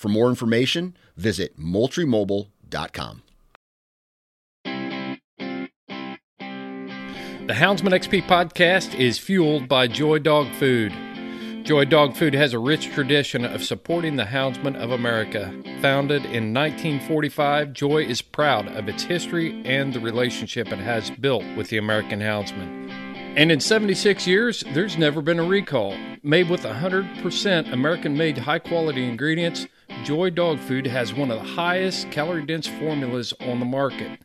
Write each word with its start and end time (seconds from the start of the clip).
For 0.00 0.08
more 0.08 0.30
information, 0.30 0.96
visit 1.14 1.58
moultriemobile.com. 1.60 3.22
The 7.44 7.52
Houndsman 7.52 7.92
XP 7.92 8.26
podcast 8.26 8.98
is 8.98 9.18
fueled 9.18 9.68
by 9.68 9.88
Joy 9.88 10.20
Dog 10.20 10.50
Food. 10.54 10.94
Joy 11.64 11.84
Dog 11.84 12.16
Food 12.16 12.32
has 12.32 12.54
a 12.54 12.58
rich 12.58 12.90
tradition 12.94 13.44
of 13.44 13.62
supporting 13.62 14.16
the 14.16 14.24
Houndsman 14.24 14.74
of 14.74 14.90
America. 14.90 15.52
Founded 15.82 16.24
in 16.24 16.54
1945, 16.54 17.74
Joy 17.74 18.02
is 18.02 18.22
proud 18.22 18.68
of 18.68 18.88
its 18.88 19.02
history 19.02 19.60
and 19.66 19.92
the 19.92 20.00
relationship 20.00 20.68
it 20.68 20.78
has 20.78 21.10
built 21.10 21.44
with 21.58 21.68
the 21.68 21.76
American 21.76 22.20
Houndsman. 22.20 23.09
And 23.36 23.52
in 23.52 23.60
76 23.60 24.26
years, 24.26 24.64
there's 24.74 24.98
never 24.98 25.22
been 25.22 25.38
a 25.38 25.44
recall. 25.44 25.96
Made 26.24 26.50
with 26.50 26.64
100% 26.64 27.72
American 27.72 28.16
made 28.16 28.36
high 28.36 28.58
quality 28.58 29.08
ingredients, 29.08 29.68
Joy 30.02 30.30
Dog 30.30 30.58
Food 30.58 30.84
has 30.88 31.14
one 31.14 31.30
of 31.30 31.40
the 31.40 31.48
highest 31.48 32.10
calorie 32.10 32.44
dense 32.44 32.66
formulas 32.66 33.32
on 33.40 33.60
the 33.60 33.64
market. 33.64 34.20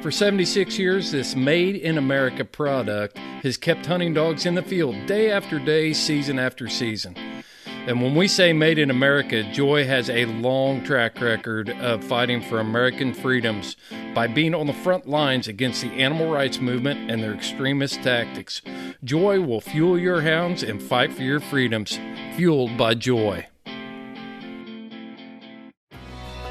For 0.00 0.10
76 0.10 0.78
years, 0.78 1.10
this 1.10 1.36
made 1.36 1.76
in 1.76 1.98
America 1.98 2.46
product 2.46 3.18
has 3.18 3.58
kept 3.58 3.84
hunting 3.84 4.14
dogs 4.14 4.46
in 4.46 4.54
the 4.54 4.62
field 4.62 4.94
day 5.04 5.30
after 5.30 5.58
day, 5.58 5.92
season 5.92 6.38
after 6.38 6.66
season. 6.66 7.14
And 7.86 8.02
when 8.02 8.16
we 8.16 8.26
say 8.26 8.52
made 8.52 8.80
in 8.80 8.90
America, 8.90 9.44
Joy 9.52 9.84
has 9.86 10.10
a 10.10 10.24
long 10.24 10.82
track 10.82 11.20
record 11.20 11.70
of 11.70 12.02
fighting 12.02 12.42
for 12.42 12.58
American 12.58 13.14
freedoms 13.14 13.76
by 14.12 14.26
being 14.26 14.56
on 14.56 14.66
the 14.66 14.72
front 14.72 15.08
lines 15.08 15.46
against 15.46 15.82
the 15.82 15.90
animal 15.90 16.28
rights 16.28 16.58
movement 16.60 17.08
and 17.08 17.22
their 17.22 17.32
extremist 17.32 18.02
tactics. 18.02 18.60
Joy 19.04 19.40
will 19.40 19.60
fuel 19.60 19.96
your 20.00 20.22
hounds 20.22 20.64
and 20.64 20.82
fight 20.82 21.12
for 21.12 21.22
your 21.22 21.38
freedoms, 21.38 22.00
fueled 22.34 22.76
by 22.76 22.94
Joy. 22.94 23.46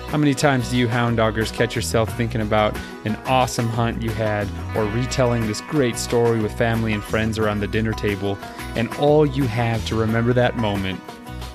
How 0.08 0.18
many 0.18 0.34
times 0.34 0.70
do 0.70 0.78
you 0.78 0.88
hound 0.88 1.18
doggers 1.18 1.52
catch 1.52 1.76
yourself 1.76 2.16
thinking 2.16 2.40
about 2.40 2.78
an 3.04 3.18
awesome 3.26 3.68
hunt 3.68 4.02
you 4.02 4.10
had 4.12 4.48
or 4.74 4.86
retelling 4.86 5.48
this 5.48 5.60
great 5.60 5.98
story 5.98 6.40
with 6.40 6.58
family 6.58 6.94
and 6.94 7.04
friends 7.04 7.38
around 7.38 7.60
the 7.60 7.68
dinner 7.68 7.92
table, 7.92 8.38
and 8.78 8.88
all 8.96 9.26
you 9.26 9.44
have 9.44 9.86
to 9.88 9.96
remember 9.96 10.32
that 10.32 10.56
moment 10.56 11.02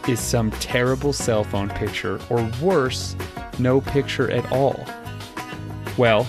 is 0.08 0.20
some 0.20 0.50
terrible 0.52 1.12
cell 1.12 1.44
phone 1.44 1.68
picture, 1.68 2.20
or 2.30 2.48
worse, 2.60 3.16
no 3.58 3.80
picture 3.80 4.30
at 4.30 4.50
all? 4.52 4.84
Well, 5.96 6.26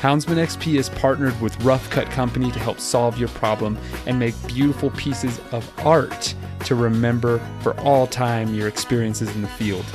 Houndsman 0.00 0.36
XP 0.36 0.78
is 0.78 0.90
partnered 0.90 1.40
with 1.40 1.58
Rough 1.64 1.88
Cut 1.88 2.10
Company 2.10 2.50
to 2.50 2.58
help 2.58 2.78
solve 2.78 3.16
your 3.16 3.30
problem 3.30 3.78
and 4.06 4.18
make 4.18 4.34
beautiful 4.46 4.90
pieces 4.90 5.40
of 5.50 5.66
art 5.86 6.34
to 6.66 6.74
remember 6.74 7.38
for 7.60 7.78
all 7.80 8.06
time 8.06 8.54
your 8.54 8.68
experiences 8.68 9.34
in 9.34 9.40
the 9.40 9.48
field. 9.48 9.86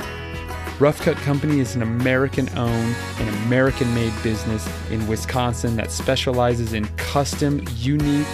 Rough 0.80 1.00
Cut 1.02 1.16
Company 1.18 1.60
is 1.60 1.76
an 1.76 1.82
American 1.82 2.48
owned 2.58 2.96
and 3.18 3.28
American 3.46 3.94
made 3.94 4.12
business 4.22 4.68
in 4.90 5.06
Wisconsin 5.06 5.76
that 5.76 5.92
specializes 5.92 6.72
in 6.72 6.86
custom, 6.96 7.64
unique 7.76 8.26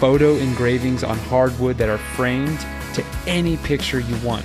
photo 0.00 0.34
engravings 0.34 1.04
on 1.04 1.16
hardwood 1.16 1.78
that 1.78 1.88
are 1.88 1.98
framed 1.98 2.58
to 2.94 3.04
any 3.26 3.56
picture 3.58 4.00
you 4.00 4.16
want. 4.18 4.44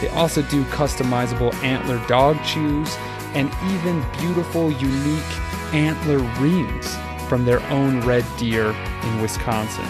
They 0.00 0.08
also 0.08 0.42
do 0.42 0.64
customizable 0.64 1.54
antler 1.62 2.04
dog 2.06 2.36
chews 2.44 2.94
and 3.34 3.50
even 3.72 4.04
beautiful, 4.18 4.72
unique 4.72 5.74
antler 5.74 6.18
rings 6.42 6.96
from 7.28 7.44
their 7.44 7.60
own 7.70 8.00
red 8.00 8.24
deer 8.38 8.70
in 9.02 9.22
Wisconsin. 9.22 9.84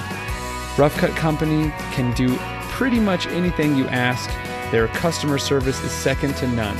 Rough 0.76 0.96
Cut 0.98 1.10
Company 1.16 1.70
can 1.92 2.14
do 2.14 2.36
pretty 2.70 3.00
much 3.00 3.26
anything 3.28 3.76
you 3.76 3.86
ask. 3.86 4.28
Their 4.70 4.88
customer 4.88 5.38
service 5.38 5.82
is 5.82 5.90
second 5.90 6.36
to 6.36 6.48
none 6.48 6.76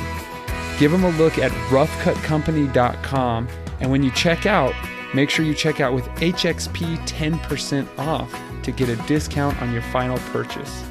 give 0.81 0.91
them 0.91 1.05
a 1.05 1.11
look 1.11 1.39
at 1.39 1.53
roughcutcompany.com. 1.69 3.49
And 3.81 3.91
when 3.91 4.03
you 4.03 4.11
check 4.13 4.47
out, 4.47 4.75
make 5.15 5.29
sure 5.29 5.45
you 5.45 5.53
check 5.55 5.79
out 5.79 5.93
with 5.93 6.07
HXP 6.17 7.07
10% 7.07 7.99
off 7.99 8.35
to 8.63 8.73
get 8.73 8.89
a 8.89 8.97
discount 9.07 9.61
on 9.61 9.75
your 9.75 9.83
final 9.83 10.17
purchase. 10.33 10.83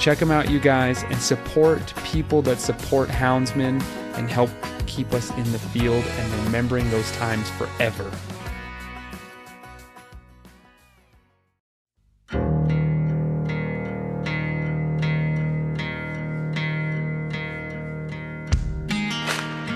Check 0.00 0.16
them 0.16 0.30
out, 0.30 0.50
you 0.50 0.58
guys, 0.58 1.02
and 1.02 1.16
support 1.18 1.92
people 2.04 2.40
that 2.42 2.58
support 2.58 3.10
houndsmen 3.10 3.82
and 4.14 4.30
help 4.30 4.48
keep 4.86 5.12
us 5.12 5.30
in 5.32 5.52
the 5.52 5.58
field 5.58 6.02
and 6.02 6.44
remembering 6.46 6.90
those 6.90 7.12
times 7.12 7.50
forever. 7.50 8.10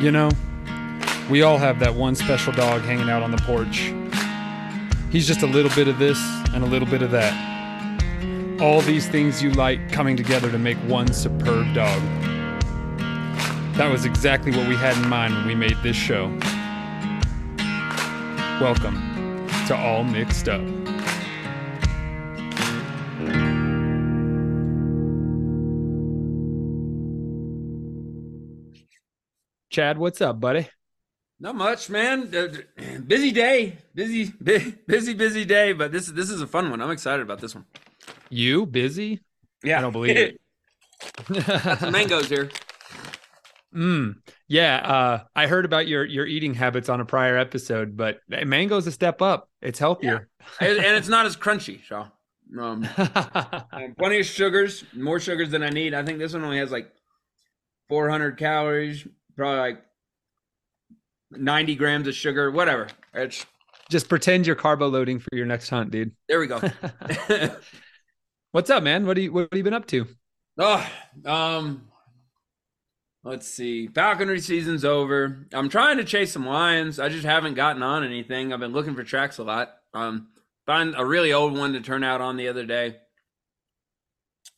You 0.00 0.10
know, 0.10 0.30
we 1.30 1.42
all 1.42 1.58
have 1.58 1.78
that 1.80 1.94
one 1.94 2.14
special 2.14 2.54
dog 2.54 2.80
hanging 2.80 3.10
out 3.10 3.22
on 3.22 3.30
the 3.30 3.42
porch. 3.42 3.92
He's 5.10 5.26
just 5.26 5.42
a 5.42 5.46
little 5.46 5.70
bit 5.74 5.86
of 5.86 5.98
this 5.98 6.18
and 6.54 6.64
a 6.64 6.66
little 6.66 6.88
bit 6.88 7.02
of 7.02 7.10
that. 7.10 7.53
All 8.60 8.80
these 8.82 9.08
things 9.08 9.42
you 9.42 9.50
like 9.50 9.90
coming 9.90 10.16
together 10.16 10.50
to 10.50 10.58
make 10.58 10.76
one 10.86 11.12
superb 11.12 11.74
dog. 11.74 12.00
That 13.74 13.90
was 13.90 14.04
exactly 14.04 14.52
what 14.52 14.68
we 14.68 14.76
had 14.76 14.96
in 14.96 15.08
mind 15.08 15.34
when 15.34 15.46
we 15.46 15.56
made 15.56 15.76
this 15.82 15.96
show. 15.96 16.28
Welcome 18.60 19.48
to 19.66 19.76
All 19.76 20.04
Mixed 20.04 20.48
Up. 20.48 20.62
Chad, 29.70 29.98
what's 29.98 30.20
up, 30.20 30.38
buddy? 30.38 30.68
Not 31.40 31.56
much, 31.56 31.90
man. 31.90 32.32
Uh, 32.32 33.00
busy 33.04 33.32
day, 33.32 33.78
busy, 33.92 34.32
busy, 34.86 35.14
busy 35.14 35.44
day. 35.44 35.72
But 35.72 35.90
this 35.90 36.06
this 36.06 36.30
is 36.30 36.40
a 36.40 36.46
fun 36.46 36.70
one. 36.70 36.80
I'm 36.80 36.92
excited 36.92 37.22
about 37.22 37.40
this 37.40 37.56
one. 37.56 37.64
You 38.34 38.66
busy? 38.66 39.20
Yeah, 39.62 39.78
I 39.78 39.80
don't 39.80 39.92
believe 39.92 40.16
it. 40.16 40.40
Mangoes 41.92 42.28
here. 42.28 42.50
Mm, 43.72 44.16
yeah, 44.48 44.76
uh, 44.78 45.24
I 45.36 45.46
heard 45.46 45.64
about 45.64 45.86
your 45.86 46.04
your 46.04 46.26
eating 46.26 46.52
habits 46.52 46.88
on 46.88 47.00
a 47.00 47.04
prior 47.04 47.38
episode, 47.38 47.96
but 47.96 48.18
mango's 48.28 48.88
a 48.88 48.92
step 48.92 49.22
up. 49.22 49.48
It's 49.62 49.78
healthier, 49.78 50.28
yeah. 50.60 50.68
and, 50.68 50.78
and, 50.78 50.96
it's 50.96 51.06
not 51.06 51.26
as 51.26 51.36
crunchy, 51.36 51.80
Shaw. 51.80 52.08
Um, 52.58 52.88
um, 53.72 53.94
plenty 53.96 54.18
of 54.18 54.26
sugars, 54.26 54.84
more 54.92 55.20
sugars 55.20 55.50
than 55.50 55.62
I 55.62 55.70
need. 55.70 55.94
I 55.94 56.04
think 56.04 56.18
this 56.18 56.32
one 56.32 56.42
only 56.42 56.58
has 56.58 56.72
like 56.72 56.90
400 57.88 58.36
calories, 58.36 59.06
probably 59.36 59.58
like 59.60 59.82
90 61.30 61.76
grams 61.76 62.08
of 62.08 62.14
sugar, 62.14 62.50
whatever. 62.50 62.88
It's 63.12 63.46
just 63.90 64.08
pretend 64.08 64.46
you're 64.46 64.56
carbo 64.56 64.88
loading 64.88 65.20
for 65.20 65.30
your 65.32 65.46
next 65.46 65.68
hunt, 65.68 65.92
dude. 65.92 66.10
There 66.28 66.40
we 66.40 66.48
go. 66.48 66.60
What's 68.54 68.70
up, 68.70 68.84
man? 68.84 69.04
What 69.04 69.14
do 69.14 69.22
you 69.22 69.32
what 69.32 69.48
have 69.50 69.56
you 69.56 69.64
been 69.64 69.74
up 69.74 69.88
to? 69.88 70.06
Oh, 70.58 70.88
um, 71.24 71.88
let's 73.24 73.48
see. 73.48 73.88
Falconry 73.88 74.38
season's 74.38 74.84
over. 74.84 75.48
I'm 75.52 75.68
trying 75.68 75.96
to 75.96 76.04
chase 76.04 76.32
some 76.32 76.46
lions. 76.46 77.00
I 77.00 77.08
just 77.08 77.24
haven't 77.24 77.54
gotten 77.54 77.82
on 77.82 78.04
anything. 78.04 78.52
I've 78.52 78.60
been 78.60 78.72
looking 78.72 78.94
for 78.94 79.02
tracks 79.02 79.38
a 79.38 79.42
lot. 79.42 79.74
Um, 79.92 80.28
find 80.66 80.94
a 80.96 81.04
really 81.04 81.32
old 81.32 81.58
one 81.58 81.72
to 81.72 81.80
turn 81.80 82.04
out 82.04 82.20
on 82.20 82.36
the 82.36 82.46
other 82.46 82.64
day, 82.64 82.98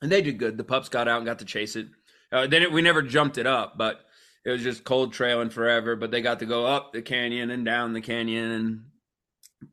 and 0.03 0.13
they 0.13 0.21
did 0.21 0.37
good. 0.37 0.59
The 0.59 0.65
pups 0.65 0.91
got 0.91 1.09
out 1.09 1.17
and 1.17 1.27
got 1.27 1.39
to 1.39 1.47
chase 1.47 1.75
it. 1.75 1.87
Uh, 2.31 2.47
then 2.47 2.63
it, 2.63 2.73
we 2.73 2.83
never 2.83 3.01
jumped 3.01 3.39
it 3.39 3.47
up, 3.47 3.79
but 3.79 4.01
it 4.45 4.51
was 4.51 4.63
just 4.63 4.85
cold 4.85 5.15
trailing 5.15 5.49
forever. 5.49 5.97
But 5.97 6.11
they 6.11 6.21
got 6.21 6.41
to 6.41 6.45
go 6.45 6.67
up 6.67 6.93
the 6.93 7.01
canyon 7.01 7.51
and 7.51 7.65
down 7.65 7.95
the 7.95 8.03
canyon 8.03 8.51
and 8.51 8.81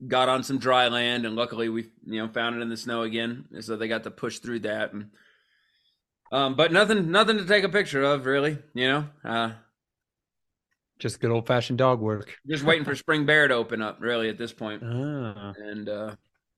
got 0.07 0.29
on 0.29 0.43
some 0.43 0.57
dry 0.57 0.87
land. 0.87 1.25
And 1.25 1.35
luckily, 1.35 1.69
we 1.69 1.89
you 2.05 2.19
know 2.19 2.27
found 2.27 2.55
it 2.55 2.61
in 2.61 2.69
the 2.69 2.77
snow 2.77 3.03
again, 3.03 3.45
so 3.61 3.75
they 3.75 3.87
got 3.87 4.03
to 4.03 4.11
push 4.11 4.39
through 4.39 4.59
that. 4.61 4.93
And 4.93 5.09
um, 6.33 6.55
but 6.55 6.71
nothing, 6.71 7.11
nothing 7.11 7.37
to 7.37 7.45
take 7.45 7.63
a 7.63 7.69
picture 7.69 8.01
of, 8.01 8.25
really. 8.25 8.57
You 8.73 8.87
know, 8.87 9.05
uh, 9.23 9.51
just 10.97 11.19
good 11.19 11.29
old 11.29 11.45
fashioned 11.45 11.77
dog 11.77 11.99
work. 11.99 12.35
Just 12.47 12.63
waiting 12.63 12.85
for 12.85 12.95
spring 12.95 13.25
bear 13.25 13.47
to 13.47 13.53
open 13.53 13.81
up, 13.81 13.97
really, 13.99 14.29
at 14.29 14.37
this 14.37 14.51
point. 14.51 14.81
Ah. 14.83 15.53
And 15.57 15.87
uh, 15.87 16.15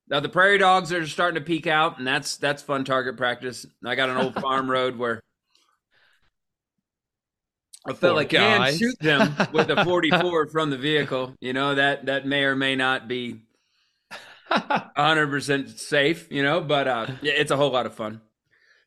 now 0.07 0.19
the 0.21 0.29
prairie 0.29 0.59
dogs 0.59 0.93
are 0.93 1.05
starting 1.07 1.41
to 1.41 1.45
peek 1.45 1.67
out, 1.67 1.97
and 1.97 2.07
that's 2.07 2.37
that's 2.37 2.63
fun 2.63 2.85
target 2.85 3.17
practice. 3.17 3.65
I 3.83 3.95
got 3.95 4.09
an 4.09 4.17
old 4.17 4.35
farm 4.41 4.71
road 4.71 4.97
where 4.97 5.21
I 7.87 7.93
felt 7.93 8.15
like 8.15 8.29
can 8.29 8.75
shoot 8.75 8.97
them 8.99 9.35
with 9.53 9.69
a 9.69 9.83
44 9.85 10.47
from 10.47 10.69
the 10.69 10.77
vehicle. 10.77 11.35
You 11.39 11.53
know 11.53 11.75
that 11.75 12.07
that 12.07 12.25
may 12.25 12.43
or 12.43 12.55
may 12.55 12.75
not 12.75 13.07
be 13.07 13.41
100 14.47 15.27
percent 15.27 15.69
safe. 15.79 16.27
You 16.31 16.43
know, 16.43 16.61
but 16.61 16.87
uh, 16.87 17.07
yeah, 17.21 17.33
it's 17.33 17.51
a 17.51 17.57
whole 17.57 17.71
lot 17.71 17.85
of 17.85 17.93
fun. 17.93 18.21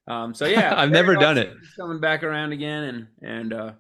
Um, 0.07 0.35
so 0.35 0.47
yeah, 0.47 0.75
I've 0.77 0.91
never 0.91 1.15
done 1.15 1.39
it. 1.39 1.53
Coming 1.79 2.01
back 2.01 2.23
around 2.23 2.53
again, 2.53 2.83
and 2.85 3.07
and 3.23 3.53
uh, 3.53 3.73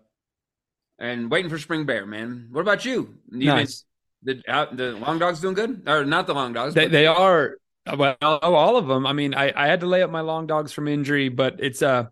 and 0.99 1.31
waiting 1.31 1.50
for 1.50 1.59
spring 1.59 1.87
bear, 1.87 2.06
man. 2.06 2.49
What 2.53 2.61
about 2.61 2.85
you? 2.85 3.15
You 3.31 3.38
been- 3.38 3.56
nice. 3.56 3.85
the 4.23 4.41
the 4.73 4.93
long 4.93 5.19
dogs 5.19 5.41
doing 5.41 5.55
good, 5.55 5.88
or 5.88 6.05
not 6.05 6.26
the 6.26 6.35
long 6.35 6.53
dogs? 6.53 6.75
They, 6.75 6.87
they 6.87 7.06
are 7.06 7.56
well, 7.97 8.17
all 8.20 8.76
of 8.76 8.87
them. 8.87 9.06
I 9.06 9.12
mean, 9.12 9.35
I, 9.35 9.53
I 9.56 9.67
had 9.67 9.81
to 9.81 9.87
lay 9.87 10.03
up 10.03 10.11
my 10.11 10.20
long 10.20 10.47
dogs 10.47 10.73
from 10.73 10.88
injury, 10.88 11.29
but 11.29 11.56
it's 11.59 11.82
uh, 11.82 12.06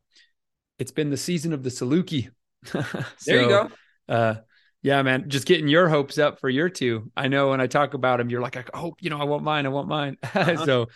it's 0.79 0.93
been 0.93 1.11
the 1.11 1.17
season 1.17 1.53
of 1.53 1.63
the 1.63 1.71
Saluki. 1.71 2.31
There 3.27 3.43
you 3.43 3.49
go. 3.49 3.71
Uh, 4.09 4.35
yeah, 4.83 5.03
man, 5.03 5.29
just 5.29 5.47
getting 5.47 5.69
your 5.69 5.89
hopes 5.89 6.19
up 6.19 6.39
for 6.41 6.49
your 6.49 6.69
two. 6.69 7.11
I 7.17 7.29
know 7.29 7.51
when 7.51 7.61
I 7.61 7.67
talk 7.67 7.95
about 7.95 8.19
them, 8.19 8.31
you're 8.31 8.41
like, 8.41 8.57
I 8.57 8.79
hope 8.79 8.97
you 9.01 9.11
know, 9.11 9.19
I 9.19 9.25
want 9.25 9.43
mine, 9.43 9.67
I 9.67 9.71
want 9.71 9.89
mine. 9.89 10.17
Uh-huh. 10.25 10.65
so 10.65 10.87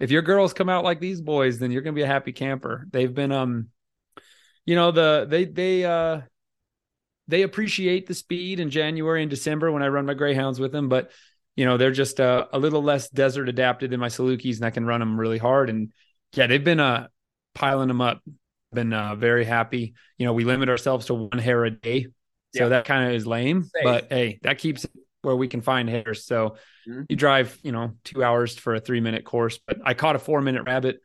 if 0.00 0.10
your 0.10 0.22
girls 0.22 0.52
come 0.52 0.68
out 0.68 0.84
like 0.84 1.00
these 1.00 1.20
boys, 1.20 1.58
then 1.58 1.70
you're 1.70 1.82
gonna 1.82 1.94
be 1.94 2.02
a 2.02 2.06
happy 2.06 2.32
camper. 2.32 2.86
They've 2.90 3.12
been 3.12 3.32
um, 3.32 3.68
you 4.66 4.74
know, 4.74 4.90
the 4.90 5.26
they 5.28 5.46
they 5.46 5.84
uh 5.84 6.20
they 7.26 7.42
appreciate 7.42 8.06
the 8.06 8.14
speed 8.14 8.60
in 8.60 8.70
January 8.70 9.22
and 9.22 9.30
December 9.30 9.70
when 9.70 9.82
I 9.82 9.88
run 9.88 10.06
my 10.06 10.14
greyhounds 10.14 10.60
with 10.60 10.72
them, 10.72 10.88
but 10.88 11.10
you 11.56 11.64
know 11.64 11.76
they're 11.76 11.90
just 11.90 12.20
uh, 12.20 12.46
a 12.52 12.58
little 12.58 12.82
less 12.82 13.08
desert 13.08 13.48
adapted 13.48 13.90
than 13.90 14.00
my 14.00 14.08
Salukis, 14.08 14.56
and 14.56 14.64
I 14.64 14.70
can 14.70 14.86
run 14.86 15.00
them 15.00 15.18
really 15.18 15.38
hard. 15.38 15.70
And 15.70 15.92
yeah, 16.34 16.46
they've 16.46 16.62
been 16.62 16.80
uh 16.80 17.08
piling 17.54 17.88
them 17.88 18.00
up. 18.00 18.22
Been 18.72 18.92
uh, 18.92 19.14
very 19.14 19.44
happy. 19.44 19.94
You 20.18 20.26
know, 20.26 20.32
we 20.34 20.44
limit 20.44 20.68
ourselves 20.68 21.06
to 21.06 21.14
one 21.14 21.38
hare 21.38 21.64
a 21.64 21.70
day, 21.70 22.04
so 22.54 22.64
Yeah. 22.64 22.68
that 22.68 22.84
kind 22.84 23.08
of 23.08 23.14
is 23.14 23.26
lame. 23.26 23.62
Safe. 23.62 23.82
But 23.82 24.08
hey, 24.10 24.38
that 24.42 24.58
keeps 24.58 24.86
where 25.22 25.34
we 25.34 25.48
can 25.48 25.62
find 25.62 25.88
hares. 25.88 26.26
So 26.26 26.56
Mhm. 26.86 27.06
you 27.08 27.16
drive, 27.16 27.58
you 27.62 27.72
know, 27.72 27.94
two 28.04 28.22
hours 28.22 28.56
for 28.56 28.74
a 28.74 28.80
three 28.80 29.00
minute 29.00 29.24
course. 29.24 29.58
But 29.66 29.78
I 29.84 29.94
caught 29.94 30.16
a 30.16 30.18
four 30.18 30.40
minute 30.42 30.64
rabbit 30.66 31.00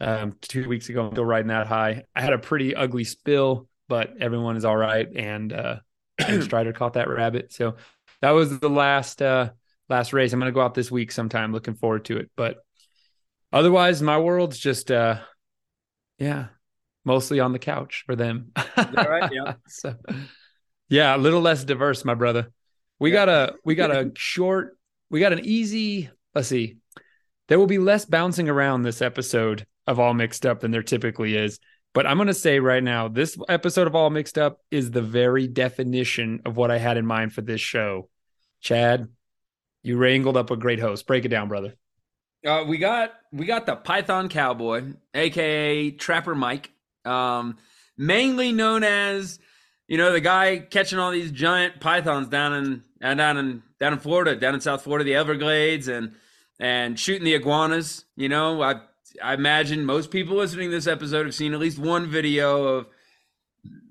um, 0.00 0.36
two 0.40 0.68
weeks 0.68 0.88
ago. 0.88 1.06
I'm 1.06 1.12
still 1.12 1.24
riding 1.24 1.48
that 1.48 1.66
high. 1.66 2.04
I 2.14 2.20
had 2.22 2.32
a 2.32 2.38
pretty 2.38 2.74
ugly 2.74 3.02
spill, 3.04 3.68
but 3.88 4.14
everyone 4.20 4.56
is 4.56 4.64
all 4.64 4.76
right. 4.76 5.08
And 5.14 5.52
uh, 5.52 5.80
and 6.26 6.42
Strider 6.44 6.72
caught 6.72 6.92
that 6.92 7.08
rabbit. 7.08 7.52
So 7.52 7.76
that 8.20 8.30
was 8.30 8.58
the 8.60 8.70
last 8.70 9.20
uh, 9.22 9.50
last 9.88 10.12
race. 10.12 10.32
I'm 10.32 10.38
gonna 10.38 10.52
go 10.52 10.60
out 10.60 10.74
this 10.74 10.90
week 10.90 11.10
sometime. 11.10 11.52
Looking 11.52 11.74
forward 11.74 12.04
to 12.06 12.16
it. 12.18 12.30
But 12.36 12.58
otherwise, 13.52 14.00
my 14.02 14.18
world's 14.18 14.58
just 14.58 14.90
uh, 14.92 15.18
yeah, 16.18 16.46
mostly 17.08 17.40
on 17.40 17.52
the 17.52 17.58
couch 17.58 18.04
for 18.06 18.14
them. 18.14 18.52
right? 18.76 19.28
Yeah. 19.32 19.54
so 19.66 19.96
yeah, 20.88 21.16
a 21.16 21.18
little 21.18 21.40
less 21.40 21.64
diverse, 21.64 22.04
my 22.04 22.14
brother. 22.14 22.52
We 23.00 23.10
Yeah. 23.10 23.26
got 23.26 23.28
a 23.28 23.54
we 23.64 23.74
got 23.74 23.90
a 23.90 24.12
short, 24.14 24.78
we 25.10 25.18
got 25.18 25.32
an 25.32 25.40
easy. 25.44 26.10
Let's 26.34 26.48
see. 26.48 26.76
There 27.48 27.58
will 27.58 27.66
be 27.66 27.78
less 27.78 28.04
bouncing 28.04 28.48
around 28.48 28.82
this 28.82 29.00
episode 29.02 29.66
of 29.86 29.98
All 29.98 30.14
Mixed 30.14 30.44
Up 30.46 30.60
than 30.60 30.70
there 30.70 30.82
typically 30.82 31.34
is. 31.34 31.58
But 31.94 32.06
I'm 32.06 32.18
going 32.18 32.26
to 32.28 32.34
say 32.34 32.60
right 32.60 32.82
now, 32.82 33.08
this 33.08 33.36
episode 33.48 33.86
of 33.86 33.94
All 33.94 34.10
Mixed 34.10 34.36
Up 34.36 34.60
is 34.70 34.90
the 34.90 35.00
very 35.00 35.48
definition 35.48 36.42
of 36.44 36.56
what 36.58 36.70
I 36.70 36.76
had 36.76 36.98
in 36.98 37.06
mind 37.06 37.32
for 37.32 37.40
this 37.40 37.62
show. 37.62 38.10
Chad, 38.60 39.08
you 39.82 39.96
wrangled 39.96 40.36
up 40.36 40.50
a 40.50 40.56
great 40.56 40.78
host. 40.78 41.06
Break 41.06 41.24
it 41.24 41.28
down, 41.28 41.48
brother. 41.48 41.74
Uh, 42.46 42.64
we 42.68 42.76
got 42.78 43.14
we 43.32 43.46
got 43.46 43.64
the 43.66 43.74
Python 43.74 44.28
Cowboy, 44.28 44.92
aka 45.14 45.90
Trapper 45.92 46.34
Mike, 46.34 46.70
um, 47.08 47.56
mainly 47.96 48.52
known 48.52 48.84
as 48.84 49.38
you 49.86 49.96
know 49.96 50.12
the 50.12 50.20
guy 50.20 50.58
catching 50.58 50.98
all 50.98 51.10
these 51.10 51.32
giant 51.32 51.80
pythons 51.80 52.28
down 52.28 52.52
in 52.52 52.82
uh, 53.02 53.14
down 53.14 53.36
in 53.36 53.62
down 53.80 53.92
in 53.92 53.98
Florida, 53.98 54.36
down 54.36 54.54
in 54.54 54.60
South 54.60 54.82
Florida, 54.82 55.04
the 55.04 55.14
Everglades, 55.14 55.88
and 55.88 56.14
and 56.60 56.98
shooting 56.98 57.24
the 57.24 57.34
iguanas. 57.34 58.04
You 58.16 58.28
know, 58.28 58.62
I 58.62 58.80
I 59.22 59.34
imagine 59.34 59.84
most 59.84 60.10
people 60.10 60.36
listening 60.36 60.70
to 60.70 60.76
this 60.76 60.86
episode 60.86 61.26
have 61.26 61.34
seen 61.34 61.54
at 61.54 61.60
least 61.60 61.78
one 61.78 62.06
video 62.06 62.64
of 62.64 62.86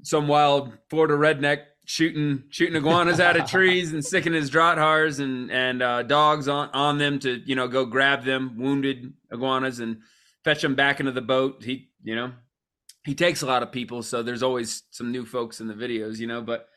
some 0.03 0.27
wild 0.27 0.71
Florida 0.89 1.15
redneck 1.15 1.63
shooting 1.85 2.43
shooting 2.49 2.75
iguanas 2.75 3.19
out 3.19 3.37
of 3.37 3.45
trees 3.49 3.93
and 3.93 4.03
sticking 4.05 4.33
his 4.33 4.51
drahthaars 4.51 5.19
and 5.21 5.49
and 5.51 5.81
uh, 5.81 6.03
dogs 6.03 6.47
on 6.47 6.69
on 6.73 6.97
them 6.97 7.17
to 7.19 7.41
you 7.45 7.55
know 7.55 7.67
go 7.67 7.85
grab 7.85 8.23
them 8.23 8.55
wounded 8.57 9.13
iguanas 9.31 9.79
and 9.79 9.97
fetch 10.43 10.61
them 10.61 10.75
back 10.75 10.99
into 10.99 11.11
the 11.11 11.21
boat. 11.21 11.63
He 11.63 11.89
you 12.03 12.15
know 12.15 12.33
he 13.07 13.15
takes 13.15 13.41
a 13.41 13.47
lot 13.47 13.63
of 13.63 13.71
people, 13.71 14.03
so 14.03 14.21
there's 14.21 14.43
always 14.43 14.83
some 14.91 15.11
new 15.11 15.25
folks 15.25 15.61
in 15.61 15.67
the 15.67 15.73
videos, 15.73 16.19
you 16.19 16.27
know. 16.27 16.41
But 16.41 16.69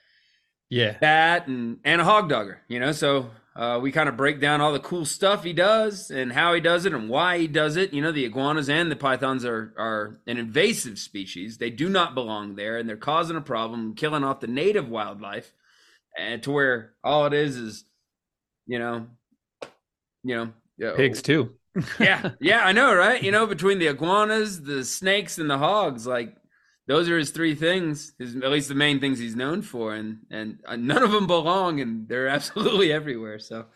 Yeah. 0.71 0.97
that 1.01 1.47
and 1.49 1.79
and 1.85 2.01
a 2.01 2.05
hog 2.05 2.29
dogger, 2.29 2.63
you 2.69 2.81
know. 2.81 2.93
So 2.93 3.31
uh, 3.57 3.79
we 3.83 3.93
kind 3.93 4.09
of 4.09 4.17
break 4.17 4.41
down 4.41 4.61
all 4.61 4.73
the 4.73 4.81
cool 4.81 5.05
stuff 5.05 5.45
he 5.45 5.53
does 5.53 6.11
and 6.11 6.33
how 6.33 6.55
he 6.55 6.61
does 6.61 6.87
it 6.87 6.95
and 6.95 7.09
why 7.09 7.39
he 7.39 7.49
does 7.49 7.77
it. 7.77 7.93
You 7.93 8.01
know, 8.03 8.13
the 8.13 8.25
iguanas 8.25 8.69
and 8.71 8.91
the 8.91 8.97
pythons 8.97 9.45
are 9.45 9.75
are 9.77 10.21
an 10.27 10.39
invasive 10.39 10.99
species. 10.99 11.59
They 11.59 11.71
do 11.71 11.89
not 11.89 12.15
belong 12.15 12.55
there, 12.55 12.79
and 12.79 12.89
they're 12.89 12.97
causing 12.97 13.37
a 13.37 13.41
problem, 13.43 13.95
killing 13.95 14.25
off 14.25 14.41
the 14.41 14.47
native 14.47 14.89
wildlife, 14.89 15.53
and 16.19 16.43
to 16.45 16.51
where 16.53 16.95
all 17.05 17.27
it 17.27 17.35
is 17.35 17.57
is, 17.57 17.85
you 18.67 18.79
know, 18.79 19.07
you 20.23 20.37
know, 20.37 20.53
Pigs 20.97 21.23
too. 21.23 21.55
Yeah, 21.99 22.31
yeah, 22.41 22.65
I 22.65 22.73
know, 22.73 22.95
right? 22.95 23.23
You 23.23 23.31
know, 23.31 23.47
between 23.47 23.79
the 23.79 23.89
iguanas, 23.89 24.63
the 24.63 24.85
snakes, 24.85 25.39
and 25.39 25.49
the 25.49 25.59
hogs, 25.59 26.07
like 26.07 26.37
those 26.87 27.09
are 27.09 27.19
his 27.19 27.31
three 27.31 27.55
things. 27.55 28.13
His, 28.19 28.37
at 28.37 28.51
least 28.51 28.69
the 28.69 28.75
main 28.75 29.01
things 29.01 29.19
he's 29.19 29.37
known 29.37 29.63
for, 29.63 29.95
and 29.95 30.19
and 30.31 30.61
uh, 30.67 30.77
none 30.77 31.03
of 31.03 31.13
them 31.13 31.27
belong, 31.27 31.81
and 31.81 32.09
they're 32.09 32.29
absolutely 32.37 32.93
everywhere. 32.93 33.39
So, 33.39 33.67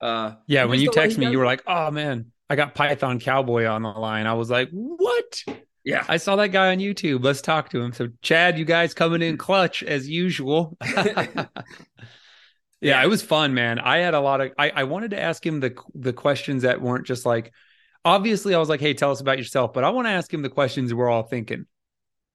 uh, 0.00 0.34
Yeah, 0.46 0.64
when 0.64 0.80
you 0.80 0.90
text 0.90 1.18
me, 1.18 1.26
does 1.26 1.32
you 1.32 1.38
were 1.38 1.46
like, 1.46 1.62
"Oh 1.66 1.90
man, 1.90 2.32
I 2.50 2.56
got 2.56 2.74
Python 2.74 3.20
Cowboy 3.20 3.66
on 3.66 3.82
the 3.82 3.90
line." 3.90 4.26
I 4.26 4.34
was 4.34 4.50
like, 4.50 4.70
"What?" 4.70 5.44
yeah, 5.84 6.04
I 6.08 6.16
saw 6.16 6.36
that 6.36 6.48
guy 6.48 6.72
on 6.72 6.78
YouTube. 6.78 7.24
Let's 7.24 7.40
talk 7.40 7.70
to 7.70 7.80
him. 7.80 7.92
So, 7.92 8.08
Chad, 8.22 8.58
you 8.58 8.64
guys 8.64 8.94
coming 8.94 9.22
in 9.22 9.36
clutch 9.36 9.82
as 9.82 10.08
usual. 10.08 10.76
yeah, 12.80 13.02
it 13.02 13.08
was 13.08 13.22
fun, 13.22 13.54
man. 13.54 13.78
I 13.78 13.98
had 13.98 14.14
a 14.14 14.20
lot 14.20 14.40
of. 14.40 14.52
I, 14.58 14.70
I 14.70 14.84
wanted 14.84 15.10
to 15.12 15.20
ask 15.20 15.44
him 15.44 15.60
the 15.60 15.74
the 15.94 16.12
questions 16.12 16.62
that 16.62 16.80
weren't 16.80 17.06
just 17.06 17.26
like. 17.26 17.52
Obviously, 18.04 18.54
I 18.54 18.58
was 18.58 18.68
like, 18.68 18.80
"Hey, 18.80 18.94
tell 18.94 19.10
us 19.10 19.20
about 19.20 19.38
yourself," 19.38 19.72
but 19.72 19.84
I 19.84 19.90
want 19.90 20.06
to 20.06 20.12
ask 20.12 20.32
him 20.32 20.42
the 20.42 20.48
questions 20.48 20.94
we're 20.94 21.10
all 21.10 21.24
thinking. 21.24 21.66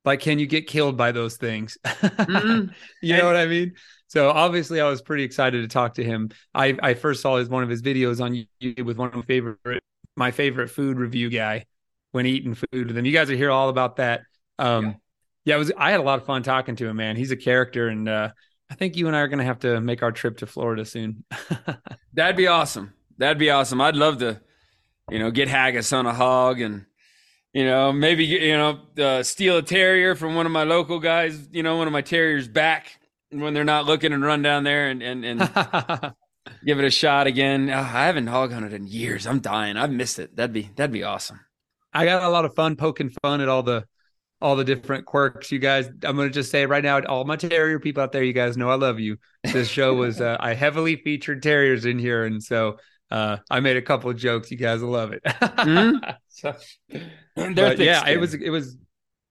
Like, 0.06 0.20
can 0.20 0.38
you 0.40 0.48
get 0.48 0.68
killed 0.68 0.98
by 0.98 1.12
those 1.14 1.38
things? 1.38 1.78
Mhm. 1.86 2.74
you 3.02 3.18
know 3.18 3.26
what 3.26 3.38
I 3.38 3.46
mean? 3.46 3.74
So 4.08 4.30
obviously, 4.30 4.82
I 4.82 4.90
was 4.90 5.02
pretty 5.02 5.24
excited 5.24 5.62
to 5.62 5.68
talk 5.68 5.96
to 5.96 6.04
him. 6.04 6.30
I 6.54 6.78
I 6.82 6.94
first 6.94 7.22
saw 7.22 7.38
his 7.38 7.50
one 7.50 7.64
of 7.64 7.70
his 7.70 7.82
videos 7.82 8.22
on 8.22 8.34
YouTube 8.62 8.86
with 8.86 8.98
one 8.98 9.10
of 9.10 9.16
my 9.16 9.22
favorite 9.24 9.84
my 10.16 10.32
favorite 10.32 10.70
food 10.70 10.98
review 10.98 11.30
guy 11.30 11.66
when 12.12 12.26
eating 12.26 12.54
food 12.54 12.88
with 12.88 12.98
him. 12.98 13.06
You 13.06 13.14
guys 13.14 13.30
will 13.30 13.38
hear 13.38 13.50
all 13.52 13.70
about 13.70 13.96
that. 13.96 14.22
Um, 14.60 14.86
Yeah. 14.86 14.94
yeah. 15.46 15.56
it 15.56 15.60
was. 15.60 15.72
I 15.78 15.92
had 15.92 16.00
a 16.00 16.04
lot 16.04 16.20
of 16.20 16.26
fun 16.26 16.44
talking 16.44 16.76
to 16.76 16.88
him, 16.88 16.98
man. 16.98 17.16
He's 17.16 17.32
a 17.32 17.38
character, 17.38 17.88
and 17.88 18.08
uh, 18.08 18.30
I 18.74 18.76
think 18.76 18.98
you 18.98 19.06
and 19.06 19.16
I 19.16 19.20
are 19.20 19.28
going 19.28 19.38
to 19.38 19.46
have 19.46 19.60
to 19.60 19.80
make 19.80 20.02
our 20.02 20.12
trip 20.12 20.38
to 20.38 20.48
Florida 20.48 20.84
soon. 20.84 21.26
that'd 22.14 22.36
be 22.36 22.48
awesome. 22.48 22.92
That'd 23.20 23.38
be 23.38 23.52
awesome. 23.52 23.80
I'd 23.80 23.96
love 23.96 24.18
to, 24.18 24.42
you 25.12 25.20
know, 25.20 25.30
get 25.30 25.48
haggis 25.48 25.94
on 25.94 26.08
a 26.08 26.14
hog 26.14 26.60
and. 26.60 26.86
You 27.56 27.66
know, 27.66 27.94
maybe 27.94 28.26
you 28.26 28.58
know, 28.58 28.80
uh, 28.98 29.22
steal 29.22 29.58
a 29.58 29.62
terrier 29.62 30.16
from 30.16 30.34
one 30.34 30.48
of 30.48 30.52
my 30.52 30.64
local 30.64 31.00
guys. 31.00 31.50
You 31.52 31.62
know, 31.62 31.78
one 31.78 31.86
of 31.86 31.94
my 31.94 32.02
terriers 32.02 32.48
back 32.48 33.00
when 33.30 33.54
they're 33.54 33.64
not 33.64 33.86
looking 33.86 34.12
and 34.12 34.24
run 34.24 34.42
down 34.42 34.64
there 34.64 34.90
and 34.90 35.04
and 35.04 35.24
and 35.24 35.40
give 36.66 36.80
it 36.80 36.86
a 36.86 36.90
shot 36.90 37.28
again. 37.28 37.70
Uh, 37.70 37.78
I 37.78 38.06
haven't 38.06 38.26
hog 38.26 38.52
hunted 38.52 38.74
in 38.74 38.88
years. 38.88 39.28
I'm 39.28 39.40
dying. 39.40 39.78
I've 39.78 39.92
missed 39.92 40.18
it. 40.18 40.36
That'd 40.36 40.52
be 40.52 40.72
that'd 40.76 40.92
be 40.92 41.04
awesome. 41.04 41.42
I 41.94 42.06
got 42.06 42.24
a 42.24 42.30
lot 42.30 42.44
of 42.44 42.56
fun 42.56 42.76
poking 42.76 43.12
fun 43.22 43.40
at 43.40 43.50
all 43.50 43.62
the 43.62 43.86
all 44.44 44.58
the 44.58 44.66
different 44.66 45.06
quirks. 45.06 45.52
You 45.52 45.58
guys, 45.58 45.88
I'm 45.88 46.18
going 46.18 46.28
to 46.28 46.34
just 46.34 46.52
say 46.52 46.66
right 46.66 46.84
now, 46.84 47.00
all 47.04 47.24
my 47.24 47.38
terrier 47.38 47.80
people 47.80 48.04
out 48.04 48.12
there, 48.12 48.24
you 48.24 48.34
guys 48.34 48.58
know 48.58 48.70
I 48.70 48.76
love 48.76 49.00
you. 49.00 49.18
This 49.44 49.70
show 49.70 49.94
was 49.94 50.20
uh, 50.20 50.38
I 50.40 50.54
heavily 50.54 50.98
featured 50.98 51.42
terriers 51.42 51.86
in 51.86 51.98
here, 51.98 52.26
and 52.26 52.44
so 52.44 52.78
uh, 53.10 53.38
I 53.50 53.62
made 53.62 53.78
a 53.78 53.82
couple 53.82 54.10
of 54.10 54.18
jokes. 54.18 54.52
You 54.52 54.58
guys 54.58 54.82
will 54.82 54.92
love 54.92 55.14
it. 55.14 55.24
mm-hmm. 55.24 56.12
so, 56.28 56.56
but 57.36 57.80
yeah, 57.80 58.08
it 58.08 58.20
was 58.20 58.34
it 58.34 58.50
was 58.50 58.78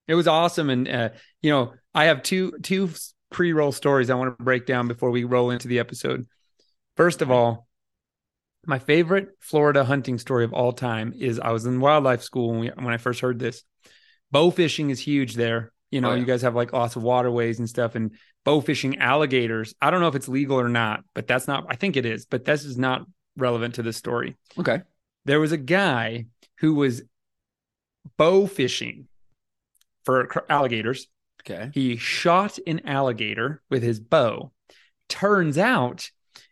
it 0.08 0.14
was 0.14 0.26
awesome, 0.26 0.70
and 0.70 0.88
uh, 0.88 1.08
you 1.42 1.50
know 1.50 1.74
I 1.94 2.06
have 2.06 2.22
two 2.22 2.52
two 2.62 2.90
pre 3.30 3.52
roll 3.52 3.70
stories 3.70 4.08
I 4.08 4.14
want 4.14 4.36
to 4.36 4.44
break 4.44 4.64
down 4.66 4.88
before 4.88 5.10
we 5.10 5.24
roll 5.24 5.50
into 5.50 5.68
the 5.68 5.78
episode. 5.78 6.26
First 6.96 7.20
of 7.20 7.30
all, 7.30 7.66
my 8.64 8.78
favorite 8.78 9.28
Florida 9.40 9.84
hunting 9.84 10.18
story 10.18 10.44
of 10.44 10.54
all 10.54 10.72
time 10.72 11.12
is 11.18 11.38
I 11.38 11.50
was 11.50 11.66
in 11.66 11.80
wildlife 11.80 12.22
school 12.22 12.50
when, 12.50 12.60
we, 12.60 12.68
when 12.68 12.94
I 12.94 12.98
first 12.98 13.20
heard 13.20 13.38
this. 13.38 13.62
Bow 14.32 14.50
fishing 14.50 14.90
is 14.90 14.98
huge 14.98 15.34
there. 15.34 15.72
You 15.90 16.00
know, 16.00 16.10
oh, 16.10 16.14
yeah. 16.14 16.20
you 16.20 16.26
guys 16.26 16.42
have 16.42 16.54
like 16.54 16.72
lots 16.72 16.96
of 16.96 17.02
waterways 17.02 17.58
and 17.58 17.68
stuff, 17.68 17.94
and 17.94 18.12
bow 18.44 18.60
fishing 18.60 18.98
alligators. 18.98 19.74
I 19.80 19.90
don't 19.90 20.00
know 20.00 20.08
if 20.08 20.14
it's 20.14 20.28
legal 20.28 20.58
or 20.58 20.68
not, 20.68 21.04
but 21.14 21.26
that's 21.26 21.46
not, 21.46 21.66
I 21.68 21.76
think 21.76 21.96
it 21.96 22.06
is, 22.06 22.24
but 22.26 22.44
this 22.44 22.64
is 22.64 22.78
not 22.78 23.06
relevant 23.36 23.74
to 23.76 23.82
this 23.82 23.96
story. 23.96 24.36
Okay. 24.58 24.80
There 25.26 25.38
was 25.38 25.52
a 25.52 25.58
guy 25.58 26.26
who 26.58 26.74
was 26.74 27.02
bow 28.16 28.46
fishing 28.46 29.06
for 30.04 30.44
alligators. 30.48 31.08
Okay. 31.42 31.70
He 31.74 31.96
shot 31.96 32.58
an 32.66 32.86
alligator 32.86 33.62
with 33.70 33.82
his 33.82 34.00
bow. 34.00 34.52
Turns 35.08 35.58
out 35.58 36.10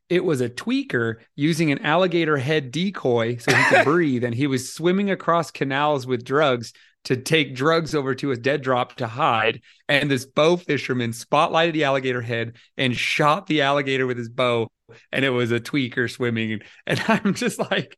it 0.09 0.25
was 0.25 0.41
a 0.41 0.51
tweaker 0.51 1.17
using 1.37 1.71
an 1.71 1.79
alligator 1.79 2.37
head 2.37 2.73
decoy 2.73 3.37
so 3.37 3.55
he 3.55 3.65
could 3.65 3.85
breathe 3.85 4.25
and 4.25 4.35
he 4.35 4.47
was 4.47 4.73
swimming 4.73 5.11
across 5.11 5.51
canals 5.51 6.07
with 6.07 6.25
drugs 6.25 6.73
to 7.05 7.17
take 7.17 7.55
drugs 7.55 7.95
over 7.95 8.15
to 8.15 8.29
his 8.29 8.39
dead 8.39 8.63
drop 8.63 8.97
to 8.97 9.07
hide. 9.07 9.63
And 9.89 10.11
this 10.11 10.27
bow 10.27 10.57
fisherman 10.57 11.13
spotlighted 11.13 11.73
the 11.73 11.85
alligator 11.85 12.23
head 12.23 12.57
and 12.77 12.97
shot 12.97 13.47
the 13.47 13.63
alligator 13.63 14.07
with 14.07 14.19
his 14.19 14.29
bow. 14.29 14.69
And 15.13 15.25
it 15.25 15.31
was 15.31 15.53
a 15.53 15.61
tweaker 15.61 16.11
swimming. 16.11 16.61
And 16.87 17.03
i'm 17.09 17.35
just 17.35 17.59
like 17.59 17.97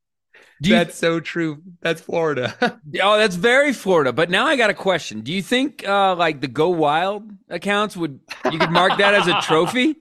you, 0.61 0.75
that's 0.77 0.97
so 0.97 1.19
true. 1.19 1.61
That's 1.81 2.01
florida. 2.01 2.55
Oh 3.03 3.17
that's 3.17 3.37
very 3.37 3.73
florida. 3.73 4.13
But 4.13 4.31
now 4.31 4.47
i 4.47 4.57
got 4.57 4.71
a 4.71 4.75
question. 4.75 5.23
Do 5.23 5.33
you 5.33 5.43
think 5.43 5.87
uh 5.87 6.15
like 6.15 6.41
the 6.41 6.49
go 6.49 6.69
wild 6.69 7.31
accounts 7.49 7.97
would 7.97 8.21
you 8.51 8.59
could 8.59 8.71
mark 8.71 8.99
that 8.99 9.15
as 9.15 9.27
a 9.27 9.41
trophy 9.41 9.97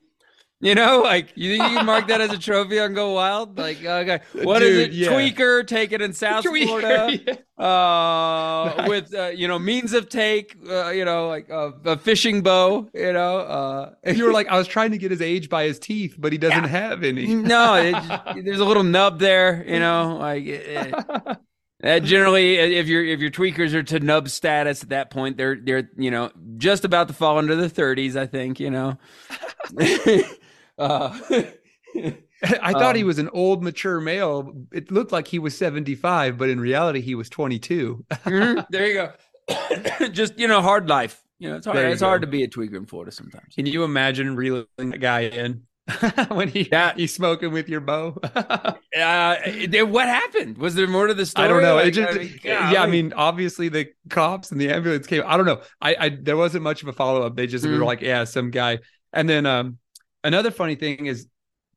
you 0.61 0.75
know, 0.75 1.01
like 1.01 1.33
you 1.35 1.57
think 1.57 1.71
you 1.71 1.77
can 1.77 1.85
mark 1.85 2.07
that 2.07 2.21
as 2.21 2.31
a 2.31 2.37
trophy 2.37 2.79
on 2.79 2.93
Go 2.93 3.13
Wild? 3.13 3.41
Like, 3.61 3.83
okay, 3.83 4.21
what 4.41 4.59
Dude, 4.59 4.71
is 4.71 4.77
it? 4.77 4.91
Yeah. 4.91 5.09
Tweaker 5.09 5.65
taken 5.65 6.01
in 6.01 6.13
South 6.21 6.43
Tweaker, 6.43 6.65
Florida 6.65 7.19
yeah. 7.59 7.63
uh, 7.63 8.85
with 8.87 9.13
uh, 9.13 9.27
you 9.27 9.47
know 9.47 9.59
means 9.59 9.93
of 9.93 10.09
take, 10.09 10.55
uh, 10.69 10.89
you 10.89 11.05
know, 11.05 11.27
like 11.27 11.47
a 11.49 11.97
fishing 11.97 12.41
bow. 12.41 12.89
You 12.93 13.13
know, 13.13 13.37
uh, 13.37 13.93
you 14.05 14.25
were 14.25 14.31
like, 14.31 14.47
I 14.47 14.57
was 14.57 14.67
trying 14.67 14.91
to 14.91 14.97
get 14.97 15.11
his 15.11 15.21
age 15.21 15.49
by 15.49 15.65
his 15.65 15.79
teeth, 15.79 16.15
but 16.17 16.31
he 16.31 16.37
doesn't 16.37 16.63
yeah. 16.63 16.69
have 16.69 17.03
any. 17.03 17.27
no, 17.35 17.75
it, 17.75 18.43
there's 18.45 18.59
a 18.59 18.65
little 18.65 18.83
nub 18.83 19.19
there. 19.19 19.63
You 19.67 19.79
know, 19.79 20.17
like. 20.19 20.45
It, 20.45 21.37
it, 21.83 22.03
generally, 22.03 22.57
if 22.57 22.87
your 22.87 23.03
if 23.03 23.19
your 23.19 23.31
tweakers 23.31 23.73
are 23.73 23.83
to 23.83 23.99
nub 23.99 24.29
status 24.29 24.83
at 24.83 24.89
that 24.89 25.09
point, 25.09 25.37
they're 25.37 25.55
they're 25.55 25.89
you 25.97 26.11
know 26.11 26.31
just 26.57 26.85
about 26.85 27.07
to 27.07 27.13
fall 27.13 27.39
into 27.39 27.55
the 27.55 27.69
30s. 27.69 28.15
I 28.15 28.27
think 28.27 28.59
you 28.59 28.69
know. 28.69 28.97
Uh, 30.81 31.17
I 32.43 32.71
thought 32.71 32.83
um, 32.91 32.95
he 32.95 33.03
was 33.03 33.19
an 33.19 33.29
old, 33.29 33.63
mature 33.63 34.01
male. 34.01 34.51
It 34.71 34.91
looked 34.91 35.11
like 35.11 35.27
he 35.27 35.37
was 35.37 35.55
75, 35.55 36.37
but 36.37 36.49
in 36.49 36.59
reality, 36.59 37.01
he 37.01 37.13
was 37.13 37.29
22. 37.29 38.05
mm-hmm. 38.11 38.61
There 38.69 38.87
you 38.87 38.93
go. 38.93 40.07
Just, 40.11 40.39
you 40.39 40.47
know, 40.47 40.61
hard 40.61 40.89
life. 40.89 41.21
You 41.37 41.49
know, 41.49 41.57
it's 41.57 41.65
hard. 41.65 41.77
It's 41.77 42.01
go. 42.01 42.07
hard 42.07 42.21
to 42.21 42.27
be 42.27 42.43
a 42.43 42.47
tweaker 42.47 42.75
in 42.75 42.85
Florida 42.85 43.11
sometimes. 43.11 43.53
Can 43.55 43.65
you 43.65 43.83
imagine 43.83 44.35
reeling 44.35 44.65
that 44.77 44.99
guy 44.99 45.21
in 45.21 45.63
when 46.29 46.47
he 46.47 46.69
yeah. 46.71 46.93
he's 46.95 47.13
smoking 47.13 47.51
with 47.51 47.67
your 47.67 47.81
bow? 47.81 48.15
uh, 48.35 49.35
what 49.85 50.07
happened? 50.07 50.59
Was 50.59 50.75
there 50.75 50.87
more 50.87 51.07
to 51.07 51.15
the 51.15 51.25
story? 51.25 51.45
I 51.45 51.47
don't 51.47 51.63
know. 51.63 51.75
Like, 51.75 51.87
it 51.87 51.91
just, 51.91 52.15
I 52.15 52.19
mean, 52.19 52.39
yeah, 52.43 52.83
I 52.83 52.87
mean, 52.87 53.13
obviously 53.13 53.69
the 53.69 53.87
cops 54.09 54.51
and 54.51 54.61
the 54.61 54.69
ambulance 54.69 55.07
came. 55.07 55.23
I 55.25 55.35
don't 55.35 55.47
know. 55.47 55.61
I, 55.81 55.95
I 55.99 56.09
there 56.09 56.37
wasn't 56.37 56.63
much 56.63 56.83
of 56.83 56.87
a 56.87 56.93
follow 56.93 57.23
up. 57.23 57.35
They 57.35 57.47
just 57.47 57.65
mm. 57.65 57.77
were 57.77 57.85
like, 57.85 58.01
yeah, 58.01 58.23
some 58.23 58.51
guy. 58.51 58.79
And 59.11 59.27
then 59.27 59.47
um, 59.47 59.79
another 60.23 60.51
funny 60.51 60.75
thing 60.75 61.05
is 61.05 61.27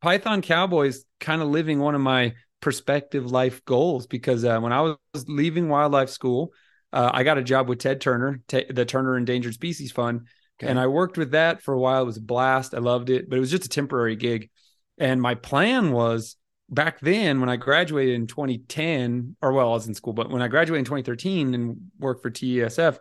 Python 0.00 0.42
Cowboys 0.42 1.04
kind 1.20 1.42
of 1.42 1.48
living 1.48 1.80
one 1.80 1.94
of 1.94 2.00
my 2.00 2.34
prospective 2.60 3.30
life 3.30 3.64
goals 3.64 4.06
because 4.06 4.44
uh, 4.44 4.58
when 4.58 4.72
I 4.72 4.80
was 4.80 5.28
leaving 5.28 5.68
wildlife 5.68 6.10
school, 6.10 6.52
uh, 6.92 7.10
I 7.12 7.24
got 7.24 7.38
a 7.38 7.42
job 7.42 7.68
with 7.68 7.80
Ted 7.80 8.00
Turner, 8.00 8.40
t- 8.48 8.66
the 8.70 8.84
Turner 8.84 9.16
Endangered 9.16 9.54
Species 9.54 9.92
Fund, 9.92 10.26
okay. 10.58 10.70
and 10.70 10.78
I 10.78 10.86
worked 10.86 11.18
with 11.18 11.32
that 11.32 11.62
for 11.62 11.74
a 11.74 11.78
while. 11.78 12.02
It 12.02 12.06
was 12.06 12.16
a 12.18 12.22
blast. 12.22 12.74
I 12.74 12.78
loved 12.78 13.10
it, 13.10 13.28
but 13.28 13.36
it 13.36 13.40
was 13.40 13.50
just 13.50 13.64
a 13.64 13.68
temporary 13.68 14.16
gig. 14.16 14.50
And 14.98 15.20
my 15.20 15.34
plan 15.34 15.90
was 15.90 16.36
back 16.70 17.00
then 17.00 17.40
when 17.40 17.48
I 17.48 17.56
graduated 17.56 18.14
in 18.14 18.26
2010, 18.26 19.36
or 19.42 19.52
well, 19.52 19.68
I 19.68 19.72
was 19.72 19.88
in 19.88 19.94
school, 19.94 20.12
but 20.12 20.30
when 20.30 20.42
I 20.42 20.48
graduated 20.48 20.80
in 20.80 20.84
2013 20.84 21.54
and 21.54 21.90
worked 21.98 22.22
for 22.22 22.30
TESF, 22.30 22.98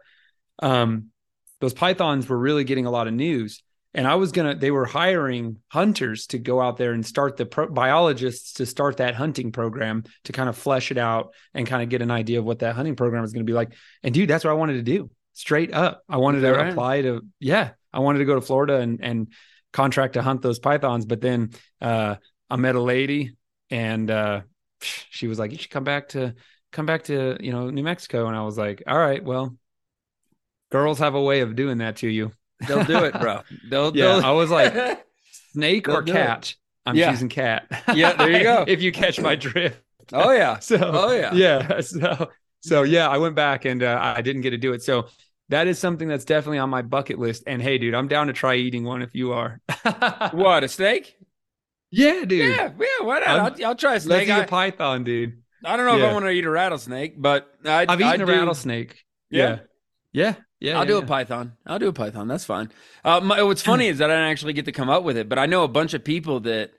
um, 0.60 1.10
those 1.60 1.74
pythons 1.74 2.28
were 2.28 2.38
really 2.38 2.64
getting 2.64 2.86
a 2.86 2.92
lot 2.92 3.08
of 3.08 3.14
news 3.14 3.62
and 3.94 4.08
I 4.08 4.16
was 4.16 4.32
gonna. 4.32 4.56
They 4.56 4.72
were 4.72 4.86
hiring 4.86 5.58
hunters 5.68 6.28
to 6.28 6.40
go 6.40 6.60
out 6.60 6.78
there 6.78 6.94
and 6.94 7.06
start 7.06 7.38
the 7.38 7.46
pro- 7.46 7.70
biologists 7.70 8.54
to 8.54 8.66
start 8.66 8.98
that 8.98 9.14
hunting 9.14 9.52
program 9.52 10.04
to 10.24 10.32
kind 10.32 10.50
of 10.50 10.58
flesh 10.58 10.90
it 10.90 10.98
out 10.98 11.34
and 11.54 11.68
kind 11.68 11.84
of 11.84 11.90
get 11.90 12.02
an 12.02 12.10
idea 12.10 12.40
of 12.40 12.46
what 12.46 12.60
that 12.60 12.76
hunting 12.76 12.96
program 12.96 13.24
is 13.24 13.34
going 13.34 13.46
to 13.46 13.50
be 13.50 13.56
like. 13.56 13.74
And 14.02 14.14
dude, 14.14 14.30
that's 14.30 14.44
what 14.44 14.52
I 14.52 14.56
wanted 14.56 14.74
to 14.74 14.82
do. 14.84 15.12
Straight 15.34 15.74
up, 15.74 16.04
I 16.10 16.18
wanted 16.18 16.42
to 16.42 16.54
right? 16.54 16.70
apply 16.70 17.02
to. 17.04 17.22
Yeah, 17.40 17.72
I 17.92 18.00
wanted 18.00 18.20
to 18.20 18.26
go 18.26 18.36
to 18.36 18.42
Florida 18.42 18.78
and 18.80 19.00
and 19.04 19.28
contract 19.72 20.14
to 20.14 20.24
hunt 20.24 20.42
those 20.42 20.60
pythons. 20.60 21.06
But 21.06 21.22
then 21.22 21.52
uh, 21.80 22.16
I 22.50 22.56
met 22.56 22.76
a 22.76 22.82
lady, 22.82 23.36
and 23.70 24.10
uh, 24.10 24.42
she 24.82 25.28
was 25.28 25.38
like, 25.38 25.52
"You 25.52 25.58
should 25.58 25.72
come 25.72 25.84
back 25.84 26.10
to 26.10 26.34
come 26.72 26.88
back 26.88 27.04
to 27.06 27.38
you 27.40 27.52
know 27.52 27.70
New 27.70 27.84
Mexico." 27.84 28.28
And 28.28 28.36
I 28.36 28.42
was 28.42 28.58
like, 28.58 28.84
"All 28.88 28.98
right, 28.98 29.24
well." 29.24 29.56
Girls 30.72 30.98
have 30.98 31.14
a 31.14 31.22
way 31.22 31.42
of 31.42 31.56
doing 31.56 31.78
that 31.78 31.98
to 31.98 32.08
you. 32.08 32.32
They'll 32.68 32.84
do 32.84 33.04
it, 33.04 33.20
bro. 33.20 33.42
They'll. 33.70 33.96
Yeah, 33.96 34.16
they'll... 34.16 34.26
I 34.26 34.32
was 34.32 34.50
like, 34.50 35.06
snake 35.52 35.88
or 35.90 36.04
cat. 36.04 36.50
It. 36.50 36.56
I'm 36.86 36.96
yeah. 36.96 37.12
choosing 37.12 37.30
cat. 37.30 37.68
Yeah, 37.96 38.14
there 38.14 38.32
you 38.32 38.44
go. 38.44 38.66
if 38.68 38.82
you 38.82 38.92
catch 38.92 39.20
my 39.20 39.36
drift. 39.36 39.82
Oh 40.12 40.32
yeah. 40.32 40.60
So. 40.62 40.78
Oh 40.82 41.12
yeah. 41.12 41.34
Yeah. 41.34 41.82
So. 41.82 42.30
So 42.62 42.84
yeah, 42.84 43.10
I 43.10 43.18
went 43.18 43.36
back 43.36 43.66
and 43.66 43.84
uh, 43.84 44.00
I 44.02 44.22
didn't 44.22 44.42
get 44.42 44.52
to 44.52 44.58
do 44.58 44.74
it. 44.74 44.82
So 44.82 45.08
that 45.50 45.68
is 45.68 45.80
something 45.80 46.08
that's 46.08 46.24
definitely 46.24 46.60
on 46.60 46.70
my 46.70 46.82
bucket 46.82 47.20
list. 47.20 47.44
And 47.46 47.62
hey, 47.62 47.78
dude, 47.78 47.94
I'm 47.94 48.08
down 48.08 48.28
to 48.28 48.34
try 48.34 48.56
eating 48.56 48.86
one 48.86 49.02
if 49.02 49.14
you 49.14 49.34
are. 49.34 49.60
what 50.32 50.64
a 50.64 50.70
snake? 50.70 51.18
Yeah, 51.92 52.24
dude. 52.26 52.56
Yeah, 52.56 52.72
yeah. 52.80 53.06
Why 53.06 53.20
not? 53.20 53.28
I'll, 53.28 53.66
I'll, 53.68 53.76
try 53.76 53.96
a 53.96 54.00
snake. 54.00 54.30
Let's 54.30 54.40
eat 54.40 54.44
a 54.46 54.48
python, 54.48 55.04
dude. 55.04 55.44
I 55.66 55.76
don't 55.76 55.86
know 55.86 55.98
yeah. 55.98 56.06
if 56.06 56.10
I 56.10 56.14
want 56.14 56.26
to 56.26 56.32
eat 56.32 56.46
a 56.46 56.50
rattlesnake, 56.50 57.22
but 57.22 57.54
I, 57.66 57.86
have 57.88 58.02
eaten 58.02 58.04
I 58.04 58.14
a 58.16 58.18
do. 58.18 58.26
rattlesnake. 58.26 59.04
Yeah. 59.30 59.50
yeah. 59.50 59.60
Yeah, 60.14 60.36
I'll 60.64 60.70
yeah, 60.70 60.86
do 60.86 60.94
yeah. 60.94 61.00
a 61.00 61.06
Python. 61.06 61.54
I'll 61.66 61.80
do 61.80 61.90
a 61.90 61.94
Python. 61.94 62.28
That's 62.28 62.46
fine. 62.46 62.72
Uh, 63.04 63.20
my, 63.20 63.44
what's 63.44 63.62
funny 63.62 63.88
is 63.88 63.98
that 63.98 64.10
I 64.10 64.14
didn't 64.14 64.32
actually 64.32 64.54
get 64.54 64.66
to 64.66 64.72
come 64.72 64.90
up 64.90 65.04
with 65.04 65.18
it, 65.18 65.28
but 65.28 65.38
I 65.38 65.46
know 65.46 65.64
a 65.64 65.68
bunch 65.68 65.94
of 65.94 66.04
people 66.04 66.40
that 66.42 66.72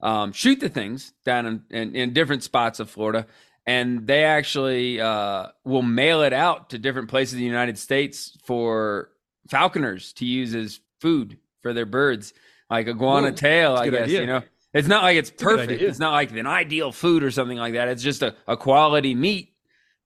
um, 0.00 0.32
shoot 0.32 0.58
the 0.58 0.68
things 0.68 1.12
down 1.24 1.46
in, 1.46 1.62
in, 1.70 1.94
in, 1.94 2.12
different 2.12 2.42
spots 2.42 2.80
of 2.80 2.90
Florida, 2.90 3.26
and 3.64 4.06
they 4.06 4.24
actually 4.24 5.00
uh, 5.00 5.48
will 5.64 5.82
mail 5.82 6.22
it 6.22 6.32
out 6.32 6.70
to 6.70 6.78
different 6.78 7.08
places 7.08 7.34
in 7.34 7.40
the 7.40 7.46
United 7.46 7.78
States 7.78 8.36
for 8.44 9.10
falconers 9.48 10.12
to 10.14 10.26
use 10.26 10.54
as 10.54 10.80
food 11.00 11.38
for 11.62 11.72
their 11.72 11.86
birds, 11.86 12.32
like 12.70 12.88
iguana 12.88 13.28
Whoa, 13.28 13.34
tail. 13.34 13.74
I 13.74 13.88
guess 13.88 14.02
idea. 14.02 14.20
you 14.20 14.26
know. 14.26 14.42
It's 14.74 14.88
not 14.88 15.02
like 15.02 15.16
it's 15.16 15.30
perfect. 15.30 15.80
It's 15.80 15.98
not 15.98 16.12
like 16.12 16.30
an 16.32 16.46
ideal 16.46 16.92
food 16.92 17.22
or 17.22 17.30
something 17.30 17.56
like 17.56 17.72
that. 17.72 17.88
It's 17.88 18.02
just 18.02 18.22
a, 18.22 18.34
a 18.46 18.56
quality 18.56 19.14
meat 19.14 19.54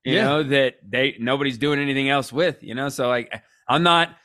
you 0.05 0.15
yeah. 0.15 0.25
know, 0.25 0.43
that 0.43 0.77
they 0.87 1.17
nobody's 1.19 1.59
doing 1.59 1.79
anything 1.79 2.09
else 2.09 2.33
with, 2.33 2.63
you 2.63 2.75
know. 2.75 2.89
So 2.89 3.09
like 3.09 3.33
I'm 3.69 3.83
not 3.83 4.17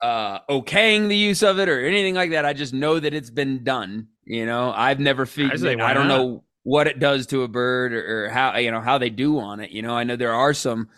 uh 0.00 0.40
okaying 0.48 1.08
the 1.08 1.16
use 1.16 1.42
of 1.42 1.58
it 1.58 1.68
or 1.68 1.84
anything 1.84 2.14
like 2.14 2.30
that. 2.30 2.44
I 2.44 2.52
just 2.52 2.72
know 2.72 2.98
that 2.98 3.14
it's 3.14 3.30
been 3.30 3.64
done. 3.64 4.08
You 4.24 4.46
know, 4.46 4.72
I've 4.74 5.00
never 5.00 5.26
featured 5.26 5.62
it. 5.62 5.80
I 5.80 5.94
don't 5.94 6.08
not? 6.08 6.18
know 6.18 6.44
what 6.62 6.86
it 6.86 6.98
does 6.98 7.26
to 7.28 7.42
a 7.44 7.48
bird 7.48 7.94
or, 7.94 8.26
or, 8.26 8.28
how 8.28 8.56
you 8.56 8.70
know 8.70 8.80
how 8.80 8.98
they 8.98 9.10
do 9.10 9.38
on 9.38 9.60
it. 9.60 9.70
You 9.70 9.82
know, 9.82 9.94
I 9.94 10.04
know 10.04 10.16
there 10.16 10.34
are 10.34 10.52
some 10.52 10.88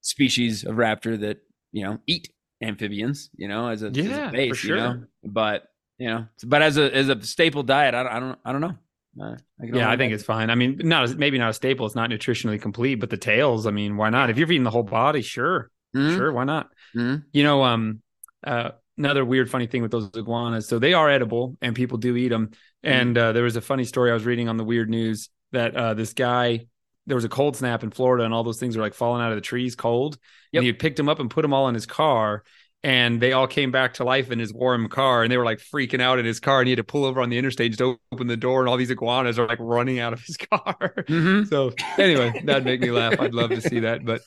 species 0.00 0.64
of 0.64 0.76
raptor 0.76 1.20
that 1.20 1.38
you 1.70 1.84
know 1.84 1.98
eat 2.06 2.32
amphibians. 2.62 3.30
You 3.36 3.48
know, 3.48 3.68
as 3.68 3.82
a, 3.82 3.90
yeah, 3.90 4.04
as 4.04 4.28
a 4.28 4.32
base. 4.32 4.56
Sure. 4.56 4.76
You 4.76 4.82
know, 4.82 5.04
but 5.24 5.64
you 5.98 6.08
know, 6.08 6.26
but 6.46 6.62
as 6.62 6.78
a 6.78 6.94
as 6.94 7.08
a 7.08 7.22
staple 7.22 7.62
diet, 7.62 7.94
I 7.94 8.02
don't 8.02 8.12
I 8.12 8.20
don't 8.20 8.38
I 8.46 8.52
don't 8.52 8.60
know. 8.60 8.76
I 9.20 9.36
yeah, 9.62 9.90
I 9.90 9.96
think 9.96 10.12
it's 10.12 10.24
fine. 10.24 10.48
I 10.48 10.54
mean, 10.54 10.80
not 10.82 11.16
maybe 11.16 11.38
not 11.38 11.50
a 11.50 11.52
staple. 11.52 11.84
It's 11.86 11.94
not 11.94 12.10
nutritionally 12.10 12.60
complete, 12.60 12.96
but 12.96 13.10
the 13.10 13.16
tails. 13.16 13.66
I 13.66 13.70
mean, 13.70 13.96
why 13.96 14.10
not? 14.10 14.30
If 14.30 14.38
you're 14.38 14.46
feeding 14.46 14.64
the 14.64 14.70
whole 14.70 14.82
body, 14.82 15.22
sure, 15.22 15.70
mm-hmm. 15.94 16.16
sure, 16.16 16.32
why 16.32 16.44
not? 16.44 16.70
Mm-hmm. 16.96 17.22
You 17.32 17.42
know, 17.42 17.62
um, 17.62 18.00
uh, 18.42 18.70
another 18.96 19.24
weird, 19.24 19.50
funny 19.50 19.66
thing 19.66 19.82
with 19.82 19.90
those 19.90 20.10
iguanas. 20.14 20.68
So 20.68 20.78
they 20.78 20.94
are 20.94 21.10
edible, 21.10 21.56
and 21.60 21.76
people 21.76 21.98
do 21.98 22.16
eat 22.16 22.28
them. 22.28 22.48
Mm-hmm. 22.48 22.88
And 22.88 23.18
uh, 23.18 23.32
there 23.32 23.44
was 23.44 23.56
a 23.56 23.60
funny 23.60 23.84
story 23.84 24.10
I 24.10 24.14
was 24.14 24.24
reading 24.24 24.48
on 24.48 24.56
the 24.56 24.64
weird 24.64 24.88
news 24.88 25.28
that 25.52 25.76
uh, 25.76 25.94
this 25.94 26.14
guy 26.14 26.66
there 27.06 27.16
was 27.16 27.24
a 27.24 27.28
cold 27.28 27.56
snap 27.56 27.82
in 27.82 27.90
Florida 27.90 28.24
and 28.24 28.32
all 28.32 28.44
those 28.44 28.60
things 28.60 28.76
were 28.76 28.82
like 28.82 28.94
falling 28.94 29.22
out 29.22 29.32
of 29.32 29.36
the 29.36 29.42
trees 29.42 29.74
cold. 29.74 30.18
Yep. 30.52 30.60
And 30.60 30.66
he 30.66 30.72
picked 30.72 30.96
them 30.96 31.08
up 31.08 31.18
and 31.18 31.30
put 31.30 31.42
them 31.42 31.52
all 31.52 31.68
in 31.68 31.74
his 31.74 31.86
car. 31.86 32.44
And 32.84 33.20
they 33.20 33.32
all 33.32 33.46
came 33.46 33.70
back 33.70 33.94
to 33.94 34.04
life 34.04 34.30
in 34.32 34.40
his 34.40 34.52
warm 34.52 34.88
car 34.88 35.22
and 35.22 35.30
they 35.30 35.36
were 35.36 35.44
like 35.44 35.58
freaking 35.60 36.00
out 36.00 36.18
in 36.18 36.24
his 36.24 36.40
car. 36.40 36.60
And 36.60 36.66
he 36.66 36.72
had 36.72 36.78
to 36.78 36.84
pull 36.84 37.04
over 37.04 37.20
on 37.20 37.30
the 37.30 37.38
interstate 37.38 37.70
just 37.70 37.78
to 37.78 37.96
open 38.10 38.26
the 38.26 38.36
door. 38.36 38.60
And 38.60 38.68
all 38.68 38.76
these 38.76 38.90
iguanas 38.90 39.38
are 39.38 39.46
like 39.46 39.58
running 39.60 40.00
out 40.00 40.12
of 40.12 40.20
his 40.20 40.36
car. 40.50 40.94
Mhm. 41.08 41.48
So 41.48 41.72
anyway, 41.96 42.42
that'd 42.44 42.64
make 42.64 42.80
me 42.80 42.90
laugh. 42.90 43.20
I'd 43.20 43.34
love 43.34 43.50
to 43.50 43.60
see 43.60 43.80
that. 43.80 44.04
But 44.04 44.22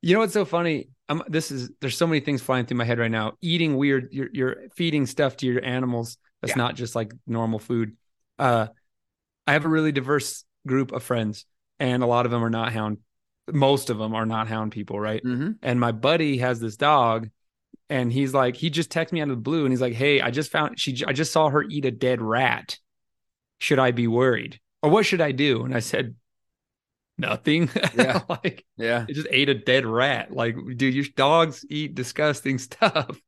you 0.00 0.14
know 0.14 0.20
what's 0.20 0.32
so 0.32 0.44
funny? 0.44 0.88
I'm 1.08 1.22
this 1.28 1.50
is 1.50 1.70
there's 1.80 1.96
so 1.96 2.06
many 2.06 2.20
things 2.20 2.40
flying 2.40 2.66
through 2.66 2.76
my 2.76 2.84
head 2.84 2.98
right 3.00 3.10
now. 3.10 3.32
Eating 3.40 3.76
weird, 3.76 4.08
you're 4.12 4.28
you're 4.32 4.56
feeding 4.76 5.04
stuff 5.06 5.36
to 5.38 5.46
your 5.46 5.64
animals 5.64 6.16
that's 6.40 6.52
Yeah. 6.52 6.62
not 6.62 6.76
just 6.76 6.94
like 6.94 7.12
normal 7.26 7.58
food. 7.58 7.96
Uh 8.38 8.68
I 9.46 9.54
have 9.54 9.64
a 9.64 9.68
really 9.68 9.90
diverse 9.92 10.44
group 10.68 10.92
of 10.92 11.02
friends, 11.02 11.46
and 11.80 12.04
a 12.04 12.06
lot 12.06 12.26
of 12.26 12.30
them 12.30 12.44
are 12.44 12.50
not 12.50 12.72
hound. 12.72 12.98
Most 13.52 13.90
of 13.90 13.98
them 13.98 14.14
are 14.14 14.24
not 14.26 14.46
hound 14.46 14.70
people, 14.70 15.00
right? 15.00 15.22
Mhm. 15.24 15.56
And 15.62 15.80
my 15.80 15.90
buddy 15.90 16.38
has 16.38 16.60
this 16.60 16.76
dog, 16.76 17.28
and 17.90 18.12
he's 18.12 18.32
like, 18.34 18.56
he 18.56 18.70
just 18.70 18.90
texted 18.90 19.12
me 19.12 19.20
out 19.20 19.28
of 19.28 19.36
the 19.36 19.42
blue, 19.42 19.64
and 19.64 19.72
he's 19.72 19.80
like, 19.80 19.92
"Hey, 19.94 20.20
I 20.20 20.30
just 20.30 20.50
found 20.50 20.78
she, 20.80 21.02
I 21.06 21.12
just 21.12 21.32
saw 21.32 21.48
her 21.50 21.62
eat 21.62 21.84
a 21.84 21.90
dead 21.90 22.20
rat. 22.22 22.78
Should 23.58 23.78
I 23.78 23.90
be 23.90 24.06
worried, 24.06 24.60
or 24.82 24.90
what 24.90 25.04
should 25.06 25.20
I 25.20 25.32
do?" 25.32 25.64
And 25.64 25.74
I 25.74 25.80
said, 25.80 26.14
"Nothing. 27.18 27.70
Yeah. 27.94 28.20
like 28.28 28.64
Yeah. 28.76 29.06
it 29.08 29.14
just 29.14 29.28
ate 29.30 29.48
a 29.48 29.54
dead 29.54 29.84
rat. 29.86 30.32
Like, 30.32 30.56
dude, 30.76 30.94
your 30.94 31.04
dogs 31.16 31.64
eat 31.68 31.94
disgusting 31.94 32.58
stuff. 32.68 33.20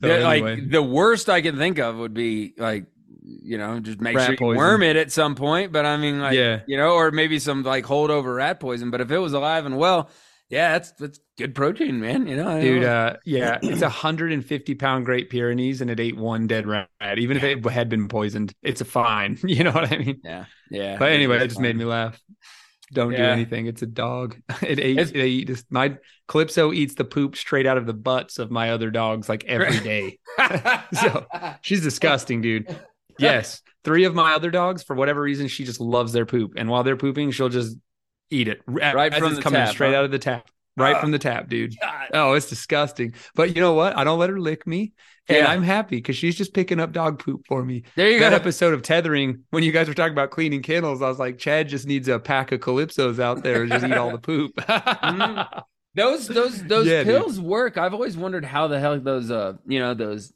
So 0.00 0.08
Yeah, 0.08 0.28
anyway. 0.30 0.56
Like 0.56 0.70
the 0.70 0.82
worst 0.82 1.28
I 1.28 1.42
can 1.42 1.56
think 1.56 1.78
of 1.78 1.96
would 1.96 2.14
be 2.14 2.54
like, 2.56 2.86
you 3.24 3.56
know, 3.58 3.78
just 3.78 4.00
make 4.00 4.16
Rat 4.16 4.24
sure 4.26 4.32
you 4.32 4.38
poison. 4.38 4.56
worm 4.58 4.82
it 4.82 4.96
at 4.96 5.12
some 5.12 5.34
point. 5.36 5.70
But 5.70 5.86
I 5.86 5.96
mean, 5.96 6.20
like, 6.20 6.34
Yeah. 6.34 6.60
you 6.66 6.76
know, 6.76 6.94
or 6.94 7.10
maybe 7.12 7.38
some 7.38 7.62
like 7.62 7.84
holdover 7.84 8.36
rat 8.36 8.58
poison. 8.58 8.90
But 8.90 9.00
if 9.00 9.10
it 9.12 9.18
was 9.18 9.32
alive 9.32 9.64
and 9.66 9.76
well, 9.76 10.10
yeah, 10.52 10.72
that's 10.72 10.92
that's 10.92 11.18
good 11.38 11.54
protein, 11.54 11.98
man. 11.98 12.26
You 12.26 12.36
know, 12.36 12.46
I 12.46 12.60
Dude, 12.60 12.82
know. 12.82 12.94
uh, 12.94 13.16
yeah, 13.24 13.58
it's 13.62 13.80
a 13.80 13.88
hundred 13.88 14.32
and 14.32 14.44
fifty 14.44 14.74
pound 14.74 15.06
Great 15.06 15.30
Pyrenees, 15.30 15.80
and 15.80 15.90
it 15.90 15.98
ate 15.98 16.14
one 16.14 16.46
dead 16.46 16.66
rat. 16.66 16.90
Even 17.16 17.38
if 17.38 17.42
it 17.42 17.64
had 17.70 17.88
been 17.88 18.06
poisoned, 18.06 18.52
it's 18.62 18.82
a 18.82 18.84
fine. 18.84 19.38
You 19.44 19.64
know 19.64 19.72
what 19.72 19.90
I 19.90 19.96
mean? 19.96 20.20
yeah, 20.22 20.44
yeah. 20.70 20.98
But 20.98 21.12
anyway, 21.12 21.38
it 21.42 21.48
just 21.48 21.58
made 21.58 21.74
me 21.74 21.86
laugh. 21.86 22.20
Don't 22.92 23.12
do 23.12 23.16
anything. 23.22 23.64
It's 23.66 23.80
a 23.80 23.86
dog. 23.86 24.36
It 24.62 24.78
ate. 24.78 25.14
They 25.14 25.28
eat 25.28 25.46
this. 25.46 25.64
My 25.70 25.96
Calypso 26.28 26.70
eats 26.70 26.96
the 26.96 27.04
poop 27.04 27.34
straight 27.34 27.66
out 27.66 27.78
of 27.78 27.86
the 27.86 27.94
butts 27.94 28.38
of 28.38 28.50
my 28.50 28.72
other 28.72 28.90
dogs 28.90 29.30
like 29.30 29.44
every 29.44 29.80
day. 29.80 30.18
So, 30.92 31.24
She's 31.62 31.82
disgusting, 31.82 32.42
dude. 32.42 32.76
Yes, 33.18 33.62
three 33.84 34.04
of 34.04 34.14
my 34.14 34.34
other 34.34 34.50
dogs, 34.50 34.82
for 34.82 34.94
whatever 34.94 35.22
reason, 35.22 35.48
she 35.48 35.64
just 35.64 35.80
loves 35.80 36.12
their 36.12 36.26
poop, 36.26 36.52
and 36.56 36.68
while 36.68 36.82
they're 36.82 36.98
pooping, 36.98 37.30
she'll 37.30 37.48
just 37.48 37.78
eat 38.32 38.48
it 38.48 38.62
Right 38.66 39.14
from 39.14 39.34
the 39.34 39.42
coming 39.42 39.60
tap, 39.60 39.68
straight 39.70 39.92
huh? 39.92 39.98
out 39.98 40.04
of 40.04 40.10
the 40.10 40.18
tap, 40.18 40.48
right 40.76 40.96
Ah. 40.96 41.00
from 41.00 41.10
the 41.12 41.18
tap, 41.18 41.48
dude. 41.48 41.74
God. 41.80 42.08
Oh, 42.14 42.32
it's 42.32 42.48
disgusting. 42.48 43.14
But 43.34 43.54
you 43.54 43.60
know 43.60 43.74
what? 43.74 43.96
I 43.96 44.04
don't 44.04 44.18
let 44.18 44.30
her 44.30 44.40
lick 44.40 44.66
me. 44.66 44.92
And 45.28 45.38
Yeah. 45.38 45.50
I'm 45.52 45.62
happy 45.62 45.96
because 45.96 46.16
she's 46.16 46.34
just 46.34 46.52
picking 46.52 46.80
up 46.80 46.90
dog 46.92 47.18
poop 47.22 47.42
for 47.46 47.64
me. 47.64 47.84
There 47.94 48.10
you 48.10 48.18
That 48.18 48.30
go. 48.30 48.36
episode 48.36 48.74
of 48.74 48.82
Tethering, 48.82 49.42
when 49.50 49.62
you 49.62 49.70
guys 49.70 49.86
were 49.86 49.94
talking 49.94 50.12
about 50.14 50.30
cleaning 50.32 50.62
kennels, 50.62 51.00
I 51.00 51.08
was 51.08 51.18
like, 51.20 51.38
Chad 51.38 51.68
just 51.68 51.86
needs 51.86 52.08
a 52.08 52.18
pack 52.18 52.50
of 52.50 52.58
calypsos 52.60 53.20
out 53.20 53.44
there 53.44 53.62
and 53.62 53.70
just 53.70 53.84
eat 53.84 53.92
all 53.92 54.10
the 54.10 54.18
poop. 54.30 54.54
Mhm. 54.56 55.62
Those 55.94 56.26
those 56.26 56.62
those 56.64 56.86
Yeah, 56.86 57.04
dude. 57.04 57.14
pills 57.20 57.38
work. 57.40 57.76
I've 57.76 57.92
always 57.94 58.16
wondered 58.16 58.44
how 58.46 58.66
the 58.66 58.80
hell 58.80 58.98
those 58.98 59.30
uh 59.30 59.54
you 59.66 59.78
know 59.78 59.92
those 59.94 60.32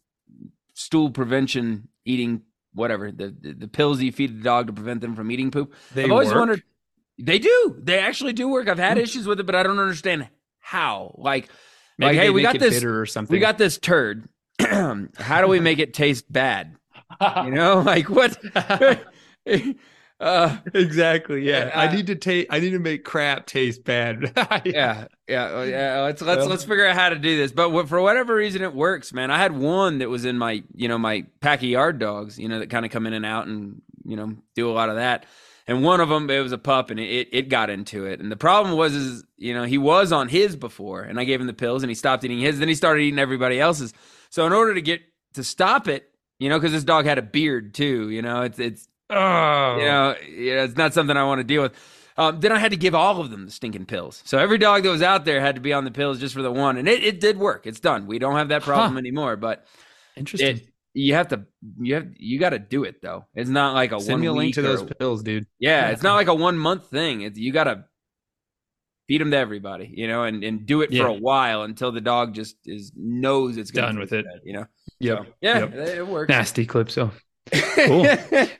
stool 0.74 1.10
prevention 1.10 1.88
eating 2.04 2.42
whatever 2.74 3.10
the 3.10 3.34
the, 3.40 3.52
the 3.54 3.68
pills 3.68 4.00
you 4.02 4.12
feed 4.12 4.38
the 4.38 4.42
dog 4.44 4.66
to 4.66 4.72
prevent 4.74 5.00
them 5.00 5.16
from 5.16 5.30
eating 5.30 5.50
poop. 5.50 5.72
They 5.94 6.04
I've 6.04 6.10
always 6.12 6.28
work? 6.28 6.36
wondered. 6.36 6.62
They 7.18 7.38
do. 7.38 7.76
They 7.82 7.98
actually 7.98 8.32
do 8.32 8.48
work. 8.48 8.68
I've 8.68 8.78
had 8.78 8.98
issues 8.98 9.26
with 9.26 9.40
it, 9.40 9.44
but 9.44 9.54
I 9.54 9.62
don't 9.62 9.78
understand 9.78 10.28
how. 10.58 11.14
Like, 11.18 11.48
Maybe 11.98 12.16
like, 12.16 12.22
hey, 12.24 12.30
we 12.30 12.42
got 12.42 12.58
this. 12.58 12.84
or 12.84 13.06
something. 13.06 13.32
We 13.32 13.38
got 13.40 13.58
this 13.58 13.78
turd. 13.78 14.28
how 14.60 15.40
do 15.40 15.48
we 15.48 15.60
make 15.60 15.78
it 15.78 15.94
taste 15.94 16.30
bad? 16.30 16.76
You 17.20 17.50
know, 17.50 17.80
like 17.86 18.10
what? 18.10 18.36
uh, 20.20 20.56
exactly. 20.74 21.42
Yeah. 21.42 21.70
I 21.74 21.94
need 21.94 22.08
to 22.08 22.16
take. 22.16 22.48
I 22.50 22.60
need 22.60 22.70
to 22.70 22.78
make 22.78 23.04
crap 23.04 23.46
taste 23.46 23.84
bad. 23.84 24.32
yeah, 24.64 25.06
yeah, 25.26 25.62
yeah. 25.62 26.00
Let's 26.02 26.20
let's 26.20 26.40
Well. 26.40 26.48
let's 26.48 26.64
figure 26.64 26.86
out 26.86 26.96
how 26.96 27.08
to 27.08 27.16
do 27.16 27.36
this. 27.36 27.52
But 27.52 27.70
what, 27.70 27.88
for 27.88 28.00
whatever 28.00 28.34
reason, 28.34 28.62
it 28.62 28.74
works, 28.74 29.14
man. 29.14 29.30
I 29.30 29.38
had 29.38 29.52
one 29.56 29.98
that 29.98 30.10
was 30.10 30.24
in 30.26 30.36
my, 30.36 30.62
you 30.74 30.88
know, 30.88 30.98
my 30.98 31.24
pack 31.40 31.60
of 31.60 31.68
yard 31.68 31.98
dogs, 31.98 32.38
you 32.38 32.48
know, 32.48 32.58
that 32.58 32.68
kind 32.68 32.84
of 32.84 32.90
come 32.90 33.06
in 33.06 33.14
and 33.14 33.24
out 33.24 33.46
and 33.46 33.80
you 34.04 34.16
know 34.16 34.36
do 34.54 34.70
a 34.70 34.72
lot 34.72 34.90
of 34.90 34.96
that. 34.96 35.24
And 35.68 35.82
one 35.82 36.00
of 36.00 36.08
them, 36.08 36.30
it 36.30 36.38
was 36.40 36.52
a 36.52 36.58
pup, 36.58 36.90
and 36.90 37.00
it 37.00 37.28
it 37.32 37.48
got 37.48 37.70
into 37.70 38.06
it. 38.06 38.20
And 38.20 38.30
the 38.30 38.36
problem 38.36 38.76
was, 38.76 38.94
is 38.94 39.24
you 39.36 39.52
know, 39.52 39.64
he 39.64 39.78
was 39.78 40.12
on 40.12 40.28
his 40.28 40.54
before, 40.56 41.02
and 41.02 41.18
I 41.18 41.24
gave 41.24 41.40
him 41.40 41.46
the 41.48 41.52
pills, 41.52 41.82
and 41.82 41.90
he 41.90 41.94
stopped 41.94 42.24
eating 42.24 42.38
his. 42.38 42.58
Then 42.58 42.68
he 42.68 42.74
started 42.74 43.02
eating 43.02 43.18
everybody 43.18 43.58
else's. 43.60 43.92
So 44.30 44.46
in 44.46 44.52
order 44.52 44.74
to 44.74 44.80
get 44.82 45.00
to 45.34 45.42
stop 45.42 45.88
it, 45.88 46.08
you 46.38 46.48
know, 46.48 46.58
because 46.58 46.72
this 46.72 46.84
dog 46.84 47.04
had 47.04 47.18
a 47.18 47.22
beard 47.22 47.74
too, 47.74 48.10
you 48.10 48.22
know, 48.22 48.42
it's 48.42 48.58
it's 48.58 48.88
oh. 49.10 49.76
you 49.76 49.84
know, 49.84 50.14
it's 50.20 50.76
not 50.76 50.94
something 50.94 51.16
I 51.16 51.24
want 51.24 51.40
to 51.40 51.44
deal 51.44 51.62
with. 51.62 51.74
Um, 52.18 52.40
then 52.40 52.50
I 52.52 52.58
had 52.58 52.70
to 52.70 52.78
give 52.78 52.94
all 52.94 53.20
of 53.20 53.30
them 53.30 53.44
the 53.44 53.50
stinking 53.52 53.84
pills. 53.86 54.22
So 54.24 54.38
every 54.38 54.56
dog 54.58 54.84
that 54.84 54.90
was 54.90 55.02
out 55.02 55.24
there 55.26 55.40
had 55.40 55.56
to 55.56 55.60
be 55.60 55.72
on 55.74 55.84
the 55.84 55.90
pills 55.90 56.18
just 56.18 56.34
for 56.34 56.42
the 56.42 56.52
one, 56.52 56.76
and 56.78 56.88
it, 56.88 57.04
it 57.04 57.20
did 57.20 57.36
work. 57.38 57.66
It's 57.66 57.80
done. 57.80 58.06
We 58.06 58.18
don't 58.18 58.36
have 58.36 58.48
that 58.48 58.62
problem 58.62 58.92
Huh. 58.92 58.98
anymore. 58.98 59.36
But 59.36 59.66
Interesting. 60.16 60.56
it, 60.58 60.68
you 60.96 61.14
have 61.14 61.28
to, 61.28 61.44
you 61.78 61.94
have, 61.94 62.08
you 62.16 62.38
got 62.40 62.50
to 62.50 62.58
do 62.58 62.84
it 62.84 63.02
though. 63.02 63.26
It's 63.34 63.50
not 63.50 63.74
like 63.74 63.92
a 63.92 64.00
Send 64.00 64.14
one 64.14 64.20
me 64.22 64.26
a 64.28 64.32
link 64.32 64.54
to 64.54 64.62
those 64.62 64.82
pills, 64.98 65.22
dude. 65.22 65.46
yeah, 65.58 65.90
it's 65.90 66.02
not 66.02 66.14
like 66.14 66.28
a 66.28 66.34
one 66.34 66.58
month 66.58 66.88
thing. 66.90 67.20
It's 67.22 67.38
you 67.38 67.52
got 67.52 67.64
to 67.64 67.84
feed 69.08 69.20
them 69.20 69.30
to 69.30 69.36
everybody, 69.36 69.92
you 69.94 70.08
know, 70.08 70.24
and 70.24 70.42
and 70.42 70.66
do 70.66 70.80
it 70.82 70.90
Yeah. 70.90 71.02
for 71.02 71.08
a 71.08 71.12
while 71.12 71.62
until 71.62 71.92
the 71.92 72.00
dog 72.00 72.34
just 72.34 72.56
is 72.64 72.92
knows 72.96 73.56
it's 73.56 73.70
Done 73.70 73.98
with 73.98 74.12
it. 74.12 74.24
bad, 74.24 74.40
you 74.44 74.54
know. 74.54 74.66
Yep. 75.00 75.18
So, 75.18 75.26
yeah, 75.40 75.58
Yep. 75.60 75.74
it, 75.74 76.06
works. 76.08 76.28
Nasty 76.30 76.66
Calypso. 76.66 77.12
Cool. 77.86 78.06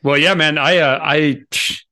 Well, 0.05 0.16
yeah, 0.18 0.35
man. 0.35 0.59
I 0.59 0.77
uh, 0.79 1.01
I 1.03 1.40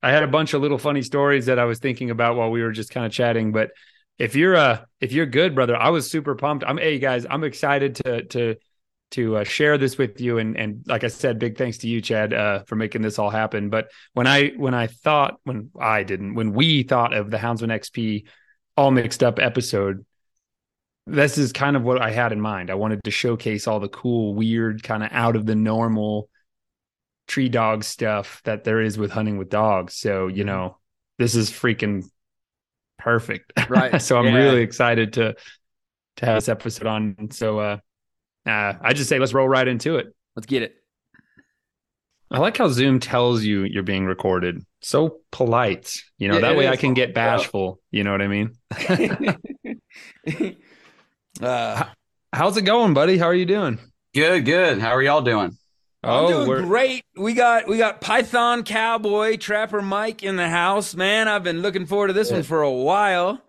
I 0.02 0.12
had 0.12 0.22
a 0.22 0.28
bunch 0.28 0.54
of 0.54 0.62
little 0.62 0.78
funny 0.78 1.02
stories 1.02 1.46
that 1.46 1.58
I 1.58 1.64
was 1.64 1.78
thinking 1.80 2.10
about 2.10 2.36
while 2.36 2.50
we 2.50 2.62
were 2.62 2.70
just 2.70 2.90
kind 2.90 3.04
of 3.04 3.10
chatting. 3.10 3.50
But 3.50 3.70
if 4.18 4.36
you're 4.36 4.54
uh 4.54 4.84
if 5.00 5.10
you're 5.12 5.26
good, 5.26 5.54
brother, 5.56 5.74
I 5.74 5.88
was 5.88 6.08
super 6.08 6.36
pumped. 6.36 6.64
I'm 6.64 6.76
hey 6.78 6.98
guys, 7.00 7.26
I'm 7.28 7.42
excited 7.42 7.96
to 7.96 8.22
to 8.26 8.56
to 9.14 9.38
uh, 9.38 9.44
share 9.44 9.78
this 9.78 9.98
with 9.98 10.20
you. 10.20 10.38
And 10.38 10.56
and 10.56 10.84
like 10.86 11.04
I 11.04 11.08
said, 11.08 11.38
big 11.38 11.56
thanks 11.58 11.78
to 11.78 11.88
you, 11.88 12.00
Chad, 12.00 12.32
uh, 12.32 12.62
for 12.64 12.76
making 12.76 13.02
this 13.02 13.18
all 13.18 13.30
happen. 13.30 13.70
But 13.70 13.90
when 14.12 14.26
I 14.26 14.50
when 14.50 14.74
I 14.74 14.86
thought 14.86 15.38
when 15.44 15.70
I 15.78 16.02
didn't 16.02 16.34
when 16.34 16.52
we 16.52 16.82
thought 16.82 17.14
of 17.14 17.30
the 17.30 17.38
Houndsman 17.38 17.72
XP 17.72 18.24
all 18.76 18.90
mixed 18.90 19.22
up 19.22 19.38
episode, 19.38 20.04
this 21.06 21.38
is 21.38 21.52
kind 21.52 21.76
of 21.76 21.82
what 21.82 22.00
I 22.00 22.10
had 22.10 22.32
in 22.32 22.40
mind. 22.40 22.70
I 22.70 22.74
wanted 22.74 23.02
to 23.04 23.10
showcase 23.10 23.66
all 23.66 23.80
the 23.80 23.88
cool, 23.88 24.34
weird, 24.34 24.82
kind 24.82 25.02
of 25.02 25.10
out 25.12 25.36
of 25.36 25.46
the 25.46 25.54
normal 25.54 26.28
tree 27.26 27.48
dog 27.48 27.84
stuff 27.84 28.40
that 28.44 28.64
there 28.64 28.80
is 28.80 28.98
with 28.98 29.10
hunting 29.10 29.38
with 29.38 29.48
dogs. 29.48 29.94
So, 29.94 30.26
you 30.28 30.44
know, 30.44 30.78
this 31.18 31.34
is 31.34 31.50
freaking 31.50 32.04
perfect. 32.98 33.52
Right. 33.68 34.00
so 34.02 34.18
I'm 34.18 34.26
Yeah. 34.26 34.34
really 34.36 34.62
excited 34.62 35.14
to 35.14 35.34
to 36.16 36.26
have 36.26 36.36
this 36.36 36.48
episode 36.48 36.86
on. 36.86 37.30
So 37.30 37.58
uh 37.58 37.78
uh 38.46 38.74
I 38.80 38.92
just 38.92 39.08
say 39.08 39.18
let's 39.18 39.34
roll 39.34 39.48
right 39.48 39.66
into 39.66 39.96
it. 39.96 40.14
Let's 40.36 40.46
get 40.46 40.62
it. 40.62 40.76
I 42.30 42.38
like 42.38 42.56
how 42.56 42.68
Zoom 42.68 43.00
tells 43.00 43.44
you 43.44 43.62
you're 43.62 43.82
being 43.82 44.06
recorded. 44.06 44.64
So 44.80 45.20
polite. 45.30 45.94
You 46.18 46.28
know, 46.28 46.34
Yeah, 46.34 46.40
that 46.40 46.52
it 46.52 46.58
way 46.58 46.68
I 46.68 46.76
can 46.76 46.94
get 46.94 47.14
bashful. 47.14 47.80
You 47.90 48.02
know 48.04 48.12
what 48.12 48.22
I 48.22 48.28
mean? 48.28 48.56
uh, 51.42 51.84
How's 52.32 52.56
it 52.56 52.62
going, 52.62 52.94
buddy? 52.94 53.16
How 53.16 53.26
are 53.26 53.34
you 53.34 53.46
doing? 53.46 53.78
Good, 54.12 54.44
good. 54.44 54.80
How 54.80 54.90
are 54.90 55.02
y'all 55.02 55.22
doing? 55.22 55.56
I'm 56.02 56.26
doing 56.26 56.42
Oh, 56.42 56.48
we're 56.48 56.62
great. 56.62 57.04
We 57.16 57.32
got 57.32 57.68
we 57.68 57.78
got 57.78 58.00
Python 58.00 58.64
Cowboy 58.64 59.36
Trapper 59.36 59.80
Mike 59.80 60.24
in 60.24 60.34
the 60.36 60.48
house, 60.48 60.94
man. 60.96 61.28
I've 61.28 61.44
been 61.44 61.62
looking 61.62 61.86
forward 61.86 62.08
to 62.08 62.12
this 62.12 62.32
one 62.32 62.42
for 62.42 62.62
a 62.62 62.70
while. 62.70 63.40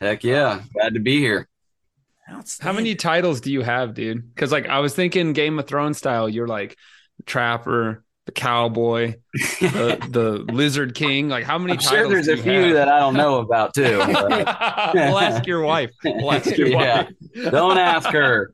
Heck 0.00 0.24
yeah. 0.24 0.62
Glad 0.72 0.94
to 0.94 1.00
be 1.00 1.18
here. 1.18 1.48
How 2.60 2.72
many 2.72 2.94
titles 2.94 3.40
do 3.40 3.52
you 3.52 3.62
have, 3.62 3.94
dude? 3.94 4.34
Because 4.34 4.52
like 4.52 4.66
I 4.68 4.78
was 4.80 4.94
thinking 4.94 5.32
Game 5.32 5.58
of 5.58 5.66
Thrones 5.66 5.98
style, 5.98 6.28
you're 6.28 6.46
like 6.48 6.76
trapper, 7.26 8.04
the 8.26 8.32
cowboy, 8.32 9.14
the, 9.60 10.06
the 10.10 10.52
lizard 10.52 10.94
king. 10.94 11.28
Like 11.28 11.44
how 11.44 11.58
many 11.58 11.72
I'm 11.72 11.78
titles? 11.78 11.98
sure 12.00 12.08
there's 12.08 12.26
do 12.26 12.32
a 12.32 12.36
you 12.36 12.42
few 12.42 12.52
have? 12.52 12.74
that 12.74 12.88
I 12.88 12.98
don't 13.00 13.14
know 13.14 13.38
about 13.38 13.74
too. 13.74 13.98
we'll 14.94 15.18
ask 15.18 15.46
your 15.46 15.62
wife. 15.62 15.90
We'll 16.04 16.32
ask 16.32 16.56
your 16.56 16.68
Yeah. 16.68 17.02
wife. 17.34 17.50
Don't 17.50 17.78
ask 17.78 18.08
her. 18.10 18.52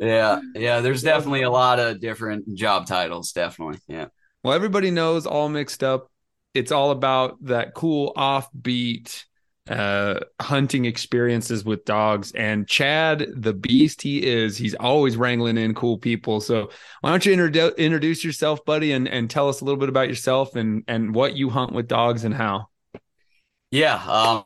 Yeah, 0.00 0.40
yeah. 0.54 0.80
There's 0.80 1.02
definitely 1.02 1.42
a 1.42 1.50
lot 1.50 1.80
of 1.80 2.00
different 2.00 2.54
job 2.54 2.86
titles. 2.86 3.32
Definitely. 3.32 3.78
Yeah. 3.88 4.06
well, 4.44 4.54
everybody 4.54 4.90
knows 4.90 5.26
all 5.26 5.48
mixed 5.48 5.82
up. 5.82 6.10
It's 6.54 6.72
all 6.72 6.90
about 6.92 7.36
that 7.46 7.74
cool 7.74 8.12
offbeat 8.16 9.24
uh 9.70 10.18
hunting 10.40 10.84
experiences 10.84 11.64
with 11.64 11.84
dogs 11.84 12.32
and 12.32 12.66
chad 12.68 13.26
the 13.36 13.52
beast 13.52 14.02
he 14.02 14.24
is 14.24 14.56
he's 14.56 14.74
always 14.76 15.16
wrangling 15.16 15.58
in 15.58 15.74
cool 15.74 15.98
people 15.98 16.40
so 16.40 16.70
why 17.00 17.10
don't 17.10 17.26
you 17.26 17.34
introdu- 17.34 17.76
introduce 17.76 18.24
yourself 18.24 18.64
buddy 18.64 18.92
and 18.92 19.08
and 19.08 19.30
tell 19.30 19.48
us 19.48 19.60
a 19.60 19.64
little 19.64 19.78
bit 19.78 19.88
about 19.88 20.08
yourself 20.08 20.56
and 20.56 20.84
and 20.88 21.14
what 21.14 21.34
you 21.34 21.50
hunt 21.50 21.72
with 21.72 21.88
dogs 21.88 22.24
and 22.24 22.34
how 22.34 22.66
Yeah, 23.70 23.96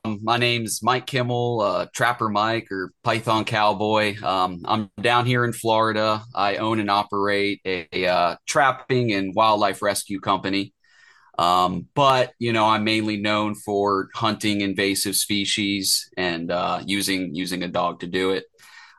um, 0.05 0.19
my 0.23 0.37
name's 0.37 0.83
Mike 0.83 1.07
Kimmel, 1.07 1.61
uh, 1.61 1.87
Trapper 1.95 2.29
Mike 2.29 2.67
or 2.73 2.93
Python 3.05 3.45
Cowboy. 3.45 4.17
Um, 4.21 4.63
I'm 4.65 4.91
down 5.01 5.27
here 5.27 5.45
in 5.45 5.53
Florida. 5.53 6.23
I 6.35 6.57
own 6.57 6.81
and 6.81 6.91
operate 6.91 7.61
a, 7.65 7.87
a 7.93 8.07
uh, 8.09 8.37
trapping 8.49 9.13
and 9.13 9.33
wildlife 9.33 9.81
rescue 9.81 10.19
company. 10.19 10.75
Um, 11.43 11.89
but 11.95 12.35
you 12.39 12.53
know, 12.53 12.67
I'm 12.67 12.85
mainly 12.85 13.17
known 13.17 13.57
for 13.57 14.11
hunting 14.15 14.61
invasive 14.61 15.17
species 15.17 16.09
and 16.17 16.53
uh, 16.53 16.83
using 16.87 17.35
using 17.35 17.65
a 17.65 17.69
dog 17.69 17.99
to 18.01 18.07
do 18.07 18.31
it. 18.31 18.45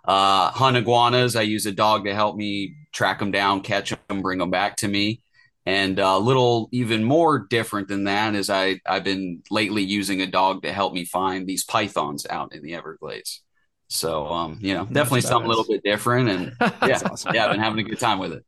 Uh, 0.04 0.52
hunt 0.52 0.76
iguanas. 0.76 1.38
I 1.38 1.44
use 1.44 1.66
a 1.66 1.72
dog 1.72 2.04
to 2.04 2.14
help 2.14 2.36
me 2.36 2.76
track 2.92 3.20
them 3.20 3.32
down, 3.32 3.62
catch 3.62 3.94
them, 4.10 4.22
bring 4.22 4.40
them 4.40 4.52
back 4.52 4.76
to 4.78 4.90
me. 4.90 5.22
And 5.66 5.98
a 6.00 6.18
little 6.18 6.68
even 6.74 7.06
more 7.06 7.48
different 7.50 7.88
than 7.88 8.04
that 8.06 8.36
is 8.36 8.50
I 8.50 8.82
I've 8.86 9.06
been 9.06 9.42
lately 9.50 9.84
using 9.84 10.20
a 10.20 10.28
dog 10.28 10.64
to 10.64 10.74
help 10.74 10.94
me 10.94 11.06
find 11.06 11.48
these 11.48 11.64
pythons 11.64 12.28
out 12.30 12.54
in 12.54 12.62
the 12.62 12.76
Everglades. 12.76 13.42
So 13.88 14.28
um, 14.28 14.58
you 14.60 14.74
know, 14.74 14.84
definitely 14.84 15.22
That's 15.22 15.30
something 15.30 15.46
a 15.46 15.50
little 15.50 15.66
bit 15.66 15.82
different. 15.86 16.28
And 16.28 16.56
yeah, 16.60 17.00
awesome. 17.06 17.34
yeah, 17.34 17.46
I've 17.46 17.52
been 17.52 17.62
having 17.62 17.80
a 17.80 17.90
good 17.90 18.02
time 18.02 18.20
with 18.20 18.34
it. 18.34 18.44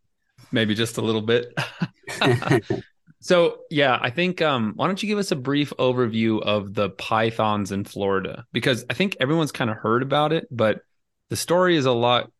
Maybe 0.51 0.75
just 0.75 0.97
a 0.97 1.01
little 1.01 1.21
bit. 1.21 1.57
so 3.25 3.61
yeah, 3.71 3.97
I 3.99 4.11
think 4.11 4.39
um, 4.43 4.73
why 4.75 4.85
don't 4.85 5.01
you 5.01 5.09
give 5.09 5.17
us 5.17 5.31
a 5.31 5.35
brief 5.35 5.73
overview 5.79 6.43
of 6.43 6.75
the 6.75 6.91
pythons 6.91 7.71
in 7.71 7.83
Florida? 7.83 8.45
Because 8.53 8.85
I 8.87 8.93
think 8.93 9.17
everyone's 9.19 9.51
kind 9.51 9.71
of 9.71 9.77
heard 9.77 10.03
about 10.03 10.31
it, 10.31 10.47
but 10.51 10.81
the 11.31 11.35
story 11.35 11.75
is 11.75 11.87
a 11.87 11.91
lot 11.91 12.31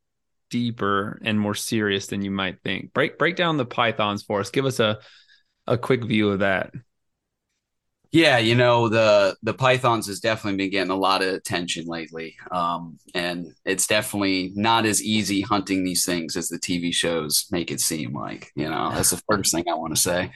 deeper 0.52 1.20
and 1.24 1.40
more 1.40 1.56
serious 1.56 2.06
than 2.06 2.22
you 2.22 2.30
might 2.30 2.62
think. 2.62 2.94
Break 2.94 3.18
break 3.18 3.36
down 3.36 3.58
the 3.58 3.66
pythons 3.66 4.22
for 4.22 4.42
us. 4.42 4.52
Give 4.52 4.68
us 4.68 4.80
a 4.80 5.00
a 5.66 5.76
quick 5.76 6.04
view 6.04 6.30
of 6.30 6.42
that. 6.42 6.72
Yeah, 8.12 8.38
you 8.38 8.56
know 8.56 8.88
the 8.90 9.36
the 9.44 9.54
pythons 9.54 10.08
has 10.08 10.20
definitely 10.20 10.58
been 10.58 10.72
getting 10.72 10.92
a 10.92 10.96
lot 10.96 11.22
of 11.22 11.34
attention 11.34 11.86
lately, 11.86 12.36
um, 12.52 12.98
and 13.14 13.54
it's 13.66 13.88
definitely 13.88 14.52
not 14.56 14.86
as 14.86 15.04
easy 15.04 15.42
hunting 15.42 15.84
these 15.84 16.06
things 16.06 16.36
as 16.38 16.50
the 16.50 16.60
TV 16.60 16.92
shows 16.92 17.46
make 17.52 17.72
it 17.72 17.80
seem 17.82 18.14
like. 18.14 18.52
You 18.56 18.70
know, 18.70 18.92
that's 18.92 19.12
the 19.12 19.22
first 19.30 19.52
thing 19.54 19.66
I 19.70 19.74
want 19.76 19.96
to 19.96 20.02
say. 20.02 20.32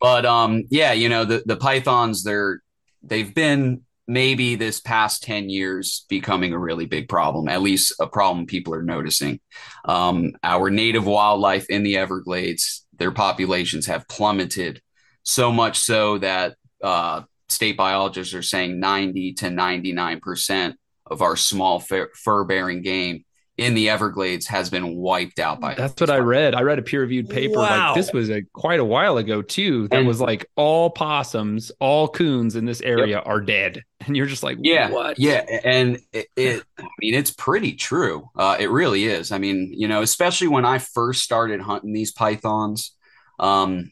But 0.00 0.24
um, 0.26 0.64
yeah, 0.70 0.92
you 0.92 1.08
know 1.08 1.24
the 1.24 1.42
the 1.46 1.56
pythons 1.56 2.24
they're 2.24 2.62
they've 3.02 3.34
been 3.34 3.82
maybe 4.06 4.54
this 4.54 4.80
past 4.80 5.22
10 5.22 5.50
years 5.50 6.06
becoming 6.08 6.52
a 6.54 6.58
really 6.58 6.86
big 6.86 7.08
problem, 7.08 7.48
at 7.48 7.60
least 7.62 7.92
a 8.00 8.06
problem 8.06 8.46
people 8.46 8.74
are 8.74 8.82
noticing. 8.82 9.38
Um, 9.84 10.32
our 10.42 10.70
native 10.70 11.06
wildlife 11.06 11.68
in 11.68 11.82
the 11.82 11.98
Everglades, 11.98 12.86
their 12.98 13.10
populations 13.12 13.86
have 13.86 14.08
plummeted 14.08 14.80
so 15.22 15.52
much 15.52 15.78
so 15.78 16.16
that 16.18 16.56
uh, 16.82 17.22
state 17.48 17.76
biologists 17.76 18.34
are 18.34 18.42
saying 18.42 18.80
90 18.80 19.34
to 19.34 19.46
99% 19.46 20.74
of 21.06 21.22
our 21.22 21.36
small 21.36 21.80
fur 21.80 22.44
bearing 22.44 22.82
game 22.82 23.24
in 23.58 23.74
the 23.74 23.90
Everglades 23.90 24.46
has 24.46 24.70
been 24.70 24.94
wiped 24.94 25.40
out 25.40 25.60
by. 25.60 25.74
That's 25.74 26.00
what 26.00 26.10
I 26.10 26.18
read. 26.18 26.54
I 26.54 26.62
read 26.62 26.78
a 26.78 26.82
peer 26.82 27.00
reviewed 27.00 27.28
paper 27.28 27.58
wow. 27.58 27.88
like 27.88 27.96
this 27.96 28.12
was 28.12 28.30
a 28.30 28.42
quite 28.52 28.78
a 28.78 28.84
while 28.84 29.18
ago 29.18 29.42
too. 29.42 29.88
That 29.88 29.98
and, 29.98 30.08
was 30.08 30.20
like 30.20 30.46
all 30.54 30.90
possums, 30.90 31.72
all 31.80 32.06
coons 32.06 32.54
in 32.54 32.64
this 32.64 32.80
area 32.80 33.16
yep. 33.16 33.26
are 33.26 33.40
dead, 33.40 33.82
and 34.06 34.16
you're 34.16 34.26
just 34.26 34.44
like, 34.44 34.58
yeah, 34.62 34.90
what? 34.90 35.18
Yeah, 35.18 35.44
and 35.64 35.98
it, 36.12 36.28
it 36.36 36.62
I 36.78 36.86
mean, 37.00 37.14
it's 37.14 37.32
pretty 37.32 37.72
true. 37.72 38.30
Uh, 38.36 38.56
it 38.60 38.70
really 38.70 39.04
is. 39.04 39.32
I 39.32 39.38
mean, 39.38 39.72
you 39.76 39.88
know, 39.88 40.02
especially 40.02 40.48
when 40.48 40.64
I 40.64 40.78
first 40.78 41.24
started 41.24 41.60
hunting 41.60 41.92
these 41.92 42.12
pythons, 42.12 42.92
um, 43.40 43.90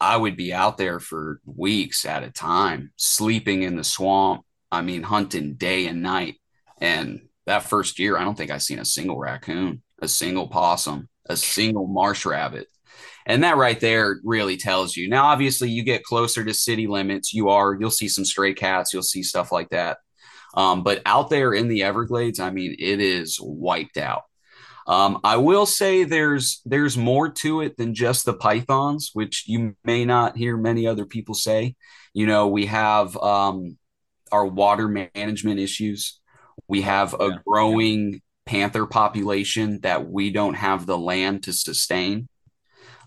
I 0.00 0.16
would 0.16 0.36
be 0.36 0.52
out 0.52 0.78
there 0.78 1.00
for 1.00 1.40
weeks 1.44 2.04
at 2.04 2.22
a 2.22 2.30
time, 2.30 2.92
sleeping 2.96 3.62
in 3.62 3.76
the 3.76 3.84
swamp. 3.84 4.44
I 4.70 4.82
mean, 4.82 5.02
hunting 5.02 5.54
day 5.54 5.86
and 5.86 6.02
night, 6.02 6.36
and 6.80 7.22
that 7.46 7.62
first 7.62 7.98
year, 7.98 8.18
I 8.18 8.24
don't 8.24 8.36
think 8.36 8.50
I 8.50 8.58
seen 8.58 8.78
a 8.78 8.84
single 8.84 9.18
raccoon, 9.18 9.82
a 10.02 10.08
single 10.08 10.48
possum, 10.48 11.08
a 11.26 11.36
single 11.36 11.86
marsh 11.86 12.26
rabbit. 12.26 12.68
And 13.24 13.44
that 13.44 13.56
right 13.56 13.80
there 13.80 14.20
really 14.24 14.56
tells 14.56 14.96
you. 14.96 15.08
Now, 15.08 15.26
obviously, 15.26 15.70
you 15.70 15.82
get 15.82 16.04
closer 16.04 16.44
to 16.44 16.54
city 16.54 16.86
limits, 16.86 17.32
you 17.32 17.48
are, 17.48 17.74
you'll 17.74 17.90
see 17.90 18.08
some 18.08 18.24
stray 18.24 18.52
cats, 18.52 18.92
you'll 18.92 19.02
see 19.02 19.22
stuff 19.22 19.50
like 19.50 19.70
that. 19.70 19.98
Um, 20.54 20.82
but 20.82 21.02
out 21.06 21.30
there 21.30 21.52
in 21.52 21.68
the 21.68 21.82
Everglades, 21.84 22.40
I 22.40 22.50
mean, 22.50 22.76
it 22.78 23.00
is 23.00 23.38
wiped 23.40 23.96
out. 23.96 24.22
Um, 24.88 25.20
I 25.22 25.36
will 25.36 25.66
say 25.66 26.04
there's 26.04 26.62
there's 26.64 26.96
more 26.96 27.28
to 27.28 27.60
it 27.60 27.76
than 27.76 27.94
just 27.94 28.24
the 28.24 28.32
pythons, 28.32 29.10
which 29.12 29.44
you 29.46 29.76
may 29.84 30.06
not 30.06 30.36
hear 30.36 30.56
many 30.56 30.86
other 30.86 31.04
people 31.04 31.34
say. 31.34 31.76
You 32.14 32.26
know, 32.26 32.48
we 32.48 32.66
have 32.66 33.16
um, 33.18 33.76
our 34.32 34.46
water 34.46 34.88
management 34.88 35.60
issues. 35.60 36.18
We 36.68 36.82
have 36.82 37.14
a 37.14 37.38
growing 37.46 38.22
panther 38.46 38.86
population 38.86 39.80
that 39.82 40.08
we 40.08 40.30
don't 40.30 40.54
have 40.54 40.86
the 40.86 40.98
land 40.98 41.42
to 41.44 41.52
sustain. 41.52 42.28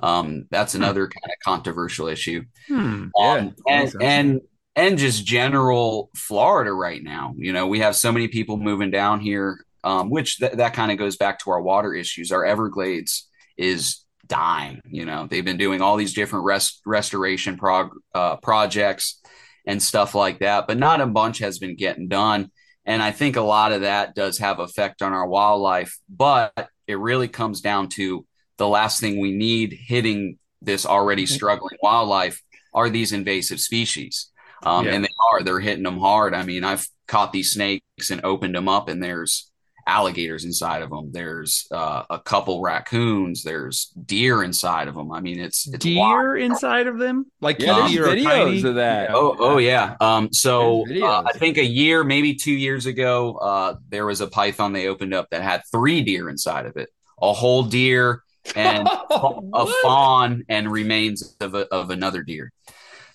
Um, 0.02 0.46
that's 0.52 0.74
hmm. 0.74 0.84
another 0.84 1.08
kind 1.08 1.26
of 1.26 1.44
controversial 1.44 2.08
issue. 2.08 2.44
Hmm. 2.68 3.08
Um, 3.20 3.56
yeah, 3.68 3.82
and, 3.82 3.96
and 4.02 4.42
and 4.76 4.98
just 4.98 5.26
general 5.26 6.10
Florida 6.16 6.72
right 6.72 7.04
now. 7.04 7.34
You 7.38 7.54
know, 7.54 7.68
we 7.68 7.80
have 7.80 7.96
so 7.96 8.12
many 8.12 8.28
people 8.28 8.58
moving 8.58 8.92
down 8.92 9.20
here, 9.20 9.66
um, 9.84 10.10
which 10.10 10.38
th- 10.38 10.54
that 10.54 10.74
kind 10.74 10.92
of 10.92 10.98
goes 10.98 11.18
back 11.18 11.40
to 11.40 11.52
our 11.52 11.62
water 11.62 11.94
issues. 11.94 12.32
Our 12.32 12.46
Everglades 12.46 13.30
is 13.58 14.06
dying. 14.28 14.82
You 14.86 15.06
know, 15.06 15.28
they've 15.30 15.46
been 15.46 15.58
doing 15.58 15.82
all 15.82 15.98
these 15.98 16.14
different 16.14 16.46
rest- 16.46 16.82
restoration 16.86 17.58
prog- 17.58 17.98
uh, 18.14 18.38
projects 18.38 19.20
and 19.66 19.82
stuff 19.82 20.16
like 20.16 20.40
that, 20.40 20.68
but 20.68 20.78
not 20.78 21.02
a 21.02 21.06
bunch 21.06 21.40
has 21.40 21.60
been 21.60 21.76
getting 21.76 22.08
done. 22.08 22.50
And 22.86 23.02
I 23.04 23.12
think 23.12 23.36
a 23.36 23.42
lot 23.42 23.74
of 23.74 23.82
that 23.82 24.16
does 24.16 24.40
have 24.40 24.60
effect 24.60 25.02
on 25.02 25.14
our 25.14 25.28
wildlife, 25.28 26.00
but 26.10 26.70
it 26.88 26.98
really 26.98 27.28
comes 27.28 27.62
down 27.62 27.90
to 27.90 28.26
the 28.58 28.68
last 28.68 29.00
thing 29.00 29.20
we 29.20 29.32
need 29.32 29.74
hitting 29.74 30.40
this 30.62 30.86
already 30.86 31.24
mm-hmm. 31.24 31.34
struggling 31.34 31.78
wildlife 31.82 32.42
are 32.74 32.90
these 32.90 33.12
invasive 33.12 33.60
species. 33.60 34.32
Um, 34.64 34.86
yeah. 34.86 34.94
And 34.94 35.04
they 35.04 35.10
are, 35.32 35.44
they're 35.44 35.60
hitting 35.60 35.84
them 35.84 36.00
hard. 36.00 36.34
I 36.34 36.44
mean, 36.44 36.64
I've 36.64 36.88
caught 37.08 37.34
these 37.34 37.52
snakes 37.52 38.12
and 38.12 38.24
opened 38.24 38.56
them 38.56 38.70
up, 38.70 38.88
and 38.88 39.02
there's 39.04 39.51
alligators 39.88 40.46
inside 40.46 40.82
of 40.82 40.90
them. 40.90 41.12
There's 41.12 41.68
uh, 41.72 42.04
a 42.10 42.20
couple 42.20 42.62
raccoons. 42.62 43.44
There's 43.44 43.88
deer 44.06 44.44
inside 44.44 44.88
of 44.88 44.96
them. 44.96 45.12
I 45.12 45.22
mean, 45.22 45.40
it's, 45.40 45.68
it's 45.68 45.84
deer 45.84 46.00
wild. 46.00 46.40
inside 46.40 46.88
of 46.88 46.98
them. 46.98 47.26
Like 47.42 47.60
yeah, 47.60 47.88
there's 47.88 47.92
videos 47.92 48.24
tiny... 48.24 48.70
of 48.70 48.76
that. 48.76 49.12
Oh, 49.12 49.36
oh 49.40 49.58
yeah. 49.58 49.96
Um, 50.00 50.32
so 50.32 50.86
uh, 51.02 51.24
I 51.26 51.34
think 51.38 51.58
a 51.58 51.66
year, 51.66 52.04
maybe 52.04 52.36
two 52.36 52.54
years 52.54 52.86
ago, 52.86 53.36
uh, 53.36 53.76
there 53.90 54.06
was 54.06 54.22
a 54.22 54.28
python 54.28 54.74
they 54.74 54.88
opened 54.88 55.14
up 55.14 55.30
that 55.32 55.42
had 55.42 55.62
three 55.72 56.02
deer 56.02 56.30
inside 56.30 56.66
of 56.66 56.78
it. 56.78 56.90
A 57.22 57.34
whole 57.34 57.64
deer 57.64 58.24
and 58.56 58.88
a 59.10 59.68
fawn 59.82 60.44
and 60.50 60.72
remains 60.72 61.36
of 61.40 61.56
a, 61.56 61.68
of 61.74 61.90
another 61.90 62.24
deer. 62.24 62.52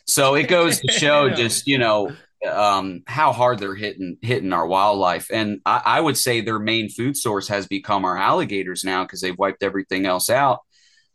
So 0.06 0.34
it 0.34 0.48
goes 0.48 0.80
to 0.80 0.92
show 0.92 1.30
just 1.34 1.66
you 1.66 1.78
know 1.78 2.14
um, 2.46 3.02
how 3.06 3.32
hard 3.32 3.58
they're 3.58 3.74
hitting 3.74 4.16
hitting 4.22 4.52
our 4.52 4.66
wildlife. 4.66 5.28
And 5.30 5.60
I, 5.66 5.82
I, 5.84 6.00
would 6.00 6.16
say 6.16 6.40
their 6.40 6.58
main 6.58 6.88
food 6.88 7.16
source 7.16 7.48
has 7.48 7.66
become 7.66 8.04
our 8.04 8.16
alligators 8.16 8.84
now 8.84 9.04
because 9.04 9.20
they've 9.20 9.38
wiped 9.38 9.62
everything 9.62 10.06
else 10.06 10.30
out. 10.30 10.60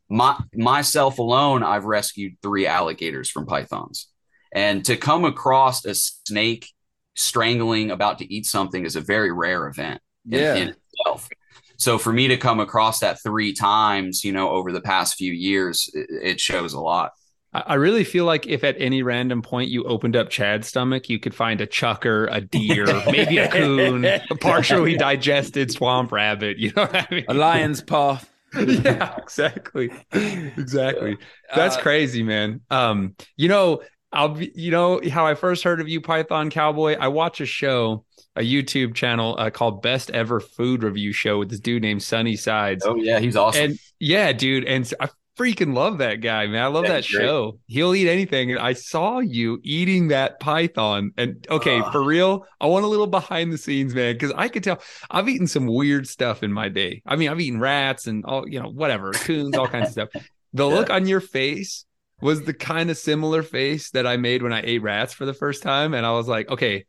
My, 0.09 0.37
myself 0.53 1.19
alone, 1.19 1.63
I've 1.63 1.85
rescued 1.85 2.33
three 2.41 2.67
alligators 2.67 3.29
from 3.29 3.45
pythons, 3.45 4.09
and 4.53 4.83
to 4.85 4.97
come 4.97 5.25
across 5.25 5.85
a 5.85 5.95
snake 5.95 6.67
strangling 7.15 7.91
about 7.91 8.19
to 8.19 8.33
eat 8.33 8.45
something 8.45 8.85
is 8.85 8.95
a 8.95 9.01
very 9.01 9.31
rare 9.31 9.67
event 9.67 10.01
yeah. 10.25 10.55
in, 10.55 10.61
in 10.61 10.67
itself. 10.69 11.29
So 11.77 11.97
for 11.97 12.13
me 12.13 12.27
to 12.27 12.37
come 12.37 12.59
across 12.59 12.99
that 12.99 13.23
three 13.23 13.53
times, 13.53 14.23
you 14.23 14.33
know, 14.33 14.49
over 14.49 14.71
the 14.71 14.81
past 14.81 15.15
few 15.15 15.33
years, 15.33 15.89
it, 15.93 16.07
it 16.11 16.39
shows 16.39 16.73
a 16.73 16.79
lot. 16.79 17.11
I 17.53 17.73
really 17.73 18.05
feel 18.05 18.23
like 18.23 18.47
if 18.47 18.63
at 18.63 18.77
any 18.79 19.03
random 19.03 19.41
point 19.41 19.69
you 19.69 19.83
opened 19.83 20.15
up 20.15 20.29
Chad's 20.29 20.67
stomach, 20.67 21.09
you 21.09 21.19
could 21.19 21.35
find 21.35 21.59
a 21.59 21.67
chukar, 21.67 22.29
a 22.31 22.39
deer, 22.39 22.85
maybe 23.11 23.39
a 23.39 23.49
coon, 23.49 24.05
a 24.05 24.21
partially 24.39 24.95
digested 24.95 25.69
swamp 25.69 26.13
rabbit. 26.13 26.57
You 26.59 26.71
know 26.75 26.83
what 26.83 26.95
I 26.95 27.07
mean? 27.13 27.25
A 27.27 27.33
lion's 27.33 27.81
paw. 27.81 28.21
yeah, 28.57 29.15
exactly. 29.17 29.89
Exactly. 30.11 31.17
That's 31.53 31.75
uh, 31.75 31.81
crazy, 31.81 32.23
man. 32.23 32.61
Um, 32.69 33.15
you 33.35 33.49
know, 33.49 33.81
I'll 34.13 34.29
be, 34.29 34.51
you 34.55 34.71
know 34.71 35.01
how 35.09 35.25
I 35.25 35.35
first 35.35 35.63
heard 35.63 35.81
of 35.81 35.89
you, 35.89 36.01
Python 36.01 36.49
Cowboy. 36.49 36.95
I 36.99 37.07
watch 37.09 37.41
a 37.41 37.45
show, 37.45 38.05
a 38.35 38.41
YouTube 38.41 38.93
channel 38.93 39.35
uh, 39.37 39.49
called 39.49 39.81
Best 39.81 40.09
Ever 40.11 40.39
Food 40.39 40.83
Review 40.83 41.13
Show 41.13 41.39
with 41.39 41.49
this 41.49 41.59
dude 41.59 41.81
named 41.81 42.03
Sonny 42.03 42.35
Sides. 42.35 42.85
Oh 42.85 42.95
yeah, 42.95 43.19
he's 43.19 43.35
awesome. 43.35 43.63
And 43.63 43.79
yeah, 43.99 44.33
dude, 44.33 44.65
and 44.65 44.91
I 44.99 45.09
freaking 45.37 45.73
love 45.73 45.99
that 45.99 46.15
guy, 46.15 46.47
man. 46.47 46.63
I 46.63 46.67
love 46.67 46.85
That's 46.85 47.07
that 47.07 47.15
great. 47.15 47.25
show. 47.25 47.59
He'll 47.67 47.95
eat 47.95 48.09
anything. 48.09 48.51
And 48.51 48.59
I 48.59 48.73
saw 48.73 49.19
you 49.19 49.59
eating 49.63 50.09
that 50.09 50.39
python. 50.39 51.11
And 51.17 51.45
okay, 51.49 51.79
uh, 51.79 51.91
for 51.91 52.03
real, 52.03 52.45
I 52.59 52.67
want 52.67 52.85
a 52.85 52.87
little 52.87 53.07
behind 53.07 53.51
the 53.51 53.57
scenes, 53.57 53.95
man, 53.95 54.13
because 54.13 54.33
I 54.35 54.47
could 54.49 54.63
tell 54.63 54.81
I've 55.09 55.29
eaten 55.29 55.47
some 55.47 55.67
weird 55.67 56.07
stuff 56.07 56.43
in 56.43 56.51
my 56.51 56.69
day. 56.69 57.01
I 57.05 57.15
mean, 57.15 57.29
I've 57.29 57.39
eaten 57.39 57.59
rats 57.59 58.07
and 58.07 58.25
all, 58.25 58.47
you 58.47 58.61
know, 58.61 58.69
whatever, 58.69 59.11
coons, 59.11 59.57
all 59.57 59.67
kinds 59.67 59.87
of 59.87 59.91
stuff. 59.91 60.23
The 60.53 60.67
yeah. 60.67 60.75
look 60.75 60.89
on 60.89 61.07
your 61.07 61.21
face 61.21 61.85
was 62.21 62.43
the 62.43 62.53
kind 62.53 62.91
of 62.91 62.97
similar 62.97 63.41
face 63.41 63.91
that 63.91 64.05
I 64.05 64.17
made 64.17 64.43
when 64.43 64.53
I 64.53 64.61
ate 64.63 64.81
rats 64.81 65.13
for 65.13 65.25
the 65.25 65.33
first 65.33 65.63
time. 65.63 65.93
And 65.93 66.05
I 66.05 66.11
was 66.11 66.27
like, 66.27 66.49
okay, 66.49 66.85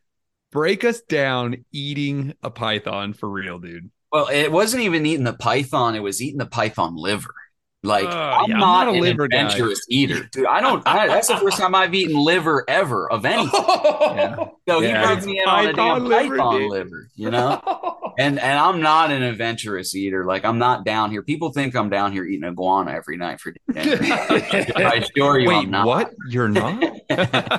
break 0.50 0.84
us 0.84 1.00
down 1.00 1.64
eating 1.72 2.34
a 2.42 2.50
python 2.50 3.14
for 3.14 3.28
real, 3.28 3.58
dude. 3.58 3.90
Well, 4.12 4.28
it 4.28 4.52
wasn't 4.52 4.82
even 4.82 5.06
eating 5.06 5.24
the 5.24 5.32
python; 5.32 5.94
it 5.94 6.02
was 6.02 6.20
eating 6.20 6.38
the 6.38 6.44
python 6.44 6.94
liver. 6.96 7.34
Like 7.84 8.14
Uh, 8.14 8.38
I'm, 8.40 8.50
yeah, 8.50 8.58
I'm 8.58 8.60
not 8.60 8.86
not 8.86 8.88
a 8.88 8.92
an 8.92 9.00
liver 9.00 9.26
guy. 9.28 9.38
adventurous 9.38 9.80
eater, 9.88 10.24
dude. 10.32 10.46
I 10.46 10.60
don't. 10.60 10.86
I, 10.86 11.08
that's 11.08 11.28
the 11.28 11.36
first 11.36 11.58
time 11.58 11.74
I've 11.74 11.94
eaten 11.94 12.16
liver 12.16 12.64
ever 12.68 13.10
of 13.10 13.24
anything. 13.24 13.60
Yeah. 14.14 14.36
So 14.68 14.80
he 14.80 14.88
Yeah, 14.88 15.02
broke 15.04 15.24
me 15.24 15.40
in 15.40 15.48
on 15.48 15.66
a 15.66 15.72
python 15.72 15.74
damn 15.74 16.04
liver, 16.04 16.36
python 16.36 16.60
dude. 16.60 16.70
liver, 16.70 17.08
you 17.14 17.30
know. 17.30 17.60
And 18.18 18.38
and 18.38 18.58
I'm 18.58 18.82
not 18.82 19.10
an 19.10 19.22
adventurous 19.22 19.94
eater. 19.96 20.26
Like 20.26 20.44
I'm 20.44 20.58
not 20.58 20.84
down 20.84 21.10
here. 21.10 21.22
People 21.22 21.50
think 21.50 21.74
I'm 21.74 21.88
down 21.88 22.12
here 22.12 22.26
eating 22.26 22.44
iguana 22.46 22.92
every 22.92 23.16
night 23.16 23.40
for 23.40 23.54
dinner. 23.72 23.96
I 24.02 25.02
assure 25.16 25.38
you, 25.38 25.48
Wait, 25.48 25.64
I'm 25.64 25.70
not. 25.70 25.86
what? 25.86 26.12
You're 26.28 26.50
not? 26.50 26.82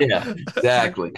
yeah, 0.00 0.32
exactly. 0.56 1.12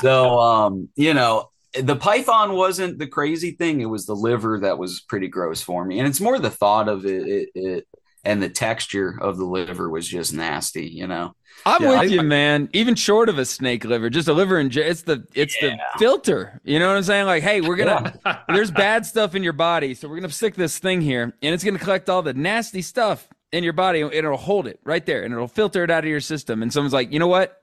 So, 0.00 0.38
um, 0.38 0.88
you 0.94 1.12
know, 1.12 1.50
the 1.74 1.96
python 1.96 2.54
wasn't 2.54 2.98
the 3.00 3.08
crazy 3.08 3.50
thing. 3.50 3.80
It 3.80 3.86
was 3.86 4.06
the 4.06 4.14
liver 4.14 4.60
that 4.60 4.78
was 4.78 5.00
pretty 5.00 5.26
gross 5.28 5.60
for 5.60 5.84
me, 5.84 5.98
and 5.98 6.06
it's 6.06 6.20
more 6.20 6.38
the 6.38 6.48
thought 6.48 6.88
of 6.88 7.04
it, 7.04 7.26
it, 7.26 7.48
it 7.56 7.88
and 8.24 8.42
the 8.42 8.48
texture 8.48 9.16
of 9.20 9.36
the 9.38 9.44
liver 9.44 9.88
was 9.88 10.06
just 10.08 10.32
nasty. 10.34 10.86
You 10.88 11.06
know, 11.06 11.34
I'm 11.66 11.82
Yeah, 11.82 11.88
with 11.88 11.98
I- 11.98 12.04
you, 12.04 12.22
man. 12.22 12.68
Even 12.72 12.94
short 12.94 13.28
of 13.28 13.38
a 13.38 13.44
snake 13.44 13.84
liver, 13.84 14.10
just 14.10 14.28
a 14.28 14.32
liver 14.32 14.58
and 14.58 14.74
it's 14.76 15.02
the 15.02 15.24
it's 15.34 15.56
Yeah. 15.60 15.76
the 15.76 15.98
filter. 15.98 16.60
You 16.64 16.78
know 16.78 16.88
what 16.88 16.96
I'm 16.96 17.02
saying? 17.02 17.26
Like, 17.26 17.42
hey, 17.42 17.60
we're 17.60 17.76
gonna 17.76 18.18
there's 18.48 18.70
bad 18.70 19.06
stuff 19.06 19.34
in 19.34 19.42
your 19.42 19.52
body, 19.52 19.94
so 19.94 20.08
we're 20.08 20.16
gonna 20.20 20.30
stick 20.30 20.54
this 20.54 20.78
thing 20.78 21.00
here, 21.00 21.22
and 21.24 21.54
it's 21.54 21.64
gonna 21.64 21.78
collect 21.78 22.08
all 22.08 22.22
the 22.22 22.34
nasty 22.34 22.82
stuff 22.82 23.28
in 23.52 23.64
your 23.64 23.72
body, 23.72 24.02
and 24.02 24.12
it'll 24.12 24.36
hold 24.36 24.66
it 24.66 24.78
right 24.84 25.06
there, 25.06 25.22
and 25.22 25.32
it'll 25.32 25.48
filter 25.48 25.82
it 25.84 25.90
out 25.90 26.04
of 26.04 26.10
your 26.10 26.20
system. 26.20 26.62
And 26.62 26.72
someone's 26.72 26.92
like, 26.92 27.12
you 27.12 27.18
know 27.18 27.28
what? 27.28 27.58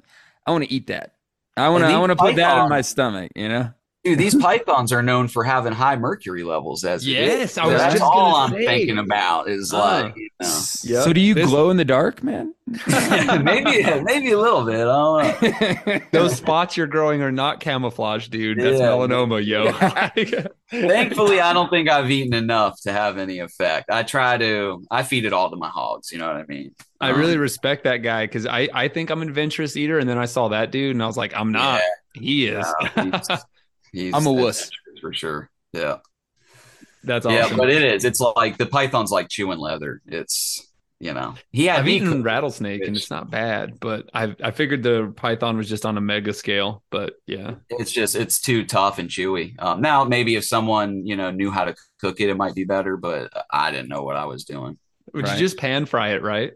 I 0.47 0.51
want 0.51 0.63
to 0.63 0.71
eat 0.71 0.87
that. 0.87 1.13
I 1.57 1.69
want 1.69 1.83
to. 1.83 1.87
I 1.87 1.97
want 1.99 2.09
to 2.11 2.15
put 2.15 2.35
that 2.37 2.63
in 2.63 2.69
my 2.69 2.81
stomach. 2.81 3.31
You 3.35 3.49
know. 3.49 3.69
Dude, 4.05 4.17
these 4.19 4.35
pythons 4.35 4.93
are 4.93 5.01
known 5.01 5.27
for 5.27 5.43
having 5.43 5.73
high 5.73 5.95
mercury 5.97 6.43
levels. 6.43 6.83
As 6.85 7.05
it 7.05 7.09
Yes. 7.11 7.57
I 7.57 7.65
was 7.65 7.77
that's 7.81 7.93
just 7.95 8.03
all 8.03 8.35
I'm 8.35 8.51
say. 8.51 8.65
thinking 8.65 8.97
about 8.99 9.49
is 9.49 9.73
Uh, 9.73 9.79
like, 9.79 10.15
you 10.15 10.29
know, 10.39 10.47
So 10.47 11.11
do 11.11 11.19
you 11.19 11.33
This- 11.33 11.49
glow 11.49 11.69
in 11.71 11.77
the 11.77 11.85
dark, 11.85 12.23
man? 12.23 12.53
maybe 13.43 13.83
maybe 14.03 14.31
a 14.31 14.39
little 14.39 14.63
bit. 14.65 14.87
I 14.87 15.21
don't 15.37 15.41
know. 15.87 15.99
Those 16.11 16.35
spots 16.35 16.75
you're 16.77 16.87
growing 16.87 17.21
are 17.21 17.31
not 17.31 17.59
camouflage, 17.59 18.27
dude. 18.29 18.59
That's 18.59 18.79
Yeah. 18.79 18.87
melanoma, 18.87 19.45
yo. 19.45 19.71
Thankfully, 20.71 21.39
I 21.41 21.53
don't 21.53 21.69
think 21.69 21.89
I've 21.89 22.09
eaten 22.09 22.33
enough 22.33 22.81
to 22.81 22.91
have 22.91 23.17
any 23.19 23.39
effect. 23.39 23.89
I 23.91 24.01
try 24.03 24.37
to. 24.37 24.83
I 24.89 25.03
feed 25.03 25.25
it 25.25 25.33
all 25.33 25.49
to 25.51 25.55
my 25.57 25.69
hogs. 25.69 26.11
You 26.11 26.17
know 26.17 26.27
what 26.27 26.37
I 26.37 26.45
mean? 26.47 26.71
I 26.99 27.09
really 27.09 27.37
respect 27.37 27.83
that 27.83 27.97
guy 27.97 28.25
because 28.25 28.47
I, 28.47 28.67
I 28.73 28.87
think 28.87 29.11
I'm 29.11 29.21
an 29.21 29.27
adventurous 29.29 29.77
eater, 29.77 29.99
and 29.99 30.09
then 30.09 30.17
I 30.17 30.25
saw 30.25 30.47
that 30.49 30.71
dude, 30.71 30.95
and 30.95 31.03
I 31.03 31.07
was 31.07 31.17
like, 31.17 31.33
I'm 31.35 31.51
not. 31.51 31.81
He 32.13 32.47
is. 32.47 32.65
No, 32.97 33.21
he's, 33.95 34.03
he's 34.03 34.13
I'm 34.13 34.25
a 34.27 34.31
wuss. 34.34 34.69
for 35.01 35.13
sure. 35.13 35.49
Yeah, 35.73 35.97
That's 37.03 37.25
awesome. 37.25 37.51
yeah, 37.51 37.55
but 37.58 37.69
it 37.69 37.84
is. 37.84 38.05
It's 38.05 38.19
like 38.19 38.58
the 38.58 38.65
python's 38.65 39.12
like 39.12 39.29
chewing 39.29 39.60
leather. 39.60 40.01
It's 40.05 40.67
you 40.99 41.13
know 41.13 41.36
he 41.51 41.65
had 41.65 41.79
I've 41.81 41.88
eaten 41.89 42.12
cook- 42.13 42.25
rattlesnake, 42.25 42.86
and 42.88 42.95
it's 42.95 43.10
not 43.12 43.29
bad, 43.29 43.79
but 43.79 44.10
I 44.13 44.34
I 44.41 44.51
figured 44.51 44.84
the 44.84 45.13
python 45.15 45.58
was 45.58 45.67
just 45.67 45.86
on 45.86 45.97
a 45.97 46.01
mega 46.01 46.34
scale. 46.34 46.84
But 46.89 47.15
yeah, 47.27 47.55
It's 47.69 47.91
just 47.91 48.15
it's 48.15 48.39
too 48.39 48.65
tough 48.65 48.97
and 48.99 49.10
chewy. 49.10 49.55
Um, 49.60 49.81
now 49.81 50.05
maybe 50.05 50.36
if 50.36 50.45
someone 50.45 51.05
you 51.05 51.15
know 51.17 51.31
knew 51.31 51.51
how 51.51 51.65
to 51.65 51.75
cook 51.99 52.21
it, 52.21 52.29
it 52.29 52.38
might 52.38 52.55
be 52.55 52.63
better. 52.63 52.95
But 52.97 53.31
I 53.51 53.71
didn't 53.71 53.89
know 53.89 54.03
what 54.03 54.15
I 54.15 54.25
was 54.25 54.45
doing. 54.45 54.77
would 55.13 55.25
Right. 55.25 55.34
you 55.34 55.39
just 55.39 55.58
pan 55.58 55.86
fry 55.86 56.10
it, 56.12 56.21
right? 56.23 56.53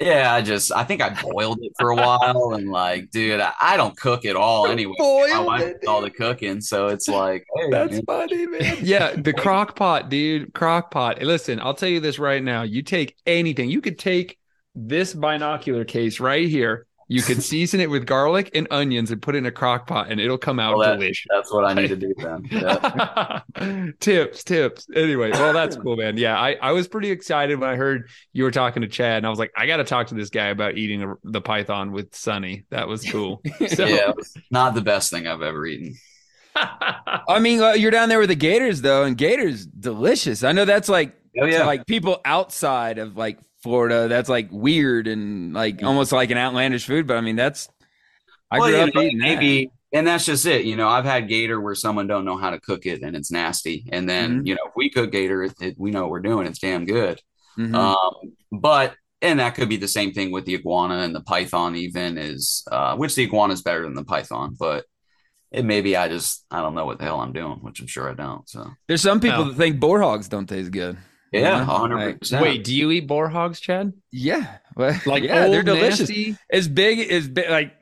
Yeah, 0.00 0.32
I 0.32 0.40
just 0.40 0.72
I 0.72 0.84
think 0.84 1.02
I 1.02 1.10
boiled 1.10 1.58
it 1.60 1.72
for 1.78 1.90
a 1.90 1.94
while 1.94 2.54
and 2.54 2.70
like, 2.70 3.10
dude, 3.10 3.38
I, 3.38 3.52
I 3.60 3.76
don't 3.76 3.94
cook 3.96 4.24
at 4.24 4.34
all 4.34 4.66
anyway. 4.70 4.94
My 4.98 5.40
wife 5.40 5.80
does 5.80 5.88
all 5.88 6.00
the 6.00 6.10
cooking, 6.10 6.62
so 6.62 6.88
it's 6.88 7.06
like, 7.06 7.46
hey, 7.56 7.68
man. 7.68 8.02
funny, 8.06 8.46
man. 8.46 8.78
Yeah, 8.80 9.14
the 9.14 9.34
crock 9.34 9.76
pot, 9.76 10.08
dude. 10.08 10.54
Crock 10.54 10.90
pot. 10.90 11.20
Listen, 11.20 11.60
I'll 11.60 11.74
tell 11.74 11.88
you 11.88 12.00
this 12.00 12.18
right 12.18 12.42
now. 12.42 12.62
You 12.62 12.82
take 12.82 13.16
anything, 13.26 13.68
you 13.68 13.82
could 13.82 13.98
take 13.98 14.38
this 14.74 15.12
binocular 15.12 15.84
case 15.84 16.18
right 16.18 16.48
here. 16.48 16.86
You 17.12 17.22
could 17.22 17.42
season 17.42 17.80
it 17.80 17.90
with 17.90 18.06
garlic 18.06 18.52
and 18.54 18.68
onions 18.70 19.10
and 19.10 19.20
put 19.20 19.34
it 19.34 19.38
in 19.38 19.46
a 19.46 19.50
crock 19.50 19.88
pot, 19.88 20.12
and 20.12 20.20
it'll 20.20 20.38
come 20.38 20.60
out 20.60 20.76
Well, 20.76 20.88
that- 20.90 21.00
delicious. 21.00 21.26
that's 21.28 21.52
what 21.52 21.64
I 21.64 21.74
need 21.74 21.88
to 21.88 21.96
do 21.96 22.14
then. 22.16 22.46
Yeah. 22.48 23.40
tips, 24.00 24.44
tips. 24.44 24.86
Anyway, 24.94 25.32
well, 25.32 25.52
that's 25.52 25.74
cool, 25.74 25.96
man. 25.96 26.16
Yeah, 26.16 26.38
I, 26.38 26.56
I 26.62 26.70
was 26.70 26.86
pretty 26.86 27.10
excited 27.10 27.58
when 27.58 27.68
I 27.68 27.74
heard 27.74 28.08
you 28.32 28.44
were 28.44 28.52
talking 28.52 28.82
to 28.82 28.88
Chad, 28.88 29.16
and 29.18 29.26
I 29.26 29.30
was 29.30 29.40
like, 29.40 29.50
I 29.56 29.66
got 29.66 29.78
to 29.78 29.84
talk 29.84 30.06
to 30.06 30.14
this 30.14 30.30
guy 30.30 30.46
about 30.46 30.78
eating 30.78 31.00
the, 31.00 31.16
the 31.24 31.40
python 31.40 31.90
with 31.90 32.14
Sonny. 32.14 32.64
That 32.70 32.86
was 32.86 33.04
cool. 33.04 33.42
So, 33.68 33.86
yeah, 33.86 34.10
it 34.10 34.16
was 34.16 34.32
not 34.52 34.74
the 34.74 34.80
best 34.80 35.10
thing 35.10 35.26
I've 35.26 35.42
ever 35.42 35.66
eaten. 35.66 35.96
I 36.54 37.38
mean, 37.40 37.60
uh, 37.60 37.72
you're 37.72 37.90
down 37.90 38.08
there 38.08 38.20
with 38.20 38.28
the 38.28 38.34
Gators 38.36 38.82
though, 38.82 39.02
and 39.02 39.16
Gators 39.16 39.66
delicious. 39.66 40.44
I 40.44 40.52
know 40.52 40.64
that's 40.64 40.88
like 40.88 41.16
Oh 41.40 41.46
yeah, 41.46 41.64
like 41.64 41.86
people 41.86 42.20
outside 42.24 42.98
of 42.98 43.16
like 43.16 43.38
Florida. 43.62 44.08
That's 44.08 44.28
like 44.28 44.48
weird 44.50 45.06
and 45.06 45.52
like 45.54 45.82
almost 45.82 46.12
like 46.12 46.30
an 46.30 46.38
outlandish 46.38 46.86
food. 46.86 47.06
But 47.06 47.16
I 47.16 47.20
mean, 47.20 47.36
that's 47.36 47.68
I 48.50 48.58
well, 48.58 48.68
grew 48.68 48.80
up 48.80 48.94
know, 48.94 49.02
eating 49.02 49.18
that. 49.18 49.24
maybe, 49.24 49.70
and 49.92 50.06
that's 50.06 50.24
just 50.26 50.46
it. 50.46 50.64
You 50.64 50.76
know, 50.76 50.88
I've 50.88 51.04
had 51.04 51.28
gator 51.28 51.60
where 51.60 51.74
someone 51.74 52.06
don't 52.06 52.24
know 52.24 52.36
how 52.36 52.50
to 52.50 52.60
cook 52.60 52.86
it 52.86 53.02
and 53.02 53.14
it's 53.16 53.30
nasty, 53.30 53.86
and 53.92 54.08
then 54.08 54.42
Mhm. 54.42 54.46
you 54.46 54.54
know, 54.54 54.62
if 54.66 54.72
we 54.76 54.90
cook 54.90 55.12
gator, 55.12 55.42
it, 55.44 55.54
it- 55.60 55.76
we 55.78 55.90
know 55.90 56.02
what 56.02 56.10
we're 56.10 56.20
doing. 56.20 56.46
It's 56.46 56.58
damn 56.58 56.84
good. 56.86 57.20
Mhm. 57.58 57.74
Um, 57.74 58.32
but 58.52 58.94
and 59.22 59.38
that 59.40 59.54
could 59.54 59.68
be 59.68 59.76
the 59.76 59.86
same 59.88 60.12
thing 60.12 60.30
with 60.32 60.46
the 60.46 60.54
iguana 60.54 60.98
and 61.02 61.14
the 61.14 61.20
python. 61.20 61.76
Even 61.76 62.16
is 62.18 62.64
uh, 62.72 62.96
which 62.96 63.14
the 63.14 63.24
iguana 63.24 63.52
is 63.52 63.62
better 63.62 63.82
than 63.82 63.94
the 63.94 64.04
python, 64.04 64.56
but 64.58 64.84
it 65.52 65.64
maybe 65.64 65.96
I 65.96 66.08
just 66.08 66.44
I 66.50 66.60
don't 66.62 66.74
know 66.74 66.86
what 66.86 66.98
the 66.98 67.04
hell 67.04 67.20
I'm 67.20 67.32
doing, 67.32 67.58
which 67.60 67.80
I'm 67.80 67.86
sure 67.86 68.08
I 68.08 68.14
don't. 68.14 68.48
So 68.48 68.70
There's 68.88 69.02
some 69.02 69.20
people 69.20 69.40
Oh. 69.42 69.44
that 69.44 69.56
think 69.56 69.78
boar 69.80 70.00
hogs 70.00 70.28
don't 70.28 70.48
taste 70.48 70.70
good. 70.70 70.96
Yeah, 71.32 71.40
Yeah, 71.40 71.64
hundred 71.64 71.96
like- 71.96 72.18
percent. 72.20 72.42
Wait, 72.42 72.64
do 72.64 72.74
you 72.74 72.90
eat 72.90 73.06
boar 73.06 73.28
hogs, 73.28 73.60
Chad? 73.60 73.92
Yeah, 74.12 74.58
Like 74.76 75.22
yeah, 75.24 75.44
old, 75.44 75.52
they're 75.52 75.62
delicious. 75.62 76.00
nasty? 76.08 76.36
As 76.50 76.68
big 76.68 77.10
as 77.10 77.28
big, 77.28 77.50
like 77.50 77.72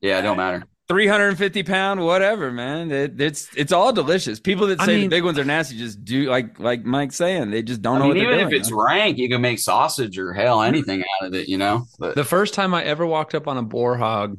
yeah, 0.00 0.18
it 0.18 0.22
don't 0.22 0.36
matter. 0.36 0.64
350 0.88 1.62
pound, 1.62 2.04
whatever, 2.04 2.50
man. 2.50 2.90
It, 2.90 3.20
it's 3.20 3.48
it's 3.56 3.70
all 3.72 3.92
delicious. 3.92 4.40
People 4.40 4.66
that 4.68 4.80
I 4.80 4.86
say 4.86 4.94
mean- 4.96 5.02
the 5.04 5.08
big 5.16 5.22
ones 5.24 5.38
are 5.38 5.44
nasty 5.44 5.78
just 5.78 6.04
do 6.04 6.28
like 6.28 6.58
like 6.58 6.84
Mike's 6.84 7.14
saying 7.16 7.50
they 7.52 7.62
just 7.62 7.80
don't 7.80 7.96
I 7.96 7.98
know 8.00 8.04
mean, 8.06 8.08
what 8.08 8.14
they're 8.24 8.32
even 8.34 8.38
doing. 8.48 8.54
if 8.54 8.60
it's 8.60 8.72
rank, 8.72 9.16
you 9.18 9.28
can 9.28 9.40
make 9.40 9.60
sausage 9.60 10.18
or 10.18 10.32
hell 10.32 10.62
anything 10.62 11.02
out 11.20 11.28
of 11.28 11.34
it, 11.34 11.48
you 11.48 11.58
know. 11.58 11.86
But 12.00 12.16
The 12.16 12.24
first 12.24 12.54
time 12.54 12.74
I 12.74 12.82
ever 12.84 13.06
walked 13.06 13.36
up 13.36 13.46
on 13.46 13.56
a 13.56 13.62
boar 13.62 13.96
hog, 13.96 14.38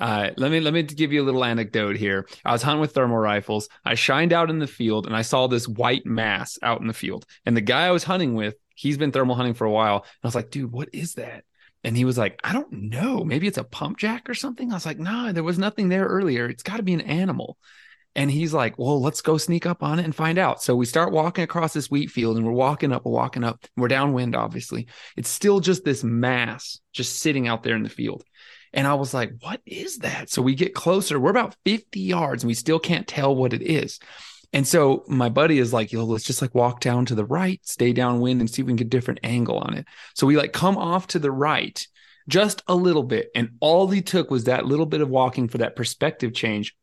uh, 0.00 0.30
let 0.36 0.50
me 0.50 0.60
let 0.60 0.72
me 0.72 0.82
give 0.82 1.12
you 1.12 1.22
a 1.22 1.26
little 1.26 1.44
anecdote 1.44 1.96
here. 1.96 2.26
I 2.44 2.52
was 2.52 2.62
hunting 2.62 2.80
with 2.80 2.92
thermal 2.92 3.18
rifles. 3.18 3.68
I 3.84 3.94
shined 3.94 4.32
out 4.32 4.50
in 4.50 4.58
the 4.58 4.66
field 4.66 5.06
and 5.06 5.16
I 5.16 5.22
saw 5.22 5.46
this 5.46 5.66
white 5.66 6.06
mass 6.06 6.58
out 6.62 6.80
in 6.80 6.86
the 6.86 6.92
field. 6.92 7.26
And 7.44 7.56
the 7.56 7.60
guy 7.60 7.86
I 7.86 7.90
was 7.90 8.04
hunting 8.04 8.34
with, 8.34 8.54
he's 8.74 8.98
been 8.98 9.12
thermal 9.12 9.36
hunting 9.36 9.54
for 9.54 9.64
a 9.64 9.70
while. 9.70 9.96
And 9.96 10.24
I 10.24 10.26
was 10.28 10.34
like, 10.34 10.50
dude, 10.50 10.72
what 10.72 10.88
is 10.92 11.14
that? 11.14 11.44
And 11.84 11.96
he 11.96 12.04
was 12.04 12.18
like, 12.18 12.40
I 12.44 12.52
don't 12.52 12.72
know. 12.72 13.24
Maybe 13.24 13.46
it's 13.46 13.58
a 13.58 13.64
pump 13.64 13.98
jack 13.98 14.28
or 14.28 14.34
something. 14.34 14.70
I 14.70 14.74
was 14.74 14.86
like, 14.86 14.98
nah, 14.98 15.32
there 15.32 15.44
was 15.44 15.58
nothing 15.58 15.88
there 15.88 16.06
earlier. 16.06 16.46
It's 16.46 16.62
got 16.62 16.76
to 16.78 16.82
be 16.82 16.94
an 16.94 17.00
animal. 17.00 17.56
And 18.14 18.30
he's 18.30 18.52
like, 18.52 18.76
well, 18.78 19.00
let's 19.00 19.20
go 19.20 19.38
sneak 19.38 19.64
up 19.64 19.82
on 19.82 20.00
it 20.00 20.04
and 20.04 20.14
find 20.14 20.38
out. 20.38 20.60
So 20.60 20.74
we 20.74 20.86
start 20.86 21.12
walking 21.12 21.44
across 21.44 21.72
this 21.72 21.88
wheat 21.88 22.10
field 22.10 22.36
and 22.36 22.44
we're 22.44 22.52
walking 22.52 22.90
up, 22.90 23.04
we're 23.04 23.12
walking 23.12 23.44
up. 23.44 23.64
We're 23.76 23.86
downwind, 23.86 24.34
obviously. 24.34 24.88
It's 25.16 25.28
still 25.28 25.60
just 25.60 25.84
this 25.84 26.02
mass 26.02 26.80
just 26.92 27.20
sitting 27.20 27.46
out 27.46 27.62
there 27.62 27.76
in 27.76 27.84
the 27.84 27.88
field. 27.88 28.24
And 28.72 28.86
I 28.86 28.94
was 28.94 29.14
like, 29.14 29.32
what 29.40 29.60
is 29.66 29.98
that? 29.98 30.30
So 30.30 30.42
we 30.42 30.54
get 30.54 30.74
closer. 30.74 31.18
We're 31.18 31.30
about 31.30 31.56
50 31.64 32.00
yards 32.00 32.42
and 32.42 32.48
we 32.48 32.54
still 32.54 32.78
can't 32.78 33.06
tell 33.06 33.34
what 33.34 33.52
it 33.52 33.62
is. 33.62 33.98
And 34.52 34.66
so 34.66 35.04
my 35.08 35.28
buddy 35.28 35.58
is 35.58 35.72
like, 35.72 35.92
yo, 35.92 36.04
let's 36.04 36.24
just 36.24 36.40
like 36.40 36.54
walk 36.54 36.80
down 36.80 37.04
to 37.06 37.14
the 37.14 37.24
right, 37.24 37.60
stay 37.64 37.92
downwind 37.92 38.40
and 38.40 38.48
see 38.48 38.62
if 38.62 38.66
we 38.66 38.70
can 38.70 38.76
get 38.76 38.86
a 38.86 38.90
different 38.90 39.20
angle 39.22 39.58
on 39.58 39.74
it. 39.74 39.86
So 40.14 40.26
we 40.26 40.36
like 40.36 40.52
come 40.52 40.78
off 40.78 41.06
to 41.08 41.18
the 41.18 41.30
right 41.30 41.86
just 42.28 42.62
a 42.68 42.74
little 42.74 43.02
bit. 43.02 43.30
And 43.34 43.52
all 43.60 43.88
he 43.88 44.02
took 44.02 44.30
was 44.30 44.44
that 44.44 44.66
little 44.66 44.86
bit 44.86 45.00
of 45.00 45.08
walking 45.08 45.48
for 45.48 45.58
that 45.58 45.76
perspective 45.76 46.34
change. 46.34 46.74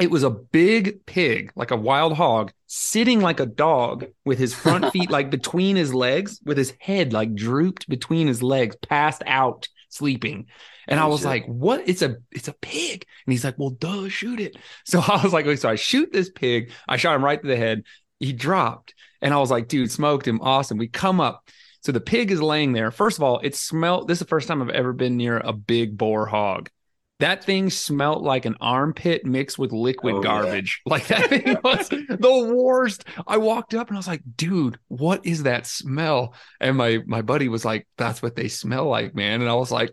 It 0.00 0.10
was 0.10 0.24
a 0.24 0.30
big 0.30 1.06
pig, 1.06 1.52
like 1.54 1.70
a 1.70 1.76
wild 1.76 2.14
hog, 2.14 2.52
sitting 2.66 3.20
like 3.20 3.38
a 3.38 3.46
dog 3.46 4.06
with 4.24 4.38
his 4.38 4.54
front 4.54 4.90
feet 4.92 5.10
like 5.10 5.30
between 5.30 5.76
his 5.76 5.94
legs, 5.94 6.40
with 6.44 6.58
his 6.58 6.74
head 6.80 7.12
like 7.12 7.34
drooped 7.34 7.88
between 7.88 8.26
his 8.26 8.42
legs, 8.42 8.76
passed 8.76 9.22
out, 9.26 9.68
sleeping. 9.88 10.46
And 10.88 11.00
I 11.00 11.06
was 11.06 11.20
shit. 11.20 11.26
like, 11.26 11.46
what? 11.46 11.88
It's 11.88 12.02
a 12.02 12.16
it's 12.30 12.48
a 12.48 12.52
pig. 12.54 13.06
And 13.26 13.32
he's 13.32 13.44
like, 13.44 13.58
well, 13.58 13.70
duh, 13.70 14.08
shoot 14.08 14.40
it. 14.40 14.56
So 14.84 15.00
I 15.00 15.22
was 15.22 15.32
like, 15.32 15.46
okay, 15.46 15.56
so 15.56 15.68
I 15.68 15.76
shoot 15.76 16.12
this 16.12 16.30
pig. 16.30 16.70
I 16.88 16.96
shot 16.96 17.16
him 17.16 17.24
right 17.24 17.40
to 17.40 17.48
the 17.48 17.56
head. 17.56 17.82
He 18.20 18.32
dropped. 18.32 18.94
And 19.22 19.32
I 19.32 19.38
was 19.38 19.50
like, 19.50 19.68
dude, 19.68 19.90
smoked 19.90 20.26
him. 20.28 20.40
Awesome. 20.42 20.78
We 20.78 20.88
come 20.88 21.20
up. 21.20 21.48
So 21.82 21.92
the 21.92 22.00
pig 22.00 22.30
is 22.30 22.40
laying 22.42 22.72
there. 22.72 22.90
First 22.90 23.18
of 23.18 23.22
all, 23.24 23.40
it 23.42 23.54
smelled. 23.54 24.08
This 24.08 24.16
is 24.16 24.20
the 24.20 24.24
first 24.28 24.48
time 24.48 24.62
I've 24.62 24.70
ever 24.70 24.92
been 24.92 25.16
near 25.16 25.38
a 25.38 25.52
big 25.52 25.96
boar 25.98 26.26
hog. 26.26 26.70
That 27.20 27.44
thing 27.44 27.70
smelled 27.70 28.22
like 28.24 28.44
an 28.44 28.56
armpit 28.60 29.24
mixed 29.24 29.58
with 29.58 29.72
liquid 29.72 30.16
Oh, 30.16 30.18
yeah. 30.18 30.24
garbage. 30.24 30.80
Like 30.86 31.06
that 31.06 31.28
thing 31.30 31.56
was 31.62 31.88
the 31.88 32.54
worst. 32.56 33.04
I 33.26 33.36
walked 33.38 33.72
up 33.74 33.88
and 33.88 33.96
I 33.96 33.98
was 34.00 34.08
like, 34.08 34.22
dude, 34.36 34.78
what 34.88 35.24
is 35.24 35.44
that 35.44 35.66
smell? 35.66 36.34
And 36.60 36.76
my 36.76 37.00
my 37.06 37.22
buddy 37.22 37.48
was 37.48 37.64
like, 37.64 37.86
that's 37.96 38.20
what 38.20 38.34
they 38.36 38.48
smell 38.48 38.86
like, 38.88 39.14
man. 39.14 39.40
And 39.40 39.48
I 39.50 39.54
was 39.54 39.70
like, 39.70 39.92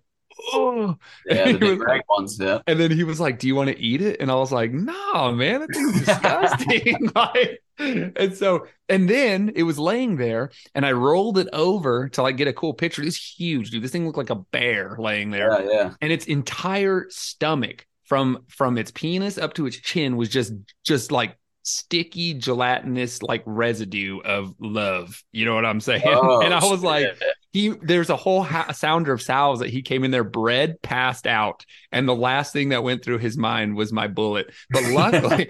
oh. 0.53 0.95
Yeah, 1.25 1.49
And 1.49 1.59
the 1.59 1.75
was 1.75 2.01
ones. 2.09 2.37
Yeah. 2.39 2.59
And 2.67 2.79
then 2.79 2.91
he 2.91 3.03
was 3.03 3.19
like, 3.19 3.39
"Do 3.39 3.47
you 3.47 3.55
want 3.55 3.69
to 3.69 3.79
eat 3.79 4.01
it?" 4.01 4.19
And 4.19 4.31
I 4.31 4.35
was 4.35 4.51
like, 4.51 4.71
"No, 4.71 5.31
man, 5.31 5.61
that 5.61 5.69
thing's 5.73 5.99
disgusting." 6.05 7.09
like, 7.15 7.61
and 7.79 8.35
so, 8.35 8.67
and 8.89 9.09
then 9.09 9.51
it 9.55 9.63
was 9.63 9.79
laying 9.79 10.17
there, 10.17 10.51
and 10.75 10.85
I 10.85 10.91
rolled 10.91 11.37
it 11.37 11.47
over 11.53 12.09
to 12.09 12.21
like 12.21 12.37
get 12.37 12.47
a 12.47 12.53
cool 12.53 12.73
picture. 12.73 13.01
It's 13.03 13.17
huge, 13.17 13.71
dude. 13.71 13.83
This 13.83 13.91
thing 13.91 14.05
looked 14.05 14.17
like 14.17 14.29
a 14.29 14.35
bear 14.35 14.95
laying 14.99 15.31
there, 15.31 15.51
Yeah, 15.63 15.69
yeah. 15.71 15.93
and 16.01 16.11
its 16.11 16.25
entire 16.25 17.05
stomach, 17.09 17.85
from 18.05 18.43
from 18.49 18.77
its 18.77 18.91
penis 18.91 19.37
up 19.37 19.53
to 19.55 19.65
its 19.65 19.77
chin, 19.77 20.17
was 20.17 20.29
just 20.29 20.53
just 20.83 21.11
like 21.11 21.37
sticky, 21.63 22.33
gelatinous, 22.33 23.21
like 23.21 23.43
residue 23.45 24.19
of 24.21 24.53
love. 24.59 25.23
You 25.31 25.45
know 25.45 25.55
what 25.55 25.65
I'm 25.65 25.79
saying? 25.79 26.01
Oh, 26.05 26.41
and 26.41 26.53
I 26.53 26.63
was 26.65 26.83
like, 26.83 27.05
shit. 27.05 27.23
He 27.53 27.69
there's 27.69 28.09
a 28.09 28.15
whole 28.15 28.43
ha- 28.43 28.71
sounder 28.71 29.13
of 29.13 29.21
sows 29.21 29.59
that 29.59 29.69
he 29.69 29.81
came 29.81 30.03
in 30.03 30.11
there 30.11 30.23
bred 30.23 30.81
passed 30.81 31.27
out 31.27 31.65
and 31.91 32.07
the 32.07 32.15
last 32.15 32.53
thing 32.53 32.69
that 32.69 32.83
went 32.83 33.03
through 33.03 33.17
his 33.17 33.37
mind 33.37 33.75
was 33.75 33.91
my 33.91 34.07
bullet 34.07 34.51
but 34.69 34.83
luckily 34.91 35.49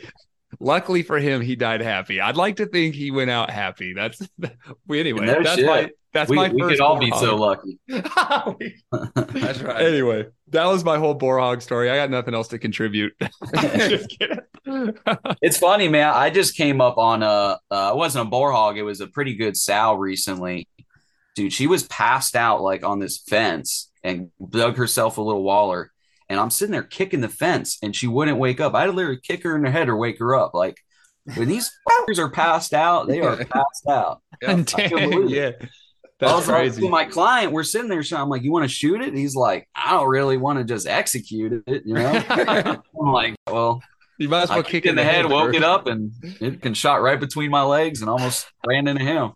luckily 0.59 1.03
for 1.03 1.17
him 1.19 1.41
he 1.41 1.55
died 1.55 1.81
happy 1.81 2.19
i'd 2.19 2.35
like 2.35 2.57
to 2.57 2.65
think 2.65 2.93
he 2.95 3.11
went 3.11 3.29
out 3.29 3.49
happy 3.49 3.93
that's 3.93 4.21
we 4.87 4.99
anyway 4.99 5.25
No 5.25 5.41
that's 5.43 5.55
shit. 5.55 5.65
my 5.65 5.89
that's 6.13 6.29
we, 6.29 6.35
my 6.35 6.49
we 6.49 6.61
could 6.61 6.81
all 6.81 6.99
be 6.99 7.09
so 7.11 7.37
lucky. 7.37 7.79
That's 7.87 9.61
right. 9.61 9.81
anyway 9.81 10.25
that 10.49 10.65
was 10.65 10.83
my 10.83 10.97
whole 10.97 11.13
boar 11.13 11.39
hog 11.39 11.61
story 11.61 11.89
i 11.89 11.95
got 11.95 12.09
nothing 12.09 12.33
else 12.33 12.49
to 12.49 12.59
contribute 12.59 13.13
Just 13.53 14.09
kidding. 14.19 14.39
It's 15.41 15.57
funny, 15.57 15.87
man. 15.87 16.11
I 16.13 16.29
just 16.29 16.55
came 16.55 16.81
up 16.81 16.97
on 16.97 17.23
a. 17.23 17.57
Uh, 17.69 17.91
it 17.93 17.97
wasn't 17.97 18.27
a 18.27 18.29
boar 18.29 18.51
hog. 18.51 18.77
It 18.77 18.83
was 18.83 19.01
a 19.01 19.07
pretty 19.07 19.33
good 19.35 19.57
sow 19.57 19.95
recently, 19.95 20.67
dude. 21.35 21.53
She 21.53 21.67
was 21.67 21.83
passed 21.83 22.35
out 22.35 22.61
like 22.61 22.83
on 22.83 22.99
this 22.99 23.17
fence 23.17 23.91
and 24.03 24.29
dug 24.49 24.77
herself 24.77 25.17
a 25.17 25.21
little 25.21 25.43
waller. 25.43 25.91
And 26.29 26.39
I'm 26.39 26.49
sitting 26.49 26.71
there 26.71 26.83
kicking 26.83 27.19
the 27.19 27.27
fence, 27.29 27.77
and 27.83 27.93
she 27.93 28.07
wouldn't 28.07 28.37
wake 28.37 28.61
up. 28.61 28.73
I 28.73 28.81
had 28.81 28.85
to 28.87 28.93
literally 28.93 29.19
kick 29.21 29.43
her 29.43 29.55
in 29.55 29.63
the 29.63 29.71
head 29.71 29.89
or 29.89 29.97
wake 29.97 30.19
her 30.19 30.33
up. 30.33 30.53
Like 30.53 30.77
when 31.35 31.49
these 31.49 31.71
fuckers 31.89 32.19
are 32.19 32.29
passed 32.29 32.73
out, 32.73 33.07
they 33.07 33.21
are 33.21 33.37
passed 33.37 33.87
out. 33.89 34.21
And 34.43 34.73
I 34.75 34.89
couldn't 34.89 35.11
dang, 35.11 35.29
yeah 35.29 35.51
I 36.21 36.25
that's 36.25 36.37
was 36.37 36.47
like, 36.47 36.57
crazy 36.57 36.81
to 36.81 36.89
my 36.89 37.05
client, 37.05 37.51
we're 37.51 37.63
sitting 37.63 37.89
there, 37.89 38.03
so 38.03 38.17
I'm 38.17 38.29
like, 38.29 38.43
"You 38.43 38.51
want 38.51 38.63
to 38.63 38.73
shoot 38.73 39.01
it?" 39.01 39.15
He's 39.15 39.35
like, 39.35 39.67
"I 39.75 39.91
don't 39.91 40.07
really 40.07 40.37
want 40.37 40.59
to 40.59 40.65
just 40.65 40.87
execute 40.87 41.63
it," 41.65 41.83
you 41.85 41.95
know. 41.95 42.23
I'm 42.29 42.81
like, 43.11 43.35
"Well, 43.47 43.81
you 44.19 44.29
might 44.29 44.43
as 44.43 44.49
well 44.49 44.59
I 44.59 44.61
kick 44.61 44.85
in 44.85 44.95
the 44.95 45.03
head, 45.03 45.25
woke 45.25 45.55
it 45.55 45.63
up, 45.63 45.87
and 45.87 46.11
it 46.39 46.61
can 46.61 46.75
shot 46.75 47.01
right 47.01 47.19
between 47.19 47.49
my 47.49 47.63
legs 47.63 48.01
and 48.01 48.09
almost 48.09 48.45
ran 48.67 48.87
into 48.87 49.03
him. 49.03 49.31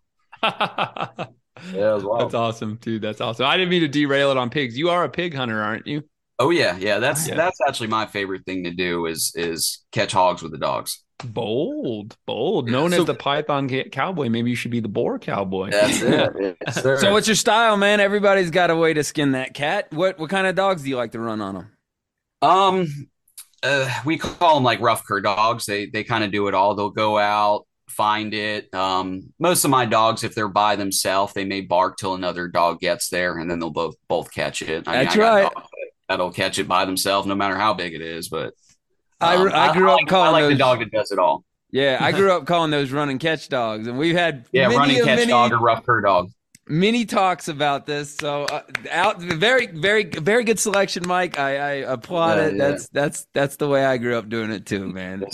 Up 1.69 1.73
Yeah, 1.75 1.95
it 1.97 2.03
was. 2.03 2.19
That's 2.23 2.33
awesome, 2.33 2.75
dude. 2.81 3.01
That's 3.01 3.21
awesome. 3.21 3.45
I 3.45 3.57
didn't 3.57 3.69
mean 3.69 3.81
to 3.81 3.87
derail 3.87 4.31
it 4.31 4.37
on 4.37 4.49
pigs. 4.49 4.77
You 4.77 4.89
are 4.89 5.03
a 5.03 5.09
pig 5.09 5.33
hunter, 5.33 5.61
aren't 5.61 5.87
you? 5.87 6.03
Oh 6.37 6.49
yeah, 6.49 6.75
yeah. 6.77 6.99
That's 6.99 7.27
Yeah. 7.27 7.35
that's 7.35 7.57
actually 7.67 7.87
my 7.87 8.05
favorite 8.05 8.45
thing 8.45 8.63
to 8.65 8.71
do 8.71 9.05
is 9.05 9.31
is 9.35 9.83
catch 9.91 10.11
hogs 10.11 10.41
with 10.43 10.51
the 10.51 10.57
dogs. 10.57 11.01
Bold, 11.23 12.17
bold. 12.27 12.69
Known 12.69 12.91
So- 12.91 12.99
as 12.99 13.05
the 13.05 13.13
Python 13.13 13.69
cowboy. 13.91 14.27
Maybe 14.27 14.49
you 14.49 14.55
should 14.57 14.71
be 14.71 14.81
the 14.81 14.89
boar 14.89 15.17
cowboy. 15.17 15.71
That's 15.71 16.01
it. 16.01 16.57
Yes. 16.67 16.83
So 16.83 17.13
what's 17.13 17.27
your 17.27 17.35
style, 17.35 17.77
man? 17.77 17.99
Everybody's 18.01 18.51
got 18.51 18.69
a 18.69 18.75
way 18.75 18.93
to 18.93 19.03
skin 19.03 19.31
that 19.31 19.53
cat. 19.53 19.87
What 19.93 20.19
what 20.19 20.29
kind 20.29 20.45
of 20.45 20.55
dogs 20.55 20.83
do 20.83 20.89
you 20.89 20.97
like 20.97 21.13
to 21.13 21.19
run 21.19 21.39
on 21.41 21.53
them? 21.55 21.71
um, 22.41 23.07
uh, 23.63 23.89
we 24.05 24.17
call 24.17 24.55
them 24.55 24.63
like 24.63 24.81
rough 24.81 25.05
cur 25.07 25.21
dogs. 25.21 25.65
They 25.65 25.85
they 25.85 26.03
kind 26.03 26.23
of 26.25 26.31
do 26.31 26.47
it 26.49 26.53
all. 26.53 26.75
They'll 26.75 26.89
go 26.91 27.17
out, 27.17 27.65
find 27.87 28.33
it. 28.33 28.73
Um, 28.73 29.33
most 29.39 29.63
of 29.65 29.71
my 29.71 29.85
dogs, 29.85 30.23
if 30.23 30.35
they're 30.35 30.47
by 30.47 30.75
themselves, 30.75 31.33
they 31.33 31.45
may 31.45 31.61
bark 31.61 31.97
till 31.97 32.13
another 32.15 32.47
dog 32.47 32.79
gets 32.79 33.09
there, 33.09 33.37
and 33.37 33.49
then 33.49 33.59
they'll 33.59 33.69
both 33.69 33.95
both 34.07 34.31
catch 34.33 34.61
it. 34.61 34.87
I 34.87 35.03
That's 35.03 35.15
I 35.15 35.19
right. 35.19 35.53
that- 35.53 35.63
That'll 36.07 36.31
catch 36.31 36.59
it 36.59 36.67
by 36.67 36.85
themselves, 36.85 37.25
no 37.25 37.33
matter 37.33 37.55
how 37.55 37.73
big 37.73 37.95
it 37.95 38.01
is. 38.01 38.29
But 38.29 38.53
I, 39.19 39.37
um, 39.37 39.49
I 39.51 39.73
grew 39.73 39.89
up 39.89 39.97
like, 39.97 40.07
calling 40.07 40.27
I 40.27 40.31
like 40.31 40.43
those. 40.43 40.51
the 40.51 40.57
dog 40.59 40.79
that 40.79 40.91
does 40.91 41.11
it 41.11 41.17
all. 41.17 41.43
Yeah, 41.71 41.97
I 41.99 42.11
grew 42.11 42.31
up 42.31 42.45
calling 42.47 42.69
those 42.69 42.91
run 42.91 43.09
and 43.09 43.19
catch 43.19 43.49
dogs, 43.49 43.87
and 43.87 43.97
we've 43.97 44.15
had 44.15 44.45
Yeah, 44.51 44.67
many, 44.67 44.77
running 44.77 44.97
catch 44.97 45.17
many, 45.17 45.31
dog 45.31 45.51
or 45.51 45.57
rough 45.57 45.83
cur 45.83 46.01
dog. 46.01 46.29
many 46.67 47.05
talks 47.05 47.47
about 47.47 47.87
this. 47.87 48.15
So 48.15 48.43
uh, 48.43 48.61
out, 48.91 49.19
very, 49.19 49.65
very, 49.65 50.03
very 50.03 50.43
good 50.43 50.59
selection, 50.59 51.07
Mike. 51.07 51.39
I, 51.39 51.57
I 51.57 51.71
applaud 51.91 52.37
Yeah, 52.37 52.43
it. 52.45 52.55
yeah. 52.55 52.67
That's 52.69 52.87
that's 52.89 53.27
that's 53.33 53.55
the 53.55 53.67
way 53.67 53.83
I 53.83 53.97
grew 53.97 54.15
up 54.15 54.29
doing 54.29 54.51
it 54.51 54.67
too, 54.67 54.87
man. 54.87 55.25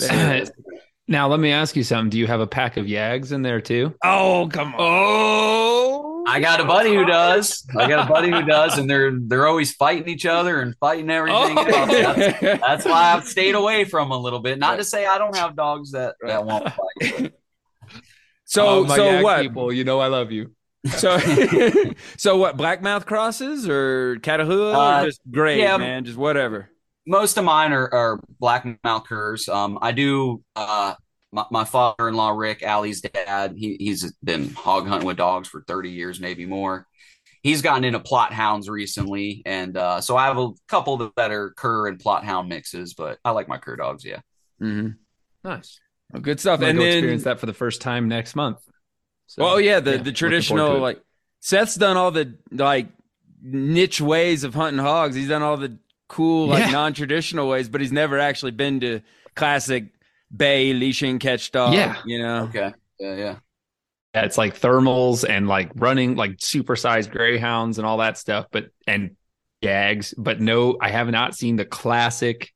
now 1.12 1.28
let 1.28 1.38
me 1.38 1.52
ask 1.52 1.76
you 1.76 1.84
something. 1.84 2.10
Do 2.10 2.18
you 2.18 2.26
have 2.26 2.40
a 2.40 2.46
pack 2.46 2.76
of 2.76 2.86
yags 2.86 3.30
in 3.30 3.42
there 3.42 3.60
too? 3.60 3.94
Oh 4.02 4.48
come 4.50 4.74
on! 4.74 4.80
Oh, 4.80 6.24
I 6.26 6.40
got 6.40 6.60
a 6.60 6.64
buddy 6.64 6.94
who 6.94 7.04
does. 7.04 7.64
I 7.78 7.88
got 7.88 8.08
a 8.08 8.10
buddy 8.10 8.30
who 8.30 8.42
does, 8.42 8.78
and 8.78 8.88
they're 8.88 9.12
they're 9.12 9.46
always 9.46 9.72
fighting 9.72 10.08
each 10.08 10.26
other 10.26 10.60
and 10.60 10.74
fighting 10.78 11.10
everything. 11.10 11.56
Oh. 11.58 11.64
That's, 11.64 12.40
that's 12.40 12.84
why 12.84 13.12
I've 13.12 13.24
stayed 13.26 13.54
away 13.54 13.84
from 13.84 14.08
them 14.08 14.18
a 14.18 14.20
little 14.20 14.40
bit. 14.40 14.58
Not 14.58 14.76
to 14.76 14.84
say 14.84 15.06
I 15.06 15.18
don't 15.18 15.36
have 15.36 15.54
dogs 15.54 15.92
that 15.92 16.16
that 16.26 16.44
won't 16.44 16.72
fight. 16.72 17.34
so 18.44 18.66
Oh, 18.66 18.84
my 18.84 18.96
so 18.96 19.04
yag 19.04 19.22
what? 19.22 19.42
People, 19.42 19.72
you 19.72 19.84
know 19.84 20.00
I 20.00 20.08
love 20.08 20.32
you. 20.32 20.54
So 20.96 21.18
so 22.16 22.36
what? 22.36 22.56
Blackmouth 22.56 23.06
crosses 23.06 23.68
or 23.68 24.16
Catahoula? 24.16 24.74
Uh, 24.74 25.02
or 25.02 25.06
just 25.06 25.20
great, 25.30 25.58
yeah. 25.58 25.76
man. 25.76 26.04
Just 26.04 26.18
whatever. 26.18 26.68
Most 27.06 27.36
of 27.36 27.44
mine 27.44 27.72
are, 27.72 27.92
are 27.92 28.20
black 28.38 28.66
mouth 28.84 29.04
curs. 29.04 29.48
Um, 29.48 29.78
I 29.82 29.92
do. 29.92 30.42
Uh, 30.54 30.94
my, 31.32 31.44
my 31.50 31.64
father-in-law 31.64 32.30
Rick, 32.30 32.62
Allie's 32.62 33.00
dad, 33.00 33.54
he, 33.56 33.76
he's 33.80 34.12
been 34.22 34.50
hog 34.50 34.86
hunting 34.86 35.06
with 35.06 35.16
dogs 35.16 35.48
for 35.48 35.62
thirty 35.62 35.90
years, 35.90 36.20
maybe 36.20 36.46
more. 36.46 36.86
He's 37.42 37.62
gotten 37.62 37.84
into 37.84 37.98
Plott 37.98 38.30
hounds 38.30 38.68
recently, 38.68 39.42
and 39.46 39.76
uh, 39.76 40.00
so 40.00 40.16
I 40.16 40.26
have 40.26 40.38
a 40.38 40.50
couple 40.68 41.10
that 41.16 41.30
are 41.32 41.50
cur 41.50 41.88
and 41.88 41.98
Plott 41.98 42.22
hound 42.24 42.48
mixes. 42.48 42.94
But 42.94 43.18
I 43.24 43.30
like 43.32 43.48
my 43.48 43.58
cur 43.58 43.76
dogs. 43.76 44.04
Yeah. 44.04 44.20
hmm 44.60 44.90
Nice. 45.44 45.80
good 46.20 46.38
stuff. 46.38 46.60
I'm 46.60 46.60
gonna 46.60 46.70
And 46.70 46.78
go 46.78 46.84
then, 46.84 46.98
experience 46.98 47.24
that 47.24 47.40
for 47.40 47.46
the 47.46 47.52
first 47.54 47.80
time 47.80 48.08
next 48.08 48.36
month. 48.36 48.58
So, 49.26 49.42
well, 49.42 49.60
yeah, 49.60 49.80
the 49.80 49.92
yeah, 49.92 50.02
the 50.02 50.12
traditional 50.12 50.58
forward 50.58 50.66
to 50.66 50.76
it. 50.76 50.80
like 50.80 51.00
Seth's 51.40 51.74
done 51.74 51.96
all 51.96 52.10
the 52.10 52.36
like 52.50 52.88
niche 53.42 54.00
ways 54.00 54.44
of 54.44 54.54
hunting 54.54 54.78
hogs. 54.82 55.16
He's 55.16 55.28
done 55.28 55.42
all 55.42 55.56
the 55.56 55.78
cool 56.08 56.48
like 56.48 56.66
Yeah. 56.66 56.70
non-traditional 56.70 57.48
ways, 57.48 57.68
but 57.68 57.80
he's 57.80 57.92
never 57.92 58.18
actually 58.18 58.52
been 58.52 58.80
to 58.80 59.00
classic 59.34 59.86
bay 60.34 60.72
leashing 60.72 61.18
catch 61.18 61.50
dog. 61.50 61.74
Yeah. 61.74 61.96
you 62.04 62.18
know. 62.18 62.44
Okay. 62.44 62.72
Yeah. 62.98 63.16
Yeah. 63.16 63.36
Yeah, 64.14 64.24
it's 64.24 64.36
like 64.36 64.58
thermals 64.58 65.26
and 65.28 65.48
like 65.48 65.70
running 65.74 66.16
like 66.16 66.32
supersized 66.36 67.10
greyhounds 67.10 67.78
and 67.78 67.86
all 67.86 67.98
that 67.98 68.18
stuff, 68.18 68.46
but 68.50 68.66
and 68.86 69.16
gags. 69.62 70.14
But 70.18 70.38
no, 70.40 70.76
I 70.80 70.90
have 70.90 71.08
not 71.08 71.34
seen 71.34 71.56
the 71.56 71.64
classic, 71.64 72.52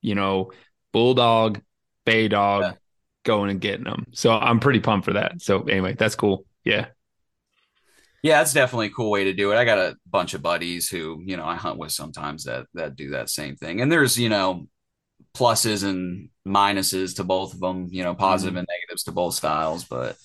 you 0.00 0.14
know, 0.14 0.50
bulldog, 0.92 1.60
bay 2.06 2.28
dog 2.28 2.62
Yeah. 2.62 2.72
going 3.24 3.50
and 3.50 3.60
getting 3.60 3.84
them. 3.84 4.06
So 4.12 4.32
I'm 4.32 4.60
pretty 4.60 4.80
pumped 4.80 5.04
for 5.04 5.12
that. 5.12 5.42
So 5.42 5.62
anyway, 5.64 5.94
that's 5.94 6.14
cool. 6.14 6.46
Yeah. 6.64 6.86
Yeah, 8.22 8.38
that's 8.38 8.52
definitely 8.52 8.86
a 8.86 8.90
cool 8.90 9.10
way 9.10 9.24
to 9.24 9.32
do 9.32 9.50
it. 9.52 9.56
I 9.56 9.64
got 9.64 9.78
a 9.78 9.96
bunch 10.08 10.32
of 10.34 10.42
buddies 10.42 10.88
who, 10.88 11.20
you 11.24 11.36
know, 11.36 11.44
I 11.44 11.56
hunt 11.56 11.76
with 11.78 11.90
sometimes 11.90 12.44
that 12.44 12.66
that 12.74 12.94
do 12.94 13.10
that 13.10 13.28
same 13.28 13.56
thing. 13.56 13.80
And 13.80 13.90
there's, 13.90 14.16
you 14.16 14.28
know, 14.28 14.68
pluses 15.34 15.84
and 15.84 16.28
minuses 16.46 17.16
to 17.16 17.24
both 17.24 17.54
of 17.54 17.60
them, 17.60 17.88
you 17.90 18.02
know, 18.02 18.14
positive 18.14 18.56
and 18.56 18.66
negatives 18.68 19.04
to 19.04 19.12
both 19.12 19.34
styles, 19.34 19.84
but 19.84 20.16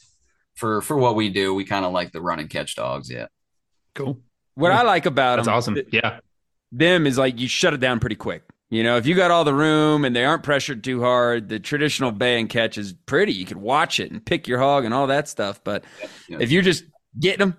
for 0.55 0.81
for 0.81 0.97
what 0.97 1.15
we 1.15 1.29
do, 1.29 1.53
we 1.53 1.63
kind 1.65 1.85
of 1.85 1.93
like 1.93 2.11
the 2.11 2.21
run 2.21 2.39
and 2.39 2.49
catch 2.49 2.75
dogs, 2.75 3.09
yeah. 3.09 3.27
Cool. 3.95 4.19
What 4.55 4.71
I 4.71 4.81
like 4.83 5.05
about 5.05 5.37
That's 5.37 5.47
them, 5.47 5.55
awesome. 5.55 5.77
Yeah. 5.91 6.19
them 6.71 7.05
is 7.07 7.17
like 7.17 7.39
you 7.39 7.47
shut 7.47 7.73
it 7.73 7.79
down 7.79 7.99
pretty 7.99 8.15
quick. 8.15 8.43
You 8.69 8.83
know, 8.83 8.97
if 8.97 9.05
you 9.05 9.15
got 9.15 9.31
all 9.31 9.45
the 9.45 9.53
room 9.53 10.03
and 10.03 10.13
they 10.15 10.25
aren't 10.25 10.43
pressured 10.43 10.83
too 10.83 11.01
hard, 11.01 11.47
the 11.47 11.59
traditional 11.59 12.11
bay 12.11 12.39
and 12.39 12.49
catch 12.49 12.77
is 12.77 12.91
pretty. 13.05 13.31
You 13.33 13.45
could 13.45 13.57
watch 13.57 13.99
it 13.99 14.11
and 14.11 14.25
pick 14.25 14.47
your 14.47 14.59
hog 14.59 14.83
and 14.83 14.93
all 14.93 15.07
that 15.07 15.29
stuff. 15.29 15.63
But 15.63 15.85
Yeah. 16.27 16.39
if 16.41 16.51
you're 16.51 16.63
just 16.63 16.83
getting 17.17 17.39
them 17.39 17.57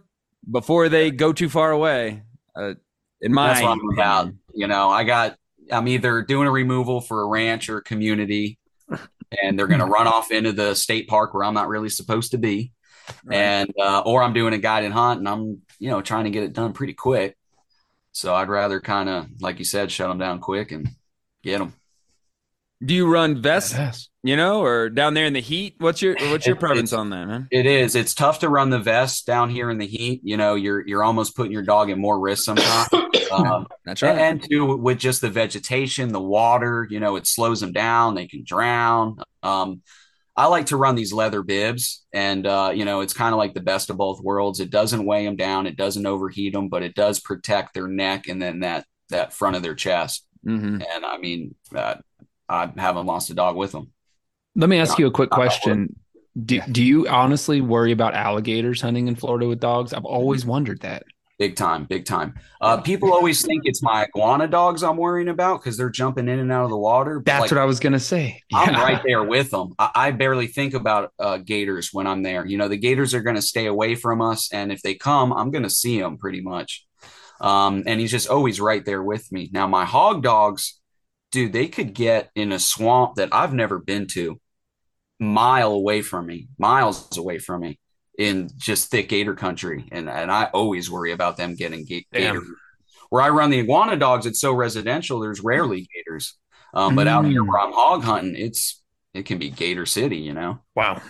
before 0.51 0.89
they 0.91 1.11
go 1.11 1.33
too 1.33 1.49
far 1.49 1.71
away, 1.71 2.25
uh, 2.55 2.75
in 3.23 3.33
my 3.33 3.49
That's 3.49 3.63
what 3.63 3.71
I'm 3.71 3.91
about. 3.93 4.33
You 4.55 4.67
know, 4.67 4.91
I 4.91 5.05
got 5.05 5.39
I'm 5.71 5.89
either 5.89 6.23
doing 6.23 6.49
a 6.49 6.51
removal 6.51 7.01
for 7.01 7.23
a 7.23 7.27
ranch 7.27 7.69
or 7.69 7.79
a 7.79 7.83
community, 7.83 8.59
and 9.43 9.59
they're 9.59 9.67
gonna 9.67 9.87
run 9.87 10.07
off 10.07 10.31
into 10.31 10.53
the 10.53 10.75
state 10.75 11.09
park 11.09 11.35
where 11.35 11.45
I'm 11.45 11.55
not 11.55 11.69
really 11.69 11.89
supposed 11.91 12.33
to 12.33 12.39
be. 12.39 12.73
and 13.31 13.73
uh, 13.81 14.03
or 14.05 14.23
I'm 14.23 14.35
doing 14.35 14.53
a 14.53 14.59
guided 14.59 14.93
hunt 14.93 15.19
and 15.21 15.29
I'm 15.29 15.63
you 15.79 15.91
know 15.91 16.03
trying 16.03 16.25
to 16.25 16.31
get 16.31 16.43
it 16.45 16.53
done 16.53 16.73
pretty 16.73 16.95
quick. 16.95 17.37
So 18.13 18.35
I'd 18.35 18.49
rather 18.49 18.81
kind 18.81 19.09
of 19.09 19.29
like 19.41 19.59
you 19.59 19.65
said, 19.65 19.91
shut 19.91 20.09
them 20.09 20.19
down 20.19 20.41
quick 20.41 20.73
and 20.73 20.89
get 21.43 21.59
them. 21.59 21.73
Do 22.85 22.95
you 22.95 23.11
run 23.11 23.41
vest, 23.43 23.75
Yes. 23.75 24.09
You 24.29 24.37
know, 24.37 24.61
or 24.63 24.91
down 24.91 25.15
there 25.15 25.25
in 25.25 25.33
the 25.33 25.41
heat? 25.41 25.77
What's 25.79 26.03
your 26.03 26.15
what's 26.31 26.47
your 26.47 26.57
It- 26.57 26.61
preference 26.61 26.93
on 26.93 27.09
that, 27.11 27.27
man? 27.27 27.49
It 27.51 27.65
is. 27.65 27.95
It's 27.95 28.13
tough 28.13 28.41
to 28.41 28.51
run 28.51 28.69
the 28.69 28.79
vest 28.79 29.27
down 29.27 29.49
here 29.49 29.71
in 29.71 29.79
the 29.79 29.87
heat. 29.87 30.21
You 30.23 30.37
know, 30.37 30.55
you're 30.55 30.87
you're 30.87 31.03
almost 31.03 31.35
putting 31.35 31.53
your 31.53 31.63
dog 31.63 31.89
at 31.89 31.97
more 31.97 32.21
risk 32.21 32.45
sometimes. 32.45 32.89
um, 33.33 33.67
That's 33.87 34.03
and, 34.03 34.19
right. 34.19 34.21
and 34.27 34.43
two, 34.51 34.77
with 34.77 34.99
just 34.99 35.23
the 35.23 35.31
vegetation, 35.31 36.13
the 36.13 36.21
water, 36.21 36.87
you 36.91 37.01
know, 37.01 37.17
it 37.17 37.27
slows 37.27 37.61
them 37.61 37.73
down. 37.73 38.15
They 38.15 38.27
can 38.27 38.45
drown. 38.45 39.17
Um, 39.43 39.81
I 40.37 40.47
like 40.47 40.67
to 40.67 40.77
run 40.77 40.95
these 40.95 41.13
leather 41.13 41.43
bibs, 41.43 42.05
and 42.13 42.47
uh, 42.47 42.71
you 42.75 42.85
know, 42.85 43.01
it's 43.01 43.15
kind 43.15 43.33
of 43.33 43.39
like 43.39 43.55
the 43.55 43.61
best 43.63 43.89
of 43.89 43.97
both 43.97 44.21
worlds. 44.21 44.61
It 44.61 44.69
doesn't 44.71 45.07
weigh 45.07 45.25
them 45.25 45.37
down, 45.37 45.67
it 45.67 45.77
doesn't 45.79 46.05
overheat 46.07 46.53
them, 46.53 46.69
but 46.69 46.83
it 46.83 46.95
does 46.95 47.19
protect 47.19 47.73
their 47.73 47.89
neck 47.89 48.29
and 48.29 48.41
then 48.43 48.61
that 48.61 48.85
that 49.09 49.33
front 49.33 49.57
of 49.57 49.63
their 49.63 49.75
chest. 49.75 50.27
Mhm. 50.47 50.85
And 50.95 51.05
I 51.07 51.17
mean, 51.17 51.55
uh, 51.75 51.95
I 52.47 52.71
haven't 52.77 53.07
lost 53.07 53.31
a 53.31 53.35
dog 53.35 53.57
with 53.57 53.73
them. 53.73 53.91
Let 54.59 54.69
me 54.69 54.79
ask 54.79 54.91
Not- 54.91 54.99
you 54.99 55.07
a 55.07 55.11
quick 55.13 55.31
question. 55.31 55.95
Do, 56.45 56.61
do 56.71 56.85
you 56.85 57.09
honestly 57.09 57.61
worry 57.61 57.93
about 57.93 58.15
alligators 58.15 58.81
hunting 58.81 59.09
in 59.09 59.15
Florida 59.15 59.47
with 59.49 59.61
dogs? 59.61 59.93
I've 59.93 60.05
always 60.05 60.45
wondered 60.45 60.81
that. 60.81 61.05
Big 61.39 61.55
time, 61.55 61.85
big 61.85 62.05
time. 62.05 62.35
Uh, 62.61 62.81
people 62.81 63.13
always 63.13 63.47
think 63.47 63.63
it's 63.65 63.81
my 63.81 64.05
iguana 64.05 64.49
dogs 64.49 64.83
I'm 64.83 64.97
worrying 64.97 65.29
about 65.29 65.61
because 65.61 65.77
they're 65.77 65.91
jumping 65.91 66.29
in 66.29 66.41
and 66.41 66.51
out 66.51 66.65
of 66.65 66.71
the 66.71 66.77
water. 66.77 67.23
That's 67.25 67.43
like, 67.43 67.51
what 67.53 67.59
I 67.59 67.65
was 67.65 67.79
gonna 67.79 68.01
say. 68.01 68.43
I'm 68.53 68.75
right 68.75 69.01
there 69.07 69.23
with 69.23 69.53
them. 69.53 69.75
I, 69.79 69.91
I 69.95 70.11
barely 70.11 70.49
think 70.49 70.75
about 70.75 71.13
uh, 71.21 71.37
gators 71.37 71.91
when 71.93 72.09
I'm 72.09 72.25
there. 72.25 72.45
You 72.45 72.59
know, 72.59 72.67
the 72.67 72.77
gators 72.77 73.15
are 73.15 73.23
going 73.23 73.37
to 73.37 73.43
stay 73.43 73.67
away 73.67 73.95
from 73.95 74.21
us, 74.21 74.53
and 74.53 74.73
if 74.73 74.83
they 74.83 74.95
come, 74.95 75.33
I'm 75.33 75.53
going 75.53 75.63
to 75.63 75.71
see 75.71 76.01
them 76.01 76.19
pretty 76.19 76.41
much. 76.41 76.85
Um, 77.41 77.85
and 77.87 78.01
he's 78.01 78.11
just 78.11 78.29
always 78.29 78.61
right 78.61 78.85
there 78.85 79.03
with 79.03 79.31
me. 79.31 79.49
Now, 79.53 79.69
my 79.69 79.85
hog 79.85 80.25
dogs, 80.25 80.81
dude, 81.31 81.53
they 81.53 81.69
could 81.69 81.95
get 81.95 82.31
in 82.35 82.51
a 82.51 82.59
swamp 82.59 83.15
that 83.15 83.29
I've 83.31 83.55
never 83.55 83.79
been 83.79 84.09
to, 84.09 84.41
mile 85.21 85.73
away 85.73 86.03
from 86.03 86.27
me, 86.27 86.49
miles 86.59 87.17
away 87.17 87.39
from 87.39 87.63
me, 87.63 87.79
in 88.19 88.51
just 88.57 88.91
thick 88.91 89.09
gator 89.09 89.35
country, 89.35 89.89
and 89.93 90.09
and 90.09 90.31
I 90.31 90.45
always 90.47 90.91
worry 90.91 91.13
about 91.13 91.37
them 91.37 91.55
getting 91.55 91.85
ga- 91.85 92.07
Damn. 92.13 92.35
gator. 92.35 92.47
Where 93.11 93.23
I 93.23 93.31
run 93.31 93.51
the 93.51 93.61
iguana 93.61 93.97
dogs, 93.97 94.27
it's 94.27 94.41
so 94.41 94.53
residential. 94.53 95.21
There's 95.21 95.41
rarely 95.41 95.89
gators. 95.95 96.37
Um, 96.75 96.95
but 96.95 97.07
out 97.09 97.25
here 97.25 97.43
Mm. 97.43 97.49
where 97.49 97.61
I'm 97.61 97.73
hog 97.73 98.03
hunting, 98.05 98.37
it's 98.37 98.83
it 99.15 99.25
can 99.25 99.39
be 99.39 99.49
Gator 99.49 99.87
City, 99.87 100.19
you 100.19 100.35
know. 100.35 100.59
Wow. 100.77 101.01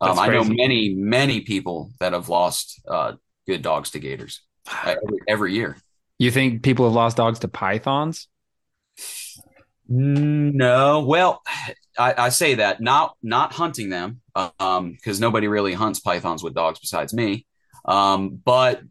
Um, 0.00 0.16
I 0.18 0.28
know 0.28 0.44
many, 0.44 0.94
many 0.94 1.40
people 1.40 1.90
that 1.98 2.12
have 2.12 2.28
lost 2.28 2.80
uh, 2.88 3.14
good 3.48 3.62
dogs 3.62 3.90
to 3.90 3.98
gators 3.98 4.42
uh, 4.70 4.94
every, 5.02 5.18
every 5.26 5.54
year. 5.54 5.76
You 6.18 6.30
think 6.30 6.62
people 6.62 6.84
have 6.84 6.94
lost 6.94 7.16
dogs 7.16 7.40
to 7.40 7.48
pythons? 7.48 8.28
No, 9.88 11.00
well, 11.00 11.42
I, 11.98 12.14
I 12.18 12.28
say 12.28 12.56
that 12.56 12.80
not 12.80 13.16
not 13.22 13.52
hunting 13.52 13.88
them, 13.88 14.20
um, 14.60 14.92
because 14.92 15.18
nobody 15.18 15.48
really 15.48 15.72
hunts 15.72 16.00
pythons 16.00 16.42
with 16.42 16.54
dogs 16.54 16.78
besides 16.78 17.14
me. 17.14 17.46
Um, 17.84 18.40
but 18.44 18.82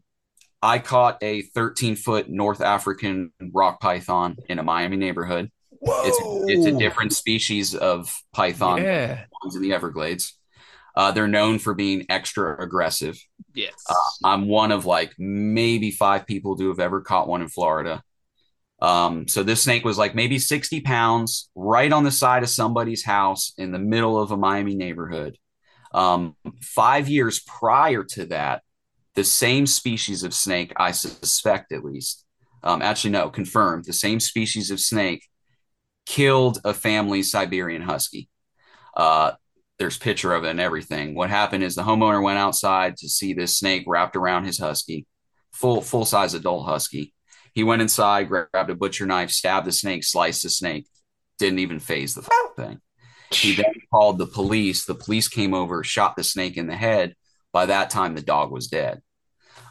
I 0.60 0.80
caught 0.80 1.22
a 1.22 1.42
13 1.42 1.94
foot 1.94 2.28
North 2.28 2.60
African 2.60 3.32
rock 3.52 3.80
python 3.80 4.36
in 4.48 4.58
a 4.58 4.62
Miami 4.64 4.96
neighborhood. 4.96 5.50
It's 5.80 6.18
it's 6.48 6.66
a 6.66 6.76
different 6.76 7.12
species 7.12 7.74
of 7.76 8.12
python 8.32 8.82
Yeah. 8.82 9.24
ones 9.44 9.54
in 9.54 9.62
the 9.62 9.72
Everglades. 9.72 10.34
Uh, 10.96 11.12
they're 11.12 11.28
known 11.28 11.60
for 11.60 11.74
being 11.74 12.04
extra 12.08 12.60
aggressive. 12.60 13.16
Yes. 13.54 13.72
I'm 14.24 14.48
one 14.48 14.72
of 14.72 14.84
like 14.84 15.14
maybe 15.16 15.92
five 15.92 16.26
people 16.26 16.56
to 16.56 16.68
have 16.70 16.80
ever 16.80 17.00
caught 17.02 17.28
one 17.28 17.40
in 17.40 17.48
Florida. 17.48 18.02
Um, 18.80 19.26
so 19.26 19.42
this 19.42 19.62
snake 19.62 19.84
was 19.84 19.98
like 19.98 20.14
maybe 20.14 20.38
60 20.38 20.80
pounds, 20.82 21.50
right 21.54 21.92
on 21.92 22.04
the 22.04 22.10
side 22.10 22.42
of 22.42 22.48
somebody's 22.48 23.04
house 23.04 23.52
in 23.58 23.72
the 23.72 23.78
middle 23.78 24.20
of 24.20 24.30
a 24.30 24.36
Miami 24.36 24.74
neighborhood. 24.74 25.36
Um, 25.92 26.36
five 26.62 27.08
years 27.08 27.40
prior 27.40 28.04
to 28.04 28.26
that, 28.26 28.62
the 29.14 29.24
same 29.24 29.66
species 29.66 30.22
of 30.22 30.32
snake, 30.32 30.72
I 30.76 30.92
suspect 30.92 31.72
at 31.72 31.84
least, 31.84 32.24
um, 32.62 32.82
actually, 32.82 33.10
no, 33.10 33.30
confirmed, 33.30 33.84
the 33.84 33.92
same 33.92 34.20
species 34.20 34.70
of 34.70 34.80
snake 34.80 35.24
killed 36.06 36.60
a 36.64 36.74
family 36.74 37.22
Siberian 37.22 37.82
husky. 37.82 38.28
Uh, 38.96 39.32
there's 39.78 39.98
picture 39.98 40.34
of 40.34 40.44
it 40.44 40.50
and 40.50 40.60
everything. 40.60 41.14
What 41.14 41.30
happened 41.30 41.62
is 41.62 41.74
the 41.74 41.82
homeowner 41.82 42.22
went 42.22 42.38
outside 42.38 42.96
to 42.98 43.08
see 43.08 43.32
this 43.32 43.56
snake 43.56 43.84
wrapped 43.86 44.16
around 44.16 44.44
his 44.44 44.58
husky, 44.58 45.06
full 45.52 45.80
full 45.80 46.04
size 46.04 46.34
adult 46.34 46.66
husky. 46.66 47.14
He 47.58 47.64
went 47.64 47.82
inside, 47.82 48.28
grabbed 48.28 48.70
a 48.70 48.74
butcher 48.76 49.04
knife, 49.04 49.32
stabbed 49.32 49.66
the 49.66 49.72
snake, 49.72 50.04
sliced 50.04 50.44
the 50.44 50.48
snake. 50.48 50.86
Didn't 51.40 51.58
even 51.58 51.80
phase 51.80 52.14
the 52.14 52.22
thing. 52.56 52.80
He 53.32 53.56
then 53.56 53.64
called 53.92 54.18
the 54.18 54.28
police. 54.28 54.84
The 54.84 54.94
police 54.94 55.26
came 55.26 55.54
over, 55.54 55.82
shot 55.82 56.14
the 56.14 56.22
snake 56.22 56.56
in 56.56 56.68
the 56.68 56.76
head. 56.76 57.16
By 57.52 57.66
that 57.66 57.90
time, 57.90 58.14
the 58.14 58.22
dog 58.22 58.52
was 58.52 58.68
dead. 58.68 59.02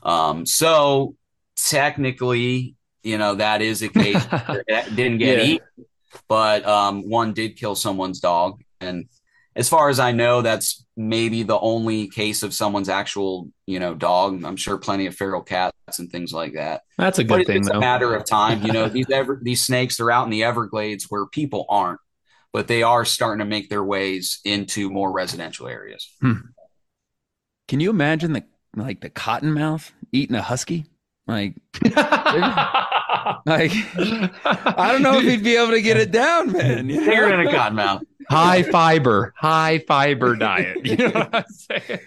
Um, 0.04 0.46
so 0.46 1.16
technically, 1.56 2.76
you 3.04 3.18
know 3.18 3.36
that 3.36 3.62
is 3.62 3.82
a 3.82 3.88
case 3.88 4.26
that 4.68 4.94
didn't 4.94 5.20
get 5.20 5.38
Yeah. 5.38 5.44
eaten, 5.46 5.86
but 6.28 6.68
um, 6.68 7.10
one 7.10 7.32
did 7.32 7.56
kill 7.56 7.76
someone's 7.76 8.20
dog. 8.20 8.62
And 8.82 9.06
as 9.58 9.68
far 9.68 9.90
as 9.90 10.00
I 10.00 10.12
know, 10.12 10.42
that's 10.44 10.86
maybe 10.96 11.42
the 11.44 11.60
only 11.60 12.08
case 12.10 12.44
of 12.44 12.54
someone's 12.54 12.90
actual, 12.90 13.50
you 13.66 13.80
know, 13.80 13.96
dog. 13.96 14.44
I'm 14.44 14.56
sure 14.56 14.78
plenty 14.78 15.08
of 15.08 15.16
feral 15.16 15.42
cats 15.42 16.00
and 16.00 16.12
things 16.12 16.32
like 16.32 16.54
that. 16.54 16.84
That's 16.98 17.18
a 17.20 17.24
But 17.26 17.38
good 17.38 17.42
it's 17.42 17.48
thing, 17.50 17.64
just 17.64 17.74
a 17.74 17.80
matter 17.80 18.14
of 18.14 18.24
time. 18.26 18.64
You 18.64 18.72
know, 18.72 18.88
these 18.98 19.10
ever 19.10 19.40
these 19.42 19.66
snakes 19.66 20.00
are 20.00 20.12
out 20.12 20.26
in 20.26 20.30
the 20.30 20.44
Everglades 20.44 21.06
where 21.10 21.26
people 21.26 21.66
aren't, 21.70 22.00
but 22.54 22.68
they 22.68 22.84
are 22.84 23.04
starting 23.04 23.40
to 23.40 23.46
make 23.46 23.70
their 23.70 23.84
ways 23.84 24.40
into 24.46 24.90
more 24.92 25.12
residential 25.12 25.68
areas. 25.68 26.08
Hmm. 26.22 26.34
Can 27.68 27.80
you 27.80 27.90
imagine 27.90 28.34
the 28.34 28.44
like 28.76 29.02
the 29.02 29.10
cottonmouth 29.10 29.92
eating 30.12 30.36
a 30.36 30.42
husky? 30.42 30.86
Like, 31.26 31.56
like 31.84 33.72
I 34.46 34.90
don't 34.92 35.02
know 35.02 35.18
if 35.20 35.24
he'd 35.26 35.44
be 35.44 35.58
able 35.58 35.72
to 35.72 35.82
get 35.82 35.98
it 35.98 36.12
down, 36.12 36.54
man. 36.54 36.88
you 36.88 37.00
Bigger 37.00 37.30
know? 37.30 37.38
than 37.38 37.48
a 37.48 37.52
cottonmouth. 37.52 38.02
High 38.30 38.64
fiber, 38.64 39.34
high 39.38 39.80
fiber 39.88 40.36
diet. 40.36 40.86
You 40.86 40.98
know 40.98 41.10
what 41.10 41.36
I'm 41.36 41.46
saying? 41.50 42.00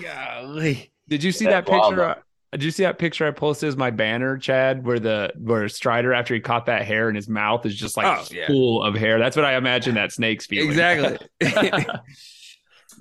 Golly. 0.00 0.92
Did 1.08 1.22
you 1.22 1.32
see 1.32 1.44
That's 1.44 1.66
that 1.68 1.72
wild, 1.72 1.94
picture? 1.94 2.22
Did 2.52 2.62
you 2.62 2.70
see 2.70 2.84
that 2.84 2.98
picture 2.98 3.26
I 3.26 3.32
posted 3.32 3.68
as 3.68 3.76
my 3.76 3.90
banner, 3.90 4.38
Chad, 4.38 4.84
where 4.86 5.00
the 5.00 5.32
where 5.36 5.68
Strider 5.68 6.14
after 6.14 6.34
he 6.34 6.40
caught 6.40 6.66
that 6.66 6.82
hare 6.86 7.08
in 7.08 7.16
his 7.16 7.28
mouth 7.28 7.66
is 7.66 7.74
just 7.74 7.96
like 7.96 8.06
Oh, 8.06 8.24
yeah. 8.30 8.46
full 8.46 8.82
of 8.82 8.94
hair. 8.94 9.18
That's 9.18 9.34
what 9.36 9.44
I 9.44 9.56
imagine 9.56 9.94
that 9.96 10.12
snake's 10.12 10.46
feeling. 10.46 10.70
Exactly. 10.70 11.18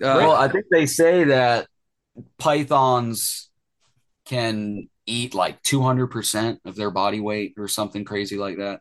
Uh, 0.02 0.18
well, 0.18 0.32
I 0.32 0.48
think 0.48 0.66
they 0.72 0.88
say 0.88 1.26
that 1.26 1.68
pythons 2.40 3.52
can 4.26 4.90
eat 5.06 5.36
like 5.36 5.62
200% 5.62 6.58
of 6.66 6.76
their 6.76 6.90
body 6.90 7.20
weight 7.20 7.54
or 7.58 7.68
something 7.68 8.04
crazy 8.04 8.36
like 8.36 8.58
that, 8.58 8.80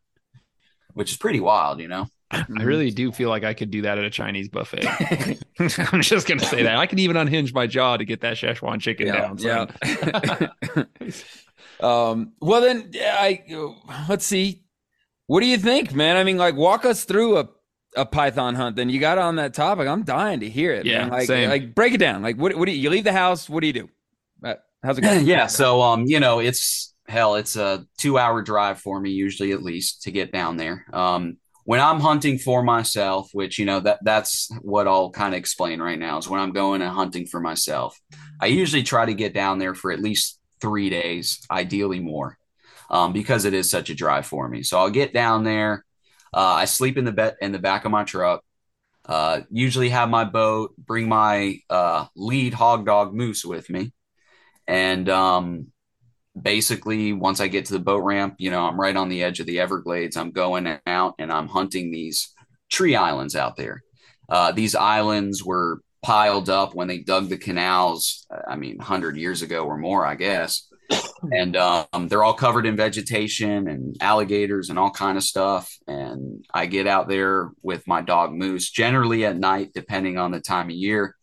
which 0.94 1.10
is 1.10 1.18
pretty 1.18 1.38
wild, 1.40 1.80
you 1.80 1.88
know? 1.88 2.06
I 2.32 2.62
really 2.62 2.90
do 2.90 3.12
feel 3.12 3.28
like 3.28 3.44
I 3.44 3.54
could 3.54 3.70
do 3.70 3.82
that 3.82 3.98
at 3.98 4.04
a 4.04 4.10
Chinese 4.10 4.48
buffet. 4.48 4.86
I'm 5.92 6.02
just 6.02 6.26
gonna 6.26 6.40
say 6.40 6.62
that 6.62 6.76
I 6.76 6.86
could 6.86 6.98
even 7.00 7.16
unhinge 7.16 7.52
my 7.52 7.66
jaw 7.66 7.96
to 7.96 8.04
get 8.04 8.20
that 8.22 8.36
Szechuan 8.36 8.80
chicken 8.80 9.08
Yeah, 9.08 9.20
down. 9.20 9.38
son. 9.38 9.72
yeah. 10.76 10.84
um, 11.80 12.32
well, 12.40 12.60
then, 12.60 12.90
I 13.00 13.42
let's 14.08 14.24
see. 14.26 14.62
What 15.26 15.40
do 15.40 15.46
you 15.46 15.58
think, 15.58 15.94
man? 15.94 16.16
I 16.16 16.24
mean, 16.24 16.36
like, 16.36 16.56
walk 16.56 16.84
us 16.84 17.04
through 17.04 17.38
a, 17.38 17.48
a 17.96 18.04
python 18.06 18.54
hunt. 18.54 18.76
Then 18.76 18.88
you 18.90 19.00
got 19.00 19.18
on 19.18 19.36
that 19.36 19.54
topic. 19.54 19.86
I'm 19.86 20.02
dying 20.02 20.40
to 20.40 20.48
hear 20.48 20.72
it. 20.72 20.84
Yeah, 20.84 21.02
man. 21.02 21.10
like, 21.10 21.26
same. 21.26 21.48
like 21.48 21.74
break 21.74 21.94
it 21.94 21.98
down. 21.98 22.22
Like, 22.22 22.36
what? 22.36 22.56
What 22.56 22.66
do 22.66 22.72
you, 22.72 22.78
you 22.78 22.90
leave 22.90 23.04
the 23.04 23.12
house? 23.12 23.48
What 23.48 23.60
do 23.60 23.66
you 23.66 23.72
do? 23.72 23.88
Uh, 24.44 24.54
How's 24.82 24.98
it 24.98 25.02
going? 25.02 25.26
yeah. 25.26 25.46
So, 25.46 25.80
um, 25.80 26.06
you 26.06 26.18
know, 26.20 26.40
it's 26.40 26.94
hell, 27.08 27.34
it's 27.36 27.56
a 27.56 27.86
two 27.98 28.18
hour 28.18 28.42
drive 28.42 28.80
for 28.80 28.98
me, 29.00 29.10
usually 29.10 29.52
at 29.52 29.62
least, 29.62 30.02
to 30.02 30.10
get 30.10 30.32
down 30.32 30.56
there. 30.56 30.84
Um, 30.92 31.36
when 31.64 31.80
I'm 31.80 32.00
hunting 32.00 32.38
for 32.38 32.62
myself, 32.62 33.30
which 33.32 33.58
you 33.58 33.64
know 33.64 33.80
that 33.80 34.00
that's 34.02 34.50
what 34.62 34.88
I'll 34.88 35.10
kind 35.10 35.34
of 35.34 35.38
explain 35.38 35.80
right 35.80 35.98
now 35.98 36.18
is 36.18 36.28
when 36.28 36.40
I'm 36.40 36.52
going 36.52 36.82
and 36.82 36.90
hunting 36.90 37.26
for 37.26 37.40
myself. 37.40 37.98
I 38.40 38.46
usually 38.46 38.82
try 38.82 39.06
to 39.06 39.14
get 39.14 39.34
down 39.34 39.58
there 39.58 39.74
for 39.74 39.92
at 39.92 40.00
least 40.00 40.40
three 40.60 40.90
days, 40.90 41.40
ideally 41.50 42.00
more, 42.00 42.38
um, 42.90 43.12
because 43.12 43.44
it 43.44 43.54
is 43.54 43.70
such 43.70 43.90
a 43.90 43.94
drive 43.94 44.26
for 44.26 44.48
me. 44.48 44.62
So 44.62 44.78
I'll 44.78 44.90
get 44.90 45.12
down 45.12 45.44
there. 45.44 45.84
Uh, 46.34 46.54
I 46.54 46.64
sleep 46.64 46.96
in 46.96 47.04
the 47.04 47.12
bed 47.12 47.36
in 47.40 47.52
the 47.52 47.58
back 47.58 47.84
of 47.84 47.90
my 47.90 48.04
truck. 48.04 48.42
Uh, 49.04 49.40
usually 49.50 49.88
have 49.88 50.08
my 50.08 50.24
boat, 50.24 50.74
bring 50.78 51.08
my 51.08 51.58
uh, 51.68 52.06
lead 52.14 52.54
hog 52.54 52.86
dog 52.86 53.12
moose 53.12 53.44
with 53.44 53.68
me, 53.68 53.92
and 54.68 55.08
um, 55.08 55.71
basically 56.40 57.12
once 57.12 57.40
I 57.40 57.48
get 57.48 57.66
to 57.66 57.74
the 57.74 57.78
boat 57.78 58.04
ramp, 58.04 58.36
you 58.38 58.50
know, 58.50 58.66
I'm 58.66 58.80
right 58.80 58.96
on 58.96 59.08
the 59.08 59.22
edge 59.22 59.40
of 59.40 59.46
the 59.46 59.60
Everglades. 59.60 60.16
I'm 60.16 60.30
going 60.30 60.78
out 60.86 61.14
and 61.18 61.32
I'm 61.32 61.48
hunting 61.48 61.90
these 61.90 62.32
tree 62.70 62.96
islands 62.96 63.36
out 63.36 63.56
there. 63.56 63.82
Uh, 64.28 64.52
these 64.52 64.74
islands 64.74 65.44
were 65.44 65.80
piled 66.02 66.48
up 66.48 66.74
when 66.74 66.88
they 66.88 66.98
dug 66.98 67.28
the 67.28 67.36
canals. 67.36 68.26
I 68.48 68.56
mean, 68.56 68.78
100 68.78 69.16
years 69.16 69.42
ago 69.42 69.64
or 69.64 69.76
more, 69.76 70.06
I 70.06 70.14
guess. 70.14 70.68
And 71.30 71.56
um, 71.56 72.08
they're 72.08 72.24
all 72.24 72.34
covered 72.34 72.66
in 72.66 72.74
vegetation 72.74 73.68
and 73.68 73.96
alligators 74.00 74.70
and 74.70 74.78
all 74.78 74.90
kind 74.90 75.16
of 75.16 75.22
stuff. 75.22 75.72
And 75.86 76.44
I 76.52 76.66
get 76.66 76.88
out 76.88 77.06
there 77.06 77.52
with 77.62 77.86
my 77.86 78.02
dog 78.02 78.34
Moose, 78.34 78.68
generally 78.68 79.24
at 79.24 79.38
night, 79.38 79.70
depending 79.72 80.18
on 80.18 80.32
the 80.32 80.40
time 80.40 80.66
of 80.66 80.74
year, 80.74 81.14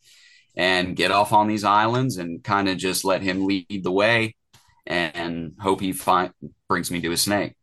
and 0.55 0.95
get 0.95 1.11
off 1.11 1.33
on 1.33 1.49
these 1.49 1.65
islands 1.65 2.15
and 2.15 2.41
kind 2.41 2.69
of 2.69 2.77
just 2.77 3.03
let 3.03 3.21
him 3.21 3.45
lead 3.45 3.81
the 3.83 3.91
way 3.91 4.35
and 4.89 5.53
hope 5.59 5.79
he 5.81 5.91
find 5.93 6.31
brings 6.67 6.89
me 6.91 6.99
to 7.01 7.11
a 7.11 7.17
snake. 7.17 7.53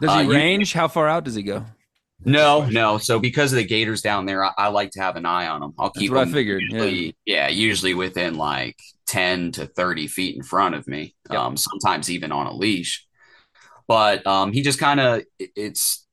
Does 0.00 0.10
Uh, 0.10 0.18
he 0.20 0.24
you- 0.24 0.32
range? 0.32 0.72
How 0.72 0.88
far 0.88 1.08
out 1.08 1.24
does 1.24 1.34
he 1.34 1.42
go? 1.42 1.64
No, 2.24 2.64
no. 2.66 2.98
So 2.98 3.18
because 3.18 3.52
of 3.52 3.56
the 3.56 3.64
gators 3.64 4.00
down 4.00 4.26
there, 4.26 4.44
I, 4.44 4.52
I 4.56 4.68
like 4.68 4.92
to 4.92 5.00
have 5.00 5.16
an 5.16 5.26
eye 5.26 5.48
on 5.48 5.60
them. 5.60 5.74
I'll 5.78 5.90
keep 5.90 6.12
what 6.12 6.28
I 6.28 6.30
figured, 6.30 6.62
Usually, 6.62 7.16
yeah. 7.26 7.48
usually 7.48 7.94
within 7.94 8.36
like 8.36 8.76
ten 9.06 9.50
to 9.52 9.66
thirty 9.66 10.06
feet 10.06 10.36
in 10.36 10.42
front 10.44 10.76
of 10.76 10.86
me. 10.86 11.16
Yep. 11.30 11.38
Um, 11.40 11.56
sometimes 11.56 12.10
even 12.10 12.30
on 12.30 12.46
a 12.46 12.54
leash. 12.54 13.04
but 13.88 14.24
um, 14.26 14.52
he 14.52 14.62
just 14.62 14.78
kind 14.78 15.00
of 15.00 15.22
it's 15.38 16.06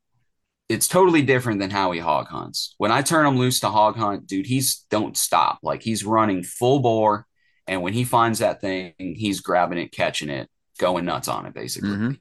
it's 0.68 0.88
totally 0.88 1.22
different 1.22 1.60
than 1.60 1.70
how 1.70 1.92
he 1.92 2.00
hog 2.00 2.28
hunts. 2.28 2.74
When 2.80 2.92
I 2.92 3.02
turn 3.04 3.26
him 3.28 3.38
loose 3.38 3.60
to 3.62 3.70
hog 3.70 3.96
hunt, 3.96 4.26
dude, 4.28 4.48
he's 4.48 4.86
don't 4.90 5.16
stop. 5.16 5.60
Like 5.64 5.84
he's 5.84 6.04
running 6.04 6.42
full 6.44 6.80
bore, 6.80 7.28
and 7.70 7.82
when 7.82 7.94
he 7.94 8.04
finds 8.04 8.40
that 8.40 8.60
thing, 8.60 8.94
he's 8.98 9.42
grabbing 9.42 9.78
it, 9.78 9.92
catching 9.92 10.30
it, 10.30 10.50
going 10.80 11.06
nuts 11.06 11.28
on 11.28 11.46
it, 11.46 11.54
basically. 11.54 11.92
Mm-hmm. 11.92 12.12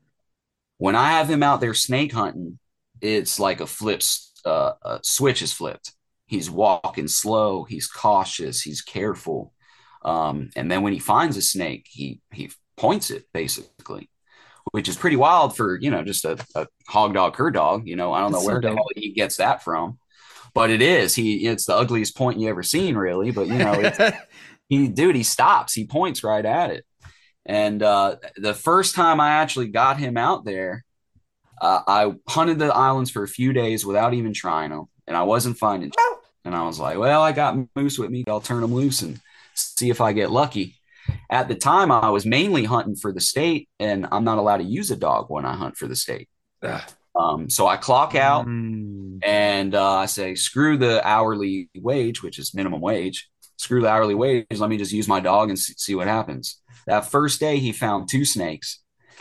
When 0.76 0.94
I 0.94 1.12
have 1.12 1.28
him 1.28 1.42
out 1.42 1.60
there 1.60 1.74
snake 1.74 2.12
hunting, 2.12 2.58
it's 3.00 3.40
like 3.40 3.60
a 3.60 3.66
flips 3.66 4.28
uh, 4.44 4.72
a 4.82 5.00
switch 5.02 5.42
is 5.42 5.52
flipped. 5.52 5.92
He's 6.26 6.50
walking 6.50 7.08
slow, 7.08 7.64
he's 7.64 7.86
cautious, 7.86 8.60
he's 8.60 8.82
careful. 8.82 9.54
Um, 10.02 10.50
and 10.54 10.70
then 10.70 10.82
when 10.82 10.92
he 10.92 10.98
finds 10.98 11.36
a 11.36 11.42
snake, 11.42 11.86
he 11.90 12.20
he 12.32 12.50
points 12.76 13.10
it 13.10 13.24
basically, 13.32 14.10
which 14.72 14.88
is 14.88 14.96
pretty 14.96 15.16
wild 15.16 15.56
for 15.56 15.78
you 15.80 15.90
know 15.90 16.04
just 16.04 16.24
a, 16.24 16.38
a 16.54 16.66
hog 16.86 17.14
dog 17.14 17.34
cur 17.34 17.50
dog. 17.50 17.88
You 17.88 17.96
know, 17.96 18.12
I 18.12 18.20
don't 18.20 18.32
know 18.32 18.38
That's 18.38 18.46
where 18.46 18.62
so 18.62 18.68
the 18.68 18.74
hell 18.74 18.86
he 18.94 19.12
gets 19.12 19.36
that 19.38 19.64
from, 19.64 19.98
but 20.54 20.70
it 20.70 20.82
is 20.82 21.14
he. 21.14 21.46
It's 21.46 21.64
the 21.64 21.76
ugliest 21.76 22.16
point 22.16 22.38
you 22.38 22.48
ever 22.48 22.62
seen, 22.62 22.96
really. 22.96 23.30
But 23.30 23.48
you 23.48 23.58
know, 23.58 23.74
it's, 23.74 23.98
he 24.68 24.88
dude, 24.88 25.16
he 25.16 25.22
stops, 25.22 25.72
he 25.74 25.86
points 25.86 26.22
right 26.24 26.44
at 26.44 26.70
it. 26.70 26.84
And 27.46 27.82
uh, 27.82 28.16
the 28.36 28.54
first 28.54 28.94
time 28.94 29.20
I 29.20 29.30
actually 29.30 29.68
got 29.68 29.98
him 29.98 30.16
out 30.16 30.44
there, 30.44 30.84
uh, 31.60 31.80
I 31.86 32.14
hunted 32.28 32.58
the 32.58 32.66
islands 32.66 33.10
for 33.10 33.22
a 33.22 33.28
few 33.28 33.52
days 33.52 33.86
without 33.86 34.14
even 34.14 34.32
trying 34.34 34.70
them, 34.70 34.84
and 35.06 35.16
I 35.16 35.22
wasn't 35.22 35.58
finding. 35.58 35.90
And 36.44 36.54
I 36.54 36.66
was 36.66 36.78
like, 36.78 36.98
well, 36.98 37.22
I 37.22 37.32
got 37.32 37.56
moose 37.74 37.98
with 37.98 38.10
me. 38.10 38.24
I'll 38.28 38.40
turn 38.40 38.60
them 38.60 38.74
loose 38.74 39.02
and 39.02 39.20
see 39.54 39.90
if 39.90 40.00
I 40.00 40.12
get 40.12 40.30
lucky. 40.30 40.76
At 41.30 41.48
the 41.48 41.54
time, 41.54 41.90
I 41.90 42.10
was 42.10 42.26
mainly 42.26 42.64
hunting 42.64 42.94
for 42.94 43.12
the 43.12 43.20
state, 43.20 43.68
and 43.80 44.06
I'm 44.12 44.24
not 44.24 44.38
allowed 44.38 44.58
to 44.58 44.64
use 44.64 44.90
a 44.90 44.96
dog 44.96 45.26
when 45.28 45.44
I 45.46 45.54
hunt 45.56 45.76
for 45.76 45.86
the 45.86 45.96
state. 45.96 46.28
Um, 47.16 47.50
so 47.50 47.66
I 47.66 47.76
clock 47.76 48.14
out 48.14 48.46
Mm. 48.46 49.18
and 49.24 49.74
uh, 49.74 49.96
I 49.96 50.06
say, 50.06 50.34
screw 50.36 50.76
the 50.76 51.04
hourly 51.06 51.70
wage, 51.74 52.22
which 52.22 52.38
is 52.38 52.54
minimum 52.54 52.80
wage. 52.80 53.28
Screw 53.58 53.82
the 53.82 53.88
hourly 53.90 54.14
wage. 54.14 54.46
Let 54.54 54.70
me 54.70 54.78
just 54.78 54.92
use 54.92 55.08
my 55.08 55.20
dog 55.20 55.50
and 55.50 55.58
see, 55.58 55.94
what 55.94 56.06
happens. 56.06 56.60
That 56.86 57.10
first 57.10 57.40
day, 57.40 57.58
he 57.58 57.72
found 57.72 58.08
two 58.08 58.24
snakes, 58.24 58.80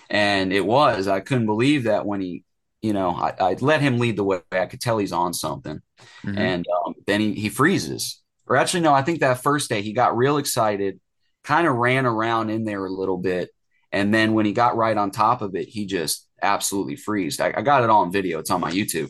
and 0.09 0.53
it 0.53 0.65
was 0.65 1.07
I 1.07 1.19
couldn't 1.19 1.47
believe 1.47 1.83
that 1.83 2.05
when 2.05 2.21
he, 2.21 2.43
you 2.81 2.93
know, 2.93 3.09
I, 3.09 3.33
I 3.39 3.53
let 3.59 3.81
him 3.81 3.99
lead 3.99 4.15
the 4.15 4.23
way. 4.23 4.39
I 4.51 4.67
could 4.67 4.79
tell 4.79 4.97
he's 4.99 5.11
on 5.11 5.33
something, 5.33 5.81
Mhm. 6.25 6.37
and 6.37 6.65
um, 6.85 6.93
then 7.05 7.19
he 7.19 7.33
he 7.33 7.49
freezes. 7.49 8.21
Or 8.47 8.55
actually, 8.55 8.81
no, 8.81 8.93
I 8.93 9.01
think 9.01 9.19
that 9.19 9.43
first 9.43 9.69
day 9.69 9.81
he 9.81 9.91
got 9.91 10.15
real 10.15 10.37
excited, 10.37 10.99
kind 11.43 11.67
of 11.67 11.75
ran 11.75 12.05
around 12.05 12.49
in 12.49 12.63
there 12.63 12.85
a 12.85 12.89
little 12.89 13.17
bit, 13.17 13.49
and 13.91 14.13
then 14.13 14.33
when 14.33 14.45
he 14.45 14.53
got 14.53 14.77
right 14.77 14.95
on 14.95 15.11
top 15.11 15.41
of 15.41 15.55
it, 15.55 15.67
he 15.67 15.85
just 15.85 16.27
absolutely 16.41 16.95
freezed. 16.95 17.41
I, 17.41 17.53
I 17.57 17.61
got 17.63 17.83
it 17.83 17.89
all 17.89 18.03
on 18.03 18.11
video. 18.11 18.39
It's 18.39 18.51
on 18.51 18.61
my 18.61 18.71
YouTube. 18.71 19.09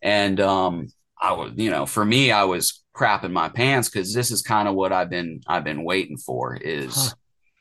And 0.00 0.40
um, 0.40 0.88
I 1.20 1.32
was, 1.32 1.52
you 1.56 1.70
know, 1.70 1.86
for 1.86 2.04
me, 2.04 2.32
I 2.32 2.44
was 2.44 2.81
crapping 2.94 3.32
my 3.32 3.48
pants 3.48 3.88
because 3.88 4.12
this 4.12 4.30
is 4.30 4.42
kind 4.42 4.68
of 4.68 4.74
what 4.74 4.92
I've 4.92 5.10
been 5.10 5.40
I've 5.46 5.64
been 5.64 5.84
waiting 5.84 6.16
for 6.18 6.54
is 6.56 6.94
Huh. 6.94 7.14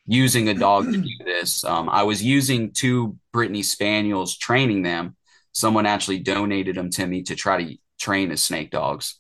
using 0.06 0.50
a 0.50 0.54
dog 0.54 0.86
to 0.92 0.98
do 0.98 1.10
this. 1.26 1.64
Um, 1.64 1.90
I 1.90 2.04
was 2.04 2.22
using 2.24 2.72
two 2.72 3.18
Brittany 3.32 3.64
Spaniels, 3.64 4.38
training 4.38 4.84
them. 4.84 5.16
Someone 5.54 5.86
actually 5.86 6.20
donated 6.20 6.76
them 6.76 6.90
to 6.92 7.06
me 7.06 7.24
to 7.24 7.36
try 7.36 7.64
to 7.64 7.78
train 8.00 8.32
as 8.32 8.42
snake 8.42 8.72
dogs. 8.72 9.20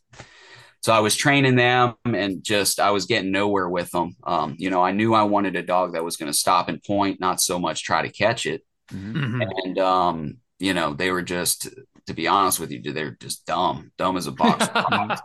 So 0.81 0.91
I 0.91 0.99
was 0.99 1.15
training 1.15 1.55
them 1.57 1.93
and 2.05 2.43
just 2.43 2.79
I 2.79 2.89
was 2.91 3.05
getting 3.05 3.31
nowhere 3.31 3.69
with 3.69 3.91
them. 3.91 4.15
Um, 4.23 4.55
you 4.57 4.69
know, 4.71 4.81
I 4.81 4.91
knew 4.91 5.13
I 5.13 5.23
wanted 5.23 5.55
a 5.55 5.61
dog 5.61 5.93
that 5.93 6.03
was 6.03 6.17
going 6.17 6.31
to 6.31 6.37
stop 6.37 6.69
and 6.69 6.81
point, 6.83 7.19
not 7.19 7.39
so 7.39 7.59
much 7.59 7.83
try 7.83 8.01
to 8.01 8.09
catch 8.09 8.45
it 8.47 8.63
Mhm. 8.91 9.13
Mhm. 9.13 9.49
and 9.63 9.77
um, 9.79 10.37
you 10.59 10.73
know, 10.73 10.93
they 10.93 11.11
were 11.11 11.21
just, 11.21 11.69
to 12.07 12.13
be 12.13 12.27
honest 12.27 12.59
with 12.59 12.71
you, 12.71 12.81
they're 12.81 13.17
just 13.19 13.45
dumb, 13.45 13.91
dumb 13.97 14.17
as 14.17 14.27
a 14.27 14.31
box. 14.31 14.67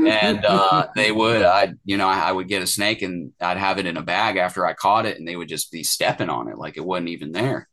and 0.00 0.44
uh, 0.44 0.88
they 0.94 1.12
would, 1.12 1.42
I, 1.42 1.74
you 1.84 1.96
know, 1.96 2.08
I, 2.08 2.28
I 2.28 2.32
would 2.32 2.48
get 2.48 2.62
a 2.62 2.66
snake 2.66 3.02
and 3.02 3.32
I'd 3.40 3.58
have 3.58 3.78
it 3.78 3.86
in 3.86 3.96
a 3.96 4.02
bag 4.02 4.36
after 4.36 4.66
I 4.66 4.74
caught 4.74 5.06
it, 5.06 5.18
and 5.18 5.26
they 5.26 5.36
would 5.36 5.48
just 5.48 5.70
be 5.70 5.82
stepping 5.82 6.30
on 6.30 6.48
it 6.48 6.58
like 6.58 6.76
it 6.76 6.84
wasn't 6.84 7.08
even 7.08 7.32
there. 7.32 7.68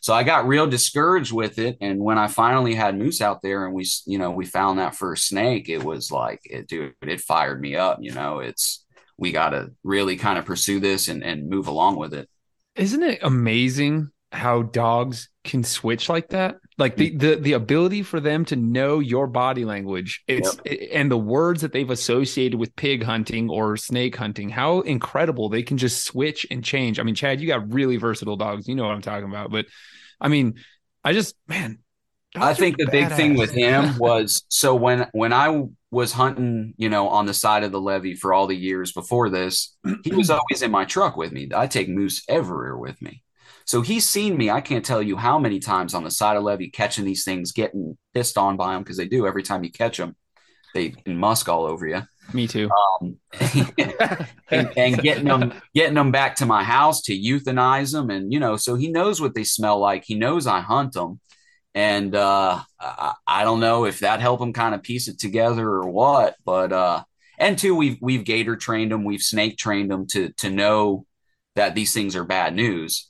So 0.00 0.14
I 0.14 0.22
got 0.22 0.46
real 0.46 0.66
discouraged 0.66 1.32
with 1.32 1.58
it, 1.58 1.76
and 1.80 2.00
when 2.00 2.18
I 2.18 2.28
finally 2.28 2.74
had 2.74 2.96
moose 2.96 3.20
out 3.20 3.42
there, 3.42 3.66
and 3.66 3.74
we, 3.74 3.84
you 4.06 4.18
know, 4.18 4.30
we 4.30 4.46
found 4.46 4.78
that 4.78 4.94
first 4.94 5.26
snake, 5.26 5.68
it 5.68 5.82
was 5.82 6.12
like, 6.12 6.40
it, 6.44 6.68
dude, 6.68 6.94
it 7.02 7.20
fired 7.20 7.60
me 7.60 7.74
up. 7.74 7.98
You 8.00 8.12
know, 8.12 8.38
it's 8.38 8.84
we 9.16 9.32
got 9.32 9.50
to 9.50 9.72
really 9.82 10.16
kind 10.16 10.38
of 10.38 10.44
pursue 10.44 10.78
this 10.78 11.08
and 11.08 11.24
and 11.24 11.48
move 11.48 11.66
along 11.66 11.96
with 11.96 12.14
it. 12.14 12.28
Isn't 12.76 13.02
it 13.02 13.18
amazing 13.22 14.10
how 14.30 14.62
dogs 14.62 15.28
can 15.42 15.64
switch 15.64 16.08
like 16.08 16.28
that? 16.28 16.56
Like 16.78 16.94
the 16.94 17.10
mm. 17.10 17.18
the 17.18 17.34
the 17.36 17.52
ability 17.54 18.04
for 18.04 18.20
them 18.20 18.44
to 18.46 18.56
know 18.56 19.00
your 19.00 19.26
body 19.26 19.64
language, 19.64 20.22
it's 20.28 20.56
and 20.92 21.10
the 21.10 21.18
words 21.18 21.60
that 21.62 21.72
they've 21.72 21.90
associated 21.90 22.58
with 22.58 22.74
pig 22.76 23.02
hunting 23.02 23.50
or 23.50 23.76
snake 23.76 24.14
hunting. 24.14 24.48
How 24.48 24.80
incredible 24.80 25.48
they 25.48 25.64
can 25.64 25.76
just 25.76 26.04
switch 26.04 26.46
and 26.52 26.64
change. 26.64 27.00
I 27.00 27.02
mean, 27.02 27.16
Chad, 27.16 27.40
you 27.40 27.48
got 27.48 27.72
really 27.72 27.96
versatile 27.96 28.36
dogs. 28.36 28.68
You 28.68 28.76
know 28.76 28.84
what 28.84 28.94
I'm 28.94 29.02
talking 29.02 29.28
about. 29.28 29.50
But 29.50 29.66
I 30.20 30.28
mean, 30.28 30.54
I 31.02 31.12
just 31.12 31.34
man, 31.48 31.78
I 32.36 32.54
think 32.54 32.76
the 32.76 32.86
big 32.86 33.10
thing 33.10 33.36
with 33.36 33.50
him 33.50 33.96
was 33.98 34.44
so 34.48 34.74
when 34.74 35.08
when 35.12 35.32
I 35.32 35.64
was 35.90 36.12
hunting, 36.12 36.74
you 36.76 36.88
know, 36.88 37.08
on 37.08 37.26
the 37.26 37.34
side 37.34 37.64
of 37.64 37.72
the 37.72 37.80
levee 37.80 38.14
for 38.14 38.32
all 38.32 38.46
the 38.46 38.56
years 38.56 38.92
before 38.92 39.30
this, 39.30 39.76
he 40.04 40.14
was 40.14 40.30
always 40.30 40.62
in 40.62 40.70
my 40.70 40.84
truck 40.84 41.16
with 41.16 41.32
me. 41.32 41.48
I 41.54 41.66
take 41.66 41.88
Moose 41.88 42.24
everywhere 42.28 42.76
with 42.76 43.00
me. 43.00 43.22
So 43.68 43.82
he's 43.82 44.08
seen 44.08 44.38
me. 44.38 44.48
I 44.48 44.62
can't 44.62 44.82
tell 44.84 45.02
you 45.02 45.18
how 45.18 45.38
many 45.38 45.58
times 45.58 45.92
on 45.92 46.02
the 46.02 46.10
side 46.10 46.38
of 46.38 46.42
levee 46.42 46.70
catching 46.70 47.04
these 47.04 47.22
things, 47.22 47.52
getting 47.52 47.98
pissed 48.14 48.38
on 48.38 48.56
by 48.56 48.72
them 48.72 48.82
because 48.82 48.96
they 48.96 49.06
do 49.06 49.26
every 49.26 49.42
time 49.42 49.62
you 49.62 49.70
catch 49.70 49.98
them, 49.98 50.16
they 50.74 50.94
musk 51.04 51.50
all 51.50 51.66
over 51.66 51.86
you. 51.86 52.00
Me 52.32 52.46
too. 52.46 52.70
Um, 52.70 53.16
and, 54.50 54.72
and 54.74 55.02
getting 55.02 55.26
them 55.26 55.52
getting 55.74 55.94
them 55.94 56.10
back 56.10 56.36
to 56.36 56.46
my 56.46 56.64
house 56.64 57.02
to 57.02 57.12
euthanize 57.12 57.92
them 57.92 58.08
and 58.08 58.32
you 58.32 58.40
know 58.40 58.56
so 58.56 58.74
he 58.74 58.88
knows 58.88 59.20
what 59.20 59.34
they 59.34 59.44
smell 59.44 59.78
like 59.78 60.04
he 60.04 60.14
knows 60.14 60.46
i 60.46 60.60
hunt 60.60 60.92
them 60.92 61.20
and 61.74 62.14
uh 62.14 62.60
i, 62.80 63.14
I 63.26 63.44
don't 63.44 63.60
know 63.60 63.84
if 63.86 64.00
that 64.00 64.20
helped 64.20 64.42
him 64.42 64.52
kind 64.52 64.74
of 64.74 64.82
piece 64.82 65.08
it 65.08 65.18
together 65.18 65.66
or 65.66 65.88
what 65.88 66.36
but 66.44 66.72
uh 66.72 67.04
and 67.38 67.56
two 67.56 67.74
we've 67.74 67.98
we've 68.00 68.24
gator 68.24 68.56
trained 68.56 68.92
them 68.92 69.04
we've 69.04 69.22
snake 69.22 69.56
trained 69.56 69.90
them 69.90 70.06
to 70.08 70.32
to 70.38 70.50
know 70.50 71.06
that 71.54 71.74
these 71.74 71.94
things 71.94 72.16
are 72.16 72.24
bad 72.24 72.54
news 72.54 73.08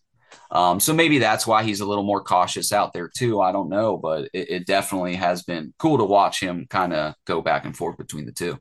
um 0.51 0.81
so 0.81 0.95
maybe 0.95 1.19
that's 1.19 1.47
why 1.47 1.63
he's 1.63 1.81
a 1.81 1.87
little 1.87 2.05
more 2.05 2.23
cautious 2.23 2.73
out 2.73 2.93
there 2.93 3.09
too 3.15 3.41
i 3.41 3.53
don't 3.53 3.69
know 3.69 3.97
but 3.97 4.25
it, 4.33 4.51
it 4.51 4.67
definitely 4.67 5.15
has 5.15 5.43
been 5.43 5.73
cool 5.79 5.99
to 5.99 6.05
watch 6.05 6.41
him 6.41 6.67
kind 6.71 6.93
of 6.93 7.15
go 7.27 7.41
back 7.43 7.65
and 7.65 7.77
forth 7.77 7.97
between 7.97 8.25
the 8.27 8.33
two 8.33 8.59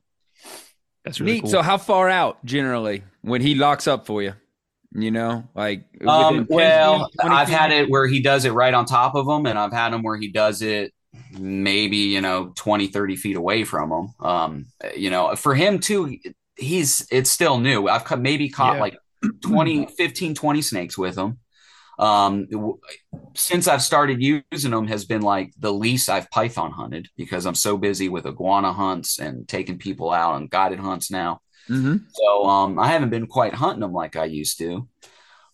That's 1.04 1.20
really 1.20 1.34
Neat. 1.34 1.42
cool. 1.42 1.50
So, 1.50 1.62
how 1.62 1.78
far 1.78 2.08
out 2.08 2.44
generally 2.44 3.02
when 3.22 3.40
he 3.40 3.54
locks 3.54 3.86
up 3.86 4.06
for 4.06 4.22
you? 4.22 4.34
You 4.92 5.10
know, 5.10 5.44
like 5.54 5.84
Um, 6.06 6.46
well, 6.48 7.10
I've 7.20 7.48
had 7.48 7.72
it 7.72 7.90
where 7.90 8.06
he 8.06 8.20
does 8.20 8.44
it 8.44 8.52
right 8.52 8.72
on 8.72 8.86
top 8.86 9.14
of 9.14 9.26
him, 9.28 9.46
and 9.46 9.58
I've 9.58 9.72
had 9.72 9.92
him 9.92 10.02
where 10.02 10.16
he 10.16 10.28
does 10.30 10.62
it 10.62 10.92
maybe, 11.38 11.96
you 11.96 12.20
know, 12.20 12.52
20, 12.56 12.86
30 12.88 13.16
feet 13.16 13.36
away 13.36 13.64
from 13.64 13.90
him 13.92 14.08
Um, 14.20 14.66
you 14.96 15.10
know, 15.10 15.34
for 15.36 15.54
him 15.54 15.78
too, 15.78 16.18
he's, 16.56 17.06
it's 17.10 17.30
still 17.30 17.58
new. 17.58 17.88
I've 17.88 18.20
maybe 18.20 18.48
caught 18.48 18.74
Yeah. 18.76 18.80
like 18.80 18.98
20, 19.42 19.86
15, 19.86 20.34
20 20.34 20.62
snakes 20.62 20.96
with 20.98 21.16
him. 21.16 21.38
Um, 21.98 22.46
w- 22.46 22.78
since 23.34 23.66
I've 23.66 23.82
started 23.82 24.22
using 24.22 24.70
them 24.70 24.86
has 24.86 25.04
been 25.04 25.22
like 25.22 25.52
the 25.58 25.72
least 25.72 26.08
I've 26.08 26.30
python 26.30 26.70
hunted 26.70 27.08
because 27.16 27.44
I'm 27.46 27.54
so 27.56 27.76
busy 27.76 28.08
with 28.08 28.26
iguana 28.26 28.72
hunts 28.72 29.18
and 29.18 29.48
taking 29.48 29.78
people 29.78 30.12
out 30.12 30.34
on 30.34 30.46
guided 30.46 30.78
hunts 30.78 31.10
now. 31.10 31.40
Mhm. 31.68 32.04
So 32.12 32.44
um, 32.46 32.78
I 32.78 32.88
haven't 32.88 33.10
been 33.10 33.26
quite 33.26 33.52
hunting 33.54 33.80
them 33.80 33.92
like 33.92 34.16
I 34.16 34.24
used 34.26 34.58
to. 34.58 34.88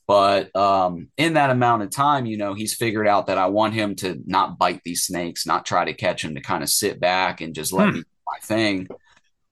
But 0.06 0.54
um, 0.54 1.08
in 1.16 1.32
that 1.34 1.48
amount 1.48 1.82
of 1.82 1.90
time, 1.90 2.26
you 2.26 2.36
know, 2.36 2.52
he's 2.52 2.74
figured 2.74 3.08
out 3.08 3.28
that 3.28 3.38
I 3.38 3.46
want 3.46 3.72
him 3.72 3.94
to 3.96 4.20
not 4.26 4.58
bite 4.58 4.82
these 4.84 5.04
snakes, 5.04 5.46
not 5.46 5.64
try 5.64 5.86
to 5.86 5.94
catch 5.94 6.22
them, 6.22 6.34
to 6.34 6.42
kind 6.42 6.62
of 6.62 6.68
sit 6.68 7.00
back 7.00 7.40
and 7.40 7.54
just 7.54 7.72
let 7.72 7.88
Hmm. 7.88 7.94
me 7.94 8.00
do 8.00 8.06
my 8.26 8.38
thing. 8.42 8.86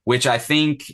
Which 0.05 0.27
I 0.27 0.37
think 0.37 0.85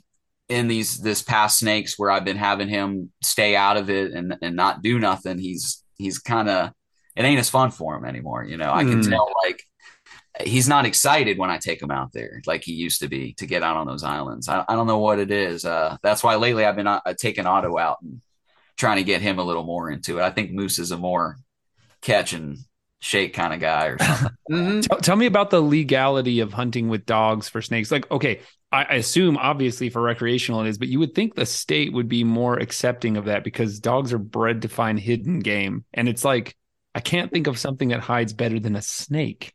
in 0.49 0.69
these 0.69 0.99
this 0.99 1.23
past 1.23 1.59
snakes 1.59 1.99
where 1.99 2.11
I've 2.11 2.25
been 2.25 2.37
having 2.37 2.69
him 2.69 3.11
stay 3.23 3.57
out 3.57 3.77
of 3.77 3.91
it 3.91 4.13
and 4.13 4.37
and 4.41 4.55
not 4.55 4.81
do 4.83 4.99
nothing, 5.01 5.39
he's 5.39 5.83
he's 5.99 6.19
kind 6.19 6.49
of 6.49 6.73
it 7.17 7.25
ain't 7.25 7.41
as 7.41 7.51
fun 7.51 7.71
for 7.73 7.97
him 7.97 8.05
anymore. 8.05 8.45
You 8.45 8.57
know, 8.57 8.73
I 8.73 8.85
can 8.85 9.03
Hmm. 9.03 9.11
tell 9.11 9.29
like 9.45 9.63
he's 10.43 10.69
not 10.69 10.87
excited 10.87 11.37
when 11.39 11.51
I 11.51 11.59
take 11.59 11.83
him 11.83 11.91
out 11.91 12.13
there 12.13 12.41
like 12.47 12.63
he 12.63 12.73
used 12.73 13.01
to 13.01 13.09
be 13.09 13.33
to 13.35 13.47
get 13.47 13.63
out 13.65 13.77
on 13.77 13.87
those 13.87 14.05
islands. 14.05 14.49
I, 14.49 14.65
I 14.69 14.75
don't 14.77 14.87
know 14.87 14.99
what 14.99 15.19
it 15.19 15.31
is. 15.33 15.65
Uh, 15.65 15.97
that's 16.03 16.23
why 16.23 16.37
lately 16.37 16.65
I've 16.65 16.77
been 16.77 16.87
uh, 16.87 17.01
taking 17.19 17.47
Otto 17.47 17.77
out 17.77 17.99
and 18.03 18.21
trying 18.77 18.99
to 18.99 19.05
get 19.05 19.21
him 19.21 19.39
a 19.41 19.43
little 19.45 19.65
more 19.65 19.91
into 19.91 20.19
it. 20.19 20.23
I 20.23 20.31
think 20.31 20.53
Moose 20.53 20.79
is 20.79 20.93
a 20.93 20.97
more 20.97 21.37
catch 22.01 22.33
and 22.33 22.59
shake 23.01 23.35
kind 23.35 23.53
of 23.53 23.61
guy 23.61 23.87
or 23.87 23.99
something. 23.99 24.31
Mhm. 24.51 24.83
Tell, 24.89 24.99
tell 24.99 25.17
me 25.17 25.27
about 25.27 25.51
the 25.51 25.61
legality 25.61 26.41
of 26.41 26.55
hunting 26.55 26.89
with 26.89 27.05
dogs 27.05 27.49
for 27.51 27.61
snakes. 27.61 27.91
Like, 27.93 28.11
okay, 28.11 28.41
I, 28.71 28.85
I 28.85 28.95
assume 28.95 29.37
obviously 29.37 29.91
for 29.91 30.03
recreational 30.03 30.63
it 30.63 30.69
is, 30.69 30.79
but 30.79 30.89
you 30.89 30.99
would 30.99 31.15
think 31.15 31.35
the 31.35 31.47
state 31.47 31.93
would 31.93 32.09
be 32.09 32.25
more 32.25 32.59
accepting 32.59 33.17
of 33.17 33.27
that 33.27 33.45
because 33.45 33.81
dogs 33.81 34.13
are 34.13 34.19
bred 34.19 34.63
to 34.63 34.69
find 34.69 34.99
hidden 34.99 35.41
game. 35.41 35.85
And 35.95 36.09
it's 36.09 36.25
like, 36.25 36.57
I 36.95 37.01
can't 37.01 37.31
think 37.31 37.47
of 37.47 37.59
something 37.59 37.89
that 37.89 38.01
hides 38.01 38.33
better 38.33 38.59
than 38.59 38.77
a 38.77 38.83
snake. 38.83 39.53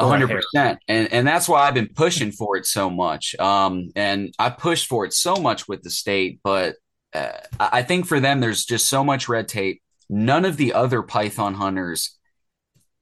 A 0.00 0.04
100% 0.04 0.78
and 0.88 1.12
and 1.12 1.26
that's 1.26 1.48
why 1.48 1.68
I've 1.68 1.74
been 1.74 1.90
pushing 1.94 2.32
for 2.32 2.56
it 2.56 2.66
so 2.66 2.90
much. 2.90 3.36
Um, 3.36 3.90
and 3.94 4.34
I 4.38 4.50
pushed 4.50 4.88
for 4.88 5.04
it 5.04 5.12
so 5.12 5.36
much 5.36 5.68
with 5.68 5.82
the 5.82 5.90
state, 5.90 6.40
but 6.42 6.76
uh, 7.14 7.32
I 7.60 7.68
I 7.72 7.82
think 7.82 8.06
for 8.06 8.18
them, 8.18 8.40
there's 8.40 8.64
just 8.64 8.88
so 8.88 9.04
much 9.04 9.28
red 9.28 9.48
tape. 9.48 9.82
None 10.08 10.44
of 10.44 10.56
the 10.56 10.72
other 10.72 11.02
python 11.02 11.54
hunters, 11.54 12.18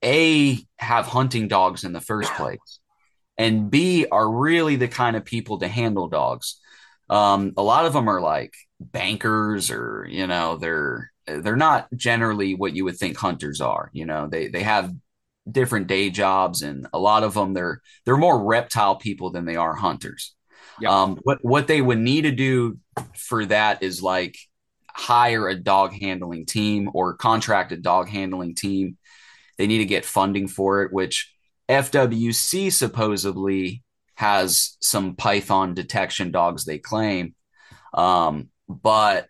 a 0.04 0.58
have 0.78 1.06
hunting 1.06 1.48
dogs 1.48 1.84
in 1.84 1.92
the 1.92 2.00
first 2.00 2.32
place, 2.34 2.79
and 3.40 3.70
b 3.70 4.06
are 4.12 4.30
really 4.30 4.76
the 4.76 4.88
kind 4.88 5.16
of 5.16 5.24
people 5.24 5.58
to 5.60 5.68
handle 5.68 6.08
dogs. 6.08 6.60
Um, 7.10 7.54
a 7.56 7.62
lot 7.62 7.86
of 7.86 7.92
them 7.94 8.08
are 8.08 8.20
like 8.20 8.54
bankers, 8.80 9.70
or 9.70 10.06
you 10.10 10.26
know, 10.26 10.56
they're 10.58 11.10
they're 11.26 11.56
not 11.56 11.88
generally 11.96 12.54
what 12.54 12.74
you 12.74 12.84
would 12.84 12.98
think 12.98 13.16
hunters 13.16 13.60
are. 13.60 13.90
You 13.92 14.06
know, 14.06 14.28
they 14.28 14.48
they 14.48 14.62
have 14.64 14.92
different 15.50 15.86
day 15.86 16.10
jobs 16.10 16.62
and 16.62 16.86
a 16.92 16.98
lot 16.98 17.22
of 17.24 17.34
them 17.34 17.54
they're 17.54 17.80
they're 18.04 18.16
more 18.16 18.44
reptile 18.44 18.96
people 18.96 19.30
than 19.30 19.44
they 19.46 19.56
are 19.56 19.74
hunters 19.74 20.34
Yep. 20.78 20.94
um 20.94 21.18
what 21.24 21.38
what 21.42 21.66
they 21.66 21.80
would 21.80 21.98
need 21.98 22.22
to 22.22 22.30
do 22.30 22.78
for 23.16 23.44
that 23.46 23.82
is 23.82 24.02
like 24.02 24.36
hire 24.88 25.48
a 25.48 25.54
dog 25.56 25.92
handling 25.94 26.46
team 26.46 26.90
or 26.94 27.14
contract 27.14 27.72
a 27.72 27.76
dog 27.76 28.08
handling 28.08 28.54
team 28.54 28.96
they 29.58 29.66
need 29.66 29.78
to 29.78 29.84
get 29.86 30.04
funding 30.04 30.48
for 30.48 30.82
it 30.82 30.92
which 30.92 31.32
fwc 31.70 32.72
supposedly 32.72 33.82
has 34.16 34.76
some 34.80 35.14
python 35.16 35.72
detection 35.74 36.30
dogs 36.30 36.64
they 36.64 36.78
claim 36.78 37.34
um 37.94 38.48
but 38.68 39.26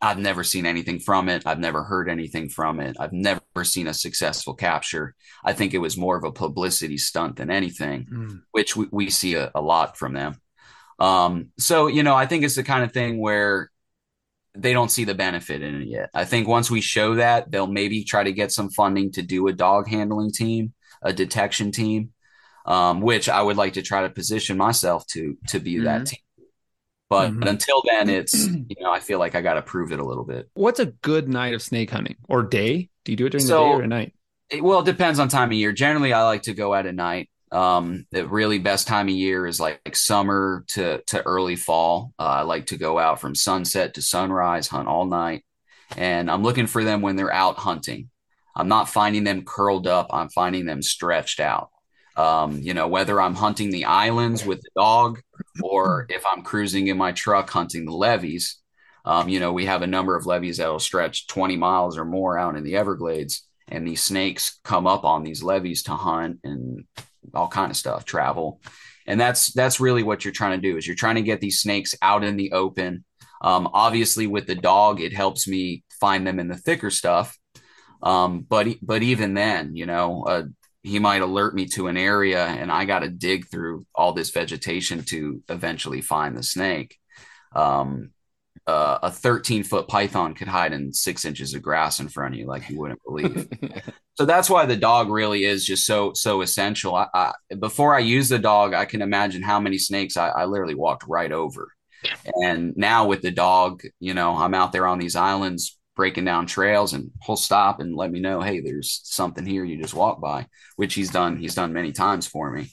I've 0.00 0.18
never 0.18 0.44
seen 0.44 0.66
anything 0.66 0.98
from 0.98 1.30
it. 1.30 1.46
I've 1.46 1.60
never 1.60 1.82
heard 1.82 2.10
anything 2.10 2.50
from 2.50 2.78
it. 2.78 2.96
I've 3.00 3.14
never 3.14 3.40
seen 3.62 3.86
a 3.86 3.94
successful 3.94 4.52
capture. 4.52 5.14
I 5.42 5.54
think 5.54 5.72
it 5.72 5.78
was 5.78 5.96
more 5.96 6.14
of 6.18 6.24
a 6.24 6.32
publicity 6.32 6.98
stunt 6.98 7.36
than 7.36 7.50
anything, 7.50 8.06
Mm. 8.12 8.42
which 8.52 8.76
we, 8.76 8.86
we 8.90 9.08
see 9.08 9.34
a, 9.36 9.50
a 9.54 9.62
lot 9.62 9.96
from 9.96 10.12
them. 10.12 10.36
Um, 10.98 11.52
so, 11.58 11.86
you 11.86 12.02
know, 12.02 12.14
I 12.14 12.26
think 12.26 12.44
it's 12.44 12.56
the 12.56 12.62
kind 12.64 12.84
of 12.84 12.92
thing 12.92 13.18
where 13.18 13.70
they 14.54 14.74
don't 14.74 14.90
see 14.90 15.04
the 15.04 15.14
benefit 15.14 15.62
in 15.62 15.80
it 15.80 15.88
yet. 15.88 16.10
I 16.12 16.26
think 16.26 16.48
once 16.48 16.70
we 16.70 16.82
show 16.82 17.14
that, 17.14 17.50
they'll 17.50 17.66
maybe 17.66 18.04
try 18.04 18.24
to 18.24 18.32
get 18.32 18.52
some 18.52 18.68
funding 18.68 19.10
to 19.12 19.22
do 19.22 19.48
a 19.48 19.54
dog 19.54 19.88
handling 19.88 20.32
team, 20.32 20.74
a 21.04 21.12
detection 21.12 21.70
team, 21.70 22.10
um, 22.66 23.00
which 23.00 23.28
I 23.28 23.40
would 23.42 23.56
like 23.56 23.74
to 23.74 23.82
try 23.82 24.02
to 24.02 24.10
position 24.10 24.56
myself 24.56 25.06
to 25.08 25.36
to 25.48 25.60
be 25.60 25.78
that 25.80 26.06
team. 26.06 26.18
But 27.10 27.30
Mhm. 27.32 27.46
until 27.48 27.82
then, 27.88 28.08
it's 28.08 28.34
you 28.48 28.76
know 28.80 28.90
I 28.90 28.98
feel 29.00 29.18
like 29.18 29.34
I 29.34 29.42
got 29.42 29.54
to 29.54 29.62
prove 29.62 29.92
it 29.92 30.00
a 30.00 30.04
little 30.04 30.24
bit. 30.24 30.48
What's 30.54 30.80
a 30.80 30.86
good 30.86 31.28
night 31.28 31.54
of 31.54 31.62
snake 31.62 31.90
hunting 31.90 32.16
or 32.28 32.42
day? 32.42 32.88
Do 33.04 33.12
you 33.12 33.16
do 33.16 33.26
it 33.26 33.30
during 33.30 33.46
So- 33.46 33.58
the 33.64 33.64
day 33.64 33.78
or 33.78 33.82
at 33.84 33.88
night? 33.88 34.14
It, 34.50 34.62
well, 34.62 34.80
it 34.80 34.84
depends 34.86 35.18
on 35.18 35.28
time 35.28 35.48
of 35.50 35.54
year. 35.54 35.72
Generally, 35.72 36.12
I 36.12 36.22
like 36.24 36.42
to 36.42 36.54
go 36.54 36.74
out 36.74 36.84
at 36.86 36.94
night. 36.94 37.30
Um, 37.50 38.06
the 38.10 38.26
really 38.26 38.58
best 38.58 38.86
time 38.86 39.08
of 39.08 39.14
year 39.14 39.46
is 39.46 39.58
like, 39.60 39.80
summer 39.96 40.64
to 40.68 41.02
to 41.06 41.22
early 41.22 41.56
fall. 41.56 42.12
Uh, 42.18 42.22
I 42.24 42.42
like 42.42 42.66
to 42.66 42.76
go 42.76 42.98
out 42.98 43.20
from 43.20 43.34
sunset 43.34 43.94
to 43.94 44.02
sunrise, 44.02 44.66
hunt 44.68 44.88
all 44.88 45.06
night, 45.06 45.44
and 45.96 46.30
I'm 46.30 46.42
looking 46.42 46.66
for 46.66 46.82
them 46.84 47.00
when 47.00 47.16
they're 47.16 47.32
out 47.32 47.56
hunting. 47.56 48.10
I'm 48.56 48.68
not 48.68 48.88
finding 48.88 49.24
them 49.24 49.44
curled 49.44 49.86
up. 49.86 50.08
I'm 50.10 50.28
finding 50.28 50.66
them 50.66 50.82
stretched 50.82 51.40
out. 51.40 51.70
Um, 52.16 52.60
you 52.60 52.74
know, 52.74 52.86
whether 52.86 53.20
I'm 53.20 53.34
hunting 53.34 53.70
the 53.70 53.86
islands 53.86 54.46
with 54.46 54.60
the 54.60 54.70
dog 54.76 55.20
or 55.62 56.06
if 56.08 56.24
I'm 56.30 56.42
cruising 56.42 56.86
in 56.86 56.96
my 56.96 57.12
truck 57.12 57.50
hunting 57.50 57.84
the 57.84 57.92
levees. 57.92 58.58
Um, 59.04 59.28
you 59.28 59.40
know, 59.40 59.52
we 59.52 59.66
have 59.66 59.82
a 59.82 59.86
number 59.86 60.16
of 60.16 60.24
levees 60.24 60.58
that'll 60.58 60.78
stretch 60.78 61.26
20 61.26 61.56
miles 61.56 61.98
or 61.98 62.04
more 62.04 62.38
out 62.38 62.56
in 62.56 62.64
the 62.64 62.76
Everglades, 62.76 63.46
and 63.68 63.86
these 63.86 64.02
snakes 64.02 64.60
come 64.64 64.86
up 64.86 65.04
on 65.04 65.22
these 65.22 65.42
levees 65.42 65.82
to 65.84 65.92
hunt 65.92 66.38
and 66.42 66.84
all 67.34 67.48
kind 67.48 67.70
of 67.70 67.76
stuff, 67.76 68.04
travel. 68.04 68.60
And 69.06 69.20
that's 69.20 69.52
that's 69.52 69.80
really 69.80 70.02
what 70.02 70.24
you're 70.24 70.32
trying 70.32 70.58
to 70.58 70.70
do 70.70 70.78
is 70.78 70.86
you're 70.86 70.96
trying 70.96 71.16
to 71.16 71.22
get 71.22 71.40
these 71.40 71.60
snakes 71.60 71.94
out 72.00 72.24
in 72.24 72.36
the 72.36 72.52
open. 72.52 73.04
Um, 73.42 73.68
obviously, 73.74 74.26
with 74.26 74.46
the 74.46 74.54
dog, 74.54 75.02
it 75.02 75.12
helps 75.12 75.46
me 75.46 75.84
find 76.00 76.26
them 76.26 76.38
in 76.40 76.48
the 76.48 76.56
thicker 76.56 76.90
stuff. 76.90 77.36
Um, 78.02 78.46
but 78.48 78.68
but 78.82 79.02
even 79.02 79.34
then, 79.34 79.76
you 79.76 79.86
know, 79.86 80.24
uh, 80.24 80.42
he 80.82 80.98
might 80.98 81.22
alert 81.22 81.54
me 81.54 81.66
to 81.66 81.88
an 81.88 81.96
area, 81.96 82.44
and 82.44 82.70
I 82.70 82.84
got 82.84 83.00
to 83.00 83.08
dig 83.08 83.48
through 83.48 83.86
all 83.94 84.12
this 84.12 84.30
vegetation 84.30 85.02
to 85.04 85.42
eventually 85.48 86.02
find 86.02 86.36
the 86.36 86.42
snake. 86.42 86.98
Um, 87.54 88.10
uh, 88.66 88.98
a 89.02 89.10
13 89.10 89.62
foot 89.62 89.88
python 89.88 90.34
could 90.34 90.48
hide 90.48 90.72
in 90.72 90.92
six 90.92 91.24
inches 91.24 91.54
of 91.54 91.62
grass 91.62 92.00
in 92.00 92.08
front 92.08 92.34
of 92.34 92.40
you, 92.40 92.46
like 92.46 92.68
you 92.68 92.78
wouldn't 92.78 93.02
believe. 93.04 93.48
so 94.14 94.24
that's 94.24 94.48
why 94.48 94.66
the 94.66 94.76
dog 94.76 95.10
really 95.10 95.44
is 95.44 95.64
just 95.64 95.86
so 95.86 96.12
so 96.14 96.40
essential. 96.40 96.94
I, 96.94 97.08
I, 97.12 97.32
before 97.58 97.94
I 97.94 98.00
use 98.00 98.28
the 98.28 98.38
dog, 98.38 98.74
I 98.74 98.84
can 98.84 99.02
imagine 99.02 99.42
how 99.42 99.60
many 99.60 99.78
snakes 99.78 100.16
I, 100.16 100.28
I 100.28 100.44
literally 100.46 100.74
walked 100.74 101.04
right 101.06 101.32
over. 101.32 101.72
And 102.34 102.76
now 102.76 103.06
with 103.06 103.22
the 103.22 103.30
dog, 103.30 103.82
you 104.00 104.12
know, 104.12 104.36
I'm 104.36 104.54
out 104.54 104.72
there 104.72 104.86
on 104.86 104.98
these 104.98 105.16
islands 105.16 105.78
breaking 105.94 106.24
down 106.24 106.46
trails 106.46 106.92
and 106.92 107.10
he'll 107.24 107.36
stop 107.36 107.80
and 107.80 107.94
let 107.94 108.10
me 108.10 108.20
know, 108.20 108.40
hey, 108.40 108.60
there's 108.60 109.00
something 109.04 109.46
here 109.46 109.64
you 109.64 109.80
just 109.80 109.94
walk 109.94 110.20
by, 110.20 110.46
which 110.76 110.94
he's 110.94 111.10
done. 111.10 111.36
He's 111.36 111.54
done 111.54 111.72
many 111.72 111.92
times 111.92 112.26
for 112.26 112.50
me. 112.50 112.70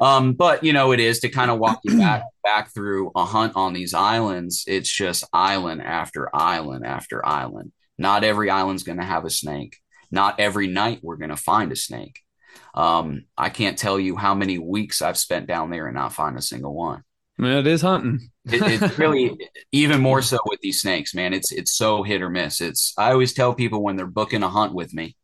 Um, 0.00 0.32
but 0.32 0.64
you 0.64 0.72
know, 0.72 0.92
it 0.92 1.00
is 1.00 1.20
to 1.20 1.28
kind 1.28 1.50
of 1.50 1.58
walk 1.58 1.80
you 1.84 1.98
back 1.98 2.22
back 2.44 2.72
through 2.72 3.12
a 3.14 3.24
hunt 3.24 3.52
on 3.54 3.74
these 3.74 3.92
islands. 3.92 4.64
It's 4.66 4.90
just 4.90 5.24
island 5.32 5.82
after 5.82 6.34
island 6.34 6.86
after 6.86 7.24
island. 7.24 7.72
Not 7.98 8.24
every 8.24 8.48
island's 8.48 8.82
going 8.82 8.98
to 8.98 9.04
have 9.04 9.26
a 9.26 9.30
snake. 9.30 9.76
Not 10.10 10.40
every 10.40 10.66
night 10.66 11.00
we're 11.02 11.16
going 11.16 11.30
to 11.30 11.36
find 11.36 11.70
a 11.70 11.76
snake. 11.76 12.18
Um, 12.74 13.24
I 13.36 13.50
can't 13.50 13.78
tell 13.78 14.00
you 14.00 14.16
how 14.16 14.34
many 14.34 14.58
weeks 14.58 15.02
I've 15.02 15.18
spent 15.18 15.46
down 15.46 15.70
there 15.70 15.86
and 15.86 15.94
not 15.94 16.14
find 16.14 16.36
a 16.36 16.42
single 16.42 16.74
one. 16.74 17.02
I 17.40 17.42
mean, 17.42 17.52
it 17.52 17.66
is 17.66 17.80
hunting. 17.80 18.30
It, 18.44 18.82
it's 18.82 18.98
really 18.98 19.34
even 19.72 20.02
more 20.02 20.20
so 20.20 20.36
with 20.44 20.60
these 20.60 20.82
snakes, 20.82 21.14
man. 21.14 21.32
It's 21.32 21.50
it's 21.52 21.72
so 21.72 22.02
hit 22.02 22.20
or 22.20 22.28
miss. 22.28 22.60
It's 22.60 22.92
I 22.98 23.12
always 23.12 23.32
tell 23.32 23.54
people 23.54 23.82
when 23.82 23.96
they're 23.96 24.06
booking 24.06 24.42
a 24.42 24.48
hunt 24.50 24.74
with 24.74 24.92
me, 24.92 25.16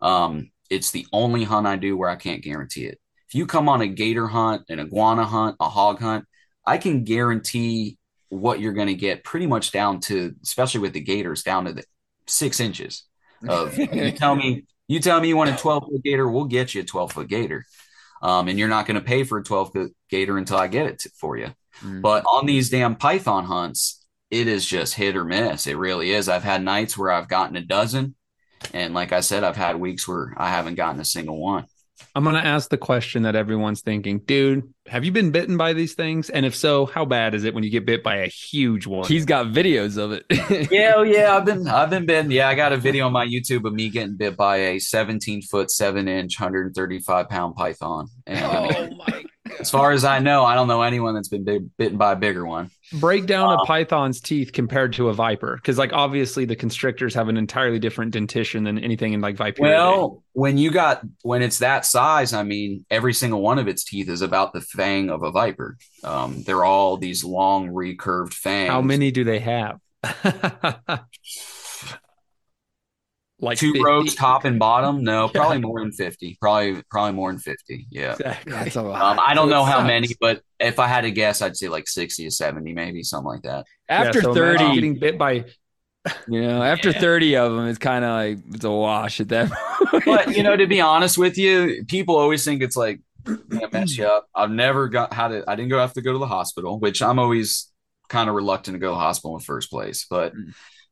um, 0.00 0.52
it's 0.70 0.92
the 0.92 1.04
only 1.12 1.42
hunt 1.42 1.66
I 1.66 1.74
do 1.74 1.96
where 1.96 2.08
I 2.08 2.14
can't 2.14 2.44
guarantee 2.44 2.86
it. 2.86 3.00
If 3.28 3.34
you 3.34 3.46
come 3.46 3.68
on 3.68 3.80
a 3.80 3.88
gator 3.88 4.28
hunt, 4.28 4.62
an 4.68 4.78
iguana 4.78 5.24
hunt, 5.24 5.56
a 5.58 5.68
hog 5.68 5.98
hunt, 5.98 6.26
I 6.64 6.78
can 6.78 7.02
guarantee 7.02 7.98
what 8.28 8.60
you're 8.60 8.72
going 8.72 8.86
to 8.86 8.94
get 8.94 9.24
pretty 9.24 9.48
much 9.48 9.72
down 9.72 9.98
to, 10.00 10.32
especially 10.44 10.80
with 10.80 10.92
the 10.92 11.00
gators, 11.00 11.42
down 11.42 11.64
to 11.64 11.72
the 11.72 11.82
six 12.28 12.60
inches 12.60 13.02
of. 13.48 13.76
you 13.78 14.12
tell 14.12 14.36
me, 14.36 14.62
you 14.86 15.00
tell 15.00 15.20
me 15.20 15.26
you 15.26 15.36
want 15.36 15.50
a 15.50 15.56
12 15.56 15.84
foot 15.90 16.04
gator, 16.04 16.28
we'll 16.28 16.44
get 16.44 16.72
you 16.72 16.82
a 16.82 16.84
12 16.84 17.12
foot 17.12 17.28
gator, 17.28 17.64
um, 18.22 18.46
and 18.46 18.60
you're 18.60 18.68
not 18.68 18.86
going 18.86 18.94
to 18.94 19.04
pay 19.04 19.24
for 19.24 19.38
a 19.38 19.42
12 19.42 19.72
foot 19.72 19.92
gator 20.08 20.38
until 20.38 20.56
I 20.56 20.68
get 20.68 20.86
it 20.86 21.00
to, 21.00 21.10
for 21.18 21.36
you. 21.36 21.48
Mm. 21.82 22.02
But 22.02 22.24
on 22.24 22.46
these 22.46 22.70
damn 22.70 22.96
python 22.96 23.44
hunts, 23.44 24.04
it 24.30 24.46
is 24.48 24.66
just 24.66 24.94
hit 24.94 25.16
or 25.16 25.24
miss. 25.24 25.66
It 25.66 25.76
really 25.76 26.10
is. 26.10 26.28
I've 26.28 26.44
had 26.44 26.62
nights 26.62 26.96
where 26.96 27.10
I've 27.10 27.28
gotten 27.28 27.56
a 27.56 27.60
dozen, 27.60 28.14
and 28.72 28.94
like 28.94 29.12
I 29.12 29.20
said, 29.20 29.44
I've 29.44 29.56
had 29.56 29.76
weeks 29.76 30.08
where 30.08 30.34
I 30.36 30.48
haven't 30.48 30.76
gotten 30.76 31.00
a 31.00 31.04
single 31.04 31.40
one. 31.40 31.66
I'm 32.16 32.22
going 32.22 32.36
to 32.36 32.44
ask 32.44 32.70
the 32.70 32.78
question 32.78 33.22
that 33.22 33.34
everyone's 33.34 33.80
thinking, 33.80 34.20
dude, 34.20 34.72
have 34.86 35.04
you 35.04 35.10
been 35.10 35.32
bitten 35.32 35.56
by 35.56 35.72
these 35.72 35.94
things? 35.94 36.30
And 36.30 36.46
if 36.46 36.54
so, 36.54 36.86
how 36.86 37.04
bad 37.04 37.34
is 37.34 37.44
it 37.44 37.54
when 37.54 37.64
you 37.64 37.70
get 37.70 37.86
bit 37.86 38.04
by 38.04 38.16
a 38.16 38.28
huge 38.28 38.86
one? 38.86 39.06
He's 39.06 39.24
got 39.24 39.46
videos 39.46 39.96
of 39.96 40.12
it. 40.12 40.24
yeah, 40.70 40.92
oh, 40.96 41.02
yeah, 41.02 41.36
I've 41.36 41.44
been, 41.44 41.66
I've 41.66 41.90
been 41.90 42.06
bitten. 42.06 42.30
Yeah, 42.30 42.48
I 42.48 42.54
got 42.54 42.72
a 42.72 42.76
video 42.76 43.06
on 43.06 43.12
my 43.12 43.26
YouTube 43.26 43.64
of 43.64 43.72
me 43.72 43.88
getting 43.88 44.16
bit 44.16 44.36
by 44.36 44.56
a 44.56 44.78
17 44.78 45.42
foot, 45.42 45.70
seven 45.70 46.06
inch, 46.06 46.38
135 46.38 47.28
pound 47.28 47.56
python. 47.56 48.06
And 48.26 48.44
I 48.44 48.68
mean, 48.68 48.98
my 48.98 49.24
as 49.60 49.70
far 49.70 49.92
as 49.92 50.04
I 50.04 50.18
know, 50.18 50.44
I 50.44 50.54
don't 50.54 50.68
know 50.68 50.82
anyone 50.82 51.14
that's 51.14 51.28
been 51.28 51.44
big, 51.44 51.68
bitten 51.76 51.96
by 51.98 52.12
a 52.12 52.16
bigger 52.16 52.44
one. 52.46 52.70
Break 53.00 53.26
down 53.26 53.48
Wow. 53.48 53.62
a 53.62 53.66
python's 53.66 54.20
teeth 54.20 54.52
compared 54.52 54.92
to 54.94 55.08
a 55.08 55.12
viper. 55.14 55.56
Because, 55.56 55.78
like, 55.78 55.92
obviously 55.92 56.44
the 56.44 56.56
constrictors 56.56 57.14
have 57.14 57.28
an 57.28 57.36
entirely 57.36 57.78
different 57.78 58.12
dentition 58.12 58.64
than 58.64 58.78
anything 58.78 59.12
in 59.12 59.20
like 59.20 59.36
viper. 59.36 59.62
Well, 59.62 60.22
when 60.32 60.58
you 60.58 60.70
got 60.70 61.02
when 61.22 61.42
it's 61.42 61.58
that 61.58 61.84
size, 61.86 62.32
I 62.32 62.42
mean, 62.42 62.84
every 62.90 63.14
single 63.14 63.40
one 63.40 63.58
of 63.58 63.68
its 63.68 63.84
teeth 63.84 64.08
is 64.08 64.20
about 64.22 64.52
the 64.52 64.60
fang 64.60 65.10
of 65.10 65.22
a 65.22 65.30
viper. 65.30 65.76
Um, 66.02 66.42
they're 66.44 66.64
all 66.64 66.96
these 66.96 67.24
long, 67.24 67.68
recurved 67.70 68.34
fangs. 68.34 68.70
how 68.70 68.82
many 68.82 69.10
do 69.10 69.24
they 69.24 69.38
have? 69.40 69.78
like 73.40 73.60
Two 73.60 73.72
50? 73.72 73.84
rows, 73.84 74.14
top 74.14 74.44
and 74.44 74.58
bottom? 74.58 75.04
No, 75.04 75.28
Yeah. 75.34 75.40
probably 75.40 75.58
more 75.58 75.80
than 75.80 75.92
fifty. 75.92 76.36
Probably, 76.40 76.82
probably 76.90 77.12
more 77.12 77.30
than 77.32 77.40
fifty. 77.40 77.86
Yeah. 77.90 78.18
Exactly. 78.18 78.52
That's 78.52 78.76
a 78.76 78.82
lot. 78.82 79.02
Um, 79.02 79.20
I 79.20 79.34
don't 79.34 79.48
So 79.48 79.52
it 79.52 79.56
know 79.56 79.64
how 79.64 79.80
sucks. 79.80 79.82
many, 79.82 80.08
but 80.20 80.42
if 80.60 80.78
I 80.78 80.86
had 80.88 81.02
to 81.02 81.10
guess, 81.10 81.42
I'd 81.42 81.56
say 81.56 81.68
like 81.68 81.88
sixty 81.88 82.24
to 82.24 82.30
seventy, 82.30 82.72
maybe 82.72 83.02
something 83.02 83.26
like 83.28 83.42
that. 83.42 83.66
After 83.88 84.20
Yeah, 84.20 84.22
so 84.22 84.32
imagine 84.34 84.70
30, 84.70 84.72
getting 84.72 84.98
bit 84.98 85.18
by 85.18 85.44
you 86.26 86.42
know, 86.42 86.62
after 86.62 86.92
30 86.92 87.36
of 87.36 87.52
them, 87.54 87.66
it's 87.66 87.78
kind 87.78 88.04
of 88.04 88.10
like 88.10 88.38
it's 88.54 88.64
a 88.64 88.70
wash 88.70 89.20
at 89.20 89.28
that 89.28 89.50
point. 89.92 90.04
But 90.04 90.30
you 90.32 90.42
know, 90.42 90.56
to 90.56 90.66
be 90.66 90.80
honest 90.80 91.18
with 91.18 91.38
you, 91.38 91.84
people 91.88 92.16
always 92.16 92.44
think 92.44 92.62
it's 92.62 92.76
like 92.76 93.00
gonna 93.50 93.68
mess 93.72 93.96
you 93.96 94.06
up. 94.06 94.26
I've 94.34 94.50
never 94.50 94.88
got 94.88 95.12
had 95.12 95.32
it. 95.32 95.44
I 95.48 95.56
didn't 95.56 95.70
go 95.70 95.78
have 95.78 95.94
to 95.94 96.02
go 96.02 96.12
to 96.12 96.18
the 96.18 96.26
hospital, 96.26 96.78
which 96.78 97.02
I'm 97.02 97.18
always 97.18 97.70
kind 98.08 98.28
of 98.28 98.34
reluctant 98.34 98.74
to 98.74 98.78
go 98.78 98.88
to 98.88 98.94
the 98.94 98.98
hospital 99.00 99.34
in 99.36 99.40
the 99.40 99.44
first 99.44 99.70
place. 99.70 100.06
But 100.08 100.32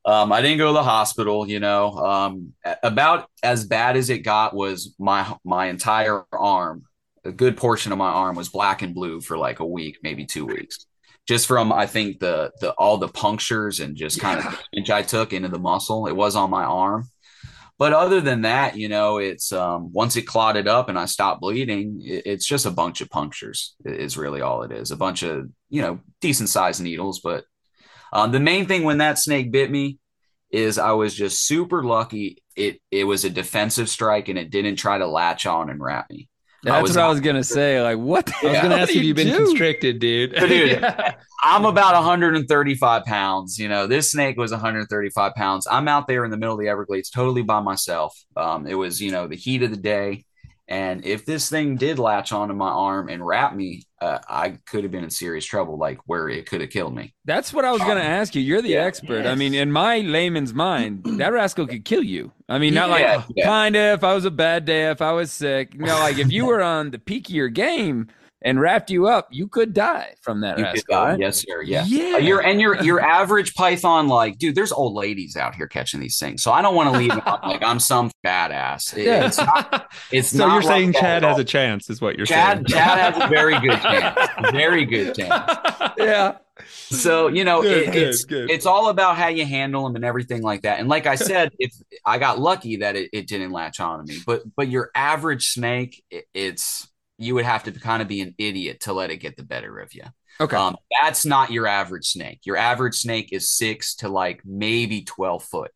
um, 0.04 0.32
I 0.32 0.42
didn't 0.42 0.58
go 0.58 0.68
to 0.68 0.72
the 0.72 0.82
hospital. 0.82 1.48
You 1.48 1.60
know, 1.60 1.92
um, 1.92 2.52
about 2.82 3.28
as 3.42 3.66
bad 3.66 3.96
as 3.96 4.10
it 4.10 4.20
got 4.20 4.54
was 4.54 4.94
my 4.98 5.34
my 5.44 5.66
entire 5.66 6.24
arm. 6.32 6.84
A 7.24 7.30
good 7.30 7.56
portion 7.56 7.92
of 7.92 7.98
my 7.98 8.10
arm 8.10 8.34
was 8.34 8.48
black 8.48 8.82
and 8.82 8.94
blue 8.94 9.20
for 9.20 9.38
like 9.38 9.60
a 9.60 9.66
week, 9.66 9.98
maybe 10.02 10.26
two 10.26 10.44
weeks, 10.44 10.86
just 11.28 11.46
from 11.46 11.72
I 11.72 11.86
think 11.86 12.18
the 12.18 12.50
the 12.60 12.72
all 12.72 12.98
the 12.98 13.08
punctures 13.08 13.78
and 13.78 13.96
just 13.96 14.20
kind 14.20 14.40
of 14.40 14.44
damage 14.72 14.90
I 14.90 15.02
took 15.02 15.32
into 15.32 15.48
the 15.48 15.58
muscle. 15.58 16.06
It 16.08 16.16
was 16.16 16.34
on 16.34 16.50
my 16.50 16.64
arm. 16.64 17.08
But 17.78 17.92
other 17.92 18.20
than 18.20 18.42
that, 18.42 18.76
you 18.76 18.88
know, 18.88 19.18
it's 19.18 19.52
um, 19.52 19.92
once 19.92 20.14
it 20.16 20.22
clotted 20.22 20.68
up 20.68 20.88
and 20.88 20.98
I 20.98 21.06
stopped 21.06 21.40
bleeding, 21.40 22.00
it, 22.04 22.22
it's 22.26 22.46
just 22.46 22.66
a 22.66 22.70
bunch 22.70 23.00
of 23.00 23.10
punctures. 23.10 23.74
Is 23.84 24.16
really 24.16 24.40
all 24.40 24.62
it 24.62 24.72
is. 24.72 24.90
A 24.90 24.96
bunch 24.96 25.22
of 25.22 25.48
you 25.68 25.82
know 25.82 26.00
decent 26.20 26.48
sized 26.48 26.80
needles. 26.80 27.20
But 27.20 27.44
um, 28.12 28.32
the 28.32 28.40
main 28.40 28.66
thing 28.66 28.84
when 28.84 28.98
that 28.98 29.18
snake 29.18 29.50
bit 29.50 29.70
me 29.70 29.98
is 30.50 30.78
I 30.78 30.92
was 30.92 31.14
just 31.14 31.46
super 31.46 31.82
lucky. 31.82 32.42
It 32.54 32.80
it 32.90 33.04
was 33.04 33.24
a 33.24 33.30
defensive 33.30 33.88
strike 33.88 34.28
and 34.28 34.38
it 34.38 34.50
didn't 34.50 34.76
try 34.76 34.98
to 34.98 35.06
latch 35.06 35.46
on 35.46 35.70
and 35.70 35.82
wrap 35.82 36.10
me. 36.10 36.28
That's 36.62 36.76
I 36.76 36.82
what 36.82 36.96
I 36.96 37.08
was 37.08 37.20
gonna 37.20 37.42
say. 37.42 37.82
Like, 37.82 37.98
what? 37.98 38.30
I 38.42 38.46
was 38.46 38.60
gonna 38.60 38.76
ask 38.76 38.94
if 38.94 39.02
you've 39.02 39.16
been 39.16 39.28
do? 39.28 39.36
constricted, 39.38 39.98
dude. 39.98 40.32
dude, 40.32 40.70
yeah. 40.80 41.14
I'm 41.42 41.64
about 41.64 41.94
135 41.94 43.04
pounds. 43.04 43.58
You 43.58 43.68
know, 43.68 43.88
this 43.88 44.12
snake 44.12 44.36
was 44.36 44.52
135 44.52 45.34
pounds. 45.34 45.66
I'm 45.68 45.88
out 45.88 46.06
there 46.06 46.24
in 46.24 46.30
the 46.30 46.36
middle 46.36 46.54
of 46.54 46.60
the 46.60 46.68
Everglades, 46.68 47.10
totally 47.10 47.42
by 47.42 47.60
myself. 47.60 48.16
Um, 48.36 48.66
it 48.68 48.74
was, 48.74 49.00
you 49.00 49.10
know, 49.10 49.26
the 49.26 49.34
heat 49.34 49.64
of 49.64 49.70
the 49.70 49.76
day. 49.76 50.24
And 50.72 51.04
if 51.04 51.26
this 51.26 51.50
thing 51.50 51.76
did 51.76 51.98
latch 51.98 52.32
onto 52.32 52.54
my 52.54 52.70
arm 52.70 53.10
and 53.10 53.24
wrap 53.24 53.54
me, 53.54 53.82
uh, 54.00 54.20
I 54.26 54.56
could 54.64 54.84
have 54.84 54.90
been 54.90 55.04
in 55.04 55.10
serious 55.10 55.44
trouble, 55.44 55.76
like 55.76 55.98
where 56.06 56.30
it 56.30 56.46
could 56.46 56.62
have 56.62 56.70
killed 56.70 56.94
me. 56.94 57.12
That's 57.26 57.52
what 57.52 57.66
I 57.66 57.72
was 57.72 57.82
going 57.82 57.98
to 57.98 58.02
ask 58.02 58.34
you. 58.34 58.40
You're 58.40 58.62
the 58.62 58.70
yeah, 58.70 58.84
expert. 58.84 59.24
Yes. 59.24 59.26
I 59.26 59.34
mean, 59.34 59.52
in 59.52 59.70
my 59.70 59.98
layman's 59.98 60.54
mind, 60.54 61.04
that 61.18 61.30
rascal 61.30 61.66
could 61.66 61.84
kill 61.84 62.02
you. 62.02 62.32
I 62.48 62.58
mean, 62.58 62.72
not 62.72 62.88
yeah, 62.88 63.16
like 63.16 63.26
yeah. 63.36 63.44
kind 63.44 63.76
of 63.76 63.98
if 63.98 64.02
I 64.02 64.14
was 64.14 64.24
a 64.24 64.30
bad 64.30 64.64
day, 64.64 64.90
if 64.90 65.02
I 65.02 65.12
was 65.12 65.30
sick. 65.30 65.74
You 65.74 65.80
know, 65.80 65.98
like 65.98 66.16
if 66.16 66.32
you 66.32 66.46
were 66.46 66.62
on 66.62 66.90
the 66.90 66.98
peak 66.98 67.28
of 67.28 67.34
your 67.34 67.50
game, 67.50 68.08
and 68.44 68.60
wrapped 68.60 68.90
you 68.90 69.06
up, 69.06 69.28
you 69.30 69.48
could 69.48 69.72
die 69.72 70.14
from 70.20 70.40
that 70.42 70.58
you 70.58 70.64
rascal. 70.64 70.96
Right? 70.96 71.18
Yes, 71.18 71.38
sir. 71.38 71.62
Yeah. 71.62 71.84
Yeah. 71.86 72.14
Uh, 72.14 72.18
you're 72.18 72.40
and 72.40 72.60
your 72.60 72.82
your 72.82 73.00
average 73.00 73.54
python, 73.54 74.08
like, 74.08 74.38
dude, 74.38 74.54
there's 74.54 74.72
old 74.72 74.94
ladies 74.94 75.36
out 75.36 75.54
here 75.54 75.66
catching 75.66 76.00
these 76.00 76.18
things. 76.18 76.42
So 76.42 76.52
I 76.52 76.62
don't 76.62 76.74
want 76.74 76.92
to 76.92 76.98
leave 76.98 77.10
like 77.26 77.62
I'm 77.62 77.80
some 77.80 78.10
badass. 78.24 78.96
It, 78.96 79.06
yeah. 79.06 79.26
It's 79.26 79.38
not, 79.38 79.92
it's 80.10 80.28
so 80.30 80.46
not 80.46 80.54
you're 80.54 80.62
saying 80.62 80.92
Chad 80.94 81.22
has 81.22 81.38
a 81.38 81.44
chance, 81.44 81.88
is 81.90 82.00
what 82.00 82.16
you're 82.16 82.26
Chad, 82.26 82.56
saying. 82.56 82.64
Chad 82.66 83.14
has 83.14 83.24
a 83.24 83.28
very 83.28 83.58
good 83.60 83.80
chance. 83.82 84.52
Very 84.52 84.84
good 84.84 85.14
chance. 85.14 85.52
yeah. 85.98 86.36
So 86.66 87.28
you 87.28 87.44
know, 87.44 87.62
good, 87.62 87.88
it, 87.88 87.92
good, 87.92 88.08
it's 88.08 88.24
good. 88.24 88.50
it's 88.50 88.66
all 88.66 88.88
about 88.88 89.16
how 89.16 89.28
you 89.28 89.44
handle 89.46 89.84
them 89.84 89.96
and 89.96 90.04
everything 90.04 90.42
like 90.42 90.62
that. 90.62 90.80
And 90.80 90.88
like 90.88 91.06
I 91.06 91.14
said, 91.14 91.52
if 91.58 91.72
I 92.04 92.18
got 92.18 92.38
lucky 92.38 92.76
that 92.76 92.96
it, 92.96 93.10
it 93.12 93.26
didn't 93.26 93.52
latch 93.52 93.80
on 93.80 94.04
to 94.04 94.12
me, 94.12 94.20
but 94.26 94.42
but 94.56 94.68
your 94.68 94.90
average 94.94 95.48
snake, 95.48 96.04
it, 96.10 96.24
it's 96.34 96.88
you 97.18 97.34
would 97.34 97.44
have 97.44 97.64
to 97.64 97.72
kind 97.72 98.02
of 98.02 98.08
be 98.08 98.20
an 98.20 98.34
idiot 98.38 98.80
to 98.80 98.92
let 98.92 99.10
it 99.10 99.18
get 99.18 99.36
the 99.36 99.44
better 99.44 99.78
of 99.78 99.94
you. 99.94 100.04
Okay. 100.40 100.56
Um, 100.56 100.76
that's 101.02 101.24
not 101.24 101.50
your 101.52 101.66
average 101.66 102.06
snake. 102.06 102.40
Your 102.44 102.56
average 102.56 102.96
snake 102.96 103.32
is 103.32 103.50
six 103.50 103.96
to 103.96 104.08
like 104.08 104.42
maybe 104.44 105.02
12 105.02 105.44
foot. 105.44 105.70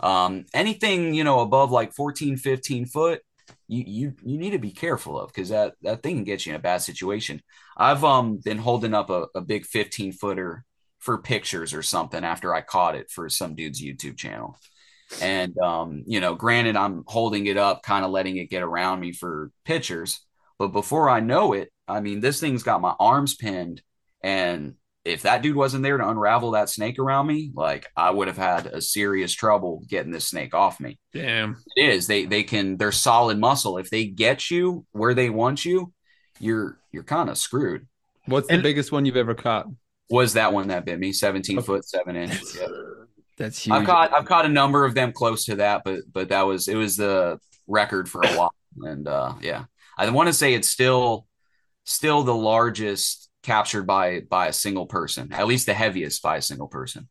Um, 0.00 0.46
anything, 0.52 1.14
you 1.14 1.24
know, 1.24 1.40
above 1.40 1.70
like 1.70 1.92
14, 1.94 2.36
15 2.36 2.86
foot, 2.86 3.20
you, 3.68 3.84
you, 3.86 4.14
you 4.24 4.38
need 4.38 4.50
to 4.50 4.58
be 4.58 4.72
careful 4.72 5.20
of 5.20 5.28
because 5.28 5.50
that, 5.50 5.74
that 5.82 6.02
thing 6.02 6.16
can 6.16 6.24
get 6.24 6.44
you 6.44 6.52
in 6.52 6.56
a 6.56 6.62
bad 6.62 6.78
situation. 6.78 7.40
I've 7.76 8.02
um, 8.02 8.40
been 8.42 8.58
holding 8.58 8.94
up 8.94 9.10
a, 9.10 9.26
a 9.34 9.40
big 9.40 9.64
15 9.66 10.12
footer 10.12 10.64
for 10.98 11.18
pictures 11.18 11.74
or 11.74 11.82
something 11.82 12.24
after 12.24 12.54
I 12.54 12.60
caught 12.62 12.96
it 12.96 13.10
for 13.10 13.28
some 13.28 13.54
dude's 13.54 13.82
YouTube 13.82 14.16
channel. 14.16 14.56
And, 15.20 15.56
um, 15.58 16.04
you 16.06 16.20
know, 16.20 16.34
granted, 16.34 16.76
I'm 16.76 17.04
holding 17.06 17.46
it 17.46 17.58
up, 17.58 17.82
kind 17.82 18.04
of 18.04 18.10
letting 18.10 18.38
it 18.38 18.50
get 18.50 18.62
around 18.62 19.00
me 19.00 19.12
for 19.12 19.50
pictures 19.64 20.20
but 20.62 20.68
before 20.68 21.10
I 21.10 21.18
know 21.18 21.54
it, 21.54 21.72
I 21.88 21.98
mean, 21.98 22.20
this 22.20 22.38
thing's 22.38 22.62
got 22.62 22.80
my 22.80 22.94
arms 23.00 23.34
pinned. 23.34 23.82
And 24.22 24.76
if 25.04 25.22
that 25.22 25.42
dude 25.42 25.56
wasn't 25.56 25.82
there 25.82 25.98
to 25.98 26.08
unravel 26.08 26.52
that 26.52 26.68
snake 26.68 27.00
around 27.00 27.26
me, 27.26 27.50
like 27.52 27.88
I 27.96 28.12
would 28.12 28.28
have 28.28 28.36
had 28.36 28.66
a 28.66 28.80
serious 28.80 29.32
trouble 29.32 29.82
getting 29.88 30.12
this 30.12 30.28
snake 30.28 30.54
off 30.54 30.78
me. 30.78 31.00
Damn. 31.12 31.56
It 31.74 31.88
is. 31.88 32.06
They 32.06 32.26
they 32.26 32.44
can 32.44 32.76
they're 32.76 32.92
solid 32.92 33.40
muscle. 33.40 33.76
If 33.76 33.90
they 33.90 34.04
get 34.04 34.52
you 34.52 34.86
where 34.92 35.14
they 35.14 35.30
want 35.30 35.64
you, 35.64 35.92
you're 36.38 36.78
you're 36.92 37.02
kind 37.02 37.28
of 37.28 37.36
screwed. 37.36 37.88
What's 38.26 38.46
the 38.46 38.58
biggest 38.58 38.92
one 38.92 39.04
you've 39.04 39.16
ever 39.16 39.34
caught? 39.34 39.66
Was 40.10 40.34
that 40.34 40.52
one 40.52 40.68
that 40.68 40.84
bit 40.84 41.00
me? 41.00 41.12
17 41.12 41.58
okay. 41.58 41.66
foot, 41.66 41.84
seven 41.84 42.14
inches. 42.14 42.56
Yep. 42.60 42.70
That's 43.36 43.58
huge. 43.58 43.74
I've 43.74 43.86
caught 43.86 44.12
I've 44.12 44.26
caught 44.26 44.46
a 44.46 44.48
number 44.48 44.84
of 44.84 44.94
them 44.94 45.10
close 45.10 45.46
to 45.46 45.56
that, 45.56 45.82
but 45.84 46.02
but 46.12 46.28
that 46.28 46.42
was 46.42 46.68
it 46.68 46.76
was 46.76 46.96
the 46.96 47.40
record 47.66 48.08
for 48.08 48.22
a 48.22 48.28
while. 48.34 48.54
And 48.82 49.08
uh 49.08 49.34
yeah. 49.40 49.64
I 49.96 50.08
want 50.10 50.28
to 50.28 50.32
say 50.32 50.54
it's 50.54 50.68
still 50.68 51.26
still 51.84 52.22
the 52.22 52.34
largest 52.34 53.28
captured 53.42 53.86
by 53.86 54.20
by 54.20 54.48
a 54.48 54.52
single 54.52 54.86
person, 54.86 55.32
at 55.32 55.46
least 55.46 55.66
the 55.66 55.74
heaviest 55.74 56.22
by 56.22 56.36
a 56.36 56.42
single 56.42 56.68
person. 56.68 57.08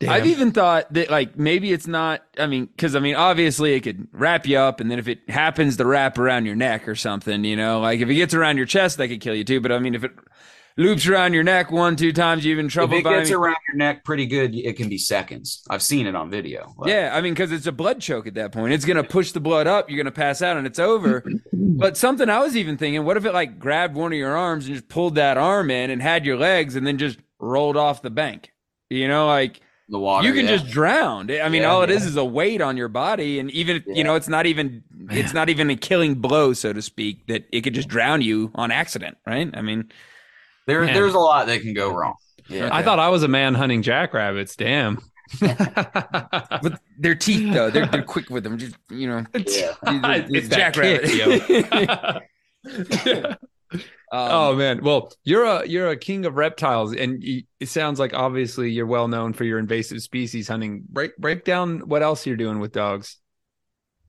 Damn. 0.00 0.10
I've 0.10 0.26
even 0.26 0.52
thought 0.52 0.92
that 0.92 1.10
like 1.10 1.36
maybe 1.36 1.72
it's 1.72 1.88
not. 1.88 2.22
I 2.38 2.46
mean, 2.46 2.66
because 2.66 2.94
I 2.94 3.00
mean, 3.00 3.16
obviously 3.16 3.74
it 3.74 3.80
could 3.80 4.06
wrap 4.12 4.46
you 4.46 4.56
up, 4.58 4.80
and 4.80 4.88
then 4.90 5.00
if 5.00 5.08
it 5.08 5.28
happens 5.28 5.76
to 5.78 5.84
wrap 5.84 6.18
around 6.18 6.46
your 6.46 6.54
neck 6.54 6.88
or 6.88 6.94
something, 6.94 7.44
you 7.44 7.56
know, 7.56 7.80
like 7.80 7.98
if 7.98 8.08
it 8.08 8.14
gets 8.14 8.32
around 8.32 8.58
your 8.58 8.66
chest, 8.66 8.98
that 8.98 9.08
could 9.08 9.20
kill 9.20 9.34
you 9.34 9.42
too. 9.42 9.60
But 9.60 9.72
I 9.72 9.80
mean, 9.80 9.96
if 9.96 10.04
it 10.04 10.12
loops 10.78 11.06
around 11.06 11.34
your 11.34 11.42
neck 11.42 11.70
one, 11.70 11.96
two 11.96 12.12
times, 12.12 12.44
you 12.44 12.52
even 12.52 12.68
trouble. 12.68 12.94
If 12.94 13.00
it 13.00 13.08
gets 13.08 13.30
around 13.30 13.56
your 13.68 13.76
neck 13.76 14.04
pretty 14.04 14.24
good, 14.24 14.54
it 14.54 14.76
can 14.76 14.88
be 14.88 14.96
seconds. 14.96 15.62
I've 15.68 15.82
seen 15.82 16.06
it 16.06 16.14
on 16.14 16.30
video. 16.30 16.74
Yeah, 16.86 17.10
I 17.12 17.20
mean, 17.20 17.34
because 17.34 17.52
it's 17.52 17.66
a 17.66 17.72
blood 17.72 18.00
choke 18.00 18.26
at 18.26 18.34
that 18.34 18.52
point. 18.52 18.72
It's 18.72 18.84
gonna 18.84 19.04
push 19.04 19.32
the 19.32 19.40
blood 19.40 19.66
up. 19.66 19.90
You're 19.90 19.98
gonna 19.98 20.10
pass 20.10 20.40
out, 20.40 20.56
and 20.56 20.66
it's 20.66 20.78
over. 20.78 21.22
but 21.52 21.96
something 21.96 22.30
I 22.30 22.38
was 22.38 22.56
even 22.56 22.78
thinking: 22.78 23.04
what 23.04 23.16
if 23.16 23.26
it 23.26 23.34
like 23.34 23.58
grabbed 23.58 23.96
one 23.96 24.12
of 24.12 24.18
your 24.18 24.36
arms 24.36 24.66
and 24.66 24.74
just 24.74 24.88
pulled 24.88 25.16
that 25.16 25.36
arm 25.36 25.70
in 25.70 25.90
and 25.90 26.00
had 26.00 26.24
your 26.24 26.38
legs, 26.38 26.76
and 26.76 26.86
then 26.86 26.96
just 26.96 27.18
rolled 27.38 27.76
off 27.76 28.00
the 28.00 28.10
bank? 28.10 28.52
You 28.88 29.08
know, 29.08 29.26
like 29.26 29.60
the 29.88 29.98
water. 29.98 30.26
You 30.26 30.32
can 30.32 30.46
yeah. 30.46 30.56
just 30.56 30.70
drown. 30.70 31.30
I 31.30 31.48
mean, 31.48 31.62
yeah, 31.62 31.70
all 31.70 31.82
it 31.82 31.90
yeah. 31.90 31.96
is 31.96 32.06
is 32.06 32.16
a 32.16 32.24
weight 32.24 32.62
on 32.62 32.76
your 32.76 32.88
body, 32.88 33.40
and 33.40 33.50
even 33.50 33.82
you 33.86 34.04
know, 34.04 34.14
it's 34.14 34.28
not 34.28 34.46
even 34.46 34.84
it's 35.10 35.34
not 35.34 35.48
even 35.48 35.70
a 35.70 35.76
killing 35.76 36.14
blow, 36.14 36.52
so 36.52 36.72
to 36.72 36.82
speak, 36.82 37.26
that 37.26 37.46
it 37.52 37.62
could 37.62 37.74
just 37.74 37.88
drown 37.88 38.22
you 38.22 38.52
on 38.54 38.70
accident, 38.70 39.18
right? 39.26 39.50
I 39.52 39.62
mean. 39.62 39.90
There, 40.68 40.84
there's 40.84 41.14
a 41.14 41.18
lot 41.18 41.46
that 41.46 41.62
can 41.62 41.72
go 41.72 41.90
wrong. 41.90 42.16
Yeah. 42.46 42.68
I 42.70 42.82
thought 42.82 42.98
I 42.98 43.08
was 43.08 43.22
a 43.22 43.28
man 43.28 43.54
hunting 43.54 43.80
jackrabbits. 43.80 44.54
Damn. 44.54 44.98
but 45.40 46.78
their 46.98 47.14
teeth 47.14 47.54
though, 47.54 47.70
they're 47.70 47.86
they're 47.86 48.02
quick 48.02 48.28
with 48.28 48.44
them. 48.44 48.58
Just 48.58 48.76
you 48.90 49.08
know, 49.08 49.24
yeah. 49.34 49.74
it's 50.28 50.48
jackrabbit. 50.48 51.10
um, 53.72 53.80
oh 54.12 54.54
man, 54.56 54.82
well 54.82 55.10
you're 55.24 55.44
a 55.44 55.66
you're 55.66 55.88
a 55.88 55.96
king 55.96 56.26
of 56.26 56.36
reptiles, 56.36 56.94
and 56.94 57.22
you, 57.22 57.44
it 57.60 57.70
sounds 57.70 57.98
like 57.98 58.12
obviously 58.12 58.70
you're 58.70 58.86
well 58.86 59.08
known 59.08 59.32
for 59.32 59.44
your 59.44 59.58
invasive 59.58 60.02
species 60.02 60.48
hunting. 60.48 60.84
Break 60.86 61.16
break 61.16 61.44
down 61.44 61.80
what 61.80 62.02
else 62.02 62.26
you're 62.26 62.36
doing 62.36 62.58
with 62.58 62.72
dogs. 62.72 63.16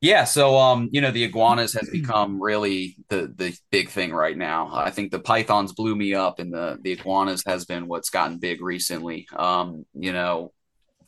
Yeah, 0.01 0.23
so 0.23 0.57
um, 0.57 0.87
you 0.91 1.01
know, 1.01 1.11
the 1.11 1.25
iguanas 1.25 1.73
has 1.73 1.89
become 1.89 2.41
really 2.41 2.95
the 3.09 3.33
the 3.35 3.53
big 3.69 3.89
thing 3.89 4.13
right 4.13 4.37
now. 4.37 4.69
I 4.73 4.91
think 4.91 5.11
the 5.11 5.19
pythons 5.19 5.73
blew 5.73 5.95
me 5.95 6.13
up, 6.13 6.39
and 6.39 6.53
the 6.53 6.77
the 6.81 6.93
iguanas 6.93 7.43
has 7.45 7.65
been 7.65 7.87
what's 7.87 8.09
gotten 8.09 8.37
big 8.39 8.61
recently. 8.61 9.27
Um, 9.35 9.85
you 9.93 10.13
know, 10.13 10.53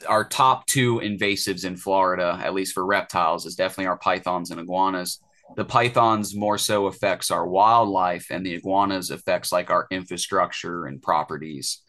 our 0.07 0.25
top 0.25 0.65
two 0.67 0.99
invasives 0.99 1.65
in 1.65 1.77
Florida, 1.77 2.39
at 2.43 2.53
least 2.53 2.73
for 2.73 2.85
reptiles, 2.85 3.45
is 3.45 3.55
definitely 3.55 3.87
our 3.87 3.97
pythons 3.97 4.51
and 4.51 4.59
iguanas. 4.59 5.19
The 5.55 5.65
pythons 5.65 6.35
more 6.35 6.57
so 6.57 6.87
affects 6.87 7.31
our 7.31 7.47
wildlife, 7.47 8.27
and 8.29 8.45
the 8.45 8.55
iguanas 8.55 9.09
affects 9.09 9.51
like 9.53 9.69
our 9.69 9.87
infrastructure 9.91 10.85
and 10.85 11.01
properties. 11.01 11.81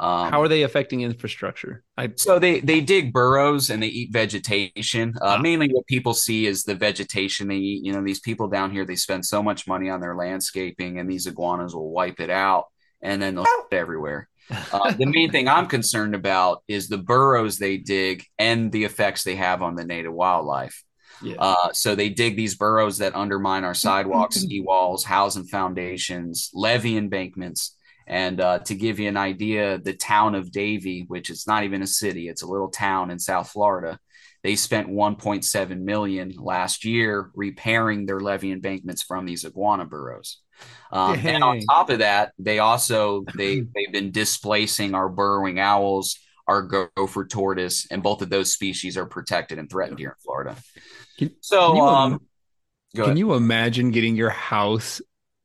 Um, 0.00 0.30
How 0.30 0.40
are 0.40 0.48
they 0.48 0.62
affecting 0.62 1.02
infrastructure? 1.02 1.84
I... 1.98 2.12
So 2.16 2.38
they 2.38 2.60
they 2.60 2.80
dig 2.80 3.12
burrows 3.12 3.68
and 3.68 3.82
they 3.82 3.88
eat 3.88 4.12
vegetation. 4.12 5.14
Uh, 5.20 5.36
ah. 5.36 5.38
Mainly, 5.38 5.68
what 5.68 5.86
people 5.86 6.14
see 6.14 6.46
is 6.46 6.64
the 6.64 6.74
vegetation 6.74 7.48
they 7.48 7.56
eat. 7.56 7.84
You 7.84 7.92
know, 7.92 8.02
these 8.02 8.20
people 8.20 8.48
down 8.48 8.70
here 8.70 8.86
they 8.86 8.96
spend 8.96 9.26
so 9.26 9.42
much 9.42 9.68
money 9.68 9.90
on 9.90 10.00
their 10.00 10.16
landscaping, 10.16 10.98
and 10.98 11.08
these 11.08 11.26
iguanas 11.26 11.74
will 11.74 11.90
wipe 11.90 12.18
it 12.18 12.30
out, 12.30 12.68
and 13.02 13.20
then 13.20 13.34
they'll 13.34 13.44
everywhere. 13.70 14.26
Uh, 14.72 14.90
the 14.90 15.06
main 15.06 15.30
thing 15.30 15.46
I'm 15.46 15.68
concerned 15.68 16.16
about 16.16 16.64
is 16.66 16.88
the 16.88 16.98
burrows 16.98 17.58
they 17.58 17.76
dig 17.76 18.24
and 18.36 18.72
the 18.72 18.82
effects 18.82 19.22
they 19.22 19.36
have 19.36 19.62
on 19.62 19.76
the 19.76 19.84
native 19.84 20.12
wildlife. 20.12 20.82
Yeah. 21.22 21.36
Uh, 21.38 21.72
so 21.72 21.94
they 21.94 22.08
dig 22.08 22.34
these 22.34 22.56
burrows 22.56 22.98
that 22.98 23.14
undermine 23.14 23.62
our 23.62 23.74
sidewalks, 23.74 24.36
ski 24.40 24.60
walls, 24.60 25.04
housing 25.04 25.44
foundations, 25.44 26.50
levee 26.52 26.96
embankments 26.96 27.76
and 28.10 28.40
uh, 28.40 28.58
to 28.58 28.74
give 28.74 28.98
you 28.98 29.08
an 29.08 29.16
idea, 29.16 29.78
the 29.78 29.92
town 29.92 30.34
of 30.34 30.50
Davie, 30.50 31.04
which 31.06 31.30
is 31.30 31.46
not 31.46 31.62
even 31.62 31.80
a 31.80 31.86
city, 31.86 32.28
it's 32.28 32.42
a 32.42 32.46
little 32.46 32.68
town 32.68 33.12
in 33.12 33.20
South 33.20 33.48
Florida, 33.50 34.00
they 34.42 34.56
spent 34.56 34.88
1.7 34.88 35.80
million 35.80 36.34
last 36.36 36.84
year 36.84 37.30
repairing 37.36 38.06
their 38.06 38.18
levee 38.18 38.50
embankments 38.50 39.04
from 39.04 39.26
these 39.26 39.44
iguana 39.44 39.84
burrows. 39.84 40.38
Um, 40.90 41.20
and 41.24 41.44
on 41.44 41.60
top 41.60 41.88
of 41.88 42.00
that, 42.00 42.32
they 42.36 42.58
also 42.58 43.24
they 43.36 43.60
they've 43.74 43.92
been 43.92 44.10
displacing 44.10 44.96
our 44.96 45.08
burrowing 45.08 45.60
owls, 45.60 46.18
our 46.48 46.62
gopher 46.62 47.26
tortoise, 47.26 47.86
and 47.92 48.02
both 48.02 48.22
of 48.22 48.28
those 48.28 48.52
species 48.52 48.96
are 48.96 49.06
protected 49.06 49.60
and 49.60 49.70
threatened 49.70 50.00
here 50.00 50.08
in 50.08 50.22
Florida. 50.24 50.56
Can, 51.16 51.30
so, 51.40 51.68
can 51.68 51.76
you, 51.76 51.82
um, 51.84 52.20
can 52.96 53.16
you 53.16 53.34
imagine 53.34 53.92
getting 53.92 54.16
your 54.16 54.30
house 54.30 55.00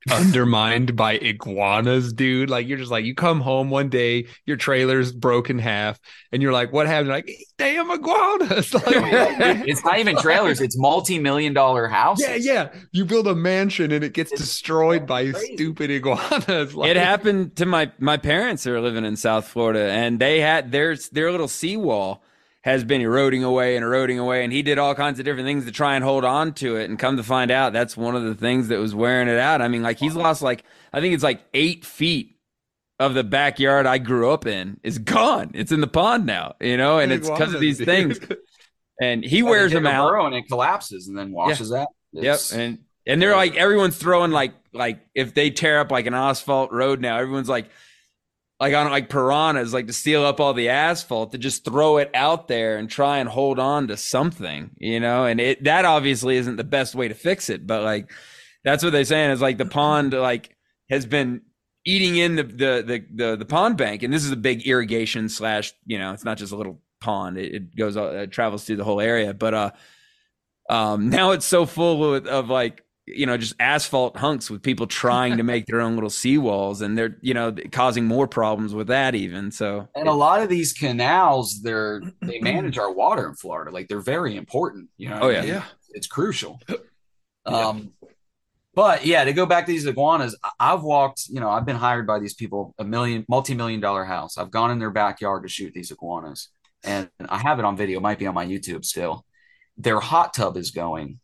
undermined 0.11 0.95
by 0.95 1.13
iguanas, 1.13 2.13
dude. 2.13 2.49
Like 2.49 2.67
you're 2.67 2.77
just 2.77 2.91
like 2.91 3.05
you 3.05 3.15
come 3.15 3.41
home 3.41 3.69
one 3.69 3.89
day, 3.89 4.27
your 4.45 4.57
trailer's 4.57 5.11
broken 5.11 5.57
half, 5.57 5.99
and 6.31 6.41
you're 6.43 6.53
like, 6.53 6.71
"What 6.71 6.85
happened?" 6.85 7.09
Like, 7.09 7.29
damn 7.57 7.89
iguanas! 7.89 8.73
Like, 8.85 9.67
it's 9.67 9.83
not 9.83 9.99
even 9.99 10.17
trailers; 10.17 10.61
it's 10.61 10.77
multi-million 10.77 11.53
dollar 11.53 11.87
houses. 11.87 12.45
Yeah, 12.45 12.53
yeah. 12.53 12.79
You 12.91 13.05
build 13.05 13.27
a 13.27 13.35
mansion 13.35 13.91
and 13.91 14.03
it 14.03 14.13
gets 14.13 14.31
it's 14.31 14.41
destroyed 14.41 15.07
by 15.07 15.31
crazy. 15.31 15.55
stupid 15.55 15.89
iguanas. 15.89 16.75
Like, 16.75 16.91
it 16.91 16.97
happened 16.97 17.55
to 17.57 17.65
my 17.65 17.91
my 17.99 18.17
parents 18.17 18.63
who 18.63 18.73
are 18.73 18.81
living 18.81 19.05
in 19.05 19.15
South 19.15 19.47
Florida, 19.47 19.89
and 19.91 20.19
they 20.19 20.39
had 20.39 20.71
their 20.71 20.95
their 21.11 21.31
little 21.31 21.47
seawall 21.47 22.23
has 22.65 22.83
been 22.83 22.99
eroding 22.99 23.43
away 23.43 23.75
and 23.75 23.85
eroding 23.85 24.17
away. 24.17 24.43
And 24.43 24.51
he 24.51 24.63
did 24.63 24.79
all 24.79 24.95
kinds 24.95 25.19
of 25.19 25.25
different 25.25 25.45
things 25.45 25.65
to 25.65 25.71
try 25.71 25.93
and 25.93 26.03
hold 26.03 26.25
on 26.25 26.51
to 26.53 26.77
it. 26.77 26.89
And 26.89 26.97
come 26.97 27.15
to 27.15 27.21
find 27.21 27.51
out, 27.51 27.73
that's 27.73 27.95
one 27.95 28.15
of 28.15 28.23
the 28.23 28.33
things 28.33 28.69
that 28.69 28.79
was 28.79 28.95
wearing 28.95 29.27
it 29.27 29.37
out. 29.37 29.61
I 29.61 29.67
mean, 29.67 29.83
like 29.83 29.99
he's 29.99 30.15
lost 30.15 30.41
like, 30.41 30.63
I 30.91 30.99
think 30.99 31.13
it's 31.13 31.21
like 31.23 31.41
eight 31.53 31.85
feet 31.85 32.39
of 32.99 33.13
the 33.13 33.23
backyard 33.23 33.85
I 33.85 33.99
grew 33.99 34.31
up 34.31 34.47
in 34.47 34.79
is 34.81 34.97
gone. 34.97 35.51
It's 35.53 35.71
in 35.71 35.79
the 35.79 35.87
pond 35.87 36.25
now, 36.25 36.55
you 36.59 36.75
know, 36.75 36.97
and 36.97 37.11
it's 37.11 37.29
because 37.29 37.53
of 37.53 37.61
these 37.61 37.79
things. 37.79 38.19
And 39.01 39.25
he 39.25 39.43
wears 39.43 39.73
them 39.73 39.85
out. 39.85 40.13
And 40.25 40.33
it 40.33 40.47
collapses 40.47 41.09
and 41.09 41.17
then 41.17 41.33
washes 41.33 41.69
yeah. 41.69 41.81
out. 41.81 41.87
It's, 42.13 42.53
yep. 42.53 42.57
And, 42.57 42.79
and 43.05 43.21
they're 43.21 43.35
like, 43.35 43.57
everyone's 43.57 43.97
throwing 43.97 44.31
like, 44.31 44.53
like 44.71 45.01
if 45.13 45.33
they 45.33 45.49
tear 45.49 45.81
up 45.81 45.91
like 45.91 46.05
an 46.05 46.13
asphalt 46.13 46.71
road 46.71 47.01
now, 47.01 47.17
everyone's 47.17 47.49
like, 47.49 47.65
like 48.59 48.73
on 48.73 48.89
like 48.89 49.09
piranhas, 49.09 49.73
like 49.73 49.87
to 49.87 49.93
steal 49.93 50.23
up 50.23 50.39
all 50.39 50.53
the 50.53 50.69
asphalt, 50.69 51.31
to 51.31 51.37
just 51.37 51.65
throw 51.65 51.97
it 51.97 52.09
out 52.13 52.47
there 52.47 52.77
and 52.77 52.89
try 52.89 53.17
and 53.17 53.27
hold 53.27 53.59
on 53.59 53.87
to 53.89 53.97
something, 53.97 54.71
you 54.77 54.99
know. 54.99 55.25
And 55.25 55.41
it 55.41 55.63
that 55.65 55.85
obviously 55.85 56.37
isn't 56.37 56.55
the 56.55 56.63
best 56.63 56.95
way 56.95 57.07
to 57.07 57.13
fix 57.13 57.49
it, 57.49 57.67
but 57.67 57.83
like 57.83 58.11
that's 58.63 58.83
what 58.83 58.91
they're 58.91 59.03
saying 59.03 59.31
is 59.31 59.41
like 59.41 59.57
the 59.57 59.65
pond 59.65 60.13
like 60.13 60.55
has 60.89 61.05
been 61.05 61.41
eating 61.85 62.15
in 62.15 62.35
the 62.35 62.43
the 62.43 62.83
the 62.85 63.05
the, 63.13 63.35
the 63.35 63.45
pond 63.45 63.77
bank, 63.77 64.03
and 64.03 64.13
this 64.13 64.23
is 64.23 64.31
a 64.31 64.37
big 64.37 64.65
irrigation 64.65 65.27
slash, 65.27 65.73
you 65.85 65.99
know, 65.99 66.13
it's 66.13 66.25
not 66.25 66.37
just 66.37 66.53
a 66.53 66.55
little 66.55 66.81
pond; 67.01 67.37
it, 67.37 67.53
it 67.53 67.75
goes 67.75 67.97
it 67.97 68.31
travels 68.31 68.63
through 68.63 68.77
the 68.77 68.85
whole 68.85 69.01
area, 69.01 69.33
but 69.33 69.53
uh, 69.53 69.71
um, 70.69 71.09
now 71.09 71.31
it's 71.31 71.45
so 71.45 71.65
full 71.65 72.15
of, 72.15 72.25
of 72.25 72.49
like 72.49 72.84
you 73.07 73.25
know, 73.25 73.37
just 73.37 73.55
asphalt 73.59 74.17
hunks 74.17 74.49
with 74.49 74.63
people 74.63 74.87
trying 74.87 75.37
to 75.37 75.43
make 75.43 75.65
their 75.67 75.81
own 75.81 75.93
little 75.93 76.09
seawalls 76.09 76.81
and 76.81 76.97
they're, 76.97 77.17
you 77.21 77.33
know, 77.33 77.53
causing 77.71 78.05
more 78.05 78.27
problems 78.27 78.73
with 78.73 78.87
that 78.87 79.15
even. 79.15 79.51
So, 79.51 79.87
and 79.95 80.07
a 80.07 80.13
lot 80.13 80.41
of 80.41 80.49
these 80.49 80.73
canals, 80.73 81.61
they're, 81.61 82.01
they 82.21 82.39
manage 82.39 82.77
our 82.77 82.91
water 82.91 83.27
in 83.27 83.35
Florida. 83.35 83.71
Like 83.71 83.87
they're 83.87 83.99
very 83.99 84.35
important, 84.35 84.89
you 84.97 85.09
know. 85.09 85.19
Oh, 85.21 85.29
yeah. 85.29 85.37
I 85.37 85.41
mean? 85.41 85.49
Yeah. 85.49 85.63
It's 85.91 86.07
crucial. 86.07 86.61
Um, 87.47 87.93
but 88.73 89.05
yeah, 89.05 89.23
to 89.23 89.33
go 89.33 89.45
back 89.45 89.67
to 89.67 89.71
these 89.71 89.85
iguanas, 89.85 90.35
I've 90.59 90.81
walked, 90.81 91.27
you 91.29 91.39
know, 91.39 91.51
I've 91.51 91.63
been 91.63 91.75
hired 91.75 92.07
by 92.07 92.17
these 92.17 92.33
people 92.33 92.73
a 92.79 92.83
million, 92.83 93.23
multi 93.29 93.53
million 93.53 93.81
dollar 93.81 94.03
house. 94.03 94.39
I've 94.39 94.49
gone 94.49 94.71
in 94.71 94.79
their 94.79 94.89
backyard 94.89 95.43
to 95.43 95.47
shoot 95.47 95.71
these 95.71 95.91
iguanas 95.91 96.49
and 96.85 97.09
I 97.27 97.39
have 97.39 97.59
it 97.59 97.65
on 97.65 97.75
video, 97.75 97.99
it 97.99 98.03
might 98.03 98.19
be 98.19 98.27
on 98.27 98.33
my 98.33 98.45
YouTube 98.45 98.85
still. 98.85 99.25
Their 99.77 99.99
hot 99.99 100.33
tub 100.33 100.55
is 100.55 100.71
going 100.71 101.19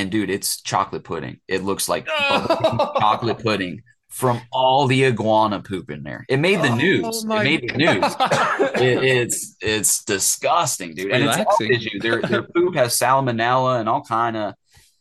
and 0.00 0.10
dude, 0.10 0.30
it's 0.30 0.62
chocolate 0.62 1.04
pudding. 1.04 1.40
It 1.46 1.62
looks 1.62 1.88
like 1.88 2.06
chocolate 2.18 3.38
pudding 3.42 3.82
from 4.08 4.40
all 4.50 4.86
the 4.86 5.04
iguana 5.04 5.60
poop 5.60 5.90
in 5.90 6.02
there. 6.02 6.24
It 6.28 6.38
made 6.38 6.62
the 6.62 6.70
oh, 6.70 6.74
news. 6.74 7.24
It 7.24 7.28
made 7.28 7.68
the 7.68 7.76
news. 7.76 8.16
it, 8.80 9.04
it's 9.04 9.56
it's 9.60 10.04
disgusting, 10.04 10.94
dude. 10.94 11.12
And 11.12 11.24
Relaxing. 11.24 11.74
it's 11.74 11.84
you. 11.84 12.00
Their 12.00 12.22
their 12.22 12.42
poop 12.42 12.74
has 12.76 12.98
salmonella 12.98 13.78
and 13.78 13.90
all 13.90 14.02
kind 14.02 14.38
of 14.38 14.54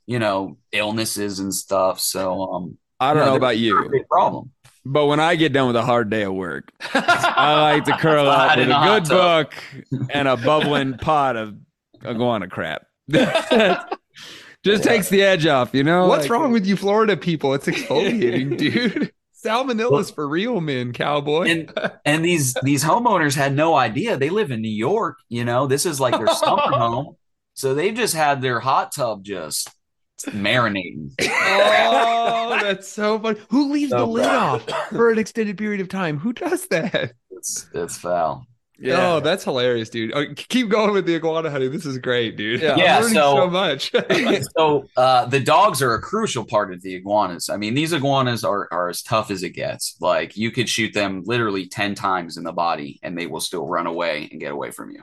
you 0.06 0.20
know 0.20 0.58
illnesses 0.74 1.40
and 1.40 1.54
stuff. 1.54 2.02
So 2.02 2.44
um, 2.52 2.78
I 3.00 3.14
don't 3.14 3.24
know, 3.24 3.32
know 3.32 3.38
about 3.38 3.58
you. 3.58 4.04
Problem. 4.12 4.52
But 4.86 5.06
when 5.06 5.22
I 5.22 5.36
get 5.36 5.54
done 5.54 5.68
with 5.68 5.78
a 5.78 5.84
hard 5.84 6.10
day 6.10 6.24
of 6.24 6.34
work, 6.34 6.72
I 6.94 7.62
like 7.62 7.86
to 7.86 7.98
curl 7.98 8.28
up 8.28 8.58
with 8.58 8.70
a 8.70 9.00
good 9.00 9.08
book 9.08 9.54
and 10.10 10.28
a 10.28 10.36
bubbling 10.36 10.98
pot 10.98 11.38
of 11.38 11.56
iguana 12.06 12.50
crap. 12.50 12.86
Just 14.64 14.84
yeah. 14.84 14.92
takes 14.92 15.10
the 15.10 15.24
edge 15.24 15.46
off, 15.46 15.74
you 15.74 15.84
know. 15.84 16.08
What's 16.08 16.24
like, 16.24 16.32
wrong 16.32 16.52
with 16.52 16.66
you, 16.66 16.76
Florida 16.76 17.16
people? 17.16 17.54
It's 17.54 17.66
exfoliating, 17.66 18.58
dude. 18.58 19.14
Salmonella's 19.44 20.12
for 20.12 20.28
real, 20.28 20.60
men, 20.60 20.92
cowboy. 20.92 21.48
And 21.48 21.92
and 22.04 22.26
these 22.26 22.56
these 22.62 22.84
homeowners 22.84 23.36
had 23.36 23.56
no 23.56 23.76
idea. 23.76 24.18
They 24.18 24.30
live 24.30 24.52
in 24.52 24.62
New 24.62 24.68
York, 24.68 25.18
you 25.30 25.46
know. 25.46 25.66
This 25.66 25.86
is 25.86 26.00
like 26.00 26.18
their 26.18 26.28
summer 26.28 26.62
home, 26.78 27.16
so 27.54 27.74
they've 27.74 27.96
just 27.96 28.14
had 28.14 28.42
their 28.42 28.60
hot 28.60 28.92
tub 28.92 29.24
just 29.24 29.70
marinating. 30.26 31.12
oh, 31.22 32.60
that's 32.62 32.90
so 32.90 33.18
funny. 33.18 33.40
Who 33.50 33.72
leaves 33.72 33.92
so 33.92 34.00
the 34.00 34.06
lid 34.08 34.26
off 34.26 34.70
for 34.90 35.10
an 35.10 35.18
extended 35.18 35.58
period 35.58 35.80
of 35.80 35.88
time? 35.88 36.20
Who 36.20 36.34
does 36.34 36.68
that? 36.68 37.14
It's 37.32 37.70
it's 37.74 37.98
foul. 37.98 38.46
Yeah. 38.82 39.14
Oh, 39.14 39.20
that's 39.20 39.44
hilarious, 39.44 39.90
dude. 39.90 40.14
Oh, 40.16 40.26
keep 40.36 40.70
going 40.70 40.94
with 40.94 41.06
the 41.06 41.16
iguana 41.16 41.50
honey. 41.50 41.68
This 41.68 41.86
is 41.86 41.98
great, 41.98 42.38
dude. 42.38 42.62
Yeah, 42.62 42.78
yeah 42.78 43.02
so, 43.02 43.10
so 43.12 43.50
much. 43.50 43.92
so 44.58 44.88
uh, 44.96 45.26
the 45.26 45.40
dogs 45.40 45.82
are 45.82 45.94
a 45.94 46.02
crucial 46.02 46.46
part 46.46 46.74
of 46.74 46.82
the 46.82 46.96
iguanas. 46.96 47.50
I 47.50 47.58
mean, 47.58 47.74
these 47.74 47.94
iguanas 47.94 48.44
are, 48.44 48.68
are 48.72 48.90
as 48.90 49.02
tough 49.02 49.32
as 49.32 49.44
it 49.44 49.52
gets. 49.52 49.98
Like 50.00 50.38
you 50.38 50.52
could 50.52 50.70
shoot 50.70 50.94
them 50.94 51.24
literally 51.26 51.68
10 51.68 51.96
times 51.96 52.38
in 52.38 52.44
the 52.44 52.54
body 52.54 53.00
and 53.04 53.18
they 53.18 53.28
will 53.28 53.42
still 53.42 53.68
run 53.68 53.88
away 53.88 54.30
and 54.32 54.40
get 54.40 54.52
away 54.52 54.72
from 54.72 54.92
you. 54.92 55.02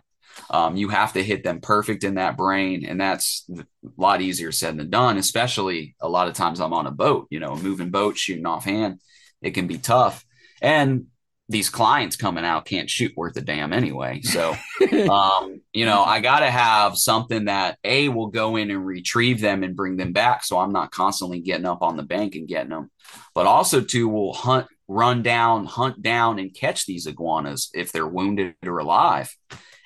Um, 0.51 0.77
you 0.77 0.89
have 0.89 1.15
to 1.15 1.23
hit 1.23 1.43
them 1.45 1.61
perfect 1.61 2.05
in 2.05 2.17
that 2.17 2.37
brain, 2.37 2.85
and 2.85 3.01
that's 3.01 3.49
a 3.59 3.65
lot 3.97 4.21
easier 4.21 4.53
said 4.53 4.77
than 4.77 4.91
done. 4.91 5.17
Especially 5.17 5.97
a 5.99 6.09
lot 6.09 6.29
of 6.29 6.35
times 6.35 6.61
I'm 6.61 6.75
on 6.75 6.87
a 6.87 6.91
boat, 6.91 7.27
you 7.31 7.41
know, 7.41 7.53
a 7.53 7.63
moving 7.63 7.91
boat, 7.91 8.19
shooting 8.19 8.45
offhand, 8.45 9.01
it 9.43 9.53
can 9.53 9.67
be 9.67 9.79
tough. 9.79 10.25
And 10.61 11.07
these 11.49 11.71
clients 11.71 12.17
coming 12.17 12.45
out 12.45 12.65
can't 12.65 12.91
shoot 12.91 13.17
worth 13.17 13.37
a 13.37 13.41
damn 13.41 13.73
anyway. 13.73 14.21
So, 14.23 14.57
um, 15.11 15.61
you 15.73 15.87
know, 15.87 16.03
I 16.03 16.21
got 16.21 16.41
to 16.41 16.51
have 16.51 16.97
something 16.97 17.45
that 17.45 17.79
A 17.85 18.09
will 18.09 18.29
go 18.29 18.57
in 18.57 18.71
and 18.71 18.85
retrieve 18.85 19.41
them 19.41 19.63
and 19.63 19.77
bring 19.77 19.97
them 19.97 20.13
back. 20.13 20.45
So 20.45 20.59
I'm 20.59 20.73
not 20.73 20.91
constantly 20.91 21.41
getting 21.41 21.67
up 21.67 21.83
on 21.83 21.97
the 21.97 22.03
bank 22.03 22.35
and 22.35 22.49
getting 22.49 22.71
them, 22.71 22.91
but 23.35 23.47
also 23.47 23.81
to 23.81 24.09
will 24.09 24.33
hunt, 24.33 24.67
run 24.89 25.23
down, 25.23 25.67
hunt 25.67 26.03
down 26.03 26.41
and 26.41 26.53
catch 26.53 26.85
these 26.85 27.07
iguanas 27.07 27.71
if 27.75 27.93
they're 27.93 28.07
wounded 28.07 28.55
or 28.65 28.79
alive. 28.79 29.33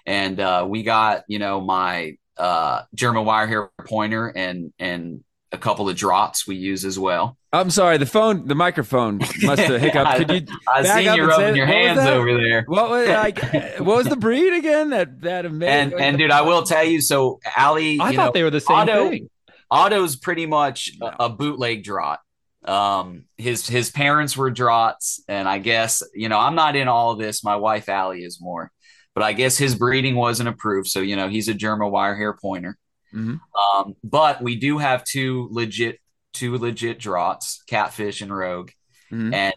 And 0.06 0.40
uh, 0.40 0.66
we 0.68 0.82
got, 0.82 1.24
you 1.28 1.38
know, 1.38 1.60
my 1.60 2.16
uh, 2.38 2.82
German 2.94 3.26
wire 3.26 3.46
hair 3.46 3.70
pointer 3.86 4.28
and, 4.28 4.72
and 4.78 5.22
a 5.52 5.58
couple 5.58 5.88
of 5.88 5.96
drahthaars 5.96 6.46
we 6.46 6.56
use 6.56 6.84
as 6.84 6.98
well. 6.98 7.36
I'm 7.52 7.70
sorry, 7.70 7.98
the 7.98 8.06
phone, 8.06 8.46
the 8.46 8.54
microphone 8.54 9.18
must 9.42 9.62
have 9.62 9.80
hiccuped. 9.80 10.10
Could 10.16 10.30
you? 10.30 10.56
I 10.68 10.84
seen 10.84 11.14
you 11.14 11.26
rubbing 11.26 11.56
your 11.56 11.66
hands 11.66 11.98
over 12.00 12.32
there. 12.38 12.64
What 12.66 12.90
was 12.90 13.08
like? 13.08 13.42
what 13.80 13.96
was 13.96 14.06
the 14.06 14.16
breed 14.16 14.52
again? 14.56 14.90
That 14.90 15.22
that 15.22 15.46
amazing. 15.46 15.92
And 15.92 15.94
and 15.94 16.18
dude, 16.18 16.30
I 16.30 16.42
will 16.42 16.62
tell 16.62 16.84
you. 16.84 17.00
So 17.00 17.40
Ali, 17.56 17.98
I 18.00 18.14
thought 18.14 18.26
know, 18.26 18.32
they 18.32 18.42
were 18.44 18.50
the 18.50 18.60
same 18.60 18.76
Otto, 18.76 19.10
thing. 19.10 19.30
Otto's 19.70 20.16
pretty 20.16 20.46
much 20.46 20.92
a, 21.02 21.24
a 21.24 21.28
bootleg 21.28 21.84
drahthaar. 21.84 22.18
Um, 22.64 23.24
his 23.36 23.66
his 23.66 23.90
parents 23.90 24.36
were 24.36 24.50
drahthaars, 24.52 25.20
and 25.26 25.48
I 25.48 25.58
guess 25.58 26.02
you 26.14 26.28
know 26.28 26.38
I'm 26.38 26.54
not 26.54 26.76
in 26.76 26.86
all 26.86 27.12
of 27.12 27.18
this. 27.18 27.42
My 27.42 27.56
wife 27.56 27.88
Ali 27.88 28.22
is 28.22 28.38
more, 28.40 28.70
but 29.14 29.24
I 29.24 29.32
guess 29.32 29.58
his 29.58 29.74
breeding 29.74 30.14
wasn't 30.14 30.48
approved. 30.48 30.88
So 30.88 31.00
you 31.00 31.16
know 31.16 31.28
he's 31.28 31.48
a 31.48 31.54
German 31.54 31.90
wire 31.90 32.14
hair 32.14 32.36
pointer. 32.40 32.76
Mm-hmm. 33.14 33.36
Um, 33.78 33.96
but 34.04 34.42
we 34.42 34.56
do 34.56 34.78
have 34.78 35.04
two 35.04 35.48
legit, 35.50 35.98
two 36.32 36.56
legit 36.56 36.98
drahthaars, 36.98 37.58
catfish 37.66 38.20
and 38.20 38.34
rogue. 38.34 38.70
Mm-hmm. 39.12 39.34
And 39.34 39.54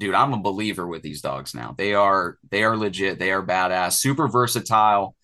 dude, 0.00 0.14
I'm 0.14 0.32
a 0.32 0.38
believer 0.38 0.86
with 0.86 1.02
these 1.02 1.20
dogs 1.20 1.54
now. 1.54 1.74
They 1.76 1.94
are, 1.94 2.38
they 2.50 2.64
are 2.64 2.76
legit. 2.76 3.18
They 3.18 3.30
are 3.32 3.44
badass, 3.44 3.94
super 3.94 4.28
versatile, 4.28 5.14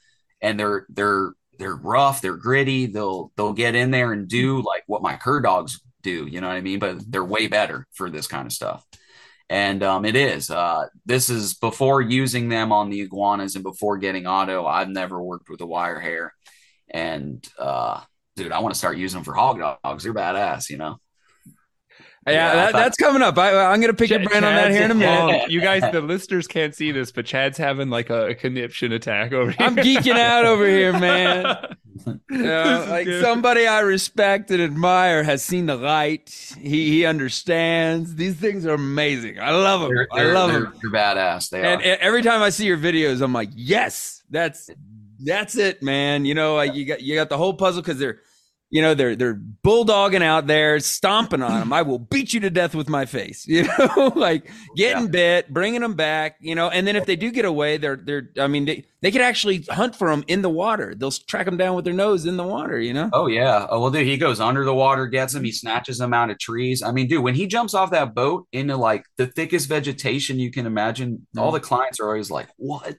and 0.40 0.58
they're 0.58 0.86
they're 0.88 1.32
they're 1.58 1.76
rough. 1.76 2.20
They're 2.20 2.36
gritty. 2.36 2.86
They'll 2.86 3.32
they'll 3.36 3.52
get 3.52 3.74
in 3.74 3.90
there 3.90 4.12
and 4.12 4.28
do 4.28 4.62
like 4.62 4.84
what 4.86 5.02
my 5.02 5.16
cur 5.16 5.40
dogs 5.40 5.80
do. 6.02 6.26
You 6.26 6.40
know 6.40 6.48
what 6.48 6.56
I 6.56 6.60
mean? 6.60 6.78
But 6.78 7.10
they're 7.10 7.24
way 7.24 7.46
better 7.46 7.86
for 7.92 8.10
this 8.10 8.26
kind 8.26 8.46
of 8.46 8.52
stuff. 8.52 8.84
And 9.48 9.82
um, 9.82 10.04
it 10.04 10.16
is. 10.16 10.50
Uh, 10.50 10.86
this 11.04 11.28
is 11.28 11.54
before 11.54 12.00
using 12.00 12.48
them 12.48 12.72
on 12.72 12.88
the 12.88 13.02
iguanas 13.02 13.54
and 13.54 13.62
before 13.62 13.98
getting 13.98 14.26
Otto. 14.26 14.64
I've 14.64 14.88
never 14.88 15.22
worked 15.22 15.50
with 15.50 15.60
a 15.60 15.66
wire 15.66 16.00
hair 16.00 16.34
and 16.92 17.46
uh, 17.58 18.00
dude, 18.36 18.52
I 18.52 18.60
want 18.60 18.74
to 18.74 18.78
start 18.78 18.96
using 18.96 19.18
them 19.18 19.24
for 19.24 19.34
hog 19.34 19.58
dogs. 19.58 20.04
They're 20.04 20.14
badass, 20.14 20.70
you 20.70 20.76
know. 20.78 20.98
Yeah, 22.26 22.32
Yeah, 22.34 22.54
that, 22.54 22.72
thought- 22.72 22.78
that's 22.78 22.96
coming 22.96 23.20
up. 23.22 23.36
I, 23.36 23.64
I'm 23.72 23.80
going 23.80 23.90
to 23.92 23.96
pick 23.96 24.08
your 24.10 24.20
Ch- 24.20 24.28
brain 24.28 24.44
on 24.44 24.54
that 24.54 24.70
here 24.70 24.82
in 24.84 24.92
a 24.92 24.94
minute. 24.94 25.42
You 25.50 25.60
guys, 25.60 25.82
the 25.90 26.00
listeners 26.00 26.46
can't 26.46 26.72
see 26.72 26.92
this, 26.92 27.10
but 27.10 27.26
Chad's 27.26 27.58
having 27.58 27.90
like 27.90 28.10
a, 28.10 28.26
a 28.28 28.34
conniption 28.36 28.92
attack 28.92 29.32
over 29.32 29.50
here. 29.50 29.66
I'm 29.66 29.74
geeking 29.74 30.16
out 30.16 30.44
over 30.44 30.66
here, 30.66 30.92
man. 30.92 31.76
You 32.04 32.18
know, 32.38 32.86
like 32.88 33.04
good. 33.04 33.22
somebody 33.22 33.66
I 33.66 33.80
respect 33.80 34.50
and 34.50 34.60
admire 34.62 35.22
has 35.22 35.44
seen 35.44 35.66
the 35.66 35.76
light. 35.76 36.30
He 36.58 36.88
he 36.90 37.04
understands. 37.04 38.14
These 38.16 38.36
things 38.36 38.64
are 38.66 38.72
amazing. 38.72 39.38
I 39.38 39.50
love 39.50 39.82
them. 39.82 39.94
They're, 39.94 40.08
I 40.10 40.24
they're- 40.24 40.34
love 40.34 40.50
they're, 40.50 40.60
them. 40.62 40.74
They're 40.82 40.90
badass. 40.90 41.50
They 41.50 41.58
And, 41.58 41.80
are. 41.82 41.84
and 41.84 42.00
every 42.00 42.22
time 42.22 42.42
I 42.42 42.48
see 42.48 42.64
your 42.64 42.78
videos, 42.78 43.20
I'm 43.20 43.34
like, 43.34 43.50
yes, 43.54 44.22
that's 44.30 44.70
that's 45.24 45.56
it, 45.56 45.82
man. 45.82 46.24
You 46.24 46.34
know, 46.34 46.60
you 46.60 46.84
got 46.84 47.00
you 47.02 47.14
got 47.14 47.28
the 47.28 47.38
whole 47.38 47.54
puzzle 47.54 47.82
because 47.82 47.98
they're, 47.98 48.20
you 48.70 48.80
know, 48.80 48.94
they're 48.94 49.14
they're 49.14 49.38
bulldogging 49.64 50.22
out 50.22 50.46
there, 50.46 50.80
stomping 50.80 51.42
on 51.42 51.60
them. 51.60 51.72
I 51.74 51.82
will 51.82 51.98
beat 51.98 52.32
you 52.32 52.40
to 52.40 52.48
death 52.50 52.74
with 52.74 52.88
my 52.88 53.04
face. 53.04 53.46
You 53.48 53.64
know, 53.64 54.12
like 54.16 54.50
getting 54.76 55.08
bit, 55.08 55.52
bringing 55.52 55.82
them 55.82 55.92
back. 55.94 56.36
You 56.40 56.54
know, 56.54 56.70
and 56.70 56.86
then 56.86 56.96
if 56.96 57.04
they 57.04 57.16
do 57.16 57.30
get 57.30 57.44
away, 57.44 57.76
they're 57.76 57.96
they're. 57.96 58.30
I 58.38 58.46
mean, 58.46 58.64
they 58.64 58.84
they 59.02 59.10
could 59.10 59.20
actually 59.20 59.62
hunt 59.68 59.94
for 59.94 60.08
them 60.08 60.24
in 60.26 60.40
the 60.40 60.48
water. 60.48 60.94
They'll 60.96 61.10
track 61.10 61.44
them 61.44 61.58
down 61.58 61.74
with 61.76 61.84
their 61.84 61.92
nose 61.92 62.24
in 62.24 62.38
the 62.38 62.44
water. 62.44 62.80
You 62.80 62.94
know. 62.94 63.10
Oh 63.12 63.26
yeah. 63.26 63.66
Oh 63.68 63.80
well, 63.80 63.90
dude, 63.90 64.06
he 64.06 64.16
goes 64.16 64.40
under 64.40 64.64
the 64.64 64.74
water, 64.74 65.06
gets 65.06 65.34
him. 65.34 65.44
He 65.44 65.52
snatches 65.52 65.98
them 65.98 66.14
out 66.14 66.30
of 66.30 66.38
trees. 66.38 66.82
I 66.82 66.92
mean, 66.92 67.08
dude, 67.08 67.22
when 67.22 67.34
he 67.34 67.46
jumps 67.46 67.74
off 67.74 67.90
that 67.90 68.14
boat 68.14 68.46
into 68.52 68.76
like 68.78 69.04
the 69.18 69.26
thickest 69.26 69.68
vegetation 69.68 70.38
you 70.38 70.50
can 70.50 70.64
imagine, 70.64 71.26
all 71.36 71.50
Mhm. 71.50 71.54
the 71.54 71.60
clients 71.60 72.00
are 72.00 72.06
always 72.08 72.30
like, 72.30 72.48
"What?" 72.56 72.96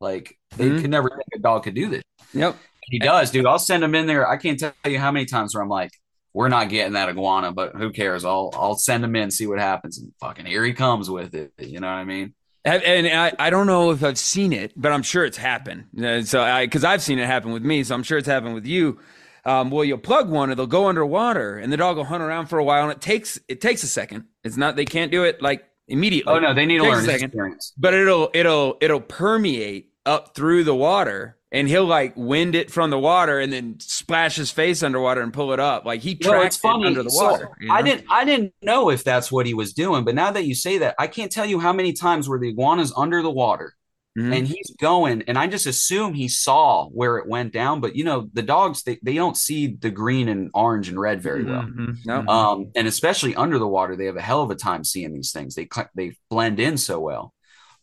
Like 0.00 0.36
they 0.56 0.68
Mhm. 0.70 0.80
could 0.82 0.90
never 0.90 1.08
think 1.10 1.22
a 1.34 1.38
dog 1.38 1.64
could 1.64 1.74
do 1.74 1.88
this. 1.88 2.02
Yep. 2.32 2.56
He 2.82 2.98
does, 2.98 3.30
dude. 3.30 3.46
I'll 3.46 3.58
send 3.58 3.82
him 3.84 3.94
in 3.94 4.06
there. 4.06 4.26
I 4.28 4.36
can't 4.36 4.58
tell 4.58 4.72
you 4.86 4.98
how 4.98 5.10
many 5.10 5.26
times 5.26 5.54
where 5.54 5.62
I'm 5.62 5.68
like, 5.68 5.90
"We're 6.32 6.48
not 6.48 6.68
getting 6.70 6.94
that 6.94 7.08
iguana," 7.08 7.52
but 7.52 7.74
who 7.76 7.90
cares? 7.90 8.24
I'll 8.24 8.50
I'll 8.54 8.76
send 8.76 9.04
him 9.04 9.14
in, 9.16 9.30
see 9.30 9.46
what 9.46 9.58
happens, 9.58 9.98
and 9.98 10.12
fucking 10.20 10.46
here 10.46 10.64
he 10.64 10.72
comes 10.72 11.10
with 11.10 11.34
it. 11.34 11.52
You 11.58 11.80
know 11.80 11.86
what 11.88 11.94
I 11.94 12.04
mean? 12.04 12.34
And 12.64 13.06
I, 13.08 13.32
I 13.38 13.50
don't 13.50 13.66
know 13.66 13.92
if 13.92 14.02
I've 14.04 14.18
seen 14.18 14.52
it, 14.52 14.72
but 14.76 14.92
I'm 14.92 15.02
sure 15.02 15.24
it's 15.24 15.38
happened. 15.38 15.84
So 16.26 16.42
I, 16.42 16.66
because 16.66 16.84
I've 16.84 17.00
seen 17.02 17.18
it 17.18 17.24
happen 17.26 17.52
with 17.52 17.62
me, 17.62 17.82
so 17.82 17.94
I'm 17.94 18.02
sure 18.02 18.18
it's 18.18 18.26
happened 18.28 18.54
with 18.54 18.66
you. 18.66 18.98
Um, 19.46 19.70
well, 19.70 19.84
you'll 19.84 19.96
plug 19.96 20.28
one, 20.28 20.50
and 20.50 20.58
they'll 20.58 20.66
go 20.66 20.86
underwater, 20.88 21.56
and 21.56 21.72
the 21.72 21.78
dog 21.78 21.96
will 21.96 22.04
hunt 22.04 22.22
around 22.22 22.48
for 22.48 22.58
a 22.58 22.64
while, 22.64 22.82
and 22.82 22.92
it 22.92 23.00
takes 23.00 23.38
it 23.48 23.60
takes 23.60 23.82
a 23.82 23.86
second. 23.86 24.24
It's 24.44 24.56
not 24.56 24.76
they 24.76 24.84
can't 24.84 25.10
do 25.10 25.24
it 25.24 25.40
like 25.40 25.64
immediately. 25.86 26.32
Oh 26.32 26.38
no, 26.40 26.52
they 26.52 26.66
need 26.66 26.78
to 26.78 26.84
learn 26.84 27.04
second. 27.04 27.32
but 27.78 27.94
it'll 27.94 28.30
it'll 28.34 28.76
it'll 28.82 29.00
permeate 29.00 29.87
up 30.08 30.34
through 30.34 30.64
the 30.64 30.74
water, 30.74 31.36
and 31.52 31.68
he'll 31.68 31.84
like 31.84 32.14
wind 32.16 32.54
it 32.54 32.70
from 32.70 32.90
the 32.90 32.98
water, 32.98 33.38
and 33.38 33.52
then 33.52 33.76
splash 33.80 34.36
his 34.36 34.50
face 34.50 34.82
underwater 34.82 35.20
and 35.22 35.32
pull 35.32 35.52
it 35.52 35.60
up. 35.60 35.84
Like 35.84 36.00
he 36.00 36.18
No, 36.22 36.30
tracks 36.30 36.54
it's 36.54 36.56
funny. 36.56 36.84
it 36.84 36.86
under 36.88 37.02
the 37.02 37.10
So, 37.10 37.24
water. 37.24 37.50
you 37.60 37.72
I 37.72 37.82
didn't 37.82 38.06
I 38.10 38.24
didn't 38.24 38.54
know 38.62 38.90
if 38.90 39.04
that's 39.04 39.30
what 39.30 39.46
he 39.46 39.54
was 39.54 39.72
doing, 39.72 40.04
but 40.04 40.14
now 40.14 40.30
that 40.32 40.44
you 40.46 40.54
say 40.54 40.78
that, 40.78 40.94
I 40.98 41.06
can't 41.06 41.30
tell 41.30 41.46
you 41.46 41.60
how 41.60 41.72
many 41.72 41.92
times 41.92 42.28
where 42.28 42.38
the 42.38 42.48
iguana's 42.48 42.92
under 42.96 43.22
the 43.22 43.30
water 43.30 43.74
Mhm. 44.18 44.36
and 44.36 44.48
he's 44.48 44.70
going, 44.80 45.22
and 45.28 45.38
I 45.38 45.46
just 45.46 45.66
assume 45.66 46.14
he 46.14 46.26
saw 46.28 46.88
where 46.88 47.18
it 47.18 47.28
went 47.28 47.52
down. 47.52 47.80
But 47.80 47.94
you 47.94 48.02
know, 48.04 48.28
the 48.32 48.42
dogs 48.42 48.82
they, 48.82 48.98
they 49.02 49.14
don't 49.14 49.36
see 49.36 49.76
the 49.78 49.90
green 49.90 50.28
and 50.28 50.50
orange 50.54 50.88
and 50.88 50.98
red 50.98 51.20
very 51.22 51.44
well. 51.44 51.62
Mhm. 51.62 51.96
No. 52.04 52.26
Um, 52.26 52.70
and 52.74 52.88
especially 52.88 53.36
under 53.36 53.58
the 53.58 53.68
water, 53.68 53.94
they 53.94 54.06
have 54.06 54.16
a 54.16 54.22
hell 54.22 54.42
of 54.42 54.50
a 54.50 54.54
time 54.56 54.82
seeing 54.82 55.12
these 55.12 55.30
things. 55.32 55.54
They 55.54 55.68
they 55.94 56.16
blend 56.30 56.58
in 56.58 56.78
so 56.78 56.98
well. 56.98 57.32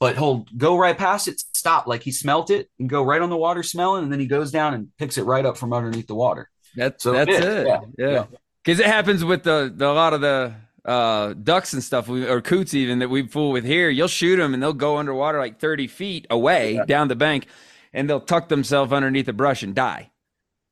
But 0.06 0.18
he'll 0.18 0.46
go 0.56 0.78
right 0.78 0.96
past 0.96 1.28
it, 1.28 1.42
stop 1.54 1.88
like 1.88 2.04
he 2.04 2.12
smelt 2.12 2.52
it, 2.52 2.70
and 2.80 2.88
go 2.88 3.04
right 3.04 3.20
on 3.20 3.32
the 3.32 3.38
water 3.38 3.64
smelling, 3.64 4.04
and 4.04 4.12
then 4.12 4.20
he 4.20 4.28
goes 4.28 4.52
down 4.52 4.76
and 4.76 4.96
picks 5.00 5.18
it 5.18 5.24
right 5.24 5.44
up 5.44 5.58
from 5.58 5.74
underneath 5.74 6.06
the 6.06 6.14
water. 6.14 6.50
That's 6.76 7.02
So 7.02 7.12
that's 7.14 7.32
it 7.32 7.44
it. 7.44 7.68
Yeah, 7.68 7.80
yeah, 7.98 8.06
yeah. 8.06 8.12
yeah. 8.12 8.26
Because 8.64 8.80
it 8.80 8.86
happens 8.86 9.26
with 9.26 9.42
the, 9.42 9.74
the 9.76 9.88
a 9.88 9.94
lot 9.94 10.14
of 10.14 10.22
the 10.22 10.54
uh, 10.86 11.34
ducks 11.34 11.74
and 11.74 11.84
stuff, 11.84 12.08
or 12.08 12.40
coots 12.42 12.76
even 12.76 13.00
that 13.00 13.10
we 13.10 13.28
fool 13.28 13.52
with 13.52 13.66
here. 13.66 13.90
You'll 13.90 14.08
shoot 14.08 14.36
them 14.36 14.54
and 14.54 14.62
they'll 14.62 14.74
go 14.74 14.98
underwater 14.98 15.40
like 15.40 15.60
thirty 15.60 15.88
feet 15.88 16.28
away 16.30 16.80
down 16.86 17.08
the 17.08 17.16
bank, 17.16 17.48
and 17.92 18.08
they'll 18.08 18.22
tuck 18.22 18.48
themselves 18.48 18.94
underneath 18.94 19.26
the 19.26 19.34
brush 19.34 19.64
and 19.64 19.74
die. 19.74 20.12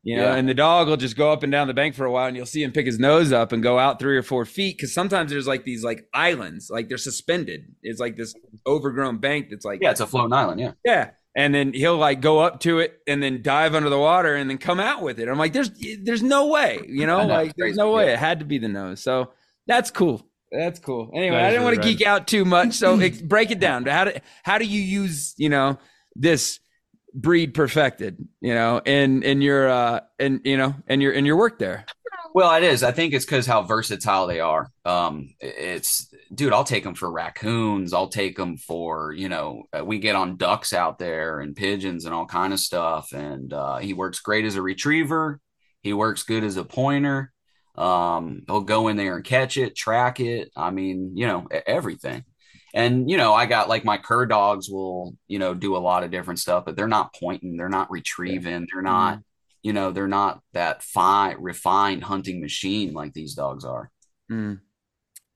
You 0.06 0.18
know, 0.18 0.24
Yeah. 0.24 0.36
and 0.36 0.50
the 0.50 0.54
dog 0.54 0.90
will 0.90 0.98
just 0.98 1.16
go 1.16 1.32
up 1.32 1.44
and 1.44 1.52
down 1.52 1.68
the 1.68 1.74
bank 1.74 1.96
for 1.96 2.04
a 2.06 2.12
while, 2.12 2.28
and 2.28 2.36
you'll 2.36 2.46
see 2.46 2.62
him 2.62 2.72
pick 2.74 2.86
his 2.86 3.00
nose 3.00 3.32
up 3.32 3.54
and 3.54 3.64
go 3.64 3.80
out 3.80 4.00
three 4.00 4.18
or 4.18 4.22
four 4.24 4.44
feet. 4.46 4.76
Because 4.78 4.94
sometimes 4.94 5.32
there's 5.32 5.48
like 5.48 5.64
these 5.64 5.84
like 5.84 6.06
islands, 6.14 6.70
like 6.70 6.90
they're 6.90 6.98
suspended. 6.98 7.74
It's 7.84 8.00
like 8.02 8.18
this 8.18 8.34
overgrown 8.68 9.20
bank 9.20 9.48
that's 9.50 9.64
like 9.66 9.80
Yeah, 9.82 9.92
it's 9.92 10.02
a 10.02 10.08
floating 10.08 10.34
island. 10.34 10.60
Yeah. 10.60 10.72
yeah. 10.84 11.12
And 11.36 11.56
then 11.56 11.74
he'll 11.74 11.98
like 11.98 12.22
go 12.22 12.40
up 12.40 12.60
to 12.60 12.80
it 12.80 13.00
and 13.08 13.24
then 13.24 13.42
dive 13.42 13.74
under 13.76 13.90
the 13.90 13.98
water 13.98 14.36
and 14.36 14.50
then 14.50 14.58
come 14.60 14.80
out 14.80 15.02
with 15.02 15.20
it. 15.20 15.28
I'm 15.30 15.38
like, 15.40 15.54
there's 15.54 15.72
there's 16.04 16.22
no 16.22 16.48
way, 16.48 16.80
you 16.88 17.08
know, 17.08 17.22
know, 17.26 17.34
like 17.34 17.56
there's 17.56 17.76
no 17.78 17.92
way. 17.94 18.06
yeah. 18.08 18.14
It 18.14 18.20
had 18.20 18.40
to 18.40 18.46
be 18.46 18.58
the 18.60 18.68
nose. 18.68 19.02
So 19.02 19.32
that's 19.66 19.90
cool. 19.90 20.22
That's 20.52 20.80
cool. 20.80 21.10
Anyway, 21.16 21.38
That 21.38 21.46
I 21.46 21.50
didn't 21.50 21.64
want 21.64 21.76
to 21.78 21.82
really 21.82 21.96
geek 21.96 22.06
out 22.06 22.28
too 22.28 22.46
much. 22.46 22.74
So 22.74 23.00
it, 23.00 23.28
break 23.28 23.50
it 23.50 23.60
down. 23.60 23.86
How 23.86 24.04
do 24.04 24.12
how 24.44 24.60
do 24.60 24.66
you 24.66 24.80
use, 24.82 25.34
you 25.38 25.50
know, 25.50 25.80
this 26.16 26.60
breed 27.14 27.54
perfected, 27.54 28.18
you 28.42 28.54
know, 28.54 28.82
in 28.86 29.24
in 29.24 29.42
your 29.42 29.70
uh 29.70 30.00
in 30.20 30.42
you 30.44 30.58
know, 30.58 30.76
in 30.88 31.02
your 31.02 31.12
in 31.14 31.26
your 31.26 31.38
work 31.38 31.60
there? 31.60 31.86
Well, 32.36 32.56
it 32.56 32.64
is. 32.64 32.82
I 32.82 32.92
think 32.92 33.14
it's 33.14 33.26
because 33.26 33.46
how 33.46 33.62
versatile 33.62 34.26
they 34.26 34.40
are. 34.40 34.68
Um, 34.86 35.36
it's 35.40 36.12
dude. 36.34 36.52
I'll 36.52 36.64
take 36.64 36.84
them 36.84 36.96
for 36.96 37.12
raccoons. 37.12 37.94
I'll 37.94 38.08
take 38.08 38.36
them 38.38 38.58
for 38.58 39.14
you 39.14 39.30
know. 39.30 39.64
uh, 39.78 39.86
We 39.86 40.00
get 40.00 40.16
on 40.16 40.38
ducks 40.38 40.74
out 40.74 40.98
there 40.98 41.42
and 41.42 41.56
pigeons 41.56 42.06
and 42.06 42.14
all 42.14 42.26
kind 42.26 42.52
of 42.52 42.60
stuff. 42.60 43.12
And 43.14 43.54
uh, 43.54 43.78
he 43.78 43.94
works 43.94 44.20
great 44.20 44.46
as 44.46 44.56
a 44.56 44.62
retriever. 44.64 45.40
He 45.82 45.94
works 45.94 46.24
good 46.24 46.44
as 46.44 46.58
a 46.58 46.64
pointer. 46.64 47.32
Um, 47.76 48.44
he'll 48.48 48.62
go 48.62 48.88
in 48.88 48.98
there 48.98 49.16
and 49.16 49.24
catch 49.26 49.58
it, 49.58 49.76
track 49.76 50.20
it. 50.20 50.50
I 50.56 50.72
mean, 50.72 51.14
you 51.16 51.28
know, 51.28 51.48
everything. 51.68 52.24
And 52.74 53.10
you 53.10 53.18
know, 53.18 53.34
I 53.34 53.46
got 53.46 53.70
like 53.70 53.86
my 53.86 53.98
cur 53.98 54.26
dogs 54.26 54.70
will 54.70 55.16
you 55.28 55.40
know 55.40 55.54
do 55.54 55.76
a 55.76 55.80
lot 55.80 56.04
of 56.04 56.12
different 56.12 56.40
stuff, 56.40 56.66
but 56.66 56.76
they're 56.76 56.88
not 56.88 57.14
pointing. 57.14 57.58
They're 57.58 57.70
not 57.70 57.92
retrieving. 57.92 58.68
They're 58.72 58.82
not 58.82 59.20
you 59.62 59.72
know 59.74 59.92
they're 59.92 60.08
not 60.08 60.42
that 60.54 60.84
fine 60.84 61.38
refined 61.40 62.04
hunting 62.04 62.42
machine 62.42 62.94
like 62.94 63.14
these 63.14 63.34
dogs 63.34 63.64
are 63.66 63.90
Mm. 64.32 64.60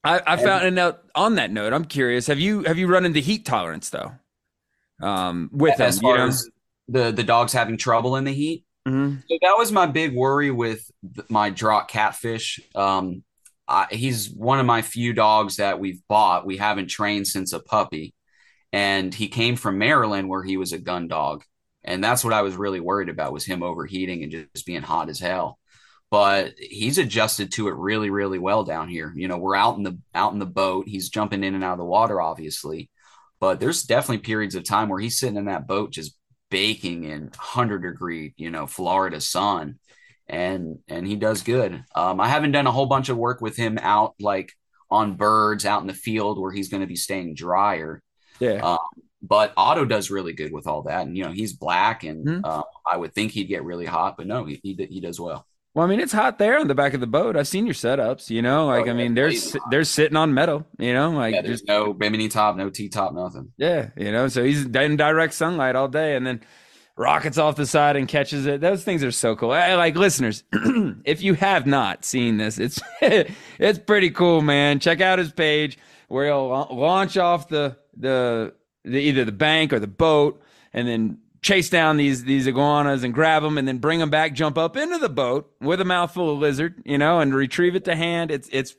I, 0.04 0.22
I 0.26 0.38
found 0.38 0.66
and 0.66 0.76
now 0.76 0.98
on 1.14 1.36
that 1.36 1.52
note, 1.52 1.74
I'm 1.74 1.84
curious. 1.86 2.28
Have 2.28 2.40
you 2.40 2.64
have 2.64 2.78
you 2.78 2.88
run 2.88 3.06
into 3.06 3.20
heat 3.20 3.46
tolerance 3.46 3.90
though? 3.90 4.14
Um, 5.02 5.50
with 5.52 5.78
them, 5.78 5.88
as 5.88 5.98
you 5.98 6.02
far 6.02 6.18
know? 6.18 6.28
as 6.28 6.50
the 6.88 7.12
the 7.12 7.24
dogs 7.24 7.54
having 7.54 7.78
trouble 7.78 8.16
in 8.16 8.24
the 8.24 8.34
heat 8.34 8.64
Mhm. 8.88 9.22
so 9.30 9.38
that 9.42 9.58
was 9.58 9.72
my 9.74 9.86
big 9.86 10.16
worry 10.16 10.50
with 10.50 10.90
my 11.30 11.50
draught 11.52 11.90
catfish 11.90 12.62
um 12.74 13.24
I, 13.68 13.88
he's 13.92 14.30
one 14.30 14.60
of 14.60 14.66
my 14.66 14.82
few 14.82 15.14
dogs 15.14 15.58
that 15.58 15.80
we've 15.80 16.02
bought. 16.08 16.46
We 16.46 16.58
haven't 16.58 16.88
trained 16.88 17.28
since 17.28 17.54
a 17.54 17.60
puppy. 17.60 18.14
And 18.74 19.14
he 19.14 19.28
came 19.30 19.56
from 19.56 19.78
maryland 19.78 20.30
where 20.30 20.44
he 20.44 20.58
was 20.58 20.74
a 20.74 20.78
gun 20.78 21.08
dog. 21.08 21.44
And 21.84 22.04
that's 22.04 22.24
what 22.24 22.34
i 22.34 22.42
was 22.42 22.56
really 22.56 22.80
worried 22.80 23.10
about 23.10 23.34
was 23.34 23.46
him 23.46 23.64
overheating 23.64 24.24
and 24.24 24.32
just 24.32 24.66
being 24.66 24.82
hot 24.82 25.10
as 25.10 25.20
hell. 25.20 25.60
But 26.10 26.54
he's 26.58 26.98
adjusted 26.98 27.52
to 27.54 27.68
it 27.68 27.76
really 27.76 28.10
really 28.10 28.40
well 28.40 28.64
down 28.64 28.90
here. 28.90 29.14
You 29.16 29.28
know 29.28 29.38
we're 29.38 29.56
out 29.56 29.78
in 29.78 29.84
the 29.84 29.98
out 30.14 30.34
in 30.34 30.40
the 30.40 30.46
boat. 30.46 30.88
He's 30.88 31.10
jumping 31.10 31.44
in 31.44 31.56
and 31.56 31.64
out 31.64 31.74
of 31.74 31.80
the 31.80 31.86
water 31.86 32.22
obviously. 32.22 32.90
But 33.40 33.60
there's 33.60 33.84
definitely 33.84 34.20
periods 34.20 34.56
of 34.56 34.64
time 34.64 34.90
where 34.90 35.00
he's 35.00 35.20
sitting 35.20 35.38
in 35.38 35.46
that 35.46 35.68
boat 35.68 35.92
just 35.92 36.18
baking 36.50 37.04
in 37.04 37.24
100 37.24 37.80
degree 37.80 38.34
you 38.38 38.50
know 38.50 38.66
florida 38.66 39.20
sun 39.20 39.78
and 40.30 40.80
and 40.88 41.08
he 41.08 41.16
does 41.16 41.42
good 41.42 41.84
um 41.96 42.20
i 42.20 42.28
haven't 42.28 42.52
done 42.52 42.68
a 42.68 42.72
whole 42.72 42.86
bunch 42.86 43.10
of 43.10 43.18
work 43.18 43.40
with 43.42 43.56
him 43.56 43.78
out 43.82 44.14
like 44.20 44.52
on 44.92 45.16
birds 45.16 45.66
out 45.66 45.82
in 45.82 45.88
the 45.88 45.94
field 45.94 46.40
where 46.40 46.52
he's 46.52 46.70
going 46.70 46.82
to 46.82 46.88
be 46.88 46.96
staying 46.96 47.34
drier 47.36 48.02
Yeah. 48.40 48.60
um, 48.64 48.78
but 49.22 49.52
Otto 49.58 49.84
does 49.86 50.12
really 50.12 50.34
good 50.34 50.52
with 50.54 50.68
all 50.68 50.84
that, 50.84 51.08
and 51.08 51.18
you 51.18 51.24
know 51.24 51.32
he's 51.32 51.52
black, 51.54 52.04
and 52.04 52.26
Mhm. 52.26 52.42
uh, 52.44 52.62
I 52.90 52.96
would 52.98 53.14
think 53.16 53.32
he'd 53.32 53.46
get 53.46 53.64
really 53.64 53.86
hot, 53.88 54.16
but 54.16 54.28
no, 54.28 54.46
he 54.46 54.60
he, 54.64 54.74
he 54.90 55.02
does 55.02 55.20
well. 55.20 55.48
Well, 55.74 55.86
I 55.86 55.90
mean, 55.90 56.00
it's 56.00 56.14
hot 56.14 56.38
there 56.38 56.60
on 56.60 56.68
the 56.68 56.76
back 56.76 56.94
of 56.94 57.02
the 57.02 57.08
boat. 57.08 57.36
I've 57.36 57.48
seen 57.48 57.66
your 57.66 57.74
setups. 57.74 58.30
You 58.30 58.44
know, 58.44 58.68
like 58.68 58.86
Oh, 58.86 58.92
I 58.92 58.94
mean, 58.94 59.16
they're 59.16 59.32
they're 59.72 59.84
sitting 59.86 60.16
on 60.16 60.36
metal. 60.36 60.68
You 60.78 60.94
know, 60.94 61.10
like 61.12 61.34
yeah, 61.34 61.42
there's 61.42 61.62
just 61.62 61.68
no 61.68 61.94
bimini 61.94 62.30
top, 62.30 62.56
no 62.58 62.70
T 62.70 62.90
top, 62.90 63.12
nothing. 63.14 63.52
yeah, 63.58 63.90
you 63.98 64.12
know. 64.12 64.28
So 64.28 64.44
he's 64.44 64.66
in 64.66 64.96
direct 64.98 65.34
sunlight 65.34 65.76
all 65.76 65.88
day, 65.88 66.16
and 66.16 66.26
then 66.26 66.42
rockets 66.98 67.38
off 67.38 67.56
the 67.56 67.66
side 67.66 67.96
and 67.96 68.08
catches 68.08 68.46
it. 68.46 68.60
Those 68.60 68.84
things 68.84 69.04
are 69.04 69.12
so 69.12 69.36
cool. 69.36 69.52
I, 69.52 69.76
like 69.76 69.96
listeners, 69.96 70.44
if 71.06 71.22
you 71.22 71.36
have 71.36 71.66
not 71.66 72.04
seen 72.04 72.38
this, 72.38 72.60
it's 72.60 72.82
it's 73.02 73.80
pretty 73.80 74.10
cool, 74.10 74.42
man. 74.42 74.80
Check 74.80 75.00
out 75.00 75.20
his 75.20 75.32
page 75.32 75.78
where 76.10 76.26
he'll 76.26 76.68
launch 76.72 77.18
off 77.18 77.48
the 77.48 77.78
the, 77.96 78.54
the 78.84 78.98
either 78.98 79.24
the 79.24 79.32
bank 79.32 79.72
or 79.72 79.80
the 79.80 79.88
boat, 79.88 80.42
and 80.74 80.88
then 80.88 81.20
chase 81.42 81.70
down 81.70 81.98
these 81.98 82.24
these 82.26 82.48
iguanas 82.48 83.04
and 83.04 83.14
grab 83.14 83.44
them, 83.44 83.58
and 83.58 83.68
then 83.68 83.78
bring 83.78 84.00
them 84.00 84.10
back, 84.10 84.34
jump 84.34 84.58
up 84.58 84.76
into 84.76 84.98
the 84.98 85.10
boat 85.10 85.50
with 85.62 85.80
a 85.80 85.86
mouthful 85.86 86.32
of 86.32 86.40
lizard, 86.40 86.82
you 86.84 86.98
know, 86.98 87.20
and 87.20 87.34
retrieve 87.34 87.76
it 87.76 87.86
to 87.86 87.96
hand. 87.96 88.32
It's 88.32 88.50
it's 88.52 88.72
It's 88.72 88.76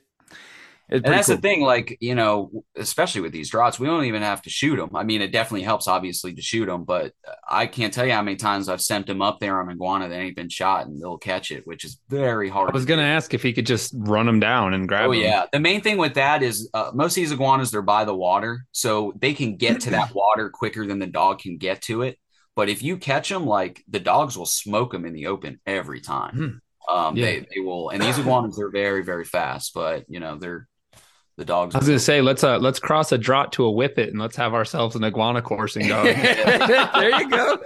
And 0.91 1.03
that's 1.05 1.27
cool. 1.27 1.35
the 1.35 1.41
thing, 1.41 1.61
like, 1.61 1.97
you 2.01 2.15
know, 2.15 2.63
especially 2.75 3.21
with 3.21 3.31
these 3.31 3.49
draughts, 3.49 3.79
we 3.79 3.87
don't 3.87 4.05
even 4.05 4.21
have 4.23 4.41
to 4.43 4.49
shoot 4.49 4.77
them. 4.77 4.95
I 4.95 5.03
mean, 5.03 5.21
it 5.21 5.31
definitely 5.31 5.63
helps, 5.63 5.87
obviously, 5.87 6.33
to 6.33 6.41
shoot 6.41 6.65
them, 6.65 6.83
but 6.83 7.13
I 7.47 7.67
can't 7.67 7.93
tell 7.93 8.05
you 8.05 8.13
how 8.13 8.21
many 8.23 8.37
times 8.37 8.67
I've 8.69 8.81
sent 8.81 9.05
them 9.07 9.21
up 9.21 9.39
there 9.39 9.61
on 9.61 9.69
iguana 9.69 10.09
that 10.09 10.15
ain't 10.19 10.35
been 10.35 10.49
shot 10.49 10.87
and 10.87 10.99
they'll 10.99 11.17
catch 11.19 11.51
it, 11.51 11.67
which 11.67 11.83
is 11.85 11.99
very 12.09 12.49
hard. 12.49 12.71
I 12.71 12.73
was 12.73 12.85
gonna 12.85 13.03
do. 13.03 13.07
ask 13.07 13.33
if 13.33 13.43
he 13.43 13.53
could 13.53 13.65
just 13.67 13.93
run 13.95 14.25
them 14.25 14.39
down 14.39 14.73
and 14.73 14.87
grab 14.87 15.09
Oh, 15.09 15.13
them. 15.13 15.21
yeah. 15.21 15.45
The 15.51 15.59
main 15.59 15.81
thing 15.81 15.97
with 15.97 16.15
that 16.15 16.41
is 16.43 16.69
uh, 16.73 16.91
most 16.93 17.11
of 17.11 17.15
these 17.15 17.31
iguanas, 17.31 17.71
they're 17.71 17.81
by 17.81 18.05
the 18.05 18.15
water, 18.15 18.65
so 18.71 19.13
they 19.19 19.33
can 19.33 19.57
get 19.57 19.81
to 19.81 19.91
that 19.91 20.11
water 20.15 20.49
quicker 20.49 20.87
than 20.87 20.99
the 20.99 21.07
dog 21.07 21.39
can 21.39 21.57
get 21.57 21.81
to 21.83 22.01
it. 22.01 22.17
But 22.55 22.67
if 22.69 22.81
you 22.81 22.97
catch 22.97 23.29
them, 23.29 23.45
like 23.45 23.83
the 23.87 23.99
dogs 23.99 24.37
will 24.37 24.45
smoke 24.47 24.91
them 24.91 25.05
in 25.05 25.13
the 25.13 25.27
open 25.27 25.59
every 25.65 26.01
time. 26.01 26.61
Um, 26.89 27.15
Yeah. 27.15 27.25
they, 27.25 27.45
they 27.53 27.59
will, 27.61 27.89
and 27.89 28.01
these 28.01 28.17
iguanas, 28.17 28.57
they're 28.57 28.71
very, 28.71 29.03
very 29.03 29.23
fast, 29.25 29.73
but 29.75 30.05
you 30.09 30.19
know, 30.19 30.37
they're 30.39 30.67
the 31.39 31.45
dogs. 31.45 31.73
I 31.73 31.79
was 31.79 31.87
gonna 31.87 31.99
say 31.99 32.21
let's 32.21 32.43
uh 32.43 32.59
let's 32.59 32.77
cross 32.77 33.11
a 33.11 33.17
draught 33.17 33.51
to 33.53 33.65
a 33.65 33.71
whippet 33.71 34.09
and 34.09 34.19
let's 34.19 34.35
have 34.35 34.53
ourselves 34.53 34.95
an 34.95 35.03
iguana 35.03 35.41
coursing 35.41 35.87
dog. 35.87 36.05
there 36.05 37.19
you 37.19 37.29
go. 37.29 37.57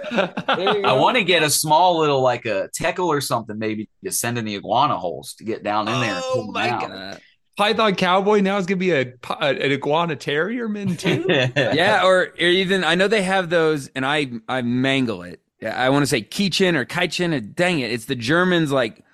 There 0.46 0.76
you 0.76 0.82
go. 0.82 0.88
I 0.88 0.94
go. 0.94 1.02
want 1.02 1.16
to 1.16 1.24
get 1.24 1.42
a 1.42 1.50
small 1.50 1.98
little 1.98 2.22
like 2.22 2.46
a 2.46 2.70
teckel 2.78 3.06
or 3.06 3.20
something 3.20 3.58
maybe 3.58 3.90
to 4.04 4.10
send 4.10 4.38
in 4.38 4.46
the 4.46 4.56
iguana 4.56 4.96
holes 4.96 5.34
to 5.34 5.44
get 5.44 5.62
down 5.62 5.88
in 5.88 6.00
there. 6.00 6.20
Oh 6.22 6.50
my 6.50 6.70
out. 6.70 6.90
Uh, 6.90 7.16
Python 7.56 7.94
cowboy 7.94 8.40
now 8.40 8.56
is 8.56 8.66
gonna 8.66 8.78
be 8.78 8.90
a, 8.90 9.06
pi- 9.06 9.50
an 9.50 9.72
iguana 9.72 10.16
terrier 10.16 10.68
man 10.68 10.96
too. 10.96 11.26
yeah, 11.28 12.02
or, 12.04 12.22
or 12.22 12.46
even 12.46 12.82
I 12.82 12.94
know 12.94 13.08
they 13.08 13.22
have 13.22 13.50
those, 13.50 13.88
and 13.88 14.06
I 14.06 14.30
I 14.48 14.62
mangle 14.62 15.22
it. 15.22 15.40
I 15.64 15.88
want 15.90 16.02
to 16.02 16.06
say 16.06 16.22
Kichen 16.22 16.74
or 16.74 16.84
Kaichen. 16.84 17.32
And 17.32 17.54
dang 17.54 17.80
it, 17.80 17.90
it's 17.90 18.06
the 18.06 18.16
Germans 18.16 18.72
like 18.72 19.04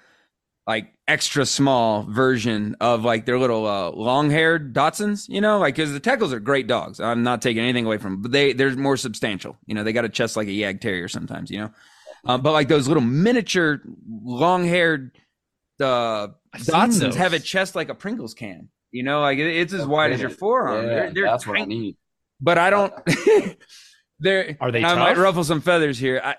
like 0.67 0.93
extra 1.09 1.45
small 1.45 2.05
version 2.05 2.77
of 2.81 3.05
like 3.05 3.27
their 3.27 3.39
little 3.39 3.67
uh, 3.67 3.91
long 3.91 4.31
haired 4.31 4.73
Dachshunds. 4.75 5.29
You 5.29 5.41
know, 5.41 5.59
like 5.59 5.75
because 5.75 5.93
the 5.93 6.01
Teckels 6.01 6.33
are 6.33 6.41
great 6.41 6.67
dogs. 6.67 7.01
I'm 7.01 7.23
not 7.23 7.43
taking 7.43 7.63
anything 7.63 7.87
away 7.87 7.99
from, 7.99 8.13
them, 8.15 8.23
but 8.23 8.33
they 8.33 8.53
they're 8.53 8.75
more 8.77 8.97
substantial. 8.97 9.57
You 9.67 9.75
know, 9.75 9.83
they 9.85 9.93
got 9.93 10.05
a 10.05 10.09
chest 10.09 10.37
like 10.37 10.49
a 10.49 10.51
Jagdterrier 10.51 11.11
sometimes. 11.11 11.51
You 11.51 11.59
know, 11.61 11.71
um, 12.27 12.43
but 12.43 12.53
like 12.53 12.69
those 12.69 12.87
little 12.89 13.03
miniature 13.03 13.81
long 14.09 14.65
haired 14.65 15.13
uh, 15.81 16.29
Dachshunds 16.57 17.15
have 17.15 17.33
a 17.33 17.41
chest 17.41 17.75
like 17.75 17.89
a 17.89 17.95
Pringles 17.95 18.35
can. 18.35 18.69
You 18.93 19.03
know, 19.03 19.21
like 19.21 19.39
it- 19.39 19.57
it's 19.57 19.73
as 19.73 19.87
wide 19.87 20.13
as 20.13 20.21
your 20.21 20.31
forearm. 20.31 20.85
Yeah, 20.87 20.89
they're, 20.95 21.13
they're 21.15 21.25
that's 21.27 21.47
what 21.47 21.57
I 21.57 21.61
tiny 21.61 21.79
need. 21.79 21.97
but 22.41 22.59
I 22.59 22.71
don't. 22.71 22.93
they're 24.21 24.57
Are 24.61 24.71
they 24.71 24.85
I 24.85 24.95
might 24.95 25.17
ruffle 25.17 25.45
some 25.45 25.61
feathers 25.61 25.99
here. 25.99 26.21
I, 26.23 26.37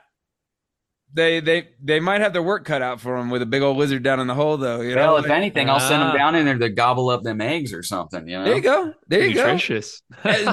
they 1.14 1.40
they 1.40 1.70
they 1.84 2.00
might 2.00 2.22
have 2.22 2.34
their 2.34 2.42
work 2.44 2.66
cut 2.66 2.82
out 2.82 3.00
for 3.02 3.18
them 3.18 3.30
with 3.30 3.42
a 3.42 3.46
big 3.46 3.62
old 3.62 3.78
lizard 3.78 4.04
down 4.04 4.20
in 4.20 4.28
the 4.28 4.34
hole, 4.36 4.58
though. 4.58 4.82
You 4.82 4.96
know, 4.96 5.14
Well, 5.14 5.24
if 5.24 5.30
anything, 5.30 5.70
I'll 5.70 5.80
send 5.80 6.02
them 6.02 6.12
Ah. 6.12 6.18
down 6.18 6.36
in 6.36 6.46
there 6.46 6.58
to 6.58 6.70
gobble 6.70 7.10
up 7.10 7.24
them 7.24 7.42
eggs 7.42 7.74
or 7.74 7.84
something. 7.84 8.28
You 8.28 8.38
know, 8.40 8.46
there 8.46 8.56
you 8.56 8.62
go, 8.62 8.94
there 9.08 9.26
you 9.26 9.34
go. 9.36 9.44
Nutritious. 9.44 10.02
Hey, 10.24 10.46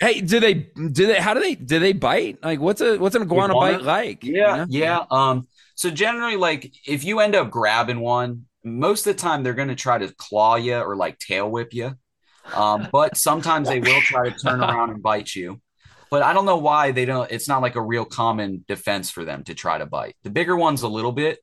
hey, 0.00 0.20
do 0.20 0.38
they 0.40 0.54
do 0.54 1.06
they? 1.06 1.20
How 1.20 1.34
do 1.34 1.40
they 1.40 1.54
do 1.54 1.78
they 1.78 1.92
bite? 1.92 2.38
Like, 2.42 2.60
what's 2.60 2.80
a 2.80 2.96
what's 2.98 3.14
an 3.16 3.22
iguana, 3.22 3.52
Iguana? 3.54 3.78
bite 3.78 3.84
like? 3.84 4.24
you 4.24 4.34
Yeah, 4.36 4.56
know? 4.56 4.66
yeah. 4.68 5.04
Um, 5.10 5.48
so 5.74 5.90
generally, 5.90 6.36
like 6.36 6.72
if 6.86 7.04
you 7.04 7.20
end 7.20 7.34
up 7.34 7.50
grabbing 7.50 8.00
one, 8.00 8.44
most 8.64 9.06
of 9.06 9.16
the 9.16 9.20
time 9.20 9.42
they're 9.42 9.54
going 9.54 9.68
to 9.68 9.74
try 9.74 9.98
to 9.98 10.12
claw 10.16 10.56
you 10.56 10.76
or 10.76 10.94
like 10.96 11.18
tail 11.18 11.50
whip 11.50 11.72
you. 11.74 11.94
Um, 12.54 12.88
but 12.92 13.16
sometimes 13.16 13.68
they 13.68 13.80
will 13.80 14.00
try 14.00 14.28
to 14.30 14.36
turn 14.38 14.60
around 14.64 14.90
and 14.90 15.02
bite 15.02 15.34
you. 15.34 15.60
But 16.10 16.22
I 16.22 16.32
don't 16.32 16.46
know 16.46 16.56
why 16.56 16.92
they 16.92 17.04
don't. 17.04 17.30
It's 17.30 17.48
not 17.48 17.62
like 17.62 17.76
a 17.76 17.82
real 17.82 18.04
common 18.04 18.64
defense 18.66 19.10
for 19.10 19.24
them 19.24 19.44
to 19.44 19.54
try 19.54 19.78
to 19.78 19.86
bite. 19.86 20.16
The 20.22 20.30
bigger 20.30 20.56
ones 20.56 20.82
a 20.82 20.88
little 20.88 21.12
bit. 21.12 21.38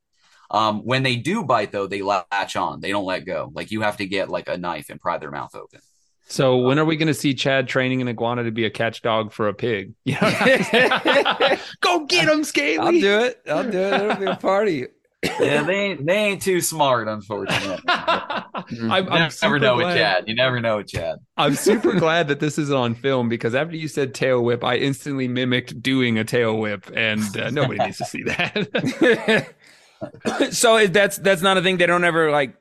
Um, 0.50 0.80
when 0.80 1.02
they 1.02 1.16
do 1.16 1.42
bite, 1.42 1.72
though, 1.72 1.86
they 1.86 2.02
latch 2.02 2.56
on. 2.56 2.80
They 2.80 2.90
don't 2.90 3.04
let 3.04 3.24
go. 3.24 3.50
Like 3.52 3.70
you 3.70 3.82
have 3.82 3.96
to 3.98 4.06
get 4.06 4.28
like 4.28 4.48
a 4.48 4.56
knife 4.56 4.90
and 4.90 5.00
pry 5.00 5.18
their 5.18 5.30
mouth 5.30 5.54
open. 5.54 5.80
So 6.28 6.58
when 6.58 6.78
are 6.78 6.84
we 6.84 6.96
going 6.96 7.06
to 7.06 7.14
see 7.14 7.34
Chad 7.34 7.68
training 7.68 8.02
an 8.02 8.08
iguana 8.08 8.42
to 8.44 8.50
be 8.50 8.64
a 8.64 8.70
catch 8.70 9.00
dog 9.00 9.32
for 9.32 9.48
a 9.48 9.54
pig? 9.54 9.94
You 10.04 10.16
know? 10.20 11.56
Go 11.80 12.04
get 12.06 12.28
him, 12.28 12.42
Scaly. 12.42 12.78
I'll 12.78 12.92
do 12.92 13.18
it. 13.20 13.42
I'll 13.48 13.70
do 13.70 13.78
it. 13.78 13.92
It'll 13.92 14.16
be 14.16 14.26
a 14.26 14.36
party. 14.36 14.86
Yeah, 15.22 15.62
they 15.62 15.74
ain't, 15.74 16.06
they 16.06 16.16
ain't 16.16 16.42
too 16.42 16.60
smart, 16.60 17.08
unfortunately. 17.08 17.82
I'm, 17.88 18.44
I'm 18.80 19.04
You 19.04 19.10
never 19.10 19.30
super 19.30 19.58
know 19.58 19.76
with 19.76 19.96
Chad. 19.96 20.24
You 20.28 20.34
never 20.34 20.60
know 20.60 20.76
with 20.78 20.88
Chad. 20.88 21.18
I'm 21.36 21.54
super 21.54 21.98
glad 21.98 22.28
that 22.28 22.40
this 22.40 22.58
is 22.58 22.70
on 22.70 22.94
film 22.94 23.28
because 23.28 23.54
after 23.54 23.76
you 23.76 23.88
said 23.88 24.14
tail 24.14 24.42
whip, 24.42 24.62
I 24.62 24.76
instantly 24.76 25.26
mimicked 25.28 25.82
doing 25.82 26.18
a 26.18 26.24
tail 26.24 26.58
whip, 26.58 26.90
and 26.94 27.22
uh, 27.36 27.50
nobody 27.50 27.78
needs 27.84 27.98
to 27.98 28.04
see 28.04 28.22
that. 28.24 29.54
so 30.52 30.86
that's 30.86 31.16
that's 31.18 31.42
not 31.42 31.56
a 31.56 31.62
thing. 31.62 31.76
They 31.78 31.86
don't 31.86 32.04
ever 32.04 32.30
like. 32.30 32.54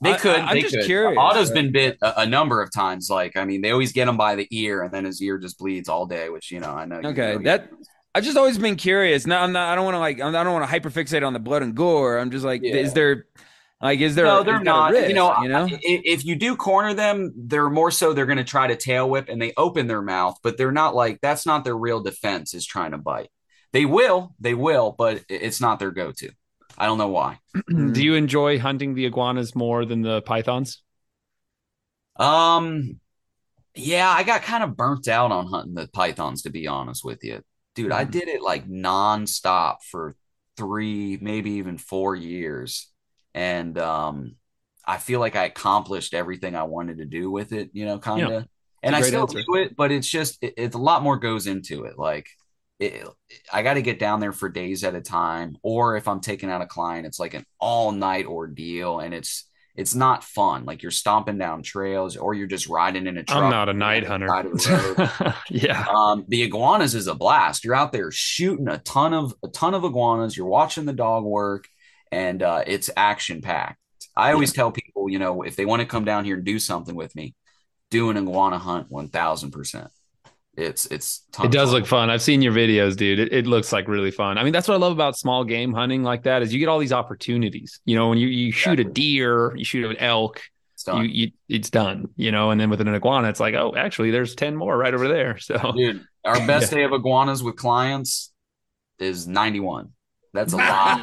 They 0.00 0.14
could. 0.14 0.36
I, 0.36 0.50
am 0.50 0.54
they 0.54 0.62
just 0.62 0.76
could. 0.76 0.84
curious. 0.84 1.18
Otto's 1.18 1.50
been 1.50 1.72
bit 1.72 1.98
a, 2.02 2.20
a 2.20 2.26
number 2.26 2.62
of 2.62 2.72
times. 2.72 3.10
Like, 3.10 3.36
I 3.36 3.44
mean, 3.44 3.62
they 3.62 3.72
always 3.72 3.90
get 3.92 4.06
him 4.06 4.16
by 4.16 4.36
the 4.36 4.46
ear, 4.52 4.82
and 4.84 4.92
then 4.94 5.04
his 5.04 5.20
ear 5.20 5.38
just 5.38 5.58
bleeds 5.58 5.88
all 5.88 6.06
day. 6.06 6.28
Which 6.28 6.52
you 6.52 6.60
know, 6.60 6.70
I 6.70 6.84
know. 6.84 7.00
you 7.00 7.08
Okay, 7.08 7.32
know, 7.34 7.42
that- 7.42 7.70
I've 8.18 8.24
just 8.24 8.36
always 8.36 8.58
been 8.58 8.74
curious. 8.76 9.26
Now 9.26 9.42
I'm 9.44 9.52
not. 9.52 9.68
I 9.70 9.74
don't 9.76 9.84
want 9.84 9.94
to 9.94 9.98
like. 10.00 10.20
I 10.20 10.30
don't 10.42 10.52
want 10.52 10.68
to 10.68 10.80
hyperfixate 10.80 11.24
on 11.24 11.32
the 11.32 11.38
blood 11.38 11.62
and 11.62 11.74
gore. 11.74 12.18
I'm 12.18 12.30
just 12.32 12.44
like, 12.44 12.62
Yeah. 12.64 12.74
is 12.74 12.92
there, 12.92 13.26
like, 13.80 14.00
is 14.00 14.16
there? 14.16 14.24
no, 14.24 14.42
they're 14.42 14.54
that 14.54 14.62
a 14.62 14.64
not. 14.64 14.90
risk, 14.90 15.08
you 15.08 15.14
know, 15.14 15.40
you 15.40 15.48
know. 15.48 15.64
i- 15.66 15.78
if 15.82 16.24
you 16.24 16.34
do 16.34 16.56
corner 16.56 16.94
them, 16.94 17.32
they're 17.36 17.70
more 17.70 17.92
so 17.92 18.12
they're 18.12 18.26
going 18.26 18.38
to 18.38 18.44
try 18.44 18.66
to 18.66 18.74
tail 18.76 19.08
whip, 19.08 19.28
and 19.28 19.40
they 19.40 19.52
open 19.56 19.86
their 19.86 20.02
mouth, 20.02 20.36
but 20.42 20.58
they're 20.58 20.72
not 20.72 20.96
like 20.96 21.20
that's 21.22 21.46
not 21.46 21.62
their 21.64 21.76
real 21.76 22.00
defense. 22.00 22.54
Is 22.54 22.66
trying 22.66 22.90
to 22.90 22.98
bite. 22.98 23.28
They 23.72 23.84
will. 23.84 24.34
They 24.40 24.54
will, 24.54 24.92
but 24.98 25.22
it's 25.28 25.60
not 25.60 25.78
their 25.78 25.92
go-to. 25.92 26.30
I 26.76 26.86
don't 26.86 26.98
know 26.98 27.08
why. 27.08 27.38
do 27.68 28.02
you 28.02 28.14
enjoy 28.14 28.58
hunting 28.58 28.94
the 28.94 29.06
iguanas 29.06 29.54
more 29.54 29.84
than 29.84 30.02
the 30.02 30.22
pythons? 30.22 30.82
Um, 32.16 32.98
yeah, 33.74 34.08
I 34.10 34.22
got 34.24 34.42
kind 34.42 34.64
of 34.64 34.76
burnt 34.76 35.06
out 35.08 35.30
on 35.30 35.46
hunting 35.46 35.74
the 35.74 35.88
pythons, 35.88 36.42
to 36.42 36.50
be 36.50 36.66
honest 36.66 37.04
with 37.04 37.22
you. 37.22 37.42
Dude, 37.78 37.92
I 37.92 38.04
Mhm. 38.04 38.10
did 38.10 38.28
it 38.28 38.42
like 38.42 38.68
nonstop 38.68 39.82
for 39.88 40.16
three, 40.56 41.16
maybe 41.20 41.52
even 41.52 41.78
four 41.78 42.16
years. 42.16 42.88
And 43.34 43.78
um, 43.78 44.34
I 44.84 44.98
feel 44.98 45.20
like 45.20 45.36
I 45.36 45.44
accomplished 45.44 46.12
everything 46.12 46.56
I 46.56 46.64
wanted 46.64 46.98
to 46.98 47.04
do 47.04 47.30
with 47.30 47.52
it, 47.52 47.70
you 47.72 47.84
know, 47.86 47.98
kind 48.00 48.24
of. 48.24 48.46
And 48.82 48.96
I 48.96 49.00
still 49.00 49.26
answer. 49.26 49.42
do 49.46 49.54
it, 49.56 49.76
but 49.76 49.92
it's 49.92 50.08
just, 50.08 50.42
it, 50.42 50.54
it's 50.56 50.74
a 50.74 50.78
lot 50.78 51.02
more 51.04 51.18
goes 51.18 51.46
into 51.46 51.84
it. 51.84 51.98
Like, 51.98 52.28
it, 52.80 53.06
I 53.52 53.62
got 53.62 53.74
to 53.74 53.82
get 53.82 54.00
down 54.00 54.20
there 54.20 54.32
for 54.32 54.48
days 54.48 54.82
at 54.82 54.94
a 54.96 55.00
time. 55.00 55.56
Or 55.62 55.96
if 55.96 56.08
I'm 56.08 56.20
taking 56.20 56.50
out 56.50 56.62
a 56.62 56.66
client, 56.66 57.06
it's 57.06 57.20
like 57.20 57.34
an 57.34 57.44
all 57.60 57.92
night 57.92 58.26
ordeal. 58.26 58.98
And 59.00 59.14
it's, 59.14 59.47
it's 59.78 59.94
not 59.94 60.24
fun. 60.24 60.64
Like 60.64 60.82
you're 60.82 60.90
stomping 60.90 61.38
down 61.38 61.62
trails 61.62 62.16
or 62.16 62.34
you're 62.34 62.48
just 62.48 62.66
riding 62.66 63.06
in 63.06 63.16
a 63.16 63.22
truck. 63.22 63.44
I'm 63.44 63.50
not 63.50 63.68
a 63.68 63.72
night 63.72 64.04
on 64.04 64.20
the 64.20 64.26
side 64.26 64.46
of 64.46 64.60
the 64.60 64.70
road. 64.72 65.06
hunter. 65.06 65.34
yeah. 65.50 65.86
Um, 65.88 66.24
the 66.26 66.42
iguanas 66.42 66.96
is 66.96 67.06
a 67.06 67.14
blast. 67.14 67.64
You're 67.64 67.76
out 67.76 67.92
there 67.92 68.10
shooting 68.10 68.66
a 68.66 68.78
ton 68.78 69.14
of 69.14 69.34
a 69.44 69.46
ton 69.46 69.74
of 69.74 69.84
iguanas. 69.84 70.36
You're 70.36 70.48
watching 70.48 70.84
the 70.84 70.92
dog 70.92 71.22
work, 71.22 71.68
and 72.10 72.42
uh, 72.42 72.64
it's 72.66 72.90
action 72.96 73.40
packed. 73.40 73.78
I 74.16 74.32
always 74.32 74.52
tell 74.52 74.72
people, 74.72 75.08
you 75.08 75.20
know, 75.20 75.42
if 75.42 75.54
they 75.54 75.64
want 75.64 75.78
to 75.80 75.86
come 75.86 76.04
down 76.04 76.24
here 76.24 76.34
and 76.34 76.44
do 76.44 76.58
something 76.58 76.96
with 76.96 77.14
me, 77.14 77.36
do 77.88 78.10
an 78.10 78.16
iguana 78.16 78.58
hunt 78.58 78.90
one 78.90 79.08
thousand 79.10 79.52
percent. 79.52 79.90
It's 80.58 80.86
it's 80.86 81.22
It 81.44 81.52
does 81.52 81.68
fun. 81.70 81.78
look 81.78 81.86
fun. 81.86 82.10
I've 82.10 82.20
seen 82.20 82.42
your 82.42 82.52
videos, 82.52 82.96
dude. 82.96 83.20
It, 83.20 83.32
it 83.32 83.46
looks 83.46 83.72
like 83.72 83.86
really 83.86 84.10
fun. 84.10 84.38
I 84.38 84.42
mean, 84.42 84.52
that's 84.52 84.66
what 84.66 84.74
I 84.74 84.78
love 84.78 84.92
about 84.92 85.16
small 85.16 85.44
game 85.44 85.72
hunting 85.72 86.02
like 86.02 86.24
that 86.24 86.42
is 86.42 86.52
you 86.52 86.58
get 86.58 86.68
all 86.68 86.80
these 86.80 86.92
opportunities. 86.92 87.80
You 87.84 87.94
know, 87.96 88.08
when 88.08 88.18
you, 88.18 88.26
you 88.26 88.50
shoot 88.50 88.80
a 88.80 88.84
deer, 88.84 89.54
you 89.56 89.64
shoot 89.64 89.88
an 89.88 89.96
elk, 89.98 90.42
It's 90.74 90.82
done. 90.82 91.04
you, 91.04 91.10
you 91.10 91.30
it's 91.48 91.70
done. 91.70 92.08
You 92.16 92.32
know, 92.32 92.50
and 92.50 92.60
then 92.60 92.70
with 92.70 92.80
an 92.80 92.88
iguana, 92.92 93.28
it's 93.28 93.38
like, 93.38 93.54
oh, 93.54 93.74
actually, 93.76 94.10
there's 94.10 94.34
ten 94.34 94.56
more 94.56 94.76
right 94.76 94.92
over 94.92 95.06
there. 95.06 95.38
So 95.40 95.72
dude. 95.76 96.04
Our 96.24 96.44
best 96.46 96.72
day 96.72 96.82
of 96.82 96.92
iguanas 96.92 97.40
with 97.42 97.54
clients 97.54 98.32
is 98.98 99.28
ninety 99.28 99.60
one. 99.60 99.90
That's 100.34 100.52
a 100.52 100.56
lot. 100.56 101.00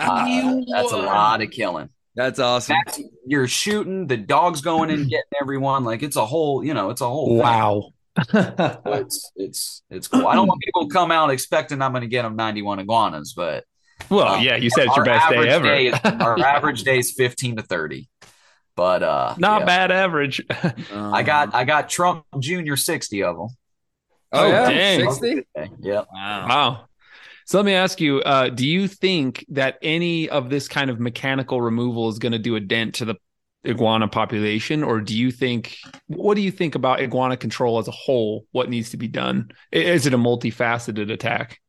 That's 0.70 0.92
a 0.92 0.98
lot 0.98 1.42
of 1.42 1.50
killing. 1.50 1.90
That's 2.16 2.40
awesome. 2.40 2.76
That's, 2.86 3.02
you're 3.26 3.48
shooting. 3.48 4.08
The 4.08 4.18
dog's 4.18 4.62
going 4.62 4.90
in, 4.90 5.04
getting 5.10 5.32
everyone. 5.42 5.84
Like 5.86 6.04
it's 6.04 6.16
a 6.18 6.26
whole, 6.26 6.64
you 6.64 6.74
know, 6.74 6.90
it's 6.90 7.02
a 7.02 7.08
whole. 7.10 7.38
thing. 7.82 7.94
Wow. 8.34 8.80
So 8.86 8.94
it's 8.94 9.32
it's 9.36 9.84
it's 9.90 10.08
cool. 10.08 10.28
I 10.28 10.36
don't 10.36 10.48
want 10.48 10.62
people 10.62 10.88
to 10.88 10.94
come 10.94 11.12
out 11.12 11.30
expecting 11.30 11.82
I'm 11.82 11.92
going 11.92 12.02
to 12.02 12.08
get 12.08 12.24
them 12.24 12.36
91 12.36 12.80
iguanas, 12.80 13.34
but 13.36 13.64
well, 14.10 14.36
um, 14.36 14.44
yeah, 14.44 14.56
you 14.56 14.70
said 14.70 14.88
it's 14.88 14.96
your 14.96 15.08
our 15.10 15.20
best 15.20 15.30
day 15.30 15.50
ever. 15.50 15.66
day 15.66 15.88
is- 15.88 16.00
our 16.04 16.40
average 16.46 16.84
day 16.84 17.00
is 17.00 17.12
15 17.14 17.58
to 17.58 17.64
30. 17.64 18.08
But 18.76 19.04
uh, 19.04 19.36
Not 19.38 19.62
yeah. 19.62 19.66
bad 19.66 19.92
average. 19.92 20.42
I 20.94 21.24
got 21.24 21.56
I 21.56 21.64
got 21.64 21.88
Trump 21.90 22.26
Junior 22.40 22.76
60 22.76 23.24
of 23.24 23.38
them. 23.38 23.48
Oh, 24.34 24.44
Oh, 24.44 24.48
yeah, 24.50 24.70
dang. 24.70 25.00
sixty. 25.00 25.44
Yep. 25.80 26.08
Wow. 26.14 26.48
Wow. 26.48 26.86
So 27.46 27.58
let 27.60 27.66
me 27.66 27.74
ask 27.74 28.02
you, 28.02 28.20
uh, 28.22 28.50
do 28.50 28.68
you 28.68 28.88
think 28.88 29.46
that 29.50 29.78
any 29.82 30.28
of 30.28 30.50
this 30.50 30.68
kind 30.68 30.90
of 30.90 31.00
mechanical 31.00 31.62
removal 31.62 32.10
is 32.10 32.18
going 32.20 32.32
to 32.34 32.40
do 32.40 32.56
a 32.56 32.60
dent 32.60 32.96
to 32.96 33.06
the 33.06 33.16
iguana 33.68 34.08
population? 34.08 34.84
Or 34.84 35.02
do 35.02 35.16
you 35.16 35.32
think, 35.32 35.78
what 36.08 36.36
do 36.36 36.42
you 36.42 36.52
think 36.52 36.76
about 36.76 37.02
iguana 37.02 37.38
control 37.38 37.80
as 37.80 37.88
a 37.88 37.92
whole? 37.92 38.46
What 38.52 38.70
needs 38.70 38.92
to 38.92 38.98
be 38.98 39.08
done? 39.08 39.52
Is 39.72 40.06
it 40.06 40.14
a 40.14 40.18
multifaceted 40.18 41.12
attack? 41.12 41.60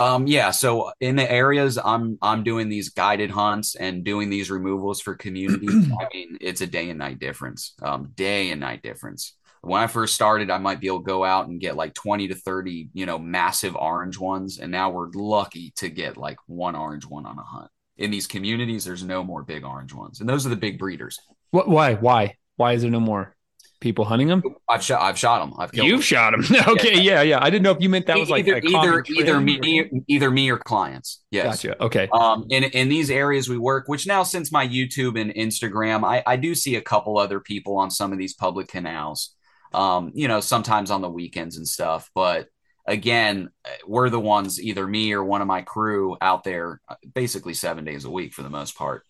Um, 0.00 0.26
yeah. 0.26 0.50
So 0.50 0.92
in 1.00 1.16
the 1.16 1.30
areas 1.30 1.78
I'm 1.78 2.16
I'm 2.22 2.42
doing 2.42 2.70
these 2.70 2.88
guided 2.88 3.30
hunts 3.30 3.74
and 3.74 4.02
doing 4.02 4.30
these 4.30 4.50
removals 4.50 5.02
for 5.02 5.14
communities. 5.14 5.90
I 6.00 6.06
mean, 6.14 6.38
it's 6.40 6.62
a 6.62 6.66
day 6.66 6.88
and 6.88 6.98
night 6.98 7.18
difference. 7.18 7.74
Um, 7.82 8.12
day 8.14 8.50
and 8.50 8.62
night 8.62 8.82
difference. 8.82 9.36
When 9.60 9.82
I 9.82 9.88
first 9.88 10.14
started, 10.14 10.50
I 10.50 10.56
might 10.56 10.80
be 10.80 10.86
able 10.86 11.00
to 11.00 11.04
go 11.04 11.22
out 11.22 11.48
and 11.48 11.60
get 11.60 11.76
like 11.76 11.92
20 11.92 12.28
to 12.28 12.34
30, 12.34 12.88
you 12.94 13.04
know, 13.04 13.18
massive 13.18 13.76
orange 13.76 14.18
ones. 14.18 14.58
And 14.58 14.72
now 14.72 14.88
we're 14.88 15.10
lucky 15.12 15.74
to 15.76 15.90
get 15.90 16.16
like 16.16 16.38
one 16.46 16.74
orange 16.74 17.04
one 17.04 17.26
on 17.26 17.38
a 17.38 17.42
hunt. 17.42 17.70
In 17.98 18.10
these 18.10 18.26
communities, 18.26 18.86
there's 18.86 19.04
no 19.04 19.22
more 19.22 19.42
big 19.42 19.64
orange 19.66 19.92
ones. 19.92 20.20
And 20.20 20.28
those 20.28 20.46
are 20.46 20.48
the 20.48 20.56
big 20.56 20.78
breeders. 20.78 21.18
What? 21.50 21.68
Why? 21.68 21.94
Why? 21.94 22.36
Why 22.56 22.72
is 22.74 22.82
there 22.82 22.90
no 22.90 23.00
more 23.00 23.34
people 23.80 24.04
hunting 24.04 24.28
them? 24.28 24.42
I've 24.68 24.82
shot 24.82 25.00
I've 25.00 25.18
shot 25.18 25.40
them. 25.40 25.54
I've 25.58 25.72
killed 25.72 25.86
You've 25.88 26.00
them. 26.00 26.02
shot 26.02 26.30
them. 26.32 26.44
okay, 26.68 27.00
yeah. 27.00 27.22
yeah, 27.22 27.38
I 27.42 27.48
didn't 27.48 27.62
know 27.62 27.70
if 27.70 27.80
you 27.80 27.88
meant 27.88 28.06
that 28.06 28.18
was 28.18 28.28
like 28.28 28.46
either 28.46 28.58
either 28.62 29.04
either 29.08 29.40
me 29.40 29.80
or- 29.80 29.88
either 30.06 30.30
me 30.30 30.50
or 30.50 30.58
clients. 30.58 31.22
Yes. 31.30 31.62
Gotcha. 31.62 31.82
Okay. 31.82 32.08
um 32.12 32.46
in 32.50 32.64
in 32.64 32.88
these 32.88 33.10
areas 33.10 33.48
we 33.48 33.56
work 33.56 33.88
which 33.88 34.06
now 34.06 34.22
since 34.22 34.52
my 34.52 34.66
youtube 34.68 35.18
and 35.20 35.32
instagram 35.34 36.04
i 36.04 36.22
i 36.26 36.36
do 36.36 36.54
see 36.54 36.76
a 36.76 36.80
couple 36.82 37.16
other 37.18 37.40
people 37.40 37.76
on 37.78 37.90
some 37.90 38.12
of 38.12 38.18
these 38.18 38.34
public 38.34 38.68
canals 38.68 39.34
um 39.72 40.10
you 40.14 40.28
know 40.28 40.40
sometimes 40.40 40.90
on 40.90 41.00
the 41.00 41.08
weekends 41.08 41.56
and 41.56 41.66
stuff 41.66 42.10
but 42.14 42.48
again 42.86 43.48
we're 43.86 44.10
the 44.10 44.18
ones 44.20 44.60
either 44.60 44.86
me 44.86 45.12
or 45.12 45.22
one 45.24 45.40
of 45.40 45.46
my 45.46 45.62
crew 45.62 46.16
out 46.20 46.42
there 46.44 46.80
uh, 46.88 46.96
basically 47.14 47.54
seven 47.54 47.84
days 47.84 48.04
a 48.04 48.10
week 48.10 48.32
for 48.34 48.42
the 48.42 48.50
most 48.50 48.76
part 48.76 49.04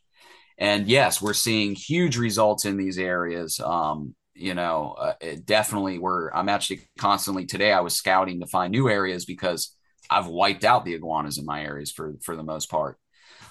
and 0.60 0.86
yes 0.86 1.20
we're 1.20 1.32
seeing 1.32 1.74
huge 1.74 2.16
results 2.16 2.64
in 2.64 2.76
these 2.76 2.98
areas 2.98 3.58
um 3.60 4.14
you 4.34 4.54
know 4.54 4.94
uh, 4.98 5.14
definitely 5.44 5.98
we're 5.98 6.30
i'm 6.30 6.48
actually 6.48 6.80
constantly 6.98 7.44
today 7.46 7.72
i 7.72 7.80
was 7.80 7.96
scouting 7.96 8.40
to 8.40 8.46
find 8.46 8.70
new 8.70 8.88
areas 8.88 9.24
because 9.24 9.74
I've 10.10 10.26
wiped 10.26 10.64
out 10.64 10.84
the 10.84 10.94
iguanas 10.94 11.38
in 11.38 11.46
my 11.46 11.62
areas 11.62 11.92
for 11.92 12.14
for 12.22 12.36
the 12.36 12.42
most 12.42 12.68
part. 12.68 12.98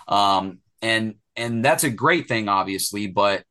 Um, 0.08 0.60
and 0.82 1.16
and 1.36 1.64
that's 1.64 1.86
a 1.86 1.90
great 1.90 2.28
thing, 2.28 2.50
obviously, 2.50 3.08
but 3.08 3.44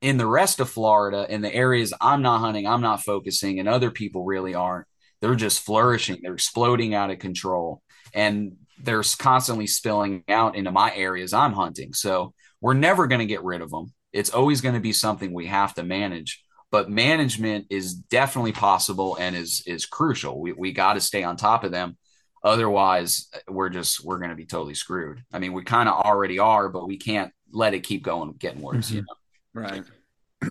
in 0.00 0.18
the 0.18 0.26
rest 0.26 0.60
of 0.60 0.70
Florida, 0.70 1.26
in 1.28 1.40
the 1.40 1.52
areas 1.52 1.92
I'm 2.00 2.22
not 2.22 2.38
hunting, 2.38 2.66
I'm 2.66 2.80
not 2.80 3.02
focusing, 3.02 3.58
and 3.58 3.68
other 3.68 3.90
people 3.90 4.24
really 4.24 4.54
aren't. 4.54 4.86
They're 5.20 5.34
just 5.34 5.64
flourishing. 5.64 6.20
They're 6.22 6.34
exploding 6.34 6.94
out 6.94 7.10
of 7.10 7.18
control, 7.18 7.82
and 8.14 8.56
they're 8.78 9.02
constantly 9.18 9.66
spilling 9.66 10.22
out 10.28 10.56
into 10.56 10.70
my 10.70 10.94
areas 10.94 11.32
I'm 11.32 11.52
hunting. 11.52 11.92
So 11.92 12.34
we're 12.64 12.74
never 12.74 13.06
going 13.06 13.20
to 13.20 13.26
get 13.26 13.44
rid 13.44 13.60
of 13.60 13.70
them. 13.70 13.92
It's 14.12 14.30
always 14.30 14.60
going 14.60 14.74
to 14.74 14.80
be 14.80 14.92
something 14.92 15.32
we 15.32 15.46
have 15.46 15.74
to 15.74 15.82
manage. 15.82 16.42
But 16.70 16.90
management 16.90 17.66
is 17.70 17.94
definitely 17.94 18.52
possible 18.52 19.16
and 19.20 19.36
is 19.36 19.62
is 19.66 19.86
crucial. 19.86 20.40
We 20.40 20.52
we 20.52 20.72
got 20.72 20.94
to 20.94 21.00
stay 21.00 21.22
on 21.22 21.36
top 21.36 21.64
of 21.64 21.70
them 21.70 21.96
otherwise 22.42 23.30
we're 23.48 23.70
just 23.70 24.04
we're 24.04 24.18
going 24.18 24.28
to 24.28 24.36
be 24.36 24.44
totally 24.44 24.74
screwed 24.74 25.22
i 25.32 25.38
mean 25.38 25.54
we 25.54 25.64
kind 25.64 25.88
of 25.88 25.94
already 26.04 26.38
are 26.38 26.68
but 26.68 26.86
we 26.86 26.98
can't 26.98 27.32
let 27.50 27.72
it 27.72 27.80
keep 27.80 28.02
going 28.02 28.30
getting 28.34 28.60
worse 28.60 28.90
you 28.90 29.00
mm-hmm. 29.00 29.06
know 29.06 29.16
Right. 29.54 29.84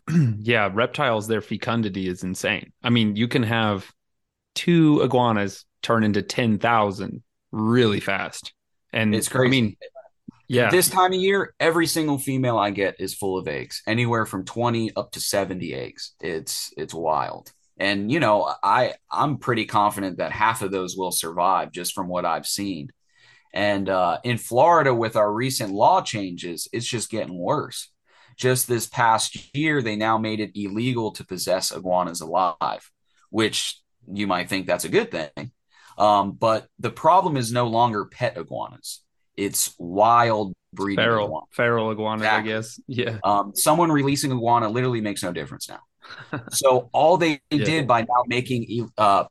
yeah, 0.39 0.69
reptiles, 0.73 1.27
their 1.27 1.41
fecundity 1.41 2.07
is 2.07 2.23
insane. 2.23 2.71
I 2.81 2.89
mean, 2.89 3.15
you 3.15 3.27
can 3.27 3.43
have 3.43 3.91
two 4.55 5.01
iguanas 5.01 5.65
turn 5.81 6.03
into 6.03 6.21
10,000 6.21 7.21
really 7.51 7.99
fast. 7.99 8.53
And 8.93 9.13
It's 9.13 9.27
crazy. 9.27 9.47
I 9.47 9.49
mean, 9.49 9.75
yeah. 10.47 10.69
this 10.69 10.89
time 10.89 11.13
of 11.13 11.19
year 11.19 11.53
every 11.59 11.87
single 11.87 12.17
female 12.17 12.57
i 12.57 12.69
get 12.69 12.99
is 12.99 13.13
full 13.13 13.37
of 13.37 13.47
eggs 13.47 13.81
anywhere 13.87 14.25
from 14.25 14.45
20 14.45 14.95
up 14.95 15.11
to 15.11 15.19
70 15.19 15.73
eggs. 15.73 16.13
It's 16.19 16.73
it's 16.77 16.93
wild. 16.93 17.51
And 17.77 18.11
you 18.11 18.19
know 18.19 18.53
i 18.61 18.93
i'm 19.11 19.37
pretty 19.37 19.65
confident 19.65 20.17
that 20.17 20.31
half 20.31 20.61
of 20.61 20.71
those 20.71 20.95
will 20.95 21.11
survive 21.11 21.71
just 21.71 21.93
from 21.93 22.07
what 22.07 22.25
i've 22.25 22.47
seen. 22.47 22.91
And 23.53 23.87
uh, 23.87 24.17
in 24.23 24.37
florida 24.37 24.93
with 24.93 25.15
our 25.15 25.31
recent 25.31 25.71
law 25.71 26.01
changes 26.01 26.67
it's 26.71 26.87
just 26.87 27.09
getting 27.09 27.37
worse. 27.37 27.89
Just 28.35 28.67
this 28.67 28.87
past 28.87 29.55
year 29.55 29.81
they 29.81 29.95
now 29.95 30.17
made 30.17 30.39
it 30.39 30.51
illegal 30.55 31.11
to 31.11 31.25
possess 31.25 31.71
iguanas 31.71 32.21
alive 32.21 32.89
which 33.29 33.81
you 34.11 34.27
might 34.27 34.47
think 34.47 34.67
that's 34.67 34.85
a 34.85 34.89
good 34.89 35.09
thing. 35.09 35.51
Um, 35.97 36.33
but 36.33 36.67
the 36.79 36.91
problem 36.91 37.37
is 37.37 37.51
no 37.51 37.67
longer 37.67 38.05
pet 38.05 38.37
iguanas 38.37 39.02
it's 39.37 39.73
wild 39.77 40.53
breeding 40.73 40.97
feral, 41.03 41.25
iguana. 41.27 41.45
feral 41.51 41.91
iguanas, 41.91 42.21
Exactly. 42.25 42.51
I 42.51 42.55
guess. 42.55 42.79
Yeah. 42.87 43.17
Um, 43.23 43.53
someone 43.55 43.91
releasing 43.91 44.31
iguana 44.31 44.69
literally 44.69 45.01
makes 45.01 45.23
no 45.23 45.31
difference 45.31 45.69
now. 45.69 45.81
so 46.51 46.89
all 46.93 47.17
they 47.17 47.41
Yeah. 47.57 47.65
did 47.65 47.87
by 47.87 48.01
now 48.01 48.23
making 48.27 48.89
uh, 48.97 49.25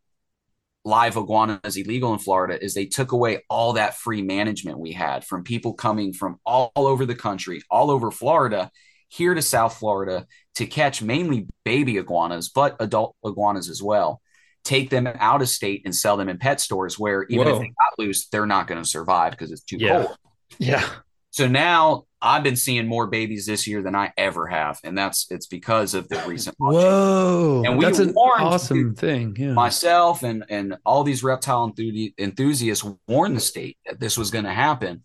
live 0.85 1.17
iguanas 1.17 1.77
illegal 1.77 2.13
in 2.13 2.19
Florida 2.19 2.63
is 2.63 2.75
they 2.75 2.87
took 2.87 3.13
away 3.13 3.43
all 3.49 3.75
that 3.75 3.97
free 3.97 4.23
management 4.23 4.79
we 4.79 4.93
had 4.93 5.25
from 5.25 5.45
people 5.45 5.75
coming 5.75 6.13
from 6.13 6.39
all 6.45 6.73
over 6.77 7.07
the 7.07 7.15
country, 7.15 7.63
all 7.71 7.91
over 7.91 8.11
Florida, 8.11 8.71
here 9.09 9.35
to 9.35 9.43
South 9.43 9.77
Florida 9.79 10.27
to 10.57 10.67
catch 10.67 11.03
mainly 11.03 11.47
baby 11.65 11.99
iguanas, 11.99 12.49
but 12.49 12.77
adult 12.81 13.15
iguanas 13.25 13.69
as 13.69 13.83
well. 13.83 14.21
Take 14.65 14.91
them 14.91 15.07
out 15.07 15.43
of 15.43 15.49
state 15.49 15.83
and 15.85 15.95
sell 15.95 16.17
them 16.17 16.29
in 16.29 16.39
pet 16.39 16.61
stores 16.61 16.99
where 16.99 17.25
even 17.25 17.47
Whoa. 17.47 17.55
if 17.55 17.61
they 17.61 17.67
got 17.67 17.99
loose, 17.99 18.29
they're 18.29 18.47
not 18.47 18.67
going 18.69 18.83
to 18.83 18.89
survive 18.89 19.33
because 19.33 19.51
it's 19.51 19.63
too 19.63 19.77
Yeah. 19.79 20.05
cold. 20.05 20.17
Yeah. 20.59 20.89
So 21.31 21.49
now 21.49 22.05
I've 22.21 22.43
been 22.43 22.57
seeing 22.57 22.87
more 22.87 23.07
babies 23.07 23.47
this 23.47 23.67
year 23.67 23.83
than 23.83 23.95
I 23.97 24.13
ever 24.19 24.47
have, 24.47 24.79
and 24.85 24.97
that's 24.97 25.27
it's 25.31 25.47
because 25.47 25.95
of 25.95 26.09
the 26.11 26.23
recent. 26.27 26.55
Whoa. 26.59 27.63
And 27.65 27.79
we 27.79 27.85
That's 27.87 27.99
an 28.01 28.15
awesome 28.15 28.95
thing. 28.95 29.35
Yeah. 29.39 29.55
Myself 29.55 30.23
and 30.23 30.45
and 30.51 30.77
all 30.85 31.05
these 31.05 31.25
reptile 31.25 31.73
enthusiasts 32.19 32.85
warned 33.09 33.37
the 33.37 33.41
state 33.41 33.79
that 33.87 33.99
this 33.99 34.19
was 34.19 34.31
going 34.31 34.45
to 34.45 34.53
happen, 34.53 35.05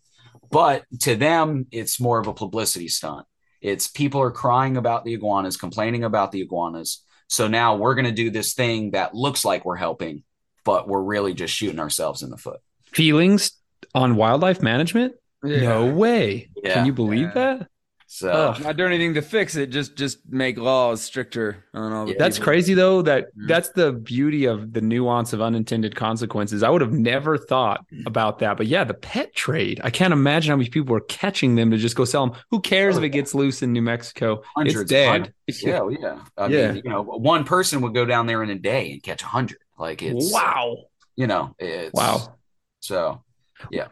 but 0.50 0.84
to 1.00 1.16
them 1.16 1.66
it's 1.72 1.98
more 1.98 2.18
of 2.20 2.26
a 2.26 2.34
publicity 2.34 2.88
stunt. 2.88 3.26
It's 3.60 3.88
people 3.88 4.20
are 4.20 4.30
crying 4.30 4.76
about 4.76 5.04
the 5.04 5.14
iguanas, 5.14 5.56
complaining 5.56 6.04
about 6.04 6.30
the 6.30 6.42
iguanas. 6.42 7.04
So 7.28 7.46
now 7.48 7.76
we're 7.76 7.94
going 7.94 8.06
to 8.06 8.12
do 8.12 8.30
this 8.30 8.54
thing 8.54 8.92
that 8.92 9.14
looks 9.14 9.44
like 9.44 9.64
we're 9.64 9.76
helping, 9.76 10.22
but 10.64 10.88
we're 10.88 11.02
really 11.02 11.34
just 11.34 11.54
shooting 11.54 11.78
ourselves 11.78 12.22
in 12.22 12.30
the 12.30 12.36
foot. 12.38 12.60
Feelings 12.92 13.52
on 13.94 14.16
wildlife 14.16 14.62
management? 14.62 15.14
No 15.42 15.86
way. 15.92 16.50
Yeah. 16.62 16.74
Can 16.74 16.86
you 16.86 16.92
believe 16.92 17.28
Yeah. 17.34 17.56
that? 17.58 17.68
So 18.10 18.30
Ugh. 18.30 18.62
Not 18.64 18.78
doing 18.78 18.92
anything 18.92 19.12
to 19.14 19.22
fix 19.22 19.54
it. 19.54 19.66
Just 19.66 19.94
just 19.94 20.20
make 20.30 20.56
laws 20.56 21.02
stricter 21.02 21.66
on 21.74 21.92
all. 21.92 22.06
the 22.06 22.12
Yeah. 22.12 22.16
That's 22.18 22.38
people. 22.38 22.44
crazy 22.52 22.72
though. 22.72 23.02
That 23.02 23.26
Mhm. 23.36 23.48
that's 23.48 23.68
the 23.72 23.92
beauty 23.92 24.46
of 24.46 24.72
the 24.72 24.80
nuance 24.80 25.34
of 25.34 25.42
unintended 25.42 25.94
consequences. 25.94 26.62
I 26.62 26.70
would 26.70 26.80
have 26.80 26.92
never 26.92 27.36
thought 27.36 27.84
about 28.06 28.38
that. 28.38 28.56
But 28.56 28.66
yeah, 28.66 28.84
the 28.84 28.94
pet 28.94 29.34
trade. 29.34 29.78
I 29.84 29.90
can't 29.90 30.14
imagine 30.14 30.50
how 30.50 30.56
many 30.56 30.70
people 30.70 30.96
are 30.96 31.00
catching 31.00 31.54
them 31.56 31.70
to 31.70 31.76
just 31.76 31.96
go 31.96 32.06
sell 32.06 32.26
them. 32.26 32.36
Who 32.50 32.60
cares 32.62 32.96
if 32.96 33.02
it 33.02 33.10
gets 33.10 33.34
loose 33.34 33.60
in 33.60 33.74
New 33.74 33.82
Mexico? 33.82 34.40
Hundreds, 34.56 34.80
it's 34.80 34.90
dead. 34.90 35.08
hundreds. 35.10 35.34
Yeah, 35.62 35.88
yeah. 36.00 36.18
I 36.38 36.46
Yeah. 36.46 36.72
mean, 36.72 36.82
you 36.84 36.90
know, 36.90 37.02
one 37.02 37.44
person 37.44 37.82
would 37.82 37.92
go 37.92 38.06
down 38.06 38.26
there 38.26 38.42
in 38.42 38.48
a 38.48 38.58
day 38.58 38.92
and 38.92 39.02
catch 39.02 39.22
a 39.22 39.26
hundred. 39.26 39.58
Like 39.78 40.02
it's 40.02 40.32
Wow. 40.32 40.76
You 41.14 41.26
know, 41.26 41.54
it's 41.58 41.92
Wow. 41.92 42.36
So 42.80 43.22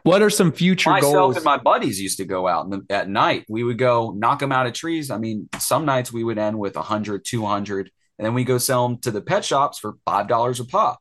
What 0.03 0.21
are 0.21 0.29
some 0.29 0.51
future 0.51 0.89
goals? 0.89 1.01
myself 1.01 1.13
goals? 1.13 1.35
and 1.37 1.45
my 1.45 1.57
buddies 1.57 1.99
used 1.99 2.17
to 2.17 2.25
go 2.25 2.47
out 2.47 2.69
the, 2.69 2.85
at 2.89 3.09
night. 3.09 3.45
We 3.49 3.63
would 3.63 3.77
go 3.77 4.11
knock 4.11 4.39
them 4.39 4.51
out 4.51 4.67
of 4.67 4.73
trees. 4.73 5.11
I 5.11 5.17
mean, 5.17 5.49
some 5.59 5.85
nights 5.85 6.11
we 6.11 6.23
would 6.23 6.37
end 6.37 6.57
with 6.57 6.75
100, 6.75 7.25
200, 7.25 7.91
and 8.17 8.25
then 8.25 8.33
we 8.33 8.43
go 8.43 8.57
sell 8.57 8.87
them 8.87 8.99
to 8.99 9.11
the 9.11 9.21
pet 9.21 9.43
shops 9.43 9.79
for 9.79 9.93
$5 10.07 10.59
a 10.59 10.65
pop. 10.65 10.99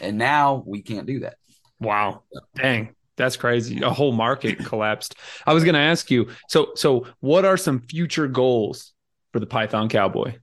And 0.00 0.18
now 0.18 0.62
we 0.66 0.82
can't 0.82 1.06
do 1.06 1.20
that. 1.20 1.36
Wow. 1.80 2.22
Dang. 2.54 2.94
That's 3.16 3.36
crazy. 3.36 3.80
A 3.82 3.90
whole 3.90 4.12
market 4.12 4.58
collapsed. 4.64 5.14
I 5.46 5.54
was 5.54 5.64
going 5.64 5.74
to 5.74 5.80
ask 5.80 6.10
you. 6.10 6.28
So 6.48 6.72
so 6.74 7.06
what 7.20 7.44
are 7.44 7.56
some 7.56 7.80
future 7.80 8.26
goals 8.26 8.92
for 9.32 9.38
the 9.38 9.46
Python 9.46 9.88
Cowboy? 9.88 10.34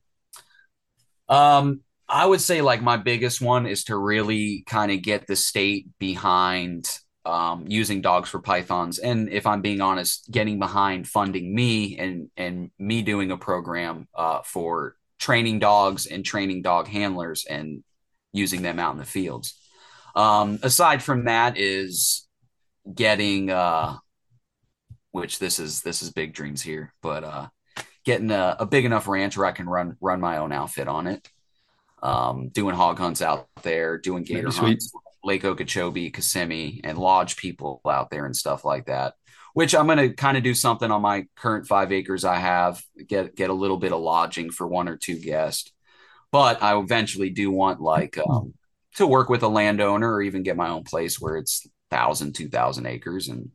Um, 1.28 1.82
I 2.08 2.26
would 2.26 2.42
say 2.42 2.62
like 2.62 2.82
my 2.82 2.98
biggest 2.98 3.42
one 3.42 3.66
is 3.66 3.86
to 3.86 3.98
really 3.98 4.64
kind 4.68 4.92
of 4.92 5.02
get 5.02 5.28
the 5.28 5.36
state 5.36 5.88
behind 6.00 6.90
um, 7.26 7.66
using 7.68 8.02
dogs 8.02 8.30
for 8.30 8.40
pythons, 8.40 9.00
and 9.00 9.30
if 9.30 9.46
I'm 9.46 9.62
being 9.62 9.82
honest, 9.82 10.30
getting 10.32 10.60
behind 10.60 11.08
funding 11.08 11.54
me 11.54 11.98
and 11.98 12.30
and 12.36 12.72
me 12.80 13.02
doing 13.02 13.32
a 13.32 13.38
program 13.38 14.08
uh, 14.16 14.42
for 14.44 14.96
training 15.20 15.60
dogs 15.60 16.08
and 16.08 16.26
training 16.26 16.64
dog 16.64 16.88
handlers 16.88 17.46
and 17.46 17.84
using 18.34 18.64
them 18.64 18.80
out 18.80 18.94
in 18.94 18.98
the 18.98 19.06
fields. 19.06 19.54
Um, 20.16 20.60
aside 20.64 21.04
from 21.04 21.26
that, 21.26 21.58
is 21.58 22.28
getting 22.94 23.52
uh, 23.52 23.98
which 25.12 25.40
this 25.40 25.60
is 25.60 25.82
this 25.82 26.02
is 26.02 26.12
big 26.12 26.34
dreams 26.34 26.62
here, 26.62 26.94
but 27.02 27.24
uh, 27.24 27.48
getting 28.04 28.32
a, 28.32 28.58
a 28.60 28.66
big 28.66 28.86
enough 28.86 29.08
ranch 29.08 29.38
where 29.38 29.48
I 29.48 29.52
can 29.52 29.70
run 29.70 29.96
run 30.02 30.20
my 30.20 30.38
own 30.38 30.52
outfit 30.52 30.88
on 30.88 31.08
it. 31.08 31.30
Um, 32.02 32.50
doing 32.50 32.76
hog 32.76 32.98
hunts 32.98 33.22
out 33.22 33.48
there, 33.62 34.00
doing 34.00 34.24
gator 34.24 34.50
hunts, 34.50 34.92
Lake 35.24 35.46
Okeechobee, 35.46 36.12
Kissimmee, 36.12 36.82
and 36.84 36.98
lodge 36.98 37.36
people 37.38 37.82
out 37.88 38.10
there 38.10 38.26
and 38.26 38.36
stuff 38.36 38.66
like 38.66 38.86
that. 38.86 39.14
Which 39.54 39.76
I'm 39.76 39.86
going 39.86 39.98
to 39.98 40.14
kind 40.14 40.38
of 40.38 40.44
do 40.44 40.54
something 40.54 40.90
on 40.90 41.02
my 41.02 41.26
current 41.36 41.68
five 41.68 41.92
acres 41.92 42.24
I 42.24 42.38
have, 42.38 42.82
get 43.08 43.36
get 43.36 43.50
a 43.50 43.54
little 43.54 43.78
bit 43.78 43.92
of 43.92 44.00
lodging 44.00 44.50
for 44.50 44.66
one 44.66 44.88
or 44.88 44.96
two 44.96 45.20
guests. 45.20 45.72
But 46.32 46.64
I 46.64 46.80
eventually 46.80 47.30
do 47.32 47.52
want 47.52 47.82
like 47.82 48.18
um, 48.18 48.54
to 48.96 49.06
work 49.06 49.30
with 49.30 49.44
a 49.44 49.50
landowner 49.50 50.10
or 50.10 50.22
even 50.22 50.44
get 50.44 50.56
my 50.56 50.70
own 50.70 50.84
place 50.84 51.20
where 51.20 51.36
it's 51.36 51.68
thousand, 51.90 52.34
two 52.34 52.48
thousand 52.48 52.86
acres 52.86 53.28
and 53.28 53.50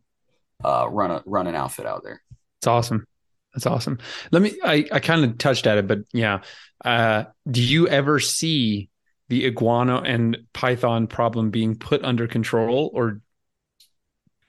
uh, 0.63 0.87
run 0.89 1.11
a 1.11 1.23
run 1.25 1.47
an 1.47 1.55
outfit 1.55 1.87
out 1.87 2.03
there. 2.05 2.23
It's 2.61 2.67
awesome. 2.67 3.07
That's 3.55 3.67
awesome. 3.67 3.99
Let 4.33 4.43
me. 4.43 4.53
I 4.63 4.87
I 4.93 5.01
kind 5.01 5.25
of 5.25 5.39
touched 5.39 5.67
at 5.67 5.79
it, 5.79 5.87
but 5.87 6.01
yeah. 6.13 6.43
Uh, 6.85 7.25
do 7.51 7.63
you 7.63 7.89
ever 7.89 8.21
see 8.21 8.91
the 9.29 9.47
iguana 9.47 10.03
and 10.05 10.37
python 10.53 11.07
problem 11.07 11.51
being 11.51 11.75
put 11.77 12.05
under 12.05 12.27
control, 12.27 12.91
or 12.95 13.21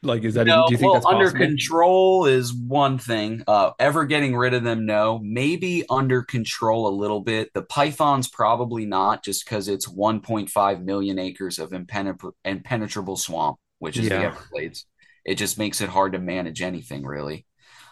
like 0.03 0.23
is 0.23 0.35
that? 0.35 0.45
No, 0.45 0.67
do 0.67 0.73
you 0.73 0.77
think 0.77 0.91
well, 0.91 1.01
that's 1.01 1.05
under 1.05 1.25
possible? 1.25 1.45
control 1.45 2.25
is 2.27 2.53
one 2.53 2.97
thing. 2.99 3.43
Uh, 3.47 3.71
ever 3.79 4.05
getting 4.05 4.35
rid 4.35 4.53
of 4.53 4.63
them? 4.63 4.85
No. 4.85 5.19
Maybe 5.23 5.83
under 5.89 6.21
control 6.21 6.87
a 6.87 6.93
little 6.95 7.21
bit. 7.21 7.51
The 7.53 7.63
pythons 7.63 8.27
probably 8.27 8.85
not, 8.85 9.23
just 9.23 9.43
because 9.43 9.67
it's 9.67 9.87
1.5 9.87 10.83
million 10.83 11.17
acres 11.17 11.57
of 11.57 11.71
impenetra- 11.71 12.33
impenetrable 12.45 13.17
swamp, 13.17 13.57
which 13.79 13.97
is 13.97 14.09
the 14.09 14.15
Everglades. 14.15 14.85
It 15.25 15.35
just 15.35 15.57
makes 15.57 15.81
it 15.81 15.89
hard 15.89 16.13
to 16.13 16.19
manage 16.19 16.61
anything 16.61 17.03
really, 17.03 17.45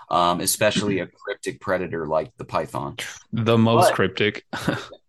um, 0.10 0.40
especially 0.42 1.00
a 1.00 1.08
cryptic 1.08 1.60
predator 1.60 2.06
like 2.08 2.32
the 2.38 2.46
python. 2.46 2.98
the 3.34 3.58
most 3.58 3.90
But- 3.90 3.96
cryptic. 3.96 4.46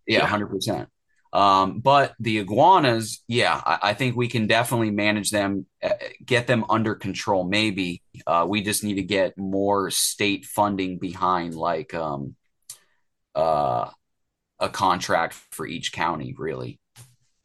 Yeah, 0.09 0.25
hundred 0.25 0.47
percent. 0.47 0.87
Um, 1.33 1.79
but 1.79 2.15
the 2.19 2.39
iguanas, 2.39 3.23
yeah, 3.27 3.61
I, 3.65 3.79
I 3.83 3.93
think 3.93 4.15
we 4.15 4.27
can 4.27 4.47
definitely 4.47 4.91
manage 4.91 5.29
them, 5.29 5.65
uh, 5.83 5.89
get 6.25 6.47
them 6.47 6.65
under 6.69 6.95
control. 6.95 7.43
Maybe 7.43 8.01
uh, 8.25 8.45
we 8.47 8.61
just 8.61 8.83
need 8.83 8.95
to 8.95 9.03
get 9.03 9.37
more 9.37 9.91
state 9.91 10.45
funding 10.45 10.99
behind, 10.99 11.53
like 11.53 11.93
um, 11.93 12.35
uh, 13.35 13.89
a 14.59 14.69
contract 14.69 15.35
for 15.51 15.67
each 15.67 15.91
county. 15.91 16.33
Really, 16.37 16.79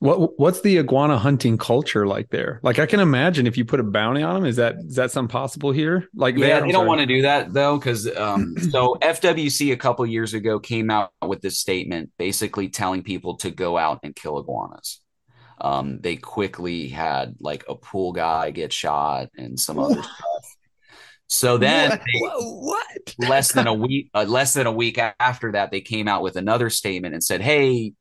What 0.03 0.37
what's 0.37 0.62
the 0.62 0.79
iguana 0.79 1.16
hunting 1.16 1.57
culture 1.57 2.09
like 2.09 2.31
there? 2.31 2.59
Like 2.65 2.81
I 2.81 2.87
can 2.87 2.99
imagine 2.99 3.47
if 3.47 3.57
you 3.57 3.65
put 3.65 3.79
a 3.79 3.85
bounty 3.85 4.20
on 4.24 4.35
them, 4.35 4.45
is 4.45 4.57
that 4.57 4.74
is 4.79 4.97
that 4.97 5.12
something 5.12 5.31
possible 5.31 5.70
here? 5.70 6.09
Like 6.12 6.37
yeah, 6.37 6.59
I'm 6.59 6.66
they 6.66 6.73
don't 6.73 6.89
want 6.89 7.03
to 7.03 7.07
do 7.07 7.23
that 7.23 7.53
though, 7.53 7.79
because 7.79 8.12
um, 8.16 8.57
so 8.73 8.97
FWC 9.01 9.73
a 9.73 9.77
couple 9.77 10.05
years 10.05 10.35
ago 10.35 10.59
came 10.59 10.91
out 10.91 11.12
with 11.24 11.41
this 11.41 11.61
statement, 11.61 12.11
basically 12.19 12.69
telling 12.69 13.05
people 13.05 13.37
to 13.37 13.53
go 13.53 13.79
out 13.79 14.01
and 14.03 14.12
kill 14.12 14.41
iguanas. 14.41 15.01
Um, 15.61 16.01
they 16.01 16.16
quickly 16.16 16.89
had 16.89 17.37
like 17.39 17.65
a 17.69 17.77
pool 17.77 18.11
guy 18.11 18.51
get 18.51 18.73
shot 18.73 19.29
and 19.37 19.59
some 19.59 19.79
other 19.79 20.03
stuff. 20.03 20.57
So 21.29 21.59
then, 21.59 21.91
What? 21.91 22.01
they- 22.01 22.19
what? 22.19 23.15
less 23.31 23.53
than 23.53 23.69
a 23.69 23.73
week, 23.74 24.11
uh, 24.15 24.24
less 24.24 24.53
than 24.55 24.66
a 24.66 24.73
week 24.73 24.99
after 25.20 25.53
that, 25.53 25.70
they 25.70 25.81
came 25.81 26.09
out 26.09 26.23
with 26.24 26.35
another 26.35 26.70
statement 26.70 27.15
and 27.15 27.23
said, 27.23 27.41
"Hey, 27.41 27.93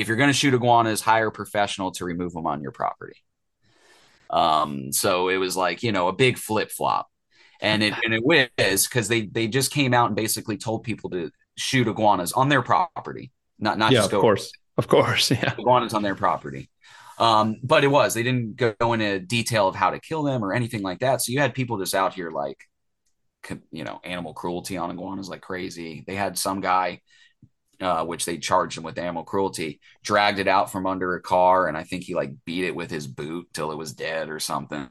if 0.00 0.08
you're 0.08 0.16
going 0.16 0.30
to 0.30 0.34
shoot 0.34 0.54
iguanas, 0.54 1.00
hire 1.00 1.28
a 1.28 1.32
professional 1.32 1.90
to 1.92 2.04
remove 2.04 2.32
them 2.32 2.46
on 2.46 2.62
your 2.62 2.72
property." 2.72 3.16
Um, 4.30 4.92
so 4.92 5.28
it 5.28 5.36
was 5.36 5.56
like 5.56 5.82
you 5.82 5.92
know 5.92 6.08
a 6.08 6.12
big 6.12 6.38
flip 6.38 6.70
flop, 6.70 7.08
and 7.60 7.82
it 7.82 7.94
and 8.04 8.14
it 8.14 8.24
was 8.24 8.86
because 8.86 9.08
they 9.08 9.22
they 9.22 9.48
just 9.48 9.72
came 9.72 9.94
out 9.94 10.06
and 10.06 10.16
basically 10.16 10.56
told 10.56 10.84
people 10.84 11.10
to 11.10 11.30
shoot 11.56 11.88
iguanas 11.88 12.32
on 12.32 12.48
their 12.48 12.62
property, 12.62 13.32
not 13.58 13.78
not 13.78 13.92
yeah, 13.92 14.00
just 14.00 14.12
of 14.12 14.20
course, 14.20 14.52
of 14.76 14.88
course, 14.88 15.30
yeah. 15.30 15.54
iguanas 15.58 15.94
on 15.94 16.02
their 16.02 16.14
property. 16.14 16.70
Um, 17.18 17.56
but 17.64 17.82
it 17.82 17.88
was 17.88 18.14
they 18.14 18.22
didn't 18.22 18.56
go 18.56 18.92
into 18.92 19.18
detail 19.18 19.66
of 19.66 19.74
how 19.74 19.90
to 19.90 19.98
kill 19.98 20.22
them 20.22 20.44
or 20.44 20.52
anything 20.52 20.82
like 20.82 21.00
that. 21.00 21.20
So 21.20 21.32
you 21.32 21.40
had 21.40 21.52
people 21.52 21.78
just 21.78 21.94
out 21.94 22.14
here 22.14 22.30
like, 22.30 22.58
you 23.72 23.84
know, 23.84 24.00
animal 24.04 24.34
cruelty 24.34 24.76
on 24.76 24.90
iguanas 24.90 25.28
like 25.28 25.40
crazy. 25.40 26.04
They 26.06 26.14
had 26.14 26.38
some 26.38 26.60
guy, 26.60 27.00
uh, 27.80 28.04
which 28.04 28.24
they 28.24 28.38
charged 28.38 28.76
him 28.76 28.84
with 28.84 28.98
animal 28.98 29.22
cruelty, 29.22 29.80
dragged 30.02 30.38
it 30.38 30.48
out 30.48 30.72
from 30.72 30.86
under 30.86 31.14
a 31.14 31.20
car, 31.20 31.68
and 31.68 31.76
I 31.76 31.84
think 31.84 32.04
he 32.04 32.14
like 32.14 32.32
beat 32.44 32.64
it 32.64 32.74
with 32.74 32.90
his 32.90 33.06
boot 33.06 33.48
till 33.52 33.70
it 33.70 33.78
was 33.78 33.92
dead 33.92 34.28
or 34.30 34.40
something. 34.40 34.88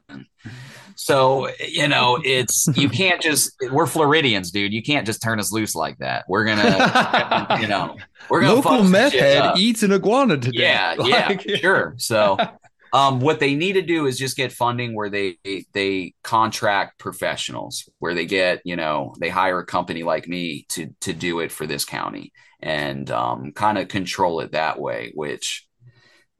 So 0.94 1.48
you 1.66 1.88
know, 1.88 2.18
it's 2.24 2.68
you 2.74 2.88
can't 3.00 3.20
just 3.20 3.52
we're 3.70 3.86
Floridians, 3.86 4.50
dude. 4.50 4.72
You 4.72 4.82
can't 4.82 5.06
just 5.06 5.22
turn 5.22 5.38
us 5.38 5.52
loose 5.52 5.74
like 5.74 5.98
that. 5.98 6.24
We're 6.28 6.44
gonna, 6.44 7.58
you 7.60 7.68
know, 7.68 7.96
we're 8.30 8.40
gonna 8.40 8.54
Local 8.54 8.84
meth 8.84 9.12
head 9.12 9.58
eats 9.58 9.82
an 9.82 9.92
iguana 9.92 10.38
today. 10.38 10.60
Yeah, 10.62 10.94
Like- 10.98 11.44
yeah, 11.44 11.56
sure. 11.56 11.94
So, 11.98 12.38
um, 12.92 13.20
what 13.20 13.38
they 13.38 13.54
need 13.54 13.74
to 13.74 13.82
do 13.82 14.06
is 14.06 14.18
just 14.18 14.36
get 14.36 14.50
funding 14.50 14.94
where 14.94 15.10
they 15.10 15.36
they 15.72 16.14
contract 16.24 16.98
professionals, 16.98 17.88
where 17.98 18.14
they 18.14 18.24
get 18.24 18.62
you 18.64 18.76
know 18.76 19.14
they 19.20 19.28
hire 19.28 19.58
a 19.58 19.66
company 19.66 20.02
like 20.02 20.26
me 20.26 20.64
to 20.70 20.94
to 21.02 21.12
do 21.12 21.40
it 21.40 21.52
for 21.52 21.66
this 21.66 21.84
county 21.84 22.32
and 22.60 23.10
um, 23.10 23.52
kind 23.52 23.78
of 23.78 23.88
control 23.88 24.40
it 24.40 24.52
that 24.52 24.78
way, 24.78 25.12
which 25.14 25.66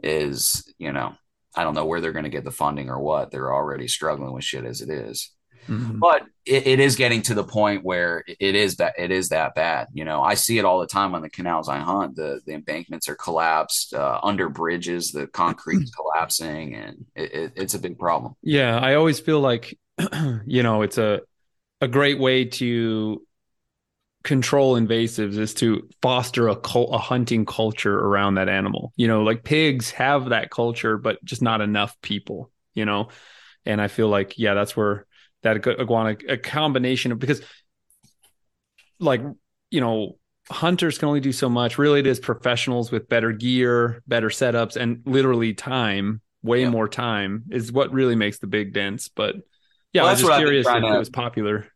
is 0.02 0.72
you 0.78 0.92
know 0.92 1.14
I 1.56 1.64
don't 1.64 1.74
know 1.74 1.86
where 1.86 2.00
they're 2.00 2.12
going 2.12 2.24
to 2.24 2.30
get 2.30 2.44
the 2.44 2.50
funding 2.50 2.88
or 2.90 3.00
what. 3.00 3.30
They're 3.30 3.52
already 3.52 3.88
struggling 3.88 4.32
with 4.32 4.44
shit 4.44 4.64
as 4.64 4.80
it 4.80 4.90
is 4.90 5.32
Mhm. 5.68 6.00
but 6.00 6.22
it, 6.46 6.66
it 6.66 6.80
is 6.80 6.96
getting 6.96 7.20
to 7.22 7.34
the 7.34 7.44
point 7.44 7.84
where 7.84 8.24
it 8.26 8.54
is 8.54 8.76
that 8.76 8.94
it 8.98 9.10
is 9.10 9.28
that 9.28 9.54
bad. 9.54 9.88
You 9.92 10.04
know, 10.06 10.22
I 10.22 10.32
see 10.34 10.56
it 10.58 10.64
all 10.64 10.80
the 10.80 10.86
time 10.86 11.14
on 11.14 11.20
the 11.20 11.28
canals 11.28 11.68
I 11.68 11.78
hunt. 11.78 12.16
The 12.16 12.40
the 12.46 12.54
embankments 12.54 13.08
are 13.08 13.16
collapsed 13.16 13.92
uh, 13.92 14.18
under 14.22 14.48
bridges. 14.48 15.12
The 15.12 15.26
concrete 15.26 15.82
is 15.82 15.90
collapsing, 15.96 16.74
and 16.74 17.04
it, 17.14 17.34
it, 17.34 17.52
it's 17.56 17.74
a 17.74 17.78
big 17.78 17.98
problem. 17.98 18.34
Yeah, 18.42 18.78
I 18.78 18.94
always 18.94 19.20
feel 19.20 19.40
like 19.40 19.78
you 20.46 20.62
know, 20.62 20.82
it's 20.82 20.96
a 20.96 21.20
a 21.82 21.88
great 21.88 22.18
way 22.18 22.46
to 22.46 23.22
control 24.28 24.76
invasives 24.78 25.38
is 25.38 25.54
to 25.54 25.88
foster 26.02 26.48
a 26.48 26.56
cul- 26.56 26.92
a 26.92 26.98
hunting 26.98 27.46
culture 27.46 27.98
around 27.98 28.34
that 28.34 28.48
animal. 28.48 28.92
You 28.96 29.08
know, 29.08 29.22
like 29.24 29.42
pigs 29.42 29.90
have 29.92 30.28
that 30.28 30.50
culture 30.50 30.98
but 30.98 31.24
just 31.24 31.42
not 31.42 31.60
enough 31.62 32.00
people, 32.02 32.52
you 32.74 32.84
know. 32.84 33.08
And 33.66 33.80
I 33.80 33.88
feel 33.88 34.08
like 34.08 34.38
yeah, 34.38 34.54
that's 34.54 34.76
where 34.76 35.06
that 35.42 35.56
igu- 35.56 35.80
iguana 35.80 36.16
a 36.28 36.36
combination 36.36 37.12
of 37.12 37.18
because 37.18 37.42
like, 39.00 39.22
you 39.70 39.80
know, 39.80 40.18
hunters 40.50 40.98
can 40.98 41.08
only 41.08 41.20
do 41.20 41.32
so 41.32 41.48
much. 41.48 41.78
Really 41.78 42.00
it 42.00 42.06
is 42.06 42.20
professionals 42.20 42.90
with 42.90 43.08
better 43.08 43.32
gear, 43.32 44.02
better 44.06 44.28
setups 44.28 44.76
and 44.76 45.02
literally 45.06 45.54
time, 45.54 46.20
way 46.42 46.62
Yep. 46.62 46.72
more 46.72 46.88
time 46.88 47.44
is 47.50 47.72
what 47.72 47.92
really 47.92 48.14
makes 48.16 48.38
the 48.38 48.46
big 48.46 48.72
dents, 48.72 49.08
but 49.08 49.36
yeah, 49.92 50.02
Well, 50.02 50.10
I 50.10 50.12
was 50.12 50.20
just 50.20 50.30
what 50.30 50.34
I've 50.34 50.44
been 50.44 50.48
curious 50.48 50.66
if 50.66 50.72
trying 50.72 50.94
it 50.94 50.98
was 50.98 51.10
popular. 51.10 51.66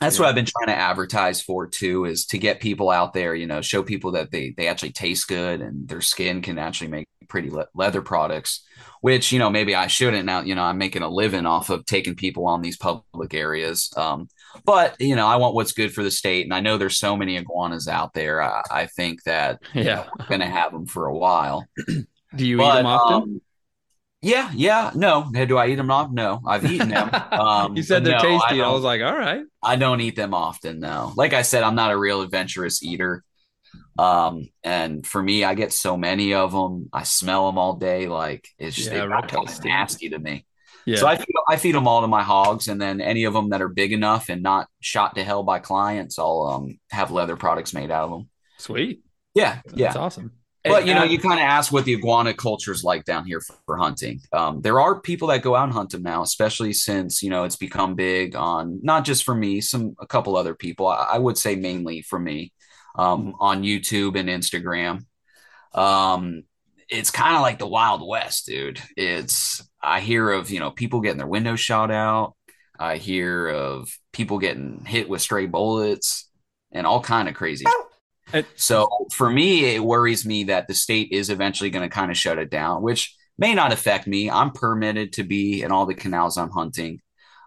That's 0.00 0.16
Yeah. 0.16 0.22
what 0.22 0.28
I've 0.28 0.34
been 0.34 0.46
trying 0.46 0.74
to 0.74 0.80
advertise 0.80 1.40
for 1.42 1.66
too, 1.66 2.04
is 2.04 2.26
to 2.26 2.38
get 2.38 2.60
people 2.60 2.90
out 2.90 3.12
there. 3.14 3.34
You 3.34 3.46
know, 3.46 3.60
show 3.60 3.82
people 3.82 4.12
that 4.12 4.30
they 4.30 4.54
they 4.56 4.68
actually 4.68 4.92
taste 4.92 5.28
good 5.28 5.60
and 5.60 5.88
their 5.88 6.00
skin 6.00 6.40
can 6.42 6.58
actually 6.58 6.88
make 6.88 7.08
pretty 7.28 7.50
le- 7.50 7.66
leather 7.74 8.00
products. 8.02 8.64
Which 9.00 9.30
you 9.32 9.38
know 9.38 9.50
maybe 9.50 9.74
I 9.74 9.86
shouldn't 9.86 10.24
now. 10.26 10.40
You 10.42 10.54
know, 10.54 10.62
I'm 10.62 10.78
making 10.78 11.02
a 11.02 11.08
living 11.08 11.46
off 11.46 11.70
of 11.70 11.84
taking 11.86 12.14
people 12.16 12.46
on 12.46 12.62
these 12.62 12.76
public 12.76 13.34
areas. 13.34 13.92
Um, 13.96 14.28
but 14.64 14.96
you 15.00 15.14
know, 15.16 15.26
I 15.26 15.36
want 15.36 15.54
what's 15.54 15.72
good 15.72 15.92
for 15.92 16.02
the 16.02 16.10
state, 16.10 16.44
and 16.46 16.54
I 16.54 16.60
know 16.60 16.78
there's 16.78 16.98
so 16.98 17.16
many 17.16 17.36
iguanas 17.36 17.86
out 17.88 18.12
there. 18.14 18.42
I, 18.42 18.62
I 18.70 18.86
think 18.86 19.22
that 19.24 19.60
you 19.74 19.82
Yeah. 19.84 19.94
know, 19.96 20.06
we're 20.18 20.26
going 20.26 20.40
to 20.40 20.46
have 20.46 20.72
them 20.72 20.86
for 20.86 21.06
a 21.06 21.16
while. 21.16 21.64
Do 21.86 22.46
you 22.46 22.60
eat 22.60 22.72
them 22.74 22.86
often? 22.86 23.14
um, 23.22 23.40
yeah, 24.20 24.50
yeah, 24.54 24.90
no. 24.94 25.30
Do 25.32 25.56
I 25.58 25.68
eat 25.68 25.76
them 25.76 25.90
off? 25.90 26.10
No, 26.10 26.40
I've 26.46 26.64
eaten 26.64 26.88
them. 26.88 27.10
Um, 27.32 27.76
you 27.76 27.82
said 27.82 28.04
they're 28.04 28.16
no, 28.16 28.22
tasty. 28.22 28.54
I, 28.54 28.56
don't- 28.56 28.74
was 28.74 28.82
like, 28.82 29.00
all 29.02 29.16
right. 29.16 29.42
I 29.62 29.76
don't 29.76 30.00
eat 30.00 30.16
them 30.16 30.34
often, 30.34 30.80
no. 30.80 31.12
Like 31.16 31.32
I 31.32 31.42
said, 31.42 31.62
I'm 31.62 31.74
not 31.76 31.92
a 31.92 31.96
real 31.98 32.22
adventurous 32.22 32.82
eater. 32.82 33.22
Um, 33.98 34.48
and 34.62 35.06
for 35.06 35.22
me, 35.22 35.44
I 35.44 35.54
get 35.54 35.72
so 35.72 35.96
many 35.96 36.34
of 36.34 36.52
them. 36.52 36.88
I 36.92 37.02
smell 37.04 37.46
them 37.46 37.58
all 37.58 37.74
day. 37.74 38.06
Like 38.08 38.48
it's 38.58 38.76
just 38.76 38.90
Yeah, 38.90 39.00
they 39.02 39.08
reptile 39.08 39.44
kind 39.44 39.58
of 39.58 39.64
nasty 39.64 40.08
to 40.10 40.18
me. 40.18 40.46
Yeah. 40.86 40.96
So 40.96 41.06
I 41.06 41.16
feed, 41.16 41.34
I 41.48 41.56
feed 41.56 41.74
them 41.74 41.86
all 41.86 42.00
to 42.00 42.06
my 42.08 42.22
hogs, 42.22 42.68
and 42.68 42.80
then 42.80 43.00
any 43.00 43.24
of 43.24 43.34
them 43.34 43.50
that 43.50 43.60
are 43.60 43.68
big 43.68 43.92
enough 43.92 44.30
and 44.30 44.42
not 44.42 44.68
shot 44.80 45.16
to 45.16 45.24
hell 45.24 45.42
by 45.42 45.58
clients, 45.58 46.18
I'll 46.18 46.42
um 46.42 46.78
have 46.90 47.10
leather 47.10 47.36
products 47.36 47.74
made 47.74 47.90
out 47.90 48.04
of 48.04 48.10
them. 48.10 48.28
Sweet. 48.58 49.02
Yeah, 49.34 49.60
yeah. 49.74 49.86
That's 49.86 49.96
awesome. 49.96 50.32
But 50.68 50.86
you 50.86 50.94
know, 50.94 51.04
you 51.04 51.18
kind 51.18 51.40
of 51.40 51.44
ask 51.44 51.72
what 51.72 51.84
the 51.84 51.94
iguana 51.94 52.34
culture 52.34 52.72
is 52.72 52.84
like 52.84 53.04
down 53.04 53.24
here 53.24 53.40
for, 53.40 53.56
for 53.66 53.76
hunting. 53.76 54.20
Um, 54.32 54.60
there 54.60 54.80
are 54.80 55.00
people 55.00 55.28
that 55.28 55.42
go 55.42 55.54
out 55.54 55.64
and 55.64 55.72
hunt 55.72 55.90
them 55.90 56.02
now, 56.02 56.22
especially 56.22 56.72
since 56.72 57.22
you 57.22 57.30
know 57.30 57.44
it's 57.44 57.56
become 57.56 57.94
big 57.94 58.36
on 58.36 58.80
not 58.82 59.04
just 59.04 59.24
for 59.24 59.34
me, 59.34 59.60
some 59.60 59.94
a 60.00 60.06
couple 60.06 60.36
other 60.36 60.54
people. 60.54 60.86
I, 60.86 61.10
I 61.12 61.18
would 61.18 61.38
say 61.38 61.56
mainly 61.56 62.02
for 62.02 62.18
me 62.18 62.52
um, 62.94 63.34
on 63.40 63.62
YouTube 63.62 64.18
and 64.18 64.28
Instagram. 64.28 65.04
Um, 65.72 66.44
it's 66.88 67.10
kind 67.10 67.36
of 67.36 67.42
like 67.42 67.58
the 67.58 67.66
Wild 67.66 68.06
West, 68.06 68.46
dude. 68.46 68.80
It's 68.96 69.62
I 69.82 70.00
hear 70.00 70.30
of 70.30 70.50
you 70.50 70.60
know 70.60 70.70
people 70.70 71.00
getting 71.00 71.18
their 71.18 71.26
windows 71.26 71.60
shot 71.60 71.90
out. 71.90 72.34
I 72.78 72.96
hear 72.96 73.48
of 73.48 73.88
people 74.12 74.38
getting 74.38 74.84
hit 74.84 75.08
with 75.08 75.20
stray 75.20 75.46
bullets 75.46 76.30
and 76.70 76.86
all 76.86 77.00
kind 77.00 77.28
of 77.28 77.34
crazy 77.34 77.64
So 78.56 78.88
for 79.12 79.30
me, 79.30 79.74
it 79.74 79.82
worries 79.82 80.26
me 80.26 80.44
that 80.44 80.68
the 80.68 80.74
state 80.74 81.08
is 81.12 81.30
eventually 81.30 81.70
going 81.70 81.88
to 81.88 81.94
kind 81.94 82.10
of 82.10 82.16
shut 82.16 82.38
it 82.38 82.50
down, 82.50 82.82
which 82.82 83.16
may 83.38 83.54
not 83.54 83.72
affect 83.72 84.06
me. 84.06 84.30
I'm 84.30 84.50
permitted 84.50 85.14
to 85.14 85.24
be 85.24 85.62
in 85.62 85.72
all 85.72 85.86
the 85.86 85.94
canals 85.94 86.36
I'm 86.36 86.50
hunting. 86.50 87.00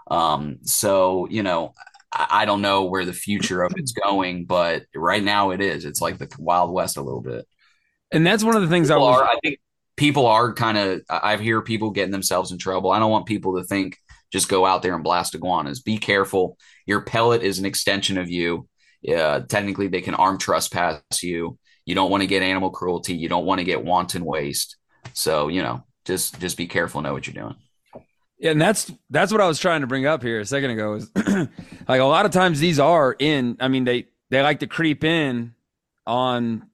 Um, 0.10 0.60
so, 0.64 1.28
you 1.30 1.44
know, 1.44 1.74
I, 2.12 2.28
I 2.30 2.46
don't 2.46 2.62
know 2.62 2.86
where 2.86 3.06
the 3.06 3.14
future 3.14 3.64
of 3.64 3.74
it's 3.78 3.92
going, 3.92 4.46
but 4.46 4.84
right 4.96 5.24
now 5.24 5.52
it 5.52 5.62
is. 5.62 5.86
It's 5.86 6.02
like 6.02 6.18
the 6.18 6.30
Wild 6.40 6.72
West 6.72 6.98
a 6.98 7.02
little 7.02 7.22
bit. 7.22 7.46
And 8.12 8.26
that's 8.26 8.44
one 8.44 8.56
of 8.56 8.62
the 8.62 8.68
things 8.68 8.90
I 8.90 8.96
People 8.96 9.08
was 9.08 9.22
are, 9.22 9.26
I 9.26 9.40
think 9.44 9.60
people 9.96 10.26
are 10.26 10.54
kind 10.54 10.78
of 10.78 11.02
I 11.10 11.38
hear 11.38 11.62
people 11.62 11.92
getting 11.92 12.12
themselves 12.12 12.52
in 12.52 12.58
trouble. 12.58 12.92
I 12.92 13.00
don't 13.00 13.12
want 13.12 13.26
people 13.26 13.58
to 13.58 13.64
think 13.64 13.98
just 14.32 14.50
go 14.50 14.66
out 14.66 14.82
there 14.82 14.96
and 14.96 15.04
blast 15.04 15.36
iguanas. 15.36 15.82
Be 15.82 15.98
careful. 15.98 16.58
Your 16.86 17.02
pellet 17.02 17.44
is 17.44 17.60
an 17.60 17.66
extension 17.66 18.18
of 18.18 18.30
you. 18.30 18.68
Yeah, 19.02 19.40
technically 19.40 19.88
they 19.88 20.02
can 20.02 20.16
arm 20.16 20.38
trespass 20.38 21.02
you. 21.22 21.58
You 21.86 21.96
don't 21.96 22.12
want 22.12 22.22
to 22.22 22.28
get 22.28 22.44
animal 22.44 22.70
cruelty. 22.70 23.16
You 23.16 23.30
don't 23.30 23.46
want 23.46 23.60
to 23.60 23.66
get 23.66 23.84
wanton 23.84 24.24
waste. 24.24 24.78
So, 25.14 25.48
you 25.48 25.64
know, 25.64 25.84
just 26.06 26.40
just 26.40 26.58
be 26.58 26.68
careful, 26.68 27.02
know 27.02 27.14
what 27.14 27.28
you're 27.28 27.34
doing. 27.34 27.56
Yeah, 28.38 28.52
and 28.52 28.62
that's 28.62 28.92
that's 29.10 29.32
what 29.32 29.42
I 29.42 29.48
was 29.48 29.60
trying 29.60 29.82
to 29.82 29.88
bring 29.88 30.06
up 30.06 30.24
here 30.24 30.40
a 30.40 30.46
second 30.46 30.72
ago 30.72 30.94
is 30.96 31.12
like 31.88 32.02
a 32.02 32.06
lot 32.06 32.26
of 32.26 32.32
times 32.32 32.60
these 32.60 32.80
are 32.80 33.16
in 33.18 33.58
I 33.60 33.68
mean 33.68 33.84
they 33.84 34.08
they 34.30 34.42
like 34.42 34.60
to 34.60 34.68
creep 34.68 35.04
in 35.04 35.54
on 36.08 36.68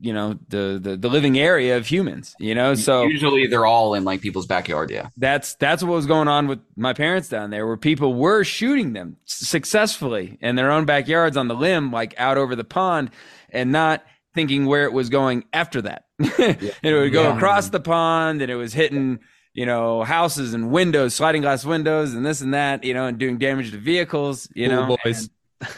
you 0.00 0.12
know 0.12 0.38
the, 0.48 0.78
the 0.82 0.96
the 0.96 1.08
living 1.08 1.38
area 1.38 1.76
of 1.76 1.86
humans 1.86 2.34
you 2.38 2.54
know? 2.54 2.74
So 2.74 3.04
usually 3.04 3.46
they're 3.46 3.66
all 3.66 3.94
in 3.94 4.04
like 4.04 4.20
people's 4.20 4.46
backyard 4.46 4.90
yeah. 4.90 5.08
That's 5.16 5.54
that's 5.54 5.82
what 5.82 5.92
was 5.92 6.06
going 6.06 6.28
on 6.28 6.48
with 6.48 6.60
my 6.76 6.92
parents 6.92 7.28
down 7.28 7.50
there 7.50 7.66
where 7.66 7.76
people 7.76 8.14
were 8.14 8.44
shooting 8.44 8.92
them 8.92 9.16
successfully 9.24 10.38
in 10.40 10.56
their 10.56 10.70
own 10.70 10.84
backyards 10.84 11.36
on 11.36 11.48
the 11.48 11.54
limb 11.54 11.90
like 11.90 12.14
out 12.18 12.38
over 12.38 12.56
the 12.56 12.64
pond 12.64 13.10
and 13.50 13.72
not 13.72 14.04
thinking 14.34 14.66
where 14.66 14.84
it 14.84 14.92
was 14.92 15.08
going 15.08 15.44
after 15.52 15.82
that. 15.82 16.04
And 16.38 16.72
it 16.82 16.94
would 16.94 17.12
go 17.12 17.24
yeah. 17.24 17.36
across 17.36 17.68
the 17.68 17.80
pond 17.80 18.42
and 18.42 18.50
it 18.50 18.56
was 18.56 18.72
hitting 18.72 19.20
you 19.54 19.66
know 19.66 20.02
houses 20.02 20.54
and 20.54 20.70
windows 20.70 21.14
sliding 21.14 21.42
glass 21.42 21.64
windows 21.64 22.14
and 22.14 22.24
this 22.24 22.40
and 22.40 22.54
that 22.54 22.84
you 22.84 22.94
know 22.94 23.06
and 23.06 23.18
doing 23.18 23.38
damage 23.38 23.70
to 23.72 23.78
vehicles 23.78 24.48
you 24.54 24.66
Ooh, 24.66 24.70
know? 24.70 24.96
boys. 25.04 25.22
And, 25.22 25.30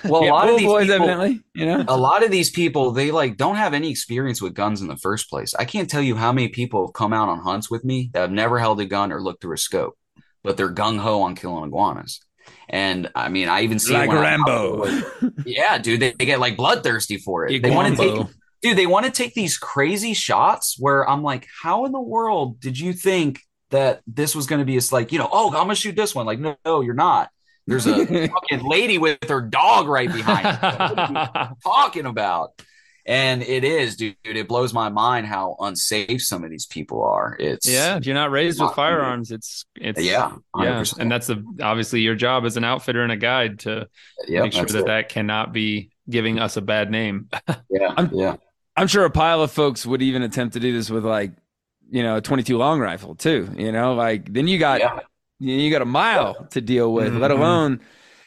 well, 0.05 0.25
yeah, 0.25 0.31
a 0.31 0.33
lot 0.33 0.49
of 0.49 0.57
these 0.57 0.67
boys, 0.67 0.87
people, 0.87 0.95
evidently, 0.95 1.41
you 1.55 1.67
know, 1.67 1.85
a 1.89 1.97
lot 1.97 2.25
of 2.25 2.31
these 2.31 2.51
people, 2.51 2.93
they 2.93 3.11
like 3.11 3.37
don't 3.37 3.57
have 3.57 3.75
any 3.75 3.91
experience 3.91 4.41
with 4.41 4.55
guns 4.55 4.81
in 4.81 4.89
the 4.89 4.97
first 4.97 5.29
place. 5.29 5.55
I 5.55 5.65
can't 5.65 5.89
tell 5.89 6.03
you 6.03 6.17
how 6.17 6.33
many 6.33 6.49
people 6.49 6.87
have 6.87 6.95
come 6.95 7.13
out 7.13 7.29
on 7.29 7.41
hunts 7.41 7.71
with 7.71 7.85
me 7.85 8.11
that 8.13 8.21
have 8.21 8.31
never 8.31 8.59
held 8.59 8.81
a 8.81 8.85
gun 8.85 9.13
or 9.13 9.23
looked 9.23 9.43
through 9.43 9.55
a 9.55 9.59
scope, 9.59 9.99
but 10.43 10.57
they're 10.57 10.73
gung 10.73 10.99
ho 10.99 11.23
on 11.23 11.35
killing 11.35 11.65
iguanas. 11.65 12.21
And 12.69 13.11
I 13.15 13.29
mean, 13.29 13.49
I 13.49 13.63
even 13.63 13.79
see 13.79 13.93
like 13.93 14.11
Rambo. 14.11 14.87
yeah, 15.47 15.79
dude, 15.79 16.01
they, 16.01 16.13
they, 16.13 16.25
get 16.25 16.41
like 16.41 16.57
bloodthirsty 16.57 17.19
for 17.19 17.47
it. 17.47 17.63
They 17.63 17.71
want 17.71 17.97
to 17.97 18.03
take, 18.03 18.27
dude, 18.63 18.77
they 18.77 18.87
want 18.87 19.07
to 19.07 19.13
take 19.13 19.35
these 19.35 19.59
crazy 19.59 20.15
shots 20.15 20.77
where 20.79 21.09
I'm 21.09 21.23
like, 21.23 21.47
how 21.63 21.85
in 21.85 21.93
the 21.93 22.01
world 22.01 22.61
did 22.61 22.79
you 22.79 22.93
think 22.93 23.41
that 23.71 24.03
this 24.07 24.35
was 24.35 24.47
going 24.47 24.61
to 24.61 24.65
be? 24.65 24.77
It's 24.77 24.93
like, 24.93 25.13
you 25.13 25.19
know, 25.19 25.29
oh, 25.31 25.49
I'm 25.49 25.65
gonna 25.65 25.75
shoot 25.75 25.97
this 25.97 26.15
one. 26.15 26.27
Like, 26.27 26.39
no, 26.39 26.57
no, 26.65 26.81
you're 26.81 26.95
not. 26.95 27.31
There's 27.67 27.87
a 27.87 28.05
fucking 28.29 28.65
lady 28.65 28.99
with 28.99 29.19
her 29.29 29.41
dog 29.41 29.89
right 29.89 30.13
behind 30.13 30.47
her. 30.47 31.55
talking 31.63 32.07
about? 32.07 32.61
And 33.07 33.43
it 33.43 33.65
is, 33.65 33.97
dude. 33.97 34.17
It 34.25 34.49
blows 34.49 34.73
my 34.73 34.89
mind 34.89 35.27
how 35.27 35.57
unsafe 35.61 36.23
some 36.23 36.43
of 36.43 36.51
these 36.51 36.65
people 36.65 37.03
are. 37.03 37.37
It's 37.39 37.69
yeah. 37.69 37.97
If 37.97 38.07
you're 38.07 38.15
not 38.15 38.31
raised 38.31 38.63
with 38.63 38.73
firearms, 38.73 39.31
it's 39.31 39.67
it's 39.77 40.03
yeah, 40.03 40.33
100%. 40.57 40.97
yeah. 40.97 41.03
And 41.03 41.13
that's 41.13 41.27
the 41.27 41.45
obviously 41.61 42.01
your 42.01 42.15
job 42.15 42.47
as 42.47 42.57
an 42.57 42.65
outfitter 42.65 43.03
and 43.03 43.13
a 43.13 43.17
guide 43.17 43.59
to 43.61 43.89
yep, 44.27 44.45
make 44.45 44.53
sure 44.55 44.65
that 44.65 44.79
it. 44.79 44.87
that 44.87 45.09
cannot 45.11 45.53
be 45.53 45.91
giving 46.09 46.39
us 46.39 46.57
a 46.57 46.63
bad 46.63 46.91
name. 46.91 47.29
yeah, 47.69 47.93
I'm, 47.95 48.11
yeah. 48.15 48.37
I'm 48.75 48.87
sure 48.87 49.05
a 49.05 49.11
pile 49.11 49.43
of 49.43 49.51
folks 49.51 49.85
would 49.85 50.01
even 50.01 50.23
attempt 50.23 50.55
to 50.55 50.61
do 50.61 50.73
this 50.73 50.89
with 50.89 51.05
like 51.05 51.33
you 51.91 52.03
know 52.03 52.17
a 52.17 52.23
22 52.23 52.57
long 52.57 52.81
rifle 52.81 53.15
too. 53.15 53.51
You 53.55 53.71
know, 53.71 53.95
like 53.95 54.33
then 54.33 54.49
you 54.49 54.59
got. 54.59 54.81
Yeah 54.81 55.01
you 55.49 55.71
got 55.71 55.83
a 55.83 55.87
mile 55.87 56.47
to 56.51 56.61
deal 56.61 56.93
with, 56.93 57.13
mm-hmm. 57.13 57.21
let 57.21 57.31
alone, 57.31 57.81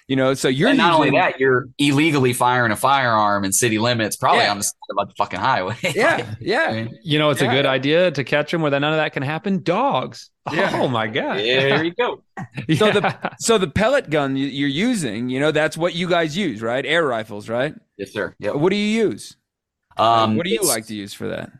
you 0.08 0.16
know. 0.16 0.34
So 0.34 0.48
you're 0.48 0.70
and 0.70 0.78
not 0.78 0.94
only 0.94 1.12
that, 1.12 1.40
you're 1.40 1.68
illegally 1.78 2.34
firing 2.34 2.72
a 2.72 2.76
firearm 2.76 3.44
in 3.44 3.52
city 3.52 3.80
limits, 3.80 4.16
probably 4.16 4.44
yeah. 4.44 4.52
on 4.52 4.58
the 4.58 4.64
side 4.64 4.74
of 4.98 5.08
the 5.08 5.14
fucking 5.18 5.40
highway. 5.40 5.76
yeah, 5.96 6.36
yeah. 6.40 6.62
I 6.62 6.74
mean, 6.74 7.00
you 7.04 7.20
know, 7.20 7.30
it's 7.30 7.42
yeah. 7.42 7.52
a 7.52 7.54
good 7.54 7.66
idea 7.66 8.12
to 8.12 8.24
catch 8.24 8.52
them 8.52 8.62
where 8.62 8.72
none 8.72 8.84
of 8.84 8.98
that 8.98 9.14
can 9.14 9.24
happen. 9.24 9.64
Dogs. 9.64 10.30
Yeah. 10.52 10.72
Oh 10.76 10.88
my 10.88 11.08
god. 11.08 11.42
Yeah, 11.42 11.60
there 11.60 11.84
you 11.84 11.94
go. 11.94 12.24
so 12.76 12.92
the 12.92 13.36
so 13.40 13.58
the 13.58 13.68
pellet 13.68 14.10
gun 14.10 14.36
you're 14.38 14.70
using, 14.70 15.30
you 15.30 15.40
know, 15.40 15.52
that's 15.52 15.78
what 15.78 15.94
you 15.94 16.08
guys 16.08 16.38
use, 16.38 16.62
right? 16.62 16.86
Air 16.86 17.06
rifles, 17.06 17.50
right? 17.50 17.76
Yes, 17.98 18.12
sir. 18.12 18.34
Yeah. 18.40 18.52
What 18.52 18.70
do 18.70 18.76
you 18.76 19.06
use? 19.06 19.36
Um, 19.98 20.38
what 20.38 20.46
do 20.46 20.52
you 20.52 20.62
like 20.62 20.86
to 20.88 20.96
use 20.96 21.14
for 21.14 21.28
that? 21.30 21.52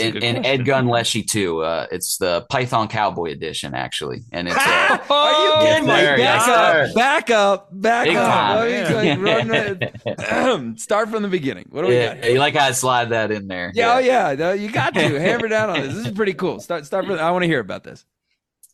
In, 0.00 0.16
in 0.22 0.42
Edgun 0.42 0.86
Leshiy 0.86 1.26
too. 1.26 1.62
Uh, 1.62 1.86
it's 1.90 2.18
the 2.18 2.46
Python 2.50 2.88
Cowboy 2.88 3.30
Edition 3.30 3.74
actually, 3.74 4.22
and 4.32 4.48
it's. 4.48 4.56
Uh, 4.56 4.98
Are 5.10 5.62
you 5.62 5.66
kidding 5.66 5.82
me? 5.84 5.88
Back, 5.88 6.18
yes, 6.18 6.48
up, 6.48 6.94
back 6.94 7.30
up, 7.30 7.68
back 7.72 8.06
Big 8.06 8.16
up, 8.16 9.18
run, 10.24 10.76
Start 10.76 11.10
from 11.10 11.22
the 11.22 11.28
beginning. 11.28 11.66
What 11.70 11.82
do 11.82 11.88
we 11.88 11.94
yeah, 11.94 12.14
got? 12.14 12.30
You 12.30 12.38
like 12.38 12.54
how 12.54 12.66
I 12.66 12.72
slide 12.72 13.10
that 13.10 13.30
in 13.30 13.48
there? 13.48 13.72
Yeah, 13.74 13.98
yeah. 13.98 14.26
oh 14.26 14.30
yeah. 14.30 14.34
No, 14.34 14.52
you 14.52 14.70
got 14.70 14.94
to 14.94 15.00
hammer 15.20 15.48
down 15.48 15.70
on 15.70 15.80
this. 15.80 15.94
This 15.94 16.06
is 16.06 16.12
pretty 16.12 16.34
cool. 16.34 16.60
Start, 16.60 16.86
start 16.86 17.06
from. 17.06 17.18
I 17.18 17.30
want 17.30 17.42
to 17.42 17.48
hear 17.48 17.60
about 17.60 17.84
this. 17.84 18.04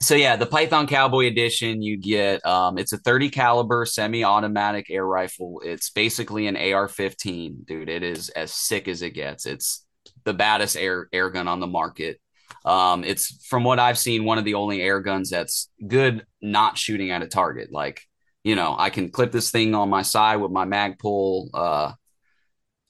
So 0.03 0.15
yeah, 0.15 0.37
the 0.37 0.47
Python 0.47 0.87
Cowboy 0.87 1.27
Edition, 1.27 1.83
you 1.83 1.99
get 1.99 2.45
um, 2.47 2.79
it's 2.79 2.95
a 2.95 2.99
30 2.99 3.29
caliber 3.29 3.85
semi-automatic 3.85 4.89
air 4.89 5.05
rifle. 5.05 5.61
It's 5.63 5.91
basically 5.91 6.47
an 6.47 6.57
AR-15, 6.57 7.67
dude. 7.67 7.91
It 7.91 8.03
is 8.03 8.31
as 8.31 8.51
sick 8.51 8.89
as 8.89 9.03
it 9.03 9.11
gets. 9.11 9.45
It's 9.45 9.85
the 10.25 10.35
baddest 10.35 10.77
air 10.77 11.09
air 11.13 11.31
gun 11.31 11.49
on 11.49 11.61
the 11.61 11.67
market. 11.67 12.21
Um, 12.65 13.05
it's 13.05 13.47
from 13.47 13.65
what 13.65 13.79
I've 13.79 13.99
seen, 13.99 14.25
one 14.25 14.39
of 14.39 14.45
the 14.45 14.55
only 14.55 14.83
air 14.83 15.01
guns 15.01 15.31
that's 15.31 15.71
good 15.87 16.27
not 16.43 16.77
shooting 16.77 17.11
at 17.11 17.23
a 17.23 17.27
target. 17.27 17.73
Like, 17.73 18.03
you 18.45 18.55
know, 18.55 18.75
I 18.79 18.91
can 18.91 19.11
clip 19.11 19.33
this 19.33 19.51
thing 19.51 19.75
on 19.75 19.89
my 19.89 20.03
side 20.03 20.37
with 20.37 20.51
my 20.51 20.65
Magpul. 20.67 21.49
Uh, 21.55 21.93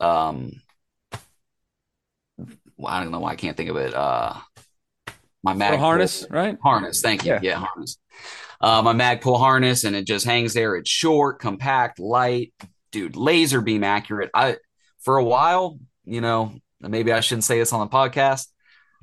um, 0.01 0.52
well, 2.77 2.93
I 2.93 3.02
don't 3.02 3.12
know 3.12 3.20
why 3.20 3.32
I 3.32 3.36
can't 3.36 3.57
think 3.57 3.70
of 3.70 3.77
it. 3.77 3.94
Uh, 3.94 4.35
my 5.43 5.55
mag 5.55 5.78
harness, 5.78 6.27
right? 6.31 6.59
Harness. 6.62 7.01
Thank 7.01 7.24
you. 7.24 7.32
Yeah, 7.32 7.40
yeah 7.43 7.57
harness. 7.57 7.98
Uh, 8.61 8.82
my 8.82 8.93
Magpul 8.93 9.39
harness, 9.39 9.85
and 9.85 9.97
it 9.97 10.07
just 10.07 10.27
hangs 10.27 10.52
there. 10.52 10.77
It's 10.77 10.90
short, 10.90 11.39
compact, 11.39 11.98
light, 11.98 12.52
dude. 12.93 13.16
Laser 13.16 13.61
beam 13.61 13.85
accurate. 13.85 14.31
I 14.35 14.57
for 15.01 15.16
a 15.16 15.24
while, 15.24 15.78
you 16.05 16.20
know, 16.20 16.55
maybe 16.81 17.12
I 17.12 17.20
shouldn't 17.20 17.44
say 17.44 17.59
this 17.59 17.73
on 17.73 17.81
the 17.81 17.93
podcast. 17.93 18.47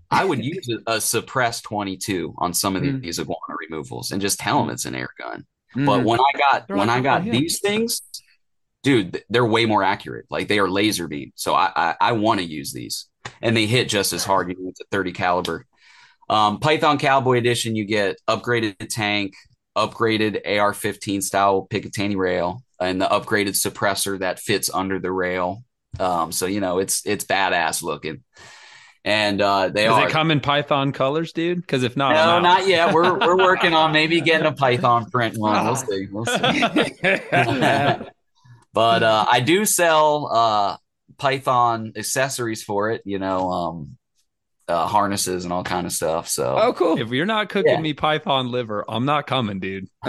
I 0.09 0.25
would 0.25 0.43
use 0.45 0.67
a, 0.87 1.01
suppressed 1.01 1.63
22 1.65 2.35
on 2.37 2.53
some 2.53 2.75
of 2.75 2.83
mm. 2.83 3.01
these 3.01 3.19
iguana 3.19 3.55
removals 3.59 4.11
and 4.11 4.21
just 4.21 4.39
tell 4.39 4.59
them 4.59 4.69
it's 4.69 4.85
an 4.85 4.95
air 4.95 5.09
gun. 5.19 5.45
Mm. 5.75 5.85
But 5.85 6.03
when 6.03 6.19
I 6.19 6.37
got 6.37 6.67
they're 6.67 6.77
when 6.77 6.87
like, 6.87 6.99
I 6.99 7.01
got 7.01 7.23
these 7.23 7.59
things, 7.59 8.01
dude, 8.83 9.23
they're 9.29 9.45
way 9.45 9.65
more 9.65 9.83
accurate. 9.83 10.25
Like 10.29 10.47
they 10.47 10.59
are 10.59 10.69
laser 10.69 11.07
beam. 11.07 11.31
So 11.35 11.53
I 11.53 11.71
I, 11.75 11.95
I 11.99 12.11
want 12.13 12.39
to 12.39 12.45
use 12.45 12.71
these, 12.71 13.07
and 13.41 13.55
they 13.55 13.65
hit 13.65 13.89
just 13.89 14.13
as 14.13 14.23
hard. 14.23 14.49
You 14.49 14.55
know, 14.55 14.65
with 14.67 14.77
a 14.81 14.85
30 14.91 15.11
caliber. 15.11 15.65
Um, 16.29 16.59
Python 16.59 16.97
Cowboy 16.97 17.37
Edition, 17.37 17.75
you 17.75 17.85
get 17.85 18.17
upgraded 18.27 18.75
tank, 18.89 19.33
upgraded 19.77 20.41
AR-15 20.45 21.23
style 21.23 21.67
Picatinny 21.69 22.17
rail, 22.17 22.61
and 22.81 23.01
the 23.01 23.05
upgraded 23.05 23.55
suppressor 23.55 24.19
that 24.19 24.39
fits 24.39 24.69
under 24.73 24.99
the 24.99 25.11
rail. 25.11 25.63
Um, 25.99 26.31
so 26.31 26.45
you 26.45 26.59
know, 26.59 26.79
it's 26.79 27.05
it's 27.05 27.25
badass 27.25 27.83
looking. 27.83 28.23
And 29.03 29.41
uh, 29.41 29.69
they 29.69 29.85
Does 29.85 29.97
are. 29.97 30.07
it 30.07 30.11
come 30.11 30.31
in 30.31 30.41
Python 30.41 30.91
colors, 30.91 31.31
dude? 31.31 31.61
Because 31.61 31.83
if 31.83 31.95
not, 31.95 32.13
no, 32.13 32.41
not 32.41 32.67
yet. 32.67 32.93
We're 32.93 33.17
we're 33.17 33.37
working 33.43 33.73
on 33.73 33.93
maybe 33.93 34.19
getting 34.19 34.47
a 34.47 34.51
Python 34.51 35.09
print 35.09 35.37
one. 35.37 35.65
We'll 35.65 35.75
see. 35.77 36.07
We'll 36.11 36.25
see. 36.25 36.41
but 38.73 39.03
uh, 39.03 39.25
I 39.31 39.39
do 39.39 39.63
sell 39.63 40.29
uh, 40.29 40.77
Python 41.17 41.93
accessories 41.95 42.63
for 42.63 42.91
it. 42.91 43.01
You 43.05 43.17
know, 43.17 43.49
um, 43.49 43.97
uh, 44.67 44.87
harnesses 44.87 45.45
and 45.45 45.53
all 45.53 45.63
kind 45.63 45.87
of 45.87 45.93
stuff. 45.93 46.27
So, 46.27 46.57
oh, 46.59 46.73
cool. 46.73 46.99
If 46.99 47.09
you're 47.09 47.25
not 47.25 47.49
cooking 47.49 47.71
yeah. 47.71 47.81
me 47.81 47.93
Python 47.93 48.51
liver, 48.51 48.83
I'm 48.87 49.05
not 49.05 49.25
coming, 49.27 49.59
dude. 49.59 49.87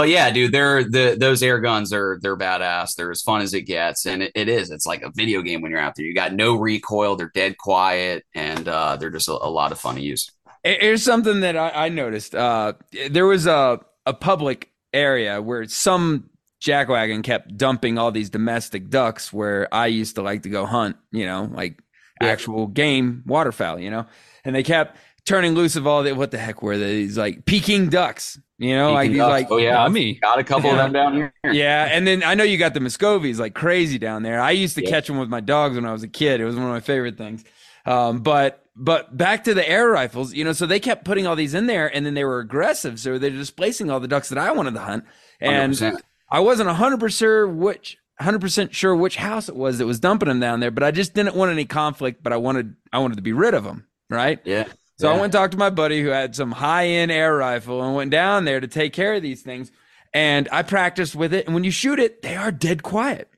But 0.00 0.08
yeah, 0.08 0.30
dude, 0.30 0.52
they're 0.52 0.82
the 0.82 1.14
those 1.20 1.42
air 1.42 1.58
guns 1.58 1.92
are 1.92 2.18
they're 2.22 2.34
badass. 2.34 2.94
They're 2.94 3.10
as 3.10 3.20
fun 3.20 3.42
as 3.42 3.52
it 3.52 3.66
gets, 3.66 4.06
and 4.06 4.22
it, 4.22 4.32
it 4.34 4.48
is. 4.48 4.70
It's 4.70 4.86
like 4.86 5.02
a 5.02 5.12
video 5.14 5.42
game 5.42 5.60
when 5.60 5.70
you're 5.70 5.78
out 5.78 5.94
there. 5.94 6.06
You 6.06 6.14
got 6.14 6.32
no 6.32 6.56
recoil. 6.56 7.16
They're 7.16 7.30
dead 7.34 7.58
quiet, 7.58 8.24
and 8.34 8.66
uh, 8.66 8.96
they're 8.96 9.10
just 9.10 9.28
a, 9.28 9.32
a, 9.32 9.50
lot 9.50 9.72
of 9.72 9.78
fun 9.78 9.96
to 9.96 10.00
use. 10.00 10.30
Here's 10.64 11.02
something 11.02 11.40
that 11.40 11.54
I, 11.54 11.68
I 11.68 11.88
noticed. 11.90 12.34
Uh, 12.34 12.72
there 13.10 13.26
was 13.26 13.46
a 13.46 13.80
a 14.06 14.14
public 14.14 14.70
area 14.94 15.42
where 15.42 15.66
some 15.66 16.30
jackwagon 16.62 17.22
kept 17.22 17.58
dumping 17.58 17.98
all 17.98 18.10
these 18.10 18.30
domestic 18.30 18.88
ducks 18.88 19.34
where 19.34 19.68
I 19.70 19.88
used 19.88 20.14
to 20.14 20.22
like 20.22 20.44
to 20.44 20.48
go 20.48 20.64
hunt. 20.64 20.96
You 21.12 21.26
know, 21.26 21.50
like 21.52 21.78
yeah. 22.22 22.28
actual 22.28 22.68
game 22.68 23.22
waterfowl. 23.26 23.78
You 23.78 23.90
know, 23.90 24.06
and 24.46 24.54
they 24.54 24.62
kept 24.62 24.96
turning 25.26 25.52
loose 25.52 25.76
of 25.76 25.86
all 25.86 26.02
the 26.02 26.14
what 26.14 26.30
the 26.30 26.38
heck 26.38 26.62
were 26.62 26.78
these 26.78 27.18
like 27.18 27.44
Peking 27.44 27.90
ducks? 27.90 28.38
You 28.60 28.76
know, 28.76 28.92
like 28.92 29.10
these 29.10 29.18
like 29.18 29.50
oh 29.50 29.56
yeah, 29.56 29.88
me 29.88 30.18
got 30.20 30.38
a 30.38 30.44
couple 30.44 30.68
yeah. 30.68 30.72
of 30.72 30.76
them 30.76 30.92
down 30.92 31.14
here. 31.14 31.32
Yeah, 31.50 31.88
and 31.90 32.06
then 32.06 32.22
I 32.22 32.34
know 32.34 32.44
you 32.44 32.58
got 32.58 32.74
the 32.74 32.80
Muscovies 32.80 33.38
like 33.38 33.54
crazy 33.54 33.98
down 33.98 34.22
there. 34.22 34.38
I 34.38 34.50
used 34.50 34.74
to 34.74 34.84
yeah. 34.84 34.90
catch 34.90 35.06
them 35.06 35.16
with 35.16 35.30
my 35.30 35.40
dogs 35.40 35.76
when 35.76 35.86
I 35.86 35.92
was 35.92 36.02
a 36.02 36.08
kid. 36.08 36.42
It 36.42 36.44
was 36.44 36.56
one 36.56 36.66
of 36.66 36.70
my 36.70 36.80
favorite 36.80 37.16
things. 37.16 37.42
Um, 37.86 38.18
but 38.18 38.62
but 38.76 39.16
back 39.16 39.44
to 39.44 39.54
the 39.54 39.66
air 39.66 39.88
rifles, 39.88 40.34
you 40.34 40.44
know, 40.44 40.52
so 40.52 40.66
they 40.66 40.78
kept 40.78 41.06
putting 41.06 41.26
all 41.26 41.36
these 41.36 41.54
in 41.54 41.68
there, 41.68 41.94
and 41.94 42.04
then 42.04 42.12
they 42.12 42.22
were 42.22 42.38
aggressive, 42.38 43.00
so 43.00 43.16
they're 43.16 43.30
displacing 43.30 43.90
all 43.90 43.98
the 43.98 44.06
ducks 44.06 44.28
that 44.28 44.36
I 44.36 44.52
wanted 44.52 44.74
to 44.74 44.80
hunt, 44.80 45.04
and 45.40 45.72
100%. 45.72 45.98
I 46.30 46.40
wasn't 46.40 46.68
hundred 46.68 47.00
percent 47.00 47.18
sure 47.18 47.48
which 47.48 47.96
100% 48.20 48.74
sure 48.74 48.94
which 48.94 49.16
house 49.16 49.48
it 49.48 49.56
was 49.56 49.78
that 49.78 49.86
was 49.86 50.00
dumping 50.00 50.28
them 50.28 50.38
down 50.38 50.60
there, 50.60 50.70
but 50.70 50.82
I 50.82 50.90
just 50.90 51.14
didn't 51.14 51.34
want 51.34 51.50
any 51.50 51.64
conflict, 51.64 52.22
but 52.22 52.34
I 52.34 52.36
wanted 52.36 52.76
I 52.92 52.98
wanted 52.98 53.16
to 53.16 53.22
be 53.22 53.32
rid 53.32 53.54
of 53.54 53.64
them, 53.64 53.86
right? 54.10 54.38
Yeah. 54.44 54.68
So 55.00 55.08
I 55.08 55.12
went 55.12 55.24
and 55.24 55.32
talked 55.32 55.52
to 55.52 55.58
my 55.58 55.70
buddy 55.70 56.02
who 56.02 56.08
had 56.08 56.36
some 56.36 56.52
high-end 56.52 57.10
air 57.10 57.34
rifle 57.36 57.82
and 57.82 57.94
went 57.94 58.10
down 58.10 58.44
there 58.44 58.60
to 58.60 58.66
take 58.68 58.92
care 58.92 59.14
of 59.14 59.22
these 59.22 59.42
things. 59.42 59.72
And 60.12 60.48
I 60.52 60.62
practiced 60.62 61.14
with 61.16 61.32
it. 61.32 61.46
And 61.46 61.54
when 61.54 61.64
you 61.64 61.70
shoot 61.70 61.98
it, 61.98 62.20
they 62.22 62.36
are 62.36 62.52
dead 62.52 62.82
quiet. 62.82 63.30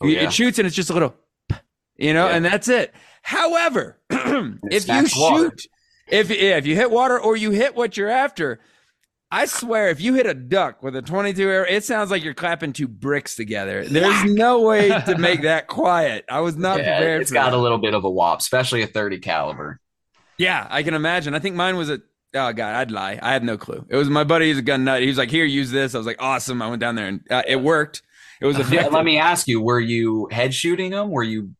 Oh, 0.00 0.06
yeah. 0.06 0.24
It 0.24 0.32
shoots 0.32 0.58
and 0.58 0.66
it's 0.66 0.76
just 0.76 0.90
a 0.90 0.92
little, 0.92 1.14
you 1.96 2.12
know, 2.12 2.28
Yeah. 2.28 2.34
and 2.36 2.44
that's 2.44 2.68
it. 2.68 2.92
However, 3.22 3.98
if 4.10 4.58
you 4.72 4.80
smacks 4.80 5.16
water. 5.18 5.44
shoot, 5.44 5.66
if 6.08 6.28
yeah, 6.30 6.56
if 6.58 6.66
you 6.66 6.74
hit 6.76 6.90
water 6.90 7.18
or 7.18 7.36
you 7.36 7.50
hit 7.50 7.74
what 7.74 7.96
you're 7.96 8.10
after, 8.10 8.60
I 9.30 9.46
swear, 9.46 9.88
if 9.88 10.00
you 10.00 10.14
hit 10.14 10.26
a 10.26 10.34
duck 10.34 10.82
with 10.82 10.94
a 10.96 11.02
22 11.02 11.48
arrow, 11.48 11.66
it 11.68 11.82
sounds 11.84 12.10
like 12.10 12.22
you're 12.22 12.34
clapping 12.34 12.72
two 12.72 12.86
bricks 12.88 13.34
together. 13.34 13.84
There's 13.84 14.24
no 14.24 14.60
way 14.60 14.88
to 14.90 15.16
make 15.18 15.42
that 15.42 15.66
quiet. 15.66 16.24
I 16.28 16.40
was 16.40 16.56
not 16.56 16.78
Yeah, 16.78 16.98
prepared 16.98 17.22
it's 17.22 17.32
got 17.32 17.50
that. 17.50 17.56
a 17.56 17.60
little 17.60 17.78
bit 17.78 17.94
of 17.94 18.04
a 18.04 18.10
wop, 18.10 18.40
especially 18.40 18.82
a 18.82 18.86
30 18.86 19.18
caliber. 19.18 19.80
Yeah, 20.38 20.66
I 20.68 20.82
can 20.82 20.94
imagine. 20.94 21.34
I 21.34 21.38
think 21.38 21.56
mine 21.56 21.76
was 21.76 21.90
a. 21.90 22.00
Oh 22.34 22.52
god, 22.52 22.74
I'd 22.74 22.90
lie. 22.90 23.18
I 23.22 23.32
had 23.32 23.44
no 23.44 23.56
clue. 23.56 23.86
It 23.88 23.96
was 23.96 24.10
my 24.10 24.24
buddy. 24.24 24.48
He's 24.48 24.58
a 24.58 24.62
gun 24.62 24.84
nut. 24.84 25.00
He 25.00 25.08
was 25.08 25.16
like, 25.16 25.30
"Here, 25.30 25.44
use 25.44 25.70
this." 25.70 25.94
I 25.94 25.98
was 25.98 26.06
like, 26.06 26.20
"Awesome!" 26.20 26.60
I 26.60 26.68
went 26.68 26.80
down 26.80 26.94
there 26.94 27.06
and 27.06 27.20
uh, 27.30 27.42
it 27.46 27.56
worked. 27.56 28.02
It 28.40 28.46
was 28.46 28.58
effective. 28.58 28.92
let 28.92 29.04
me 29.04 29.18
ask 29.18 29.48
you: 29.48 29.60
Were 29.60 29.80
you 29.80 30.28
head 30.30 30.54
shooting 30.54 30.90
them? 30.90 31.10
Were 31.10 31.22
you 31.22 31.52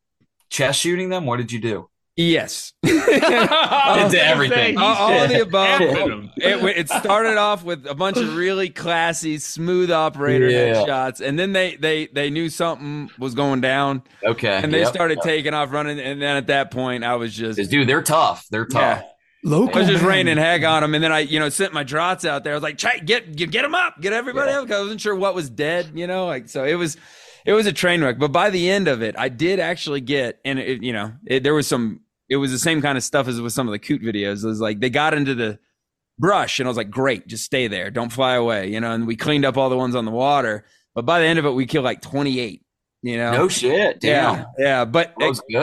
chest 0.49 0.81
shooting 0.81 1.09
them? 1.09 1.25
What 1.25 1.37
did 1.37 1.51
you 1.51 1.59
do? 1.59 1.89
Yes. 2.17 2.73
Into 2.83 4.19
everything. 4.21 4.77
all, 4.77 4.95
all 4.95 5.23
of 5.23 5.29
the 5.29 5.41
above. 5.41 5.79
Effing 5.81 6.11
'em. 6.11 6.31
It, 6.37 6.77
it 6.77 6.89
started 6.89 7.37
off 7.37 7.63
with 7.63 7.85
a 7.87 7.95
bunch 7.95 8.17
of 8.17 8.35
really 8.35 8.69
classy, 8.69 9.37
smooth 9.37 9.91
operator 9.91 10.49
Yeah. 10.49 10.73
headshots, 10.75 11.21
and 11.21 11.37
then 11.39 11.53
they 11.53 11.75
they 11.75 12.07
they 12.07 12.29
knew 12.29 12.49
something 12.49 13.09
was 13.17 13.33
going 13.33 13.61
down, 13.61 14.03
Okay, 14.23 14.59
and 14.61 14.73
they 14.73 14.79
yep. 14.81 14.93
started 14.93 15.19
taking 15.23 15.53
off 15.53 15.71
running. 15.71 15.99
And 15.99 16.21
then 16.21 16.35
at 16.37 16.47
that 16.47 16.71
point, 16.71 17.03
I 17.03 17.15
was 17.15 17.33
just 17.33 17.69
Dude, 17.69 17.87
they're 17.87 18.01
tough. 18.03 18.45
They're 18.51 18.65
tough. 18.65 19.01
Yeah. 19.03 19.07
Local 19.43 19.75
I 19.77 19.79
was 19.81 19.87
just 19.87 20.01
man. 20.01 20.09
raining 20.09 20.37
heck 20.37 20.63
on 20.63 20.81
them, 20.81 20.95
and 20.95 21.03
then 21.03 21.11
I, 21.11 21.19
you 21.19 21.39
know, 21.39 21.49
sent 21.49 21.71
my 21.71 21.83
drots 21.83 22.25
out 22.25 22.43
there. 22.43 22.53
I 22.53 22.55
was 22.55 22.63
like, 22.63 22.77
get 22.77 23.05
get, 23.05 23.35
get 23.51 23.61
them 23.61 23.75
up, 23.75 24.01
get 24.01 24.11
everybody 24.11 24.51
Yeah. 24.51 24.59
up." 24.61 24.67
'cause 24.67 24.77
I 24.77 24.81
wasn't 24.81 25.01
sure 25.01 25.15
what 25.15 25.35
was 25.35 25.49
dead, 25.49 25.91
you 25.93 26.07
know, 26.07 26.25
like 26.25 26.49
so. 26.49 26.63
It 26.65 26.73
was, 26.75 26.97
it 27.45 27.53
was 27.53 27.65
a 27.67 27.71
train 27.71 28.01
wreck. 28.03 28.17
But 28.19 28.31
by 28.31 28.49
the 28.49 28.69
end 28.69 28.87
of 28.87 29.01
it, 29.01 29.15
I 29.17 29.29
did 29.29 29.59
actually 29.59 30.01
get, 30.01 30.39
and 30.43 30.59
it, 30.59 30.83
you 30.83 30.91
know, 30.91 31.13
it, 31.25 31.43
there 31.43 31.53
was 31.53 31.67
some. 31.67 32.01
It 32.29 32.37
was 32.37 32.51
the 32.51 32.59
same 32.59 32.81
kind 32.81 32.97
of 32.97 33.03
stuff 33.03 33.27
as 33.27 33.39
with 33.39 33.53
some 33.53 33.67
of 33.67 33.71
the 33.71 33.79
coot 33.79 34.01
videos. 34.01 34.43
It 34.43 34.47
was 34.47 34.59
like 34.59 34.79
they 34.79 34.89
got 34.89 35.13
into 35.13 35.35
the 35.35 35.59
brush, 36.19 36.59
and 36.59 36.67
I 36.67 36.69
was 36.69 36.77
like, 36.77 36.89
"Great, 36.89 37.27
just 37.27 37.45
stay 37.45 37.67
there, 37.67 37.89
don't 37.91 38.11
fly 38.11 38.35
away," 38.35 38.71
you 38.71 38.79
know. 38.79 38.91
And 38.91 39.07
we 39.07 39.15
cleaned 39.15 39.45
up 39.45 39.57
all 39.57 39.69
the 39.69 39.77
ones 39.77 39.95
on 39.95 40.05
the 40.05 40.11
water. 40.11 40.65
But 40.95 41.05
by 41.05 41.19
the 41.19 41.25
end 41.25 41.39
of 41.39 41.45
it, 41.45 41.51
we 41.51 41.65
killed 41.65 41.85
like 41.85 42.01
twenty 42.01 42.39
eight. 42.39 42.63
You 43.03 43.17
know, 43.17 43.31
No 43.31 43.47
shit. 43.47 43.99
Damn. 43.99 44.39
yeah, 44.39 44.45
yeah. 44.57 44.85
But 44.85 45.13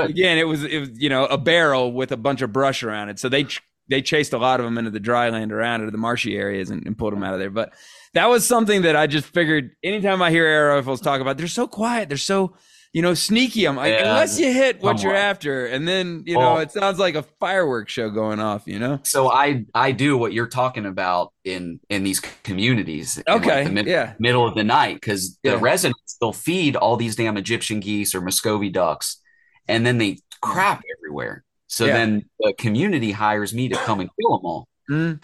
again, 0.05 0.39
it 0.39 0.45
was 0.45 0.63
it 0.65 0.79
was 0.79 0.91
you 0.95 1.09
know 1.09 1.27
a 1.27 1.37
barrel 1.37 1.93
with 1.93 2.13
a 2.13 2.17
bunch 2.17 2.43
of 2.43 2.53
brush 2.53 2.83
around 2.83 3.09
it. 3.09 3.19
So 3.19 3.29
they 3.29 3.47
they 3.89 4.01
chased 4.01 4.33
a 4.33 4.39
lot 4.39 4.61
of 4.61 4.65
them 4.65 4.79
into 4.79 4.91
the 4.91 5.01
dry 5.01 5.29
land 5.31 5.53
around 5.53 5.83
it, 5.83 5.89
or 5.89 5.91
the 5.91 5.99
marshy 5.99 6.37
areas, 6.37 6.71
and, 6.71 6.87
and 6.87 6.97
pulled 6.97 7.13
them 7.13 7.25
out 7.25 7.35
of 7.35 7.41
there. 7.41 7.51
But 7.51 7.75
that 8.15 8.27
was 8.27 8.47
something 8.47 8.83
that 8.83 8.97
I 8.97 9.07
just 9.09 9.27
figured. 9.27 9.73
Anytime 9.83 10.23
I 10.23 10.31
hear 10.31 10.47
air 10.47 10.69
rifles 10.69 11.01
talk 11.01 11.21
about, 11.21 11.37
they're 11.37 11.49
so 11.49 11.67
quiet, 11.67 12.09
they're 12.09 12.17
so 12.17 12.55
you 12.95 13.03
know 13.03 13.13
sneaky. 13.13 13.67
I'm 13.69 13.77
Yeah. 13.77 14.09
unless 14.13 14.39
you 14.41 14.51
hit 14.51 14.81
what 14.81 15.03
you're 15.03 15.15
after, 15.15 15.67
and 15.67 15.87
then 15.87 16.23
you 16.25 16.35
know 16.35 16.55
Well- 16.55 16.59
it 16.61 16.71
sounds 16.73 16.99
like 16.99 17.17
a 17.17 17.25
fireworks 17.41 17.93
show 17.93 18.09
going 18.09 18.41
off. 18.41 18.63
You 18.67 18.79
know. 18.79 19.01
So 19.03 19.31
I 19.31 19.67
I 19.75 19.93
do 19.93 20.17
what 20.17 20.33
you're 20.33 20.47
talking 20.49 20.87
about 20.87 21.33
in 21.45 21.81
in 21.91 22.05
these 22.05 22.21
communities. 22.45 23.19
in, 23.19 23.25
like, 23.27 23.43
Okay. 23.43 23.65
the 23.65 23.71
mid- 23.71 23.87
yeah. 23.87 24.15
middle 24.19 24.47
of 24.49 24.55
the 24.55 24.65
night 24.65 24.95
because 24.95 25.39
Yeah. 25.43 25.53
the 25.53 25.59
residents 25.59 26.17
they'll 26.21 26.33
feed 26.33 26.77
all 26.77 26.97
these 26.97 27.17
damn 27.17 27.37
Egyptian 27.37 27.81
geese 27.81 28.15
or 28.15 28.21
Muscovy 28.23 28.71
ducks, 28.71 29.21
and 29.69 29.85
then 29.85 29.99
they 29.99 30.19
crap 30.41 30.83
everywhere. 30.99 31.45
So 31.67 31.87
Yeah. 31.87 31.95
then 31.95 32.25
the 32.39 32.55
community 32.57 33.11
hires 33.11 33.53
me 33.53 33.69
to 33.69 33.77
come 33.77 33.99
and 34.01 34.09
kill 34.21 34.39
them 34.39 34.47
all. 34.47 34.69
Mm. 34.89 35.21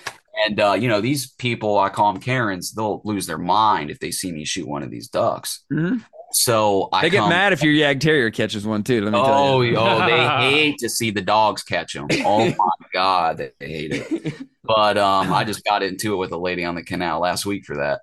And 0.46 0.60
uh, 0.60 0.72
you 0.72 0.88
know 0.88 1.00
these 1.00 1.30
people, 1.34 1.78
I 1.78 1.88
call 1.90 2.12
them 2.12 2.20
Karens. 2.20 2.72
They'll 2.72 3.00
lose 3.04 3.26
their 3.26 3.38
mind 3.38 3.90
if 3.90 3.98
they 4.00 4.10
see 4.10 4.32
me 4.32 4.44
shoot 4.44 4.66
one 4.66 4.82
of 4.82 4.90
these 4.90 5.06
ducks. 5.08 5.64
Mhm. 5.72 6.02
So 6.32 6.88
I 6.92 7.02
They 7.02 7.10
get 7.10 7.18
come- 7.20 7.28
mad 7.30 7.52
if 7.52 7.62
your 7.62 7.74
Jagdterrier 7.74 8.32
catches 8.32 8.66
one 8.66 8.82
too. 8.84 9.02
Let 9.02 9.12
me 9.12 9.18
tell 9.18 9.34
Oh, 9.34 9.60
you. 9.62 9.76
oh, 9.76 10.06
they 10.06 10.26
hate 10.50 10.78
to 10.78 10.88
see 10.88 11.10
the 11.10 11.22
dogs 11.22 11.62
catch 11.62 11.94
them. 11.94 12.06
Oh 12.24 12.46
my 12.46 12.54
god, 12.92 13.38
they 13.38 13.52
hate 13.66 13.92
it. 13.92 14.34
But 14.62 14.96
um, 14.98 15.32
I 15.32 15.44
just 15.44 15.64
got 15.64 15.82
into 15.82 16.12
it 16.14 16.16
with 16.16 16.32
a 16.32 16.38
lady 16.38 16.64
on 16.64 16.74
the 16.76 16.82
canal 16.84 17.20
last 17.20 17.44
week 17.46 17.64
for 17.64 17.76
that. 17.78 18.00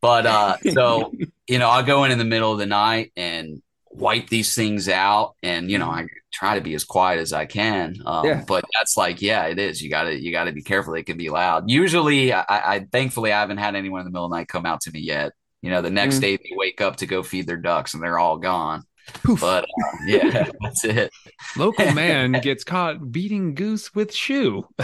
But 0.00 0.26
uh, 0.26 0.56
so 0.72 1.12
you 1.48 1.58
know, 1.58 1.70
I 1.70 1.82
go 1.82 2.04
in 2.04 2.10
in 2.10 2.18
the 2.18 2.24
middle 2.24 2.52
of 2.52 2.58
the 2.58 2.66
night 2.66 3.12
and 3.16 3.62
wipe 3.90 4.28
these 4.28 4.54
things 4.54 4.88
out, 4.88 5.34
and 5.42 5.70
you 5.70 5.78
know, 5.78 5.88
I 5.88 6.06
try 6.32 6.56
to 6.56 6.60
be 6.60 6.74
as 6.74 6.84
quiet 6.84 7.20
as 7.20 7.32
I 7.32 7.46
can. 7.46 7.96
Um, 8.04 8.26
Yeah. 8.26 8.44
But 8.46 8.64
that's 8.78 8.96
like, 8.96 9.22
yeah, 9.22 9.44
it 9.46 9.58
is. 9.58 9.80
You 9.80 9.88
got 9.88 10.04
to 10.04 10.14
you 10.20 10.32
got 10.32 10.44
to 10.44 10.52
be 10.52 10.62
careful. 10.62 10.92
It 10.94 11.04
can 11.06 11.16
be 11.16 11.30
loud. 11.30 11.70
Usually, 11.70 12.32
I, 12.32 12.44
I 12.48 12.86
thankfully 12.92 13.32
I 13.32 13.40
haven't 13.40 13.58
had 13.58 13.74
anyone 13.76 14.00
in 14.00 14.04
the 14.04 14.10
middle 14.10 14.26
of 14.26 14.30
the 14.32 14.36
night 14.36 14.48
come 14.48 14.66
out 14.66 14.82
to 14.82 14.90
me 14.90 15.00
yet. 15.00 15.32
You 15.64 15.70
know, 15.70 15.80
the 15.82 15.90
next 15.90 16.16
Mm. 16.18 16.20
day 16.20 16.36
they 16.36 16.50
wake 16.52 16.80
up 16.80 16.96
to 16.96 17.06
go 17.06 17.22
feed 17.22 17.46
their 17.46 17.56
ducks, 17.56 17.94
and 17.94 18.02
they're 18.02 18.18
all 18.18 18.36
gone. 18.36 18.82
Poof. 19.22 19.40
But 19.40 19.64
uh, 19.64 19.66
yeah, 20.06 20.48
that's 20.62 20.84
it. 20.84 21.10
Local 21.56 21.92
man 22.02 22.32
gets 22.32 22.64
caught 22.64 23.10
beating 23.12 23.54
goose 23.54 23.94
with 23.94 24.14
shoe. 24.14 24.66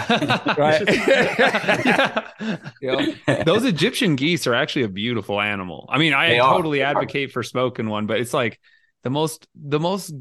Right. 0.59 0.83
Yeah. 2.81 3.43
Those 3.45 3.65
Egyptian 3.65 4.17
geese 4.17 4.47
are 4.47 4.55
actually 4.55 4.83
a 4.85 4.89
beautiful 4.89 5.41
animal. 5.41 5.87
I 5.91 5.99
mean, 5.99 6.15
I 6.15 6.31
They 6.31 6.39
totally 6.39 6.83
are. 6.83 6.87
advocate 6.91 7.33
for 7.33 7.43
smoking 7.43 7.89
one, 7.89 8.07
but 8.07 8.19
it's 8.21 8.35
like 8.35 8.59
the 9.03 9.11
most 9.11 9.47
the 9.55 9.81
most 9.81 10.13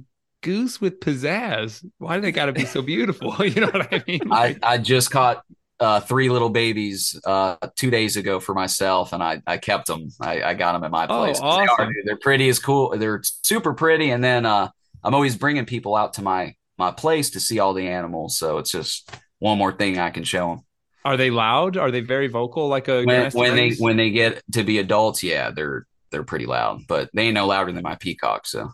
goose 0.41 0.79
with 0.79 0.99
pizzazz. 0.99 1.83
Why 1.97 2.15
do 2.15 2.21
they 2.21 2.31
got 2.31 2.45
to 2.47 2.53
be 2.53 2.65
so 2.65 2.81
beautiful? 2.81 3.35
You 3.45 3.61
know 3.61 3.67
what 3.67 3.93
I 3.93 4.03
mean? 4.07 4.21
I, 4.31 4.55
I 4.63 4.77
just 4.77 5.11
caught 5.11 5.43
uh, 5.79 5.99
three 6.01 6.29
little 6.29 6.49
babies 6.49 7.19
uh, 7.25 7.55
two 7.75 7.89
days 7.89 8.17
ago 8.17 8.39
for 8.39 8.53
myself, 8.53 9.13
and 9.13 9.23
I, 9.23 9.41
I 9.47 9.57
kept 9.57 9.87
them. 9.87 10.09
I, 10.19 10.41
I 10.41 10.53
got 10.53 10.73
them 10.73 10.83
at 10.83 10.91
my 10.91 11.05
Oh, 11.09 11.19
place. 11.23 11.39
They 11.39 11.43
awesome. 11.45 11.87
are. 11.87 11.93
They're 12.05 12.17
pretty 12.17 12.49
as 12.49 12.59
cool. 12.59 12.97
They're 12.97 13.21
super 13.23 13.73
pretty. 13.73 14.11
And 14.11 14.23
then 14.23 14.45
uh, 14.45 14.69
I'm 15.03 15.13
always 15.13 15.35
bringing 15.37 15.65
people 15.65 15.95
out 15.95 16.13
to 16.15 16.21
my 16.21 16.55
my 16.77 16.91
place 16.91 17.31
to 17.31 17.39
see 17.39 17.59
all 17.59 17.73
the 17.73 17.87
animals. 17.87 18.37
So 18.37 18.57
it's 18.57 18.71
just 18.71 19.09
one 19.39 19.57
more 19.57 19.71
thing 19.73 19.97
I 19.99 20.09
can 20.09 20.23
show 20.23 20.49
them. 20.49 20.59
Are 21.05 21.17
they 21.17 21.29
loud? 21.29 21.77
Are 21.77 21.91
they 21.91 22.01
very 22.01 22.27
vocal 22.27 22.67
like 22.67 22.87
a 22.89 23.03
When, 23.03 23.31
when 23.31 23.55
they 23.55 23.71
when 23.79 23.97
they 23.97 24.11
get 24.11 24.41
to 24.53 24.63
be 24.63 24.79
adults, 24.79 25.23
yeah, 25.23 25.51
they're 25.51 25.85
they're 26.11 26.23
pretty 26.23 26.45
loud, 26.45 26.81
but 26.87 27.09
they 27.13 27.23
ain't 27.23 27.35
no 27.35 27.47
louder 27.47 27.71
than 27.71 27.83
my 27.83 27.95
peacock. 27.95 28.47
So 28.47 28.69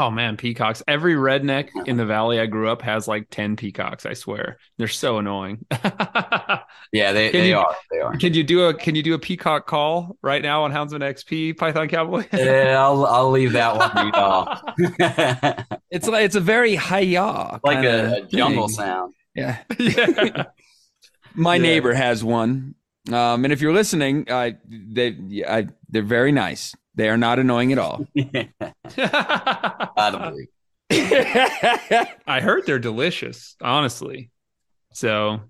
Oh 0.00 0.12
man, 0.12 0.36
peacocks. 0.36 0.80
Every 0.86 1.14
redneck 1.14 1.70
in 1.86 1.96
the 1.96 2.06
valley 2.06 2.38
I 2.38 2.46
grew 2.46 2.68
up 2.68 2.82
has 2.82 3.08
like 3.08 3.26
10 3.30 3.56
peacocks, 3.56 4.06
I 4.06 4.12
swear. 4.12 4.58
They're 4.76 4.86
so 4.86 5.18
annoying. 5.18 5.66
yeah, 6.92 7.12
they, 7.12 7.30
Can 7.30 7.40
they 7.40 7.48
you- 7.48 7.56
are 7.58 7.76
they 7.90 7.98
are. 7.98 8.16
can 8.16 8.32
you 8.32 8.44
do 8.44 8.66
a 8.66 8.74
can 8.74 8.94
you 8.94 9.02
do 9.02 9.14
a 9.14 9.18
peacock 9.18 9.66
call 9.66 10.16
right 10.22 10.40
now 10.40 10.62
on 10.62 10.72
Houndsman 10.72 11.00
XP 11.00 11.56
Python 11.56 11.88
Cowboy? 11.88 12.24
Yeah, 12.32 12.76
I'll 12.78 13.04
I'll 13.06 13.30
leave 13.30 13.50
that 13.52 13.76
one 13.76 13.90
to 13.96 14.18
y'all. 14.18 15.64
It's 15.90 16.06
like 16.06 16.24
it's 16.26 16.36
a 16.36 16.40
very 16.40 16.76
hi-ya 16.76 17.58
like 17.64 17.84
a, 17.84 18.18
a 18.22 18.26
jungle 18.28 18.68
thing. 18.68 18.76
sound. 18.76 19.14
Yeah. 19.34 19.58
yeah. 19.80 20.44
My 21.34 21.56
Yeah. 21.56 21.62
neighbor 21.62 21.92
has 21.94 22.22
one. 22.22 22.74
Um, 23.10 23.44
and 23.44 23.52
if 23.52 23.60
you're 23.62 23.72
listening, 23.72 24.26
uh, 24.30 24.50
they 24.68 25.16
I, 25.48 25.66
they're 25.88 26.02
very 26.02 26.30
nice. 26.30 26.74
They 26.98 27.08
are 27.08 27.16
not 27.16 27.38
annoying 27.38 27.72
at 27.72 27.78
all. 27.78 28.06
I 28.18 30.10
don't 30.10 30.48
believe. 30.90 32.08
I 32.26 32.40
heard 32.42 32.66
they're 32.66 32.78
delicious, 32.78 33.54
honestly. 33.62 34.30
So 34.92 35.40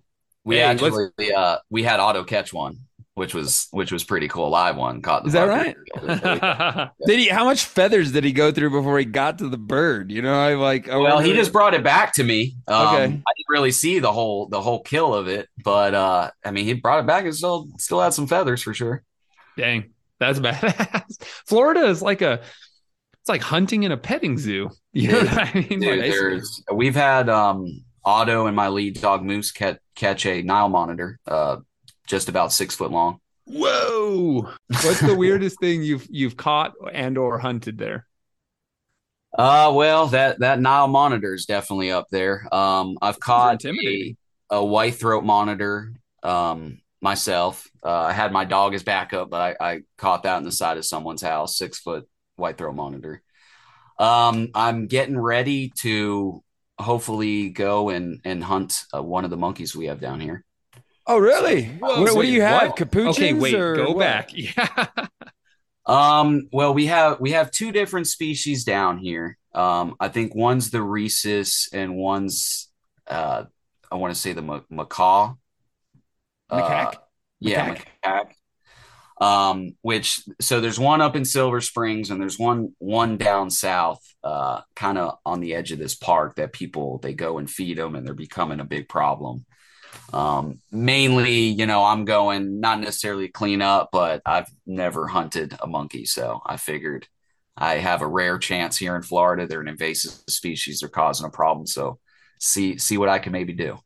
We 0.44 0.56
Hey, 0.56 0.66
let's- 0.66 0.82
actually 0.84 1.32
uh 1.34 1.56
we 1.70 1.82
had 1.82 2.00
Otto 2.00 2.24
catch 2.24 2.52
one, 2.52 2.80
which 3.14 3.32
was 3.34 3.66
which 3.70 3.90
was 3.90 4.04
pretty 4.04 4.28
cool. 4.28 4.50
Live 4.50 4.76
one 4.76 5.00
caught. 5.00 5.22
The 5.22 5.28
Is 5.28 5.32
that 5.32 5.44
right? 5.48 5.74
well, 6.02 6.90
did 7.06 7.18
he? 7.18 7.28
How 7.28 7.44
much 7.46 7.64
feathers 7.64 8.12
did 8.12 8.24
he 8.24 8.32
go 8.32 8.52
through 8.52 8.70
before 8.70 8.98
he 8.98 9.04
got 9.06 9.38
to 9.38 9.48
the 9.48 9.56
bird? 9.58 10.10
You 10.12 10.20
know, 10.22 10.34
I 10.38 10.54
like. 10.54 10.88
I 10.90 10.96
Well, 10.98 11.18
he 11.20 11.32
just 11.32 11.52
brought 11.52 11.72
it 11.74 11.82
back 11.82 12.12
to 12.14 12.24
me. 12.24 12.56
Um, 12.66 12.86
Okay. 12.88 13.04
I 13.04 13.06
didn't 13.06 13.48
really 13.48 13.72
see 13.72 14.00
the 14.00 14.12
whole 14.12 14.48
the 14.48 14.60
whole 14.60 14.82
kill 14.82 15.14
of 15.14 15.28
it, 15.28 15.48
but 15.64 15.94
uh, 15.94 16.30
I 16.44 16.50
mean, 16.50 16.66
he 16.66 16.74
brought 16.74 17.00
it 17.00 17.06
back 17.06 17.24
and 17.24 17.34
still 17.34 17.68
still 17.78 18.00
had 18.02 18.12
some 18.12 18.26
feathers 18.26 18.62
for 18.62 18.74
sure. 18.74 19.02
dang, 19.56 19.90
that's 20.20 20.38
badass. 20.40 21.22
Florida 21.46 21.86
is 21.86 22.02
like 22.02 22.22
a 22.22 22.40
it's 23.20 23.28
like 23.28 23.42
hunting 23.42 23.82
in 23.84 23.92
a 23.92 23.96
petting 23.96 24.38
zoo. 24.38 24.70
You 24.92 25.12
know 25.12 25.20
Dude, 25.20 25.28
what 25.30 25.38
I 25.38 25.52
mean? 25.54 25.80
Dude, 25.80 26.00
Like, 26.00 26.10
there's 26.10 26.64
we've 26.72 26.94
had 26.94 27.28
um 27.28 27.84
Otto 28.04 28.46
and 28.46 28.56
my 28.56 28.68
lead 28.68 29.00
dog 29.00 29.22
Moose 29.22 29.52
catch 29.52 29.78
catch 29.94 30.26
a 30.26 30.42
Nile 30.42 30.68
monitor, 30.68 31.20
uh, 31.26 31.58
just 32.06 32.28
about 32.28 32.52
six 32.52 32.74
foot 32.74 32.90
long. 32.90 33.20
Whoa! 33.44 34.50
What's 34.68 35.00
the 35.00 35.14
weirdest 35.16 35.60
thing 35.60 35.82
you've 35.82 36.06
you've 36.10 36.36
caught 36.36 36.72
and 36.92 37.16
or 37.18 37.38
hunted 37.38 37.78
there? 37.78 38.06
Uh, 39.36 39.72
well, 39.74 40.06
that 40.08 40.40
that 40.40 40.58
Nile 40.60 40.88
monitor 40.88 41.34
is 41.34 41.44
definitely 41.46 41.90
up 41.92 42.06
there. 42.10 42.46
Um, 42.52 42.98
I've 43.02 43.20
caught 43.20 43.64
a, 43.64 44.16
a 44.50 44.64
white 44.64 44.94
throat 44.94 45.22
monitor. 45.24 45.92
Um, 46.22 46.80
myself. 47.00 47.68
Uh, 47.84 47.90
I 47.90 48.12
had 48.12 48.32
my 48.32 48.44
dog 48.44 48.74
as 48.74 48.82
backup, 48.82 49.30
but 49.30 49.56
I, 49.60 49.72
I 49.72 49.80
caught 49.96 50.24
that 50.24 50.38
in 50.38 50.44
the 50.44 50.52
side 50.52 50.78
of 50.78 50.84
someone's 50.84 51.22
house, 51.22 51.56
six 51.56 51.78
foot 51.78 52.08
white 52.36 52.58
throat 52.58 52.74
monitor. 52.74 53.22
Um, 53.98 54.48
I'm 54.54 54.86
getting 54.86 55.18
ready 55.18 55.72
to 55.80 56.42
hopefully 56.78 57.50
go 57.50 57.88
and 57.88 58.20
and 58.24 58.42
hunt 58.42 58.84
uh, 58.94 59.02
one 59.02 59.24
of 59.24 59.30
the 59.30 59.36
monkeys 59.36 59.74
we 59.74 59.86
have 59.86 60.00
down 60.00 60.20
here. 60.20 60.44
Oh, 61.06 61.18
really? 61.18 61.64
Whoa, 61.64 62.02
what, 62.02 62.14
what 62.14 62.22
do 62.26 62.32
you 62.32 62.42
have? 62.42 62.68
what? 62.68 62.76
Capuchins? 62.76 63.16
Okay, 63.16 63.32
wait, 63.32 63.54
or 63.54 63.74
go 63.76 63.92
what? 63.92 63.98
back. 63.98 64.30
Yeah. 64.34 64.86
Um, 65.86 66.48
well, 66.52 66.74
we 66.74 66.86
have 66.86 67.18
we 67.18 67.32
have 67.32 67.50
two 67.50 67.72
different 67.72 68.06
species 68.08 68.64
down 68.64 68.98
here. 68.98 69.38
Um, 69.54 69.96
I 69.98 70.08
think 70.08 70.34
one's 70.34 70.70
the 70.70 70.82
rhesus 70.82 71.70
and 71.72 71.96
one's 71.96 72.68
uh, 73.06 73.44
I 73.90 73.94
want 73.96 74.14
to 74.14 74.20
say 74.20 74.34
the 74.34 74.62
macaw. 74.68 75.34
Macaque? 76.50 76.94
Uh, 76.94 76.98
yeah, 77.40 77.74
Macaque? 77.74 77.84
macaque. 78.04 78.32
Um, 79.20 79.74
which 79.82 80.20
so 80.40 80.60
there's 80.60 80.78
one 80.78 81.00
up 81.00 81.16
in 81.16 81.24
Silver 81.24 81.60
Springs 81.60 82.10
and 82.10 82.20
there's 82.20 82.38
one 82.38 82.74
one 82.78 83.16
down 83.16 83.50
south, 83.50 84.00
uh, 84.22 84.60
kind 84.76 84.96
of 84.96 85.18
on 85.26 85.40
the 85.40 85.54
edge 85.54 85.72
of 85.72 85.78
this 85.78 85.96
park 85.96 86.36
that 86.36 86.52
people 86.52 86.98
they 86.98 87.14
go 87.14 87.38
and 87.38 87.50
feed 87.50 87.78
them 87.78 87.96
and 87.96 88.06
they're 88.06 88.14
becoming 88.14 88.60
a 88.60 88.64
big 88.64 88.88
problem. 88.88 89.44
Um, 90.12 90.60
mainly, 90.70 91.48
you 91.48 91.66
know, 91.66 91.84
I'm 91.84 92.04
going 92.04 92.60
not 92.60 92.80
necessarily 92.80 93.28
clean 93.28 93.60
up, 93.60 93.90
but 93.92 94.22
I've 94.24 94.48
never 94.66 95.06
hunted 95.08 95.56
a 95.60 95.66
monkey, 95.66 96.04
so 96.04 96.40
I 96.46 96.56
figured 96.56 97.08
I 97.56 97.74
have 97.76 98.02
a 98.02 98.06
rare 98.06 98.38
chance 98.38 98.76
here 98.76 98.94
in 98.96 99.02
Florida. 99.02 99.46
They're 99.46 99.60
an 99.60 99.68
invasive 99.68 100.12
species; 100.28 100.80
they're 100.80 100.88
causing 100.88 101.26
a 101.26 101.30
problem. 101.30 101.66
So, 101.66 101.98
see 102.40 102.78
see 102.78 102.98
what 102.98 103.08
I 103.08 103.18
can 103.18 103.32
maybe 103.32 103.52
do. 103.52 103.78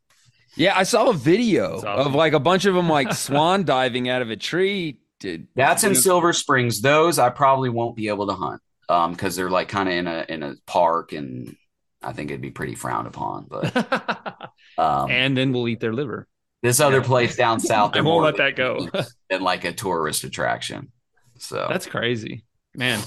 Yeah, 0.56 0.76
I 0.76 0.82
saw 0.82 1.10
a 1.10 1.14
video 1.14 1.72
That's 1.72 1.84
awesome. 1.84 2.06
of 2.08 2.14
like 2.14 2.32
a 2.34 2.40
bunch 2.40 2.64
of 2.66 2.74
them 2.74 2.88
like 2.88 3.12
swan 3.14 3.64
diving 3.64 4.08
out 4.08 4.22
of 4.22 4.30
a 4.30 4.36
tree. 4.36 4.98
Dude, 5.20 5.48
That's 5.54 5.84
in 5.84 5.92
know- 5.92 5.98
Silver 5.98 6.32
Springs. 6.32 6.80
Those 6.80 7.18
I 7.18 7.30
probably 7.30 7.70
won't 7.70 7.96
be 7.96 8.08
able 8.08 8.26
to 8.26 8.34
hunt 8.34 8.60
um 8.88 9.12
because 9.12 9.36
they're 9.36 9.50
like 9.50 9.68
kind 9.68 9.88
of 9.88 9.94
in 9.94 10.06
a 10.06 10.26
in 10.28 10.42
a 10.42 10.54
park, 10.66 11.12
and 11.12 11.56
I 12.02 12.12
think 12.12 12.30
it'd 12.30 12.40
be 12.42 12.50
pretty 12.50 12.74
frowned 12.74 13.06
upon. 13.06 13.46
But 13.48 14.50
um, 14.78 15.10
and 15.10 15.36
then 15.36 15.52
we'll 15.52 15.68
eat 15.68 15.80
their 15.80 15.92
liver. 15.92 16.26
this 16.62 16.80
other 16.80 16.98
yeah. 16.98 17.04
place 17.04 17.36
down 17.36 17.60
south, 17.72 17.90
I 17.90 17.94
they're 17.94 18.04
won't 18.04 18.24
let 18.24 18.36
that 18.38 18.56
go. 18.56 18.88
than 19.30 19.42
like 19.42 19.64
a 19.64 19.72
tourist 19.72 20.24
attraction. 20.24 20.90
So 21.38 21.66
That's 21.68 21.86
crazy, 21.86 22.44
man. 22.74 23.00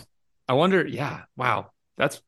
I 0.48 0.54
wonder. 0.54 0.86
Yeah. 0.86 1.22
Wow. 1.36 1.72
That's 1.98 2.22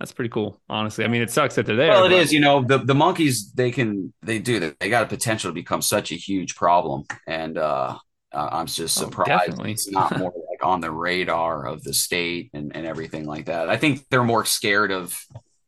that's 0.00 0.12
pretty 0.12 0.30
cool. 0.30 0.60
Honestly, 0.68 1.04
I 1.04 1.08
mean, 1.08 1.22
it 1.22 1.30
sucks 1.30 1.54
that 1.54 1.66
they're 1.66 1.76
there. 1.76 1.90
Well, 1.90 2.04
it 2.06 2.08
but- 2.08 2.18
is. 2.18 2.32
You 2.32 2.40
know, 2.40 2.62
the 2.64 2.78
the 2.78 2.94
monkeys 2.94 3.52
they 3.52 3.70
can 3.70 4.12
they 4.22 4.38
do 4.40 4.74
they 4.80 4.88
got 4.90 5.04
a 5.04 5.06
potential 5.06 5.50
to 5.50 5.54
become 5.54 5.82
such 5.82 6.10
a 6.10 6.16
huge 6.16 6.56
problem, 6.56 7.04
and 7.26 7.56
uh, 7.58 7.96
uh, 8.32 8.48
I'm 8.50 8.66
just 8.66 8.98
Oh, 8.98 9.04
surprised 9.04 9.28
definitely. 9.28 9.72
it's 9.72 9.90
not 9.90 10.16
more 10.18 10.32
like 10.50 10.64
on 10.64 10.80
the 10.80 10.90
radar 10.90 11.66
of 11.66 11.84
the 11.84 11.92
state 11.94 12.50
and 12.54 12.74
and 12.74 12.86
everything 12.86 13.26
like 13.26 13.46
that. 13.46 13.68
I 13.68 13.76
think 13.76 14.06
they're 14.10 14.24
more 14.24 14.44
scared 14.44 14.90
of 14.90 15.16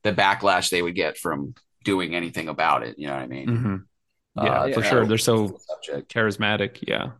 the 0.02 0.12
backlash 0.12 0.70
they 0.70 0.82
would 0.82 0.94
get 0.96 1.16
from 1.18 1.54
doing 1.84 2.14
anything 2.14 2.48
about 2.48 2.82
it. 2.82 2.98
You 2.98 3.06
know 3.08 3.14
what 3.14 3.22
I 3.22 3.26
mean? 3.26 3.46
Mhm. 3.48 3.84
Yeah, 4.36 4.42
Uh, 4.50 4.72
for 4.72 4.80
yeah. 4.80 4.88
sure. 4.90 5.06
They're 5.06 5.18
so 5.18 5.58
subject. 5.58 6.12
charismatic. 6.14 6.78
Yeah. 6.86 7.10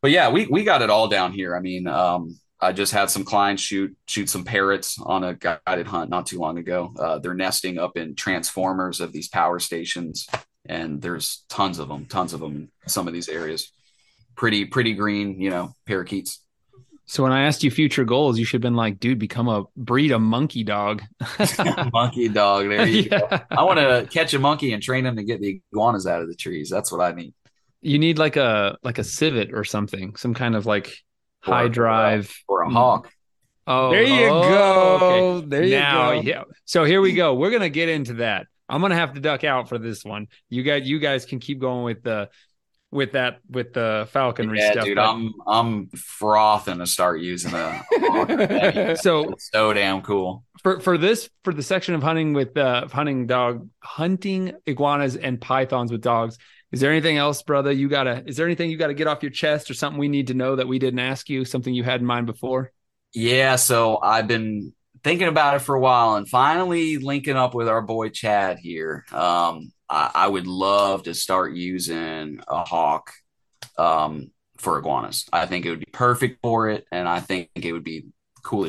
But 0.00 0.12
yeah, 0.12 0.30
we 0.30 0.46
we 0.46 0.64
got 0.64 0.80
it 0.82 0.88
all 0.90 1.08
down 1.08 1.32
here. 1.32 1.54
I 1.56 1.60
mean, 1.60 1.86
um, 1.86 2.38
I 2.60 2.72
just 2.72 2.92
had 2.92 3.10
some 3.10 3.24
clients 3.24 3.62
shoot 3.62 3.96
shoot 4.06 4.28
some 4.28 4.44
parrots 4.44 4.98
on 5.00 5.22
a 5.22 5.34
guided 5.34 5.86
hunt 5.86 6.10
not 6.10 6.26
too 6.26 6.38
long 6.38 6.58
ago. 6.58 6.92
Uh, 6.98 7.18
they're 7.18 7.34
nesting 7.34 7.78
up 7.78 7.96
in 7.96 8.14
transformers 8.14 9.00
of 9.00 9.12
these 9.12 9.28
power 9.28 9.58
stations, 9.60 10.28
and 10.66 11.00
there's 11.00 11.44
tons 11.48 11.78
of 11.78 11.88
them, 11.88 12.06
tons 12.06 12.32
of 12.32 12.40
them 12.40 12.70
in 12.82 12.88
some 12.88 13.06
of 13.06 13.14
these 13.14 13.28
areas. 13.28 13.72
Pretty 14.34 14.64
pretty 14.64 14.94
green, 14.94 15.40
you 15.40 15.50
know, 15.50 15.72
parakeets. 15.86 16.40
So 17.06 17.22
when 17.22 17.32
I 17.32 17.44
asked 17.44 17.64
you 17.64 17.70
future 17.70 18.04
goals, 18.04 18.38
you 18.38 18.44
should 18.44 18.56
have 18.56 18.68
been 18.68 18.76
like, 18.76 19.00
dude, 19.00 19.18
become 19.18 19.48
a 19.48 19.64
breed 19.76 20.12
a 20.12 20.18
monkey 20.18 20.62
dog. 20.62 21.02
monkey 21.92 22.28
dog. 22.28 22.68
There 22.68 22.86
you 22.86 23.08
go. 23.08 23.28
I 23.50 23.62
want 23.62 23.78
to 23.78 24.06
catch 24.12 24.34
a 24.34 24.38
monkey 24.38 24.74
and 24.74 24.82
train 24.82 25.06
him 25.06 25.16
to 25.16 25.22
get 25.22 25.40
the 25.40 25.62
iguanas 25.72 26.06
out 26.06 26.20
of 26.20 26.28
the 26.28 26.34
trees. 26.34 26.68
That's 26.68 26.92
what 26.92 27.00
I 27.00 27.12
need. 27.12 27.32
You 27.80 27.98
need 27.98 28.18
like 28.18 28.36
a 28.36 28.76
like 28.82 28.98
a 28.98 29.04
civet 29.04 29.54
or 29.54 29.64
something, 29.64 30.16
some 30.16 30.34
kind 30.34 30.54
of 30.54 30.66
like 30.66 31.02
Or- 31.46 31.54
high 31.54 31.68
drive. 31.68 32.34
Or 32.48 32.62
a 32.62 32.70
hawk. 32.70 33.10
Oh, 33.66 33.90
There 33.90 34.02
you 34.02 34.26
oh, 34.30 34.42
go. 34.48 35.34
okay. 35.38 35.46
There 35.46 35.62
you 35.64 35.76
now, 35.78 36.12
go. 36.14 36.20
yeah. 36.20 36.42
So 36.64 36.84
here 36.84 37.00
we 37.02 37.12
go. 37.12 37.34
We're 37.34 37.50
gonna 37.50 37.68
get 37.68 37.88
into 37.90 38.14
that. 38.14 38.46
I'm 38.68 38.80
gonna 38.80 38.94
have 38.94 39.14
to 39.14 39.20
duck 39.20 39.44
out 39.44 39.68
for 39.68 39.78
this 39.78 40.04
one. 40.04 40.28
You 40.48 40.62
guys, 40.62 40.88
you 40.88 40.98
guys 40.98 41.24
can 41.26 41.38
keep 41.38 41.58
going 41.60 41.84
with 41.84 42.02
the 42.02 42.30
with 42.90 43.12
that 43.12 43.40
with 43.50 43.74
the 43.74 44.08
falconry 44.12 44.58
Yeah, 44.58 44.72
stuff. 44.72 44.84
dude, 44.86 44.96
but- 44.96 45.10
I'm 45.10 45.34
I'm 45.46 45.88
frothing 45.88 46.78
to 46.78 46.86
start 46.86 47.20
using 47.20 47.52
a 47.52 48.96
so 48.98 49.32
It's 49.32 49.50
so 49.52 49.72
damn 49.74 50.00
cool. 50.00 50.44
for 50.62 50.80
for 50.80 50.96
this 50.96 51.28
for 51.44 51.52
the 51.52 51.62
section 51.62 51.94
of 51.94 52.02
hunting 52.02 52.32
with 52.32 52.56
uh 52.56 52.88
hunting 52.88 53.26
dog 53.26 53.68
hunting 53.80 54.54
iguanas 54.66 55.16
and 55.16 55.38
pythons 55.38 55.92
with 55.92 56.00
dogs 56.00 56.38
is 56.72 56.80
there 56.80 56.90
anything 56.90 57.16
else 57.16 57.42
brother 57.42 57.72
you 57.72 57.88
gotta 57.88 58.22
is 58.26 58.36
there 58.36 58.46
anything 58.46 58.70
you 58.70 58.76
gotta 58.76 58.94
get 58.94 59.06
off 59.06 59.22
your 59.22 59.30
chest 59.30 59.70
or 59.70 59.74
something 59.74 59.98
we 59.98 60.08
need 60.08 60.26
to 60.26 60.34
know 60.34 60.56
that 60.56 60.68
we 60.68 60.78
didn't 60.78 61.00
ask 61.00 61.28
you 61.28 61.44
something 61.44 61.74
you 61.74 61.84
had 61.84 62.00
in 62.00 62.06
mind 62.06 62.26
before 62.26 62.72
Yeah, 63.12 63.56
so 63.56 63.98
I've 64.02 64.28
been 64.28 64.72
thinking 65.02 65.28
about 65.28 65.56
it 65.56 65.60
for 65.60 65.74
a 65.74 65.80
while 65.80 66.16
and 66.16 66.28
finally 66.28 66.98
linking 66.98 67.36
up 67.36 67.54
with 67.54 67.68
our 67.68 67.82
boy 67.82 68.08
Chad 68.08 68.58
here. 68.58 69.04
Um, 69.12 69.72
I, 69.88 70.10
I 70.14 70.28
would 70.28 70.46
love 70.46 71.04
to 71.04 71.14
start 71.14 71.54
using 71.54 72.40
a 72.48 72.64
hawk 72.64 73.12
um, 73.76 74.30
for 74.58 74.78
iguanas. 74.78 75.26
I 75.32 75.46
think 75.46 75.64
it 75.64 75.70
would 75.70 75.80
be 75.80 75.90
perfect 75.92 76.40
for 76.42 76.68
it, 76.68 76.84
and 76.92 77.08
I 77.08 77.20
think 77.20 77.50
it 77.54 77.72
would 77.72 77.84
be 77.84 78.06
cool. 78.44 78.68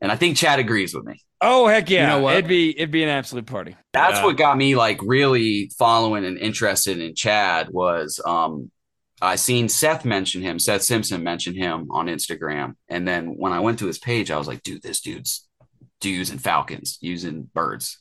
And 0.00 0.12
I 0.12 0.16
think 0.16 0.36
Chad 0.36 0.58
agrees 0.58 0.94
with 0.94 1.04
me. 1.04 1.20
Oh 1.40 1.66
heck 1.66 1.90
yeah! 1.90 2.02
You 2.02 2.06
know 2.06 2.22
what? 2.24 2.36
It'd 2.36 2.48
be 2.48 2.70
it'd 2.70 2.90
be 2.90 3.02
an 3.02 3.08
absolute 3.08 3.46
party. 3.46 3.76
That's 3.92 4.18
Yeah. 4.18 4.24
what 4.24 4.36
got 4.36 4.56
me 4.56 4.74
like 4.74 5.00
really 5.02 5.70
following 5.78 6.24
and 6.24 6.38
interested 6.38 6.98
in 6.98 7.14
Chad 7.14 7.68
was 7.70 8.20
um 8.24 8.70
I 9.20 9.36
seen 9.36 9.68
Seth 9.68 10.04
mention 10.04 10.42
him, 10.42 10.58
Seth 10.58 10.82
Simpson 10.82 11.22
mention 11.22 11.54
him 11.54 11.88
on 11.90 12.06
Instagram. 12.06 12.74
And 12.88 13.08
then 13.08 13.28
when 13.36 13.52
I 13.52 13.60
went 13.60 13.78
to 13.78 13.86
his 13.86 13.98
page, 13.98 14.30
I 14.30 14.36
was 14.36 14.46
like, 14.46 14.62
dude, 14.62 14.82
this 14.82 15.00
dude's 15.00 15.46
using 16.02 16.38
falcons, 16.38 16.98
using 17.00 17.48
birds. 17.54 17.98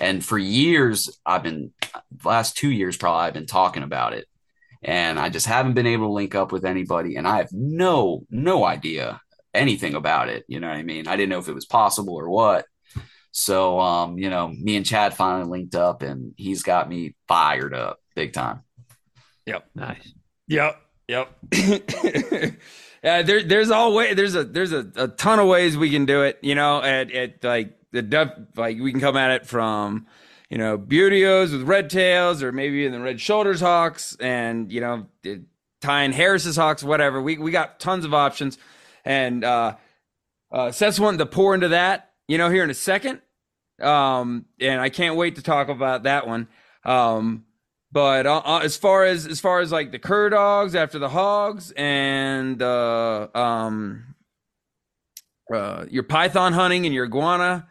And 0.00 0.24
for 0.24 0.38
years, 0.38 1.20
I've 1.24 1.42
been 1.42 1.72
last 2.24 2.56
two 2.56 2.70
years 2.70 2.96
probably 2.96 3.26
I've 3.26 3.34
been 3.34 3.46
talking 3.46 3.82
about 3.82 4.14
it. 4.14 4.26
And 4.82 5.18
I 5.18 5.28
just 5.28 5.46
haven't 5.46 5.74
been 5.74 5.86
able 5.86 6.08
to 6.08 6.12
link 6.12 6.34
up 6.34 6.50
with 6.50 6.64
anybody. 6.64 7.16
And 7.16 7.28
I 7.28 7.38
have 7.38 7.48
no, 7.52 8.24
no 8.30 8.64
idea 8.64 9.20
anything 9.52 9.94
about 9.94 10.28
it. 10.30 10.44
You 10.48 10.60
know 10.60 10.68
what 10.68 10.76
I 10.76 10.82
mean? 10.82 11.06
I 11.06 11.16
didn't 11.16 11.30
know 11.30 11.38
if 11.38 11.48
it 11.48 11.54
was 11.54 11.66
possible 11.66 12.14
or 12.14 12.28
what. 12.28 12.64
So, 13.36 13.80
um, 13.80 14.16
you 14.16 14.30
know, 14.30 14.46
me 14.46 14.76
and 14.76 14.86
Chad 14.86 15.12
finally 15.14 15.50
linked 15.50 15.74
up, 15.74 16.02
and 16.02 16.34
he's 16.36 16.62
got 16.62 16.88
me 16.88 17.16
fired 17.26 17.74
up 17.74 18.00
big 18.14 18.32
time. 18.32 18.62
Yep. 19.46 19.66
Nice 19.74 20.12
Yep. 20.46 20.80
Yep. 21.08 21.36
yeah, 23.02 23.22
there, 23.22 23.42
there's 23.42 23.70
all 23.70 23.92
way 23.92 24.14
there's 24.14 24.36
a 24.36 24.44
there's 24.44 24.72
a, 24.72 24.90
a 24.94 25.08
ton 25.08 25.40
of 25.40 25.48
ways 25.48 25.76
we 25.76 25.90
can 25.90 26.06
do 26.06 26.22
it, 26.22 26.38
you 26.42 26.54
know, 26.54 26.80
at, 26.80 27.10
at 27.12 27.42
like 27.42 27.76
the 27.90 28.02
def 28.02 28.30
like 28.56 28.78
we 28.78 28.92
can 28.92 29.00
come 29.00 29.16
at 29.16 29.32
it 29.32 29.46
from 29.46 30.06
you 30.48 30.56
know 30.56 30.78
Buteos 30.78 31.50
with 31.50 31.62
red 31.62 31.90
tails 31.90 32.40
or 32.42 32.52
maybe 32.52 32.86
in 32.86 32.92
the 32.92 33.00
red 33.00 33.20
shoulders 33.20 33.60
hawks 33.60 34.16
and 34.20 34.70
you 34.72 34.80
know 34.80 35.06
it- 35.24 35.42
tying 35.80 36.12
Harris's 36.12 36.56
hawks, 36.56 36.82
whatever. 36.84 37.20
We 37.20 37.36
we 37.36 37.50
got 37.50 37.80
tons 37.80 38.04
of 38.04 38.14
options. 38.14 38.58
And 39.04 39.44
uh 39.44 39.74
uh 40.52 40.70
Seth's 40.70 41.00
wanting 41.00 41.18
to 41.18 41.26
pour 41.26 41.52
into 41.54 41.68
that, 41.68 42.12
you 42.28 42.38
know, 42.38 42.50
here 42.50 42.64
in 42.64 42.70
a 42.70 42.74
second. 42.74 43.20
Um 43.80 44.46
and 44.60 44.80
I 44.80 44.88
can't 44.88 45.16
wait 45.16 45.36
to 45.36 45.42
talk 45.42 45.68
about 45.68 46.04
that 46.04 46.26
one. 46.26 46.48
Um 46.84 47.44
but 47.94 48.26
uh, 48.26 48.42
uh, 48.44 48.60
as 48.64 48.76
far 48.76 49.04
as 49.04 49.24
as 49.24 49.38
far 49.38 49.60
as 49.60 49.70
like 49.70 49.92
the 49.92 50.00
cur 50.00 50.28
dogs 50.28 50.74
after 50.74 50.98
the 50.98 51.08
hogs 51.08 51.72
and 51.76 52.60
uh, 52.60 53.28
um, 53.32 54.16
uh, 55.54 55.84
your 55.88 56.02
python 56.02 56.54
hunting 56.54 56.86
and 56.86 56.94
your 56.94 57.04
iguana 57.04 57.68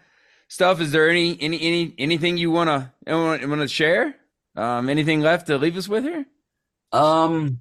stuff, 0.47 0.79
is 0.79 0.93
there 0.93 1.09
any 1.09 1.37
any 1.41 1.61
any 1.61 1.95
anything 1.97 2.37
you 2.37 2.51
wanna 2.51 2.93
want 3.05 3.41
to 3.41 3.67
share? 3.67 4.15
Um, 4.55 4.87
anything 4.87 5.19
left 5.19 5.47
to 5.47 5.57
leave 5.57 5.75
us 5.75 5.89
with 5.89 6.05
here? 6.05 6.25
Um, 6.93 7.59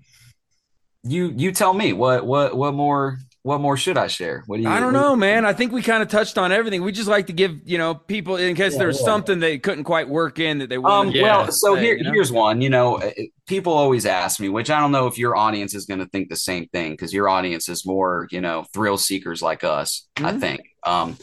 you 1.03 1.35
you 1.37 1.51
tell 1.51 1.75
me 1.75 1.93
what 1.93 2.25
what 2.25 2.57
what 2.57 2.75
more 2.75 3.19
what 3.45 3.61
more 3.61 3.77
should 3.77 3.99
I 3.99 4.07
share? 4.07 4.45
What 4.47 4.59
do 4.59 4.63
you? 4.63 4.69
I 4.69 4.79
don't 4.79 4.93
know, 4.93 5.17
man. 5.17 5.45
I 5.45 5.53
think 5.53 5.73
we 5.73 5.83
kind 5.83 6.01
of 6.03 6.09
touched 6.09 6.39
on 6.39 6.53
everything. 6.53 6.83
We 6.83 6.93
just 6.93 7.09
like 7.09 7.27
to 7.27 7.33
give 7.33 7.59
you 7.65 7.77
know 7.77 7.95
people 7.95 8.37
in 8.37 8.55
case 8.55 8.75
Yeah, 8.75 8.79
there's 8.81 9.01
yeah. 9.01 9.05
something 9.07 9.41
they 9.41 9.59
couldn't 9.59 9.85
quite 9.85 10.09
work 10.09 10.39
in 10.39 10.59
that 10.59 10.69
they 10.69 10.77
Um, 10.77 10.83
wanted. 10.83 11.15
Yeah. 11.17 11.23
well, 11.23 11.53
so 11.53 11.75
say, 11.75 11.81
here, 11.83 11.97
you 11.97 12.05
know? 12.05 12.13
here's 12.13 12.31
one. 12.31 12.61
You 12.61 12.71
know, 12.71 12.97
uh, 12.99 13.11
people 13.47 13.73
always 13.73 14.07
ask 14.07 14.39
me, 14.39 14.49
which 14.49 14.71
I 14.71 14.79
don't 14.79 14.93
know 14.93 15.07
if 15.09 15.19
your 15.19 15.37
audience 15.37 15.75
is 15.75 15.87
going 15.87 16.01
to 16.01 16.07
think 16.07 16.29
the 16.29 16.37
same 16.37 16.67
thing 16.69 16.93
because 16.93 17.13
your 17.13 17.29
audience 17.29 17.69
is 17.69 17.85
more, 17.85 18.29
you 18.31 18.41
know, 18.41 18.65
thrill 18.73 18.97
seekers 18.97 19.43
like 19.43 19.65
us. 19.65 20.07
I 20.19 20.33
Mhm. 20.33 20.41
think. 20.41 20.61
Um, 20.85 21.17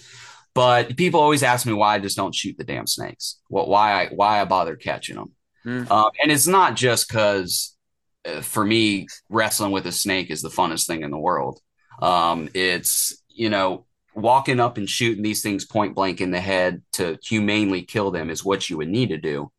but 0.53 0.97
people 0.97 1.21
always 1.21 1.41
ask 1.43 1.65
me 1.65 1.71
why 1.73 1.95
I 1.95 1.99
just 1.99 2.17
don't 2.17 2.35
shoot 2.35 2.57
the 2.57 2.65
damn 2.65 2.87
snakes. 2.87 3.39
What? 3.47 3.69
why 3.69 3.93
I 3.93 4.07
why 4.07 4.41
I 4.41 4.45
bother 4.45 4.75
catching 4.75 5.15
them? 5.15 5.31
Mm. 5.65 5.89
Um, 5.89 6.09
and 6.21 6.31
it's 6.33 6.47
not 6.47 6.75
just 6.75 7.07
because 7.07 7.77
uh, 8.25 8.41
for 8.41 8.65
me 8.65 9.07
wrestling 9.29 9.71
with 9.71 9.85
a 9.85 9.91
snake 9.93 10.29
is 10.31 10.41
the 10.41 10.49
funnest 10.49 10.85
thing 10.87 11.03
in 11.03 11.11
the 11.11 11.17
world. 11.17 11.59
Um, 12.01 12.49
it's 12.53 13.19
you 13.39 13.49
know, 13.49 13.85
walking 14.13 14.59
up 14.59 14.77
and 14.77 14.89
shooting 14.89 15.23
these 15.23 15.41
things 15.41 15.65
point 15.65 15.95
blank 15.95 16.19
in 16.19 16.31
the 16.31 16.41
head 16.41 16.81
to 16.91 17.17
humanely 17.23 17.81
kill 17.81 18.11
them 18.11 18.29
is 18.29 18.43
what 18.43 18.69
you 18.69 18.77
would 18.77 18.89
need 18.89 19.09
to 19.09 19.17
do. 19.17 19.49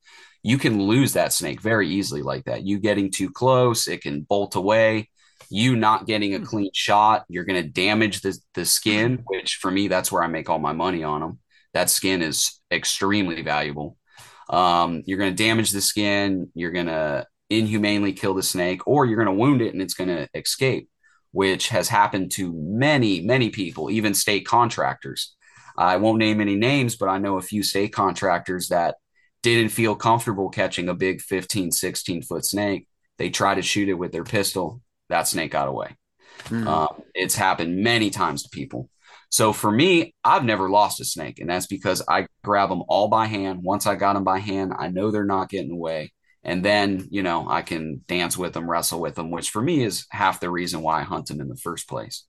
You 0.42 0.58
can 0.58 0.82
lose 0.82 1.14
that 1.14 1.32
snake 1.32 1.62
very 1.62 1.88
easily 1.88 2.20
like 2.22 2.44
that. 2.44 2.62
You 2.62 2.78
getting 2.78 3.10
too 3.10 3.30
close, 3.30 3.88
it 3.88 4.02
can 4.02 4.20
bolt 4.20 4.54
away. 4.54 5.08
You 5.48 5.76
not 5.76 6.06
getting 6.06 6.34
a 6.34 6.40
clean 6.40 6.70
shot, 6.74 7.24
you're 7.28 7.44
going 7.44 7.62
to 7.62 7.68
damage 7.68 8.20
the, 8.20 8.38
the 8.54 8.66
skin, 8.66 9.22
which 9.26 9.56
for 9.56 9.70
me, 9.70 9.88
that's 9.88 10.12
where 10.12 10.22
I 10.22 10.26
make 10.26 10.50
all 10.50 10.58
my 10.58 10.72
money 10.72 11.02
on 11.02 11.22
them. 11.22 11.38
That 11.72 11.88
skin 11.88 12.20
is 12.20 12.60
extremely 12.70 13.40
valuable. 13.42 13.96
Um, 14.50 15.02
you're 15.06 15.18
going 15.18 15.34
to 15.34 15.42
damage 15.42 15.70
the 15.70 15.80
skin, 15.80 16.50
you're 16.54 16.70
going 16.70 16.86
to 16.86 17.26
inhumanely 17.48 18.12
kill 18.12 18.34
the 18.34 18.42
snake, 18.42 18.86
or 18.86 19.06
you're 19.06 19.16
going 19.16 19.34
to 19.34 19.40
wound 19.40 19.62
it 19.62 19.72
and 19.72 19.80
it's 19.80 19.94
going 19.94 20.08
to 20.08 20.28
escape 20.34 20.89
which 21.32 21.68
has 21.68 21.88
happened 21.88 22.32
to 22.32 22.52
many, 22.52 23.20
many 23.20 23.50
people, 23.50 23.90
even 23.90 24.14
state 24.14 24.46
contractors. 24.46 25.36
I 25.76 25.96
won't 25.96 26.18
name 26.18 26.40
any 26.40 26.56
names, 26.56 26.96
but 26.96 27.08
I 27.08 27.18
know 27.18 27.36
a 27.36 27.42
few 27.42 27.62
state 27.62 27.92
contractors 27.92 28.68
that 28.68 28.96
didn't 29.42 29.70
feel 29.70 29.94
comfortable 29.94 30.50
catching 30.50 30.88
a 30.88 30.94
big 30.94 31.20
15, 31.22 31.72
16 31.72 32.22
foot 32.22 32.44
snake. 32.44 32.86
They 33.18 33.30
tried 33.30 33.56
to 33.56 33.62
shoot 33.62 33.88
it 33.88 33.94
with 33.94 34.12
their 34.12 34.24
pistol. 34.24 34.82
That 35.08 35.28
snake 35.28 35.52
got 35.52 35.68
away. 35.68 35.96
Mm. 36.44 36.66
Um, 36.66 37.02
it's 37.14 37.34
happened 37.34 37.82
many 37.82 38.10
times 38.10 38.42
to 38.42 38.48
people. 38.50 38.88
So 39.30 39.52
for 39.52 39.70
me, 39.70 40.14
I've 40.24 40.44
never 40.44 40.68
lost 40.68 41.00
a 41.00 41.04
snake, 41.04 41.38
and 41.38 41.48
that's 41.48 41.66
because 41.66 42.02
I 42.08 42.26
grab 42.42 42.68
them 42.68 42.82
all 42.88 43.08
by 43.08 43.26
hand. 43.26 43.62
Once 43.62 43.86
I 43.86 43.94
got 43.94 44.14
them 44.14 44.24
by 44.24 44.40
hand, 44.40 44.72
I 44.76 44.88
know 44.88 45.10
they're 45.10 45.24
not 45.24 45.48
getting 45.48 45.70
away 45.70 46.12
and 46.42 46.64
then 46.64 47.06
you 47.10 47.22
know 47.22 47.46
i 47.48 47.62
can 47.62 48.02
dance 48.06 48.36
with 48.36 48.52
them 48.52 48.70
wrestle 48.70 49.00
with 49.00 49.14
them 49.14 49.30
which 49.30 49.50
for 49.50 49.62
me 49.62 49.82
is 49.82 50.06
half 50.10 50.40
the 50.40 50.50
reason 50.50 50.82
why 50.82 51.00
i 51.00 51.02
hunt 51.02 51.26
them 51.26 51.40
in 51.40 51.48
the 51.48 51.56
first 51.56 51.88
place. 51.88 52.24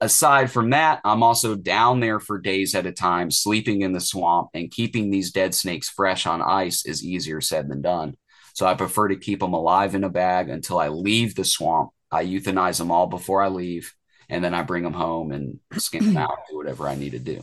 Aside 0.00 0.50
from 0.50 0.70
that 0.70 1.00
i'm 1.04 1.22
also 1.22 1.54
down 1.54 2.00
there 2.00 2.20
for 2.20 2.38
days 2.38 2.74
at 2.74 2.86
a 2.86 2.92
time 2.92 3.30
sleeping 3.30 3.82
in 3.82 3.92
the 3.92 4.00
swamp 4.00 4.48
and 4.52 4.70
keeping 4.70 5.10
these 5.10 5.32
dead 5.32 5.54
snakes 5.54 5.88
fresh 5.88 6.26
on 6.26 6.42
ice 6.42 6.84
is 6.84 7.04
easier 7.04 7.40
said 7.40 7.68
than 7.68 7.80
done. 7.80 8.16
So 8.54 8.66
i 8.66 8.74
prefer 8.74 9.08
to 9.08 9.16
keep 9.16 9.40
them 9.40 9.54
alive 9.54 9.94
in 9.94 10.04
a 10.04 10.10
bag 10.10 10.50
until 10.50 10.78
i 10.78 10.88
leave 10.88 11.34
the 11.34 11.44
swamp. 11.44 11.90
I 12.10 12.26
euthanize 12.26 12.78
them 12.78 12.90
all 12.90 13.06
before 13.06 13.42
i 13.42 13.48
leave 13.48 13.92
and 14.28 14.44
then 14.44 14.54
i 14.54 14.62
bring 14.62 14.82
them 14.82 14.92
home 14.92 15.32
and 15.32 15.58
skin 15.78 16.04
them 16.04 16.16
out 16.16 16.38
do 16.50 16.56
whatever 16.56 16.88
i 16.88 16.94
need 16.94 17.12
to 17.12 17.18
do. 17.18 17.42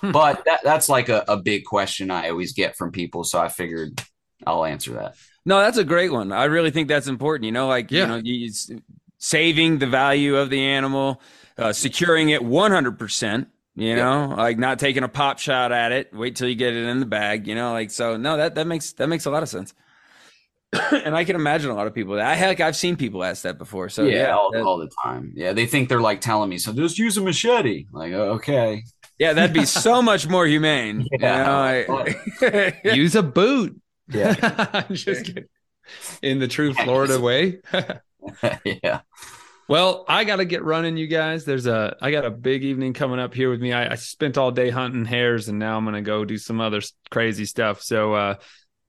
Hmm. 0.00 0.12
but 0.12 0.44
that, 0.44 0.60
that's 0.62 0.88
like 0.88 1.08
a, 1.08 1.24
a 1.28 1.36
big 1.36 1.64
question 1.64 2.10
i 2.10 2.28
always 2.28 2.52
get 2.52 2.76
from 2.76 2.90
people 2.90 3.24
so 3.24 3.38
i 3.38 3.48
figured 3.48 4.00
I'll 4.46 4.64
answer 4.64 4.92
that. 4.94 5.16
No, 5.44 5.60
that's 5.60 5.78
a 5.78 5.84
great 5.84 6.12
one. 6.12 6.32
I 6.32 6.44
really 6.44 6.70
think 6.70 6.88
that's 6.88 7.06
important. 7.06 7.46
You 7.46 7.52
know, 7.52 7.68
like 7.68 7.90
yeah. 7.90 8.02
you 8.02 8.06
know, 8.06 8.20
you, 8.22 8.50
saving 9.18 9.78
the 9.78 9.86
value 9.86 10.36
of 10.36 10.50
the 10.50 10.60
animal, 10.60 11.20
uh, 11.58 11.72
securing 11.72 12.30
it 12.30 12.42
one 12.42 12.70
hundred 12.70 12.98
percent. 12.98 13.48
You 13.76 13.96
know, 13.96 14.28
yeah. 14.28 14.34
like 14.36 14.56
not 14.56 14.78
taking 14.78 15.02
a 15.02 15.08
pop 15.08 15.40
shot 15.40 15.72
at 15.72 15.90
it. 15.90 16.14
Wait 16.14 16.36
till 16.36 16.48
you 16.48 16.54
get 16.54 16.74
it 16.74 16.86
in 16.86 17.00
the 17.00 17.06
bag. 17.06 17.48
You 17.48 17.56
know, 17.56 17.72
like 17.72 17.90
so. 17.90 18.16
No, 18.16 18.36
that 18.36 18.54
that 18.54 18.66
makes 18.66 18.92
that 18.94 19.08
makes 19.08 19.26
a 19.26 19.30
lot 19.30 19.42
of 19.42 19.48
sense. 19.48 19.74
and 21.04 21.16
I 21.16 21.24
can 21.24 21.36
imagine 21.36 21.70
a 21.70 21.74
lot 21.74 21.86
of 21.86 21.94
people. 21.94 22.14
that 22.14 22.26
I 22.26 22.34
heck, 22.34 22.60
I've 22.60 22.76
seen 22.76 22.96
people 22.96 23.24
ask 23.24 23.42
that 23.42 23.58
before. 23.58 23.88
So 23.88 24.04
yeah, 24.04 24.14
yeah 24.14 24.36
all, 24.36 24.50
that, 24.52 24.62
all 24.62 24.78
the 24.78 24.90
time. 25.02 25.32
Yeah, 25.34 25.52
they 25.52 25.66
think 25.66 25.88
they're 25.88 26.00
like 26.00 26.20
telling 26.20 26.50
me, 26.50 26.58
so 26.58 26.72
just 26.72 26.98
use 26.98 27.16
a 27.16 27.20
machete. 27.20 27.86
Like, 27.92 28.12
okay. 28.12 28.84
Yeah, 29.18 29.32
that'd 29.32 29.54
be 29.54 29.64
so 29.64 30.02
much 30.10 30.28
more 30.28 30.46
humane. 30.46 31.06
Yeah. 31.12 31.82
You 31.82 31.86
know, 31.88 32.04
I, 32.48 32.80
use 32.94 33.14
a 33.14 33.22
boot. 33.22 33.80
Yeah. 34.08 34.84
Just 34.90 35.26
kidding. 35.26 35.44
In 36.22 36.38
the 36.38 36.48
true 36.48 36.74
Florida 36.84 37.20
way. 37.20 37.60
yeah. 38.64 39.00
Well, 39.66 40.04
I 40.08 40.24
got 40.24 40.36
to 40.36 40.44
get 40.44 40.62
running, 40.62 40.96
you 40.96 41.06
guys. 41.06 41.44
There's 41.44 41.66
a, 41.66 41.96
I 42.00 42.10
got 42.10 42.26
a 42.26 42.30
big 42.30 42.64
evening 42.64 42.92
coming 42.92 43.18
up 43.18 43.32
here 43.32 43.50
with 43.50 43.60
me. 43.60 43.72
I, 43.72 43.92
I 43.92 43.94
spent 43.94 44.36
all 44.36 44.50
day 44.50 44.68
hunting 44.68 45.06
hares, 45.06 45.48
and 45.48 45.58
now 45.58 45.78
I'm 45.78 45.86
gonna 45.86 46.02
go 46.02 46.24
do 46.26 46.36
some 46.36 46.60
other 46.60 46.82
crazy 47.10 47.46
stuff. 47.46 47.80
So, 47.80 48.12
uh, 48.12 48.34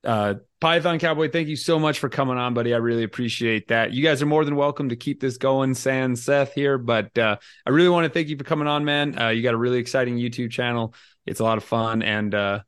uh, 0.04 0.36
Python 0.60 1.00
Cowboy, 1.00 1.32
thank 1.32 1.48
you 1.48 1.56
so 1.56 1.80
much 1.80 2.00
for 2.00 2.10
coming 2.10 2.38
on, 2.38 2.54
buddy. 2.54 2.74
I 2.74 2.78
really 2.78 3.04
appreciate 3.04 3.70
that. 3.70 3.94
You 3.94 4.04
guys 4.04 4.22
are 4.22 4.26
more 4.28 4.44
than 4.44 4.56
welcome 4.56 4.90
to 4.90 4.96
keep 4.96 5.20
this 5.22 5.38
going, 5.38 5.74
Sans 5.76 6.22
Seth 6.22 6.54
here. 6.54 6.78
But 6.78 7.18
uh, 7.18 7.38
I 7.66 7.70
really 7.70 7.90
want 7.90 8.06
to 8.06 8.10
thank 8.10 8.28
you 8.28 8.38
for 8.38 8.44
coming 8.44 8.68
on, 8.68 8.84
man. 8.84 9.18
Uh, 9.20 9.30
you 9.30 9.42
got 9.42 9.54
a 9.54 9.58
really 9.58 9.80
exciting 9.80 10.18
YouTube 10.18 10.52
channel. 10.52 10.94
It's 11.26 11.40
a 11.40 11.44
lot 11.44 11.58
of 11.58 11.64
fun, 11.64 12.04
and 12.04 12.36
uh, 12.36 12.60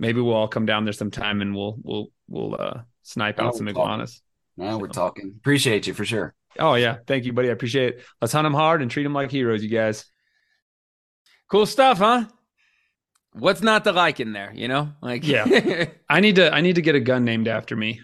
maybe 0.00 0.20
we'll 0.20 0.34
all 0.34 0.48
come 0.48 0.66
down 0.66 0.84
there 0.84 0.92
sometime 0.92 1.42
and 1.42 1.54
we'll 1.54 1.76
we'll 1.82 2.06
we'll 2.28 2.56
uh 2.58 2.80
snipe 3.02 3.38
out 3.38 3.54
some 3.54 3.68
iguanas. 3.68 4.22
Now 4.56 4.78
we're 4.78 4.88
talking. 4.88 5.34
Appreciate 5.38 5.86
you 5.86 5.94
for 5.94 6.04
sure. 6.04 6.34
Oh 6.58 6.74
yeah, 6.74 6.98
thank 7.06 7.24
you, 7.24 7.32
buddy. 7.32 7.48
I 7.48 7.52
appreciate 7.52 7.94
it. 7.94 8.04
Let's 8.20 8.32
hunt 8.32 8.44
them 8.44 8.54
hard 8.54 8.82
and 8.82 8.90
treat 8.90 9.04
them 9.04 9.12
like 9.12 9.30
heroes, 9.30 9.62
you 9.62 9.68
guys. 9.68 10.04
Cool 11.48 11.66
stuff, 11.66 11.98
huh? 11.98 12.24
What's 13.32 13.62
not 13.62 13.84
to 13.84 13.92
like 13.92 14.18
in 14.18 14.32
there, 14.32 14.52
you 14.54 14.66
know? 14.66 14.92
Like 15.00 15.26
yeah, 15.26 15.86
I 16.08 16.20
need 16.20 16.36
to 16.36 16.52
I 16.52 16.60
need 16.62 16.74
to 16.74 16.82
get 16.82 16.94
a 16.96 17.00
gun 17.00 17.24
named 17.24 17.46
after 17.46 17.76
me. 17.76 18.00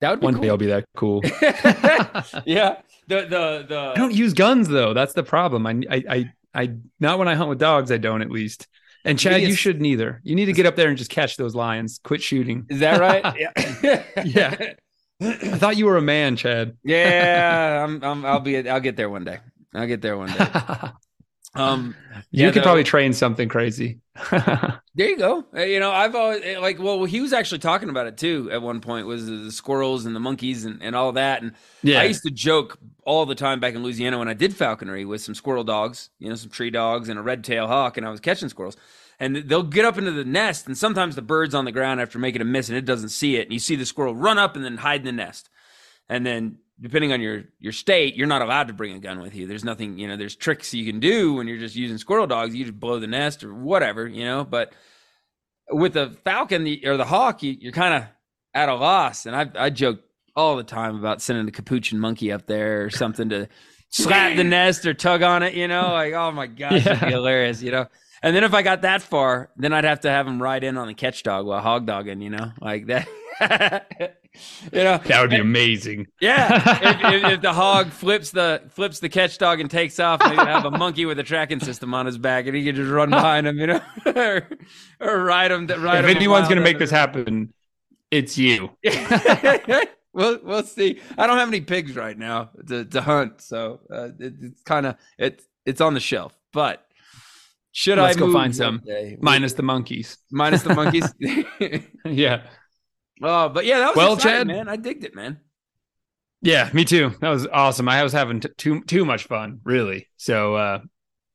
That 0.00 0.10
would 0.10 0.20
be 0.20 0.24
one 0.24 0.34
cool. 0.34 0.42
day 0.42 0.48
I'll 0.50 0.56
be 0.56 0.66
that 0.66 0.84
cool. 0.96 1.20
yeah, 2.44 2.80
the 3.06 3.22
the 3.22 3.64
the. 3.68 3.92
I 3.92 3.94
don't 3.94 4.14
use 4.14 4.34
guns 4.34 4.68
though. 4.68 4.94
That's 4.94 5.14
the 5.14 5.22
problem. 5.22 5.66
I 5.66 5.80
I 5.90 6.04
I 6.08 6.32
I 6.54 6.74
not 6.98 7.18
when 7.18 7.28
I 7.28 7.34
hunt 7.34 7.48
with 7.48 7.58
dogs. 7.58 7.92
I 7.92 7.98
don't 7.98 8.22
at 8.22 8.30
least. 8.30 8.66
And 9.04 9.18
Chad, 9.18 9.42
you 9.42 9.54
should 9.54 9.80
neither. 9.80 10.20
You 10.24 10.34
need 10.34 10.46
to 10.46 10.52
get 10.52 10.66
up 10.66 10.76
there 10.76 10.88
and 10.88 10.98
just 10.98 11.10
catch 11.10 11.36
those 11.36 11.54
lions. 11.54 12.00
Quit 12.04 12.22
shooting. 12.22 12.66
Is 12.68 12.80
that 12.80 13.00
right? 13.00 13.24
yeah. 13.82 14.04
yeah. 14.24 14.74
I 15.20 15.58
thought 15.58 15.76
you 15.76 15.86
were 15.86 15.96
a 15.96 16.02
man, 16.02 16.36
Chad. 16.36 16.76
yeah, 16.82 17.84
I'm, 17.84 18.02
I'm, 18.02 18.24
I'll 18.24 18.40
be. 18.40 18.68
I'll 18.68 18.80
get 18.80 18.96
there 18.96 19.10
one 19.10 19.24
day. 19.24 19.38
I'll 19.74 19.86
get 19.86 20.02
there 20.02 20.16
one 20.16 20.30
day. 20.30 20.46
Um, 21.54 21.96
you 22.30 22.44
yeah, 22.44 22.52
could 22.52 22.62
probably 22.62 22.84
train 22.84 23.12
something 23.12 23.48
crazy. 23.48 23.98
there 24.30 24.80
you 24.94 25.18
go. 25.18 25.44
Uh, 25.54 25.62
you 25.62 25.80
know, 25.80 25.90
I've 25.90 26.14
always 26.14 26.42
eh, 26.44 26.58
like. 26.58 26.78
Well, 26.78 27.04
he 27.04 27.20
was 27.20 27.32
actually 27.32 27.58
talking 27.58 27.88
about 27.88 28.06
it 28.06 28.16
too 28.16 28.48
at 28.52 28.62
one 28.62 28.80
point. 28.80 29.06
Was 29.06 29.26
the 29.26 29.50
squirrels 29.50 30.06
and 30.06 30.14
the 30.14 30.20
monkeys 30.20 30.64
and, 30.64 30.80
and 30.82 30.94
all 30.94 31.12
that. 31.12 31.42
And 31.42 31.52
yeah, 31.82 32.00
I 32.00 32.04
used 32.04 32.22
to 32.22 32.30
joke 32.30 32.78
all 33.04 33.26
the 33.26 33.34
time 33.34 33.58
back 33.58 33.74
in 33.74 33.82
Louisiana 33.82 34.18
when 34.18 34.28
I 34.28 34.34
did 34.34 34.54
falconry 34.54 35.04
with 35.04 35.22
some 35.22 35.34
squirrel 35.34 35.64
dogs, 35.64 36.10
you 36.18 36.28
know, 36.28 36.36
some 36.36 36.50
tree 36.50 36.70
dogs 36.70 37.08
and 37.08 37.18
a 37.18 37.22
red 37.22 37.42
tail 37.42 37.66
hawk, 37.66 37.96
and 37.96 38.06
I 38.06 38.10
was 38.10 38.20
catching 38.20 38.48
squirrels. 38.48 38.76
And 39.18 39.36
they'll 39.36 39.62
get 39.62 39.84
up 39.84 39.98
into 39.98 40.12
the 40.12 40.24
nest, 40.24 40.66
and 40.66 40.78
sometimes 40.78 41.14
the 41.14 41.20
bird's 41.20 41.54
on 41.54 41.66
the 41.66 41.72
ground 41.72 42.00
after 42.00 42.18
making 42.18 42.40
a 42.40 42.46
miss, 42.46 42.68
and 42.68 42.78
it 42.78 42.86
doesn't 42.86 43.10
see 43.10 43.36
it, 43.36 43.42
and 43.42 43.52
you 43.52 43.58
see 43.58 43.76
the 43.76 43.84
squirrel 43.84 44.14
run 44.14 44.38
up 44.38 44.56
and 44.56 44.64
then 44.64 44.78
hide 44.78 45.00
in 45.00 45.06
the 45.06 45.12
nest, 45.12 45.50
and 46.08 46.24
then 46.24 46.58
depending 46.80 47.12
on 47.12 47.20
your 47.20 47.44
your 47.58 47.72
state, 47.72 48.16
you're 48.16 48.26
not 48.26 48.42
allowed 48.42 48.68
to 48.68 48.74
bring 48.74 48.94
a 48.94 48.98
gun 48.98 49.20
with 49.20 49.34
you. 49.34 49.46
There's 49.46 49.64
nothing, 49.64 49.98
you 49.98 50.08
know, 50.08 50.16
there's 50.16 50.36
tricks 50.36 50.72
you 50.72 50.90
can 50.90 51.00
do 51.00 51.34
when 51.34 51.46
you're 51.46 51.58
just 51.58 51.76
using 51.76 51.98
squirrel 51.98 52.26
dogs. 52.26 52.54
You 52.54 52.64
just 52.64 52.78
blow 52.80 52.98
the 52.98 53.06
nest 53.06 53.44
or 53.44 53.54
whatever, 53.54 54.06
you 54.06 54.24
know. 54.24 54.44
But 54.44 54.72
with 55.70 55.92
the 55.92 56.16
falcon 56.24 56.66
or 56.84 56.96
the 56.96 57.04
hawk, 57.04 57.42
you, 57.42 57.68
are 57.68 57.72
kind 57.72 57.94
of 57.94 58.04
at 58.54 58.68
a 58.68 58.74
loss. 58.74 59.26
And 59.26 59.36
I 59.36 59.50
I 59.54 59.70
joke 59.70 60.00
all 60.34 60.56
the 60.56 60.64
time 60.64 60.96
about 60.96 61.20
sending 61.20 61.46
a 61.48 61.52
capuchin 61.52 61.98
monkey 61.98 62.32
up 62.32 62.46
there 62.46 62.84
or 62.84 62.90
something 62.90 63.28
to 63.30 63.48
slap 63.90 64.36
the 64.36 64.44
nest 64.44 64.86
or 64.86 64.94
tug 64.94 65.22
on 65.22 65.42
it, 65.42 65.54
you 65.54 65.68
know, 65.68 65.92
like 65.92 66.14
oh 66.14 66.32
my 66.32 66.46
gosh, 66.46 66.72
yeah. 66.72 66.78
that'd 66.80 67.08
be 67.08 67.12
hilarious, 67.12 67.62
you 67.62 67.72
know. 67.72 67.86
And 68.22 68.36
then 68.36 68.44
if 68.44 68.52
I 68.52 68.62
got 68.62 68.82
that 68.82 69.00
far, 69.02 69.50
then 69.56 69.72
I'd 69.72 69.84
have 69.84 70.00
to 70.00 70.10
have 70.10 70.26
him 70.26 70.42
ride 70.42 70.62
in 70.62 70.76
on 70.76 70.88
the 70.88 70.94
catch 70.94 71.22
dog 71.22 71.46
while 71.46 71.60
hog 71.60 71.86
dogging, 71.86 72.20
you 72.20 72.30
know, 72.30 72.52
like 72.60 72.86
that. 72.86 73.08
you 74.72 74.84
know 74.84 74.98
that 74.98 75.20
would 75.20 75.30
be 75.30 75.36
amazing. 75.36 76.06
Yeah, 76.20 76.78
if, 76.82 77.14
if, 77.14 77.32
if, 77.32 77.40
the 77.40 77.52
hog 77.52 77.90
flips 77.90 78.30
the 78.30 78.62
flips 78.68 79.00
the 79.00 79.08
catch 79.08 79.38
dog 79.38 79.60
and 79.60 79.70
takes 79.70 79.98
off, 79.98 80.20
maybe 80.20 80.36
have 80.36 80.66
a 80.66 80.70
monkey 80.70 81.06
with 81.06 81.18
a 81.18 81.22
tracking 81.22 81.60
system 81.60 81.94
on 81.94 82.04
his 82.04 82.18
back, 82.18 82.46
and 82.46 82.54
he 82.54 82.64
can 82.64 82.74
just 82.74 82.90
run 82.90 83.08
behind 83.08 83.46
him, 83.46 83.58
you 83.58 83.68
know, 83.68 83.80
or, 84.04 84.48
or 85.00 85.24
ride 85.24 85.50
him. 85.50 85.66
Ride 85.66 86.04
if 86.04 86.16
anyone's 86.16 86.48
going 86.48 86.58
to 86.58 86.64
make 86.64 86.78
this 86.78 86.90
happen, 86.90 87.54
it's 88.10 88.36
you. 88.36 88.70
we'll 90.12 90.38
we'll 90.42 90.62
see. 90.62 91.00
I 91.16 91.26
don't 91.26 91.38
have 91.38 91.48
any 91.48 91.62
pigs 91.62 91.96
right 91.96 92.18
now 92.18 92.50
to, 92.68 92.84
to 92.84 93.00
hunt, 93.00 93.40
so 93.40 93.80
uh, 93.90 94.08
it, 94.18 94.34
it's 94.40 94.62
kind 94.62 94.84
of 94.84 94.96
it's 95.18 95.46
it's 95.64 95.80
on 95.80 95.94
the 95.94 96.00
shelf. 96.00 96.36
But 96.52 96.86
should 97.72 97.98
Let's 97.98 98.16
I 98.16 98.20
go 98.20 98.32
find 98.32 98.54
some 98.54 98.82
minus 99.20 99.52
the 99.52 99.62
monkeys? 99.62 100.18
Minus 100.30 100.62
the 100.62 100.74
monkeys. 100.74 101.12
yeah. 102.04 102.42
Oh, 103.22 103.48
but 103.48 103.64
yeah, 103.64 103.78
that 103.80 103.88
was 103.88 103.96
well, 103.96 104.16
Chad, 104.16 104.46
man. 104.46 104.68
I 104.68 104.76
digged 104.76 105.04
it, 105.04 105.14
man. 105.14 105.40
Yeah, 106.42 106.70
me 106.72 106.84
too. 106.84 107.12
That 107.20 107.28
was 107.28 107.46
awesome. 107.46 107.88
I 107.88 108.02
was 108.02 108.12
having 108.12 108.40
t- 108.40 108.48
too 108.56 108.82
too 108.82 109.04
much 109.04 109.24
fun, 109.24 109.60
really. 109.62 110.08
So 110.16 110.54
uh 110.54 110.78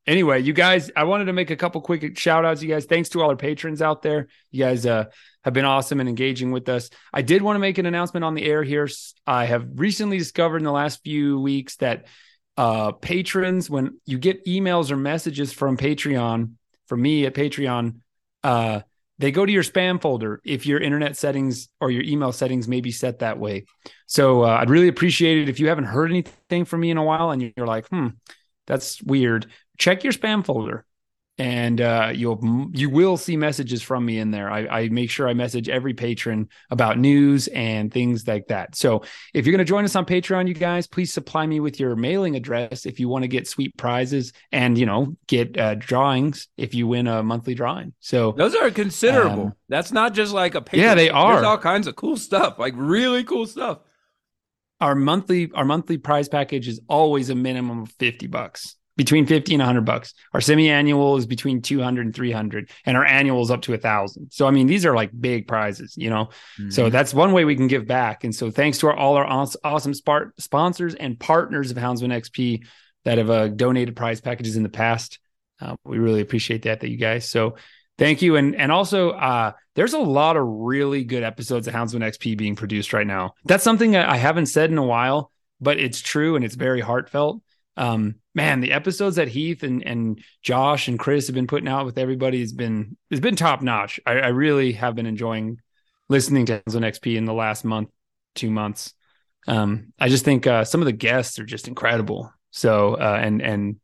anyway, 0.07 0.41
you 0.41 0.51
guys, 0.51 0.89
I 0.95 1.03
wanted 1.03 1.25
to 1.25 1.33
make 1.33 1.51
a 1.51 1.55
couple 1.55 1.79
quick 1.81 2.17
shout 2.17 2.43
outs. 2.43 2.63
You 2.63 2.69
guys, 2.69 2.85
thanks 2.85 3.09
to 3.09 3.21
all 3.21 3.29
our 3.29 3.35
patrons 3.35 3.81
out 3.81 4.01
there. 4.01 4.27
You 4.51 4.63
guys 4.63 4.85
uh 4.85 5.05
have 5.43 5.53
been 5.53 5.65
awesome 5.65 5.99
and 5.99 6.09
engaging 6.09 6.51
with 6.51 6.67
us. 6.69 6.89
I 7.13 7.21
did 7.21 7.43
want 7.43 7.55
to 7.55 7.59
make 7.59 7.77
an 7.77 7.85
announcement 7.85 8.23
on 8.23 8.33
the 8.33 8.45
air 8.45 8.63
here. 8.63 8.89
I 9.27 9.45
have 9.45 9.67
recently 9.75 10.17
discovered 10.17 10.57
in 10.57 10.63
the 10.63 10.71
last 10.71 11.03
few 11.03 11.39
weeks 11.39 11.75
that 11.77 12.07
uh 12.57 12.91
patrons, 12.93 13.69
when 13.69 13.99
you 14.05 14.17
get 14.17 14.45
emails 14.45 14.91
or 14.91 14.97
messages 14.97 15.51
from 15.53 15.77
Patreon, 15.77 16.53
from 16.87 17.01
me 17.01 17.25
at 17.25 17.33
Patreon, 17.33 17.97
uh 18.43 18.81
they 19.17 19.31
go 19.31 19.45
to 19.45 19.51
your 19.51 19.63
spam 19.63 20.01
folder 20.01 20.41
if 20.43 20.65
your 20.65 20.79
internet 20.79 21.15
settings 21.15 21.69
or 21.79 21.89
your 21.89 22.03
email 22.03 22.33
settings 22.33 22.67
may 22.67 22.81
be 22.81 22.91
set 22.91 23.19
that 23.19 23.39
way. 23.39 23.65
So 24.07 24.43
uh, 24.43 24.57
I'd 24.59 24.69
really 24.69 24.89
appreciate 24.89 25.37
it 25.37 25.47
if 25.49 25.59
you 25.59 25.69
haven't 25.69 25.85
heard 25.85 26.11
anything 26.11 26.65
from 26.65 26.81
me 26.81 26.91
in 26.91 26.97
a 26.97 27.03
while 27.03 27.31
and 27.31 27.41
you're 27.55 27.65
like, 27.65 27.87
hmm, 27.87 28.09
That's 28.67 29.01
weird. 29.01 29.47
Check 29.77 30.03
your 30.03 30.13
spam 30.13 30.45
folder 30.45 30.84
and 31.37 31.81
uh, 31.81 32.11
you'll 32.13 32.69
you 32.73 32.89
will 32.89 33.17
see 33.17 33.35
messages 33.35 33.81
from 33.81 34.05
me 34.05 34.19
in 34.19 34.31
there. 34.31 34.49
I, 34.49 34.67
I, 34.67 34.89
make 34.89 35.09
sure 35.09 35.27
I 35.27 35.33
message 35.33 35.67
every 35.67 35.93
patron 35.93 36.49
about 36.69 36.97
news 36.97 37.47
and 37.49 37.91
things 37.91 38.25
like 38.25 38.47
that. 38.47 38.75
So 38.75 39.03
if 39.33 39.45
you're 39.45 39.51
going 39.51 39.65
to 39.65 39.69
join 39.69 39.83
us 39.83 39.95
on 39.95 40.05
Patreon, 40.05 40.47
you 40.47 40.53
guys, 40.53 40.87
please 40.87 41.11
supply 41.11 41.45
me 41.45 41.59
with 41.59 41.79
your 41.79 41.95
mailing 41.95 42.35
address 42.35 42.85
if 42.85 42.99
you 42.99 43.09
want 43.09 43.23
to 43.23 43.27
get 43.27 43.47
sweet 43.47 43.75
prizes 43.75 44.31
and 44.51 44.77
you 44.77 44.85
know 44.85 45.15
get 45.27 45.57
uh, 45.57 45.75
drawings 45.75 46.47
if 46.57 46.73
you 46.73 46.87
win 46.87 47.07
a 47.07 47.21
monthly 47.21 47.53
drawing. 47.53 47.93
So 47.99 48.31
those 48.31 48.55
are 48.55 48.71
considerable. 48.71 49.47
Um, 49.47 49.55
That's 49.67 49.91
not 49.91 50.13
just 50.13 50.33
like 50.33 50.55
a 50.55 50.61
paper. 50.61 50.81
yeah, 50.81 50.95
they 50.95 51.09
are. 51.09 51.33
There's 51.33 51.45
all 51.45 51.57
kinds 51.57 51.87
of 51.87 51.95
cool 51.95 52.15
stuff, 52.15 52.59
like 52.59 52.73
really 52.77 53.23
cool 53.25 53.45
stuff. 53.45 53.79
Our 54.79 54.95
monthly 54.95 55.51
our 55.53 55.65
monthly 55.65 55.97
prize 55.97 56.29
package 56.29 56.69
is 56.69 56.79
always 56.87 57.29
a 57.29 57.35
minimum 57.35 57.83
of 57.83 57.91
fifty 57.91 58.27
bucks 58.27 58.75
between 58.97 59.25
50 59.25 59.53
and 59.53 59.61
100 59.61 59.81
bucks. 59.81 60.13
Our 60.33 60.41
semi-annual 60.41 61.17
is 61.17 61.25
between 61.25 61.61
200 61.61 62.05
and 62.05 62.15
300 62.15 62.69
and 62.85 62.95
our 62.95 63.05
annual 63.05 63.41
is 63.41 63.51
up 63.51 63.61
to 63.63 63.73
a 63.73 63.77
thousand. 63.77 64.31
So 64.31 64.47
I 64.47 64.51
mean 64.51 64.67
these 64.67 64.85
are 64.85 64.95
like 64.95 65.11
big 65.19 65.47
prizes, 65.47 65.95
you 65.97 66.09
know. 66.09 66.25
Mm-hmm. 66.59 66.69
So 66.69 66.89
that's 66.89 67.13
one 67.13 67.33
way 67.33 67.45
we 67.45 67.55
can 67.55 67.67
give 67.67 67.87
back. 67.87 68.23
And 68.23 68.33
so 68.33 68.51
thanks 68.51 68.77
to 68.79 68.87
our, 68.87 68.95
all 68.95 69.15
our 69.15 69.25
awesome 69.63 69.93
sponsors 69.93 70.95
and 70.95 71.19
partners 71.19 71.71
of 71.71 71.77
Houndsman 71.77 72.13
XP 72.13 72.65
that 73.03 73.17
have 73.17 73.29
uh, 73.29 73.47
donated 73.49 73.95
prize 73.95 74.21
packages 74.21 74.55
in 74.55 74.63
the 74.63 74.69
past. 74.69 75.19
Uh, 75.59 75.75
we 75.83 75.99
really 75.99 76.21
appreciate 76.21 76.63
that 76.63 76.81
that 76.81 76.89
you 76.89 76.97
guys. 76.97 77.29
So 77.29 77.55
thank 77.97 78.21
you 78.21 78.35
and 78.37 78.55
and 78.55 78.71
also 78.71 79.11
uh, 79.11 79.51
there's 79.75 79.93
a 79.93 79.99
lot 79.99 80.37
of 80.37 80.45
really 80.45 81.03
good 81.03 81.23
episodes 81.23 81.67
of 81.67 81.73
Houndsman 81.73 82.01
XP 82.01 82.37
being 82.37 82.55
produced 82.55 82.93
right 82.93 83.07
now. 83.07 83.33
That's 83.43 83.63
something 83.63 83.95
I 83.97 84.15
haven't 84.15 84.45
said 84.45 84.71
in 84.71 84.77
a 84.77 84.83
while, 84.83 85.31
but 85.59 85.79
it's 85.79 85.99
true 85.99 86.37
and 86.37 86.45
it's 86.45 86.55
very 86.55 86.79
heartfelt 86.79 87.41
um, 87.75 88.15
man, 88.35 88.59
the 88.59 88.73
episodes 88.73 89.15
that 89.15 89.29
Heath 89.29 89.63
and 89.63 89.81
and 89.83 90.23
Josh 90.43 90.87
and 90.87 90.99
Chris 90.99 91.27
have 91.27 91.33
been 91.33 91.47
putting 91.47 91.69
out 91.69 91.85
with 91.85 91.97
everybody 91.97 92.41
has 92.41 92.53
been 92.53 92.97
has 93.09 93.19
been 93.19 93.35
top 93.35 93.61
notch. 93.61 93.99
I, 94.05 94.13
I 94.19 94.27
really 94.27 94.73
have 94.73 94.95
been 94.95 95.07
enjoying 95.07 95.59
listening 96.09 96.45
to 96.47 96.61
Zone 96.69 96.83
XP 96.83 97.15
in 97.15 97.25
the 97.25 97.33
last 97.33 97.65
month, 97.65 97.89
two 98.35 98.51
months. 98.51 98.93
Um, 99.47 99.93
I 99.99 100.09
just 100.09 100.25
think 100.25 100.45
uh, 100.45 100.65
some 100.65 100.81
of 100.81 100.85
the 100.85 100.91
guests 100.91 101.39
are 101.39 101.45
just 101.45 101.67
incredible. 101.67 102.31
So 102.51 102.95
uh, 102.95 103.19
and 103.21 103.41
and 103.41 103.77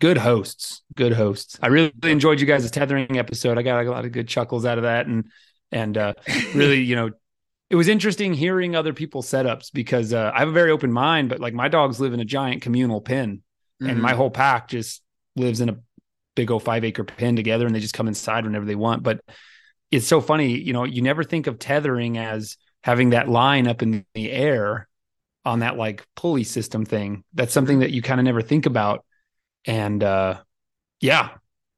good 0.00 0.18
hosts, 0.18 0.82
good 0.94 1.12
hosts. 1.12 1.58
I 1.62 1.68
really 1.68 1.92
enjoyed 2.04 2.40
you 2.40 2.46
guys' 2.46 2.70
tethering 2.70 3.18
episode. 3.18 3.58
I 3.58 3.62
got 3.62 3.84
a 3.84 3.90
lot 3.90 4.04
of 4.04 4.12
good 4.12 4.28
chuckles 4.28 4.64
out 4.64 4.78
of 4.78 4.84
that, 4.84 5.06
and 5.06 5.30
and 5.72 5.96
uh, 5.96 6.14
really, 6.54 6.82
you 6.82 6.96
know, 6.96 7.10
it 7.70 7.76
was 7.76 7.88
interesting 7.88 8.32
hearing 8.34 8.74
other 8.74 8.92
people's 8.92 9.28
setups 9.28 9.72
because 9.72 10.12
uh, 10.12 10.30
I 10.34 10.40
have 10.40 10.48
a 10.48 10.52
very 10.52 10.70
open 10.70 10.92
mind, 10.92 11.28
but 11.28 11.40
like 11.40 11.54
my 11.54 11.68
dogs 11.68 12.00
live 12.00 12.14
in 12.14 12.20
a 12.20 12.24
giant 12.24 12.62
communal 12.62 13.00
pen, 13.00 13.42
mm-hmm. 13.80 13.90
and 13.90 14.02
my 14.02 14.14
whole 14.14 14.30
pack 14.30 14.68
just 14.68 15.02
lives 15.36 15.60
in 15.60 15.68
a 15.68 15.78
big 16.34 16.50
old 16.50 16.62
five 16.62 16.84
acre 16.84 17.04
pen 17.04 17.36
together, 17.36 17.66
and 17.66 17.74
they 17.74 17.80
just 17.80 17.94
come 17.94 18.08
inside 18.08 18.44
whenever 18.44 18.64
they 18.64 18.74
want. 18.74 19.02
But 19.02 19.20
it's 19.90 20.06
so 20.06 20.20
funny, 20.20 20.58
you 20.58 20.72
know, 20.72 20.84
you 20.84 21.02
never 21.02 21.24
think 21.24 21.46
of 21.46 21.58
tethering 21.58 22.18
as 22.18 22.56
having 22.82 23.10
that 23.10 23.28
line 23.28 23.66
up 23.66 23.82
in 23.82 24.04
the 24.14 24.30
air 24.30 24.88
on 25.44 25.60
that 25.60 25.76
like 25.76 26.06
pulley 26.14 26.44
system 26.44 26.84
thing. 26.84 27.24
That's 27.34 27.52
something 27.52 27.80
that 27.80 27.90
you 27.90 28.02
kind 28.02 28.20
of 28.20 28.24
never 28.24 28.42
think 28.42 28.66
about, 28.66 29.04
and 29.64 30.02
uh, 30.02 30.40
yeah, 31.00 31.30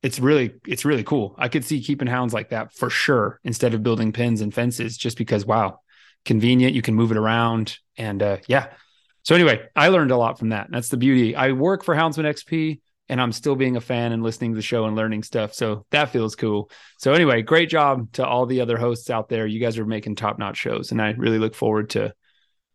it's 0.03 0.19
really 0.19 0.55
it's 0.67 0.85
really 0.85 1.05
cool. 1.05 1.35
I 1.39 1.49
could 1.49 1.65
see 1.65 1.83
keeping 1.83 2.09
hounds 2.09 2.33
like 2.33 2.51
that 2.51 2.73
for 2.73 2.91
sure 2.91 3.39
instead 3.45 3.75
of 3.75 3.83
building 3.83 4.13
pens 4.13 4.41
and 4.41 4.53
fences 4.53 4.97
just 4.97 5.19
because 5.19 5.45
wow, 5.45 5.81
convenient, 6.25 6.75
you 6.75 6.83
can 6.83 6.95
move 6.95 7.11
it 7.11 7.17
around 7.17 7.79
and 7.97 8.23
uh 8.23 8.39
yeah. 8.47 8.69
So 9.23 9.35
anyway, 9.35 9.69
I 9.77 9.89
learned 9.89 10.11
a 10.11 10.17
lot 10.17 10.39
from 10.39 10.51
that. 10.51 10.69
That's 10.71 10.89
the 10.89 10.97
beauty. 10.97 11.37
I 11.37 11.53
work 11.53 11.85
for 11.85 11.95
Houndsman 11.95 12.25
XP 12.25 12.81
and 13.09 13.21
I'm 13.21 13.33
still 13.33 13.57
being 13.57 13.77
a 13.77 13.81
fan 13.81 14.13
and 14.13 14.23
listening 14.23 14.53
to 14.53 14.57
the 14.57 14.63
show 14.63 14.85
and 14.85 14.97
learning 14.97 15.25
stuff. 15.25 15.53
So 15.53 15.85
that 15.91 16.11
feels 16.11 16.37
cool. 16.37 16.71
So 16.99 17.13
anyway, 17.13 17.43
great 17.43 17.69
job 17.69 18.13
to 18.13 18.27
all 18.27 18.47
the 18.47 18.61
other 18.61 18.79
hosts 18.79 19.11
out 19.11 19.29
there. 19.29 19.47
You 19.47 19.61
guys 19.61 19.79
are 19.79 19.85
making 19.85 20.15
top-notch 20.15 20.57
shows 20.57 20.93
and 20.93 21.03
I 21.03 21.11
really 21.11 21.39
look 21.39 21.55
forward 21.55 21.91
to 21.91 22.15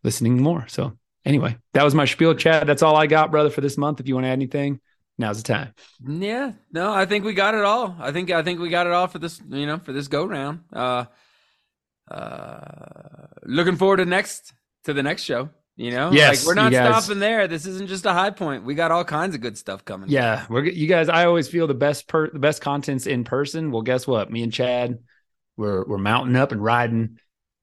listening 0.04 0.42
more. 0.42 0.68
So 0.68 0.98
anyway, 1.24 1.58
that 1.74 1.84
was 1.84 1.96
my 1.96 2.06
spiel 2.06 2.36
Chad. 2.36 2.68
That's 2.68 2.84
all 2.84 2.96
I 2.96 3.08
got, 3.08 3.32
brother, 3.32 3.50
for 3.50 3.62
this 3.62 3.78
month. 3.78 4.00
If 4.00 4.08
you 4.08 4.16
want 4.16 4.26
to 4.26 4.30
add 4.30 4.34
anything, 4.34 4.82
now's 5.18 5.42
the 5.42 5.54
time. 5.54 5.74
Yeah, 6.06 6.52
no, 6.72 6.94
I 6.94 7.06
think 7.06 7.26
we 7.26 7.34
got 7.34 7.56
it 7.56 7.64
all. 7.64 7.96
I 8.00 8.12
think 8.12 8.30
I 8.30 8.44
think 8.44 8.60
we 8.60 8.70
got 8.70 8.88
it 8.88 8.94
all 8.94 9.08
for 9.08 9.20
this, 9.20 9.42
you 9.50 9.66
know, 9.66 9.80
for 9.80 9.94
this 9.94 10.08
go 10.08 10.26
round. 10.26 10.62
Uh, 10.72 11.06
uh, 12.10 13.28
looking 13.44 13.78
forward 13.78 13.98
to 13.98 14.06
next 14.06 14.54
to 14.84 14.94
the 14.94 15.02
next 15.02 15.24
show. 15.24 15.50
You 15.78 15.92
know, 15.92 16.12
yes, 16.14 16.46
like 16.46 16.48
we're 16.48 16.62
not 16.62 16.72
stopping 16.72 17.20
there. 17.20 17.50
This 17.50 17.66
isn't 17.66 17.88
just 17.88 18.06
a 18.06 18.14
high 18.14 18.30
point. 18.30 18.64
We 18.64 18.76
got 18.76 18.92
all 18.92 19.04
kinds 19.04 19.36
of 19.36 19.42
good 19.42 19.58
stuff 19.58 19.84
coming. 19.84 20.10
Yeah, 20.10 20.46
we're 20.50 20.64
you 20.64 20.88
guys. 20.88 21.10
I 21.10 21.26
always 21.26 21.50
feel 21.50 21.68
the 21.68 21.74
best 21.74 22.08
per 22.08 22.30
the 22.30 22.40
best 22.40 22.62
contents 22.62 23.08
in 23.08 23.26
person. 23.26 23.72
Well, 23.72 23.82
guess 23.82 24.08
what? 24.08 24.32
Me 24.32 24.42
and 24.42 24.54
Chad, 24.54 25.00
we're 25.58 25.84
we're 25.86 25.98
mounting 25.98 26.38
up 26.38 26.54
and 26.54 26.64
riding 26.64 27.20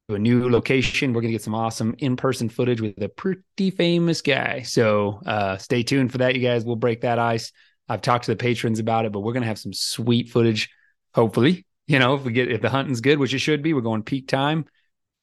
to 0.08 0.16
a 0.16 0.18
new 0.18 0.50
location. 0.50 1.14
We're 1.14 1.22
gonna 1.22 1.32
get 1.32 1.42
some 1.42 1.54
awesome 1.54 1.94
in 1.98 2.16
person 2.16 2.50
footage 2.50 2.82
with 2.82 3.00
a 3.02 3.08
pretty 3.08 3.70
famous 3.70 4.20
guy. 4.20 4.60
So 4.60 5.22
uh, 5.24 5.56
stay 5.56 5.82
tuned 5.82 6.12
for 6.12 6.18
that, 6.18 6.34
you 6.34 6.42
guys. 6.42 6.66
We'll 6.66 6.76
break 6.76 7.00
that 7.02 7.18
ice. 7.18 7.50
I've 7.88 8.02
talked 8.02 8.26
to 8.26 8.32
the 8.32 8.36
patrons 8.36 8.78
about 8.78 9.06
it, 9.06 9.12
but 9.12 9.20
we're 9.20 9.32
gonna 9.32 9.46
have 9.46 9.58
some 9.58 9.72
sweet 9.72 10.28
footage. 10.28 10.68
Hopefully, 11.14 11.64
you 11.86 11.98
know, 11.98 12.16
if 12.16 12.24
we 12.24 12.32
get 12.32 12.52
if 12.52 12.60
the 12.60 12.68
hunting's 12.68 13.00
good, 13.00 13.18
which 13.18 13.32
it 13.32 13.38
should 13.38 13.62
be, 13.62 13.72
we're 13.72 13.80
going 13.80 14.02
peak 14.02 14.28
time 14.28 14.66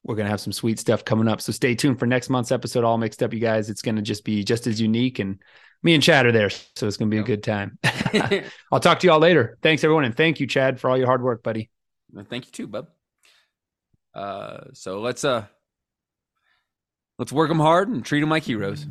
we're 0.04 0.16
going 0.16 0.26
to 0.26 0.32
have 0.32 0.42
some 0.42 0.54
sweet 0.54 0.80
stuff 0.80 1.06
coming 1.06 1.28
up. 1.28 1.42
So 1.42 1.52
stay 1.52 1.76
tuned 1.76 2.00
for 2.00 2.06
next 2.06 2.30
month's 2.30 2.52
episode, 2.52 2.84
all 2.84 2.98
mixed 2.98 3.22
up, 3.22 3.34
you 3.34 3.40
guys. 3.40 3.70
It's 3.70 3.82
going 3.82 3.96
to 3.96 4.02
just 4.02 4.24
be 4.24 4.44
just 4.44 4.66
as 4.68 4.80
unique. 4.80 5.20
And 5.20 5.42
me 5.84 5.94
and 5.94 6.04
Chad 6.04 6.26
are 6.26 6.32
there. 6.32 6.50
So 6.50 6.88
it's 6.88 6.98
going 6.98 7.12
to 7.12 7.16
be 7.16 7.20
a 7.20 7.24
good 7.24 7.44
time. 7.44 7.78
I'll 8.72 8.80
talk 8.80 9.00
to 9.00 9.08
you 9.08 9.12
all 9.12 9.20
later. 9.20 9.58
Thanks, 9.62 9.84
everyone. 9.84 10.06
And 10.06 10.16
thank 10.16 10.40
you, 10.40 10.48
Chad, 10.48 10.80
for 10.80 10.90
all 10.90 10.98
your 10.98 11.08
hard 11.08 11.22
work, 11.22 11.44
buddy. 11.44 11.70
Well, 12.12 12.26
thank 12.28 12.46
you 12.48 12.52
too, 12.52 12.68
bub. 12.68 12.88
Uh, 14.14 14.62
so 14.74 15.00
let's 15.02 15.24
uh 15.24 15.46
let's 17.20 17.32
work 17.32 17.50
them 17.50 17.60
hard 17.60 17.90
and 17.90 18.04
treat 18.04 18.22
them 18.22 18.30
like 18.30 18.44
heroes. 18.44 18.86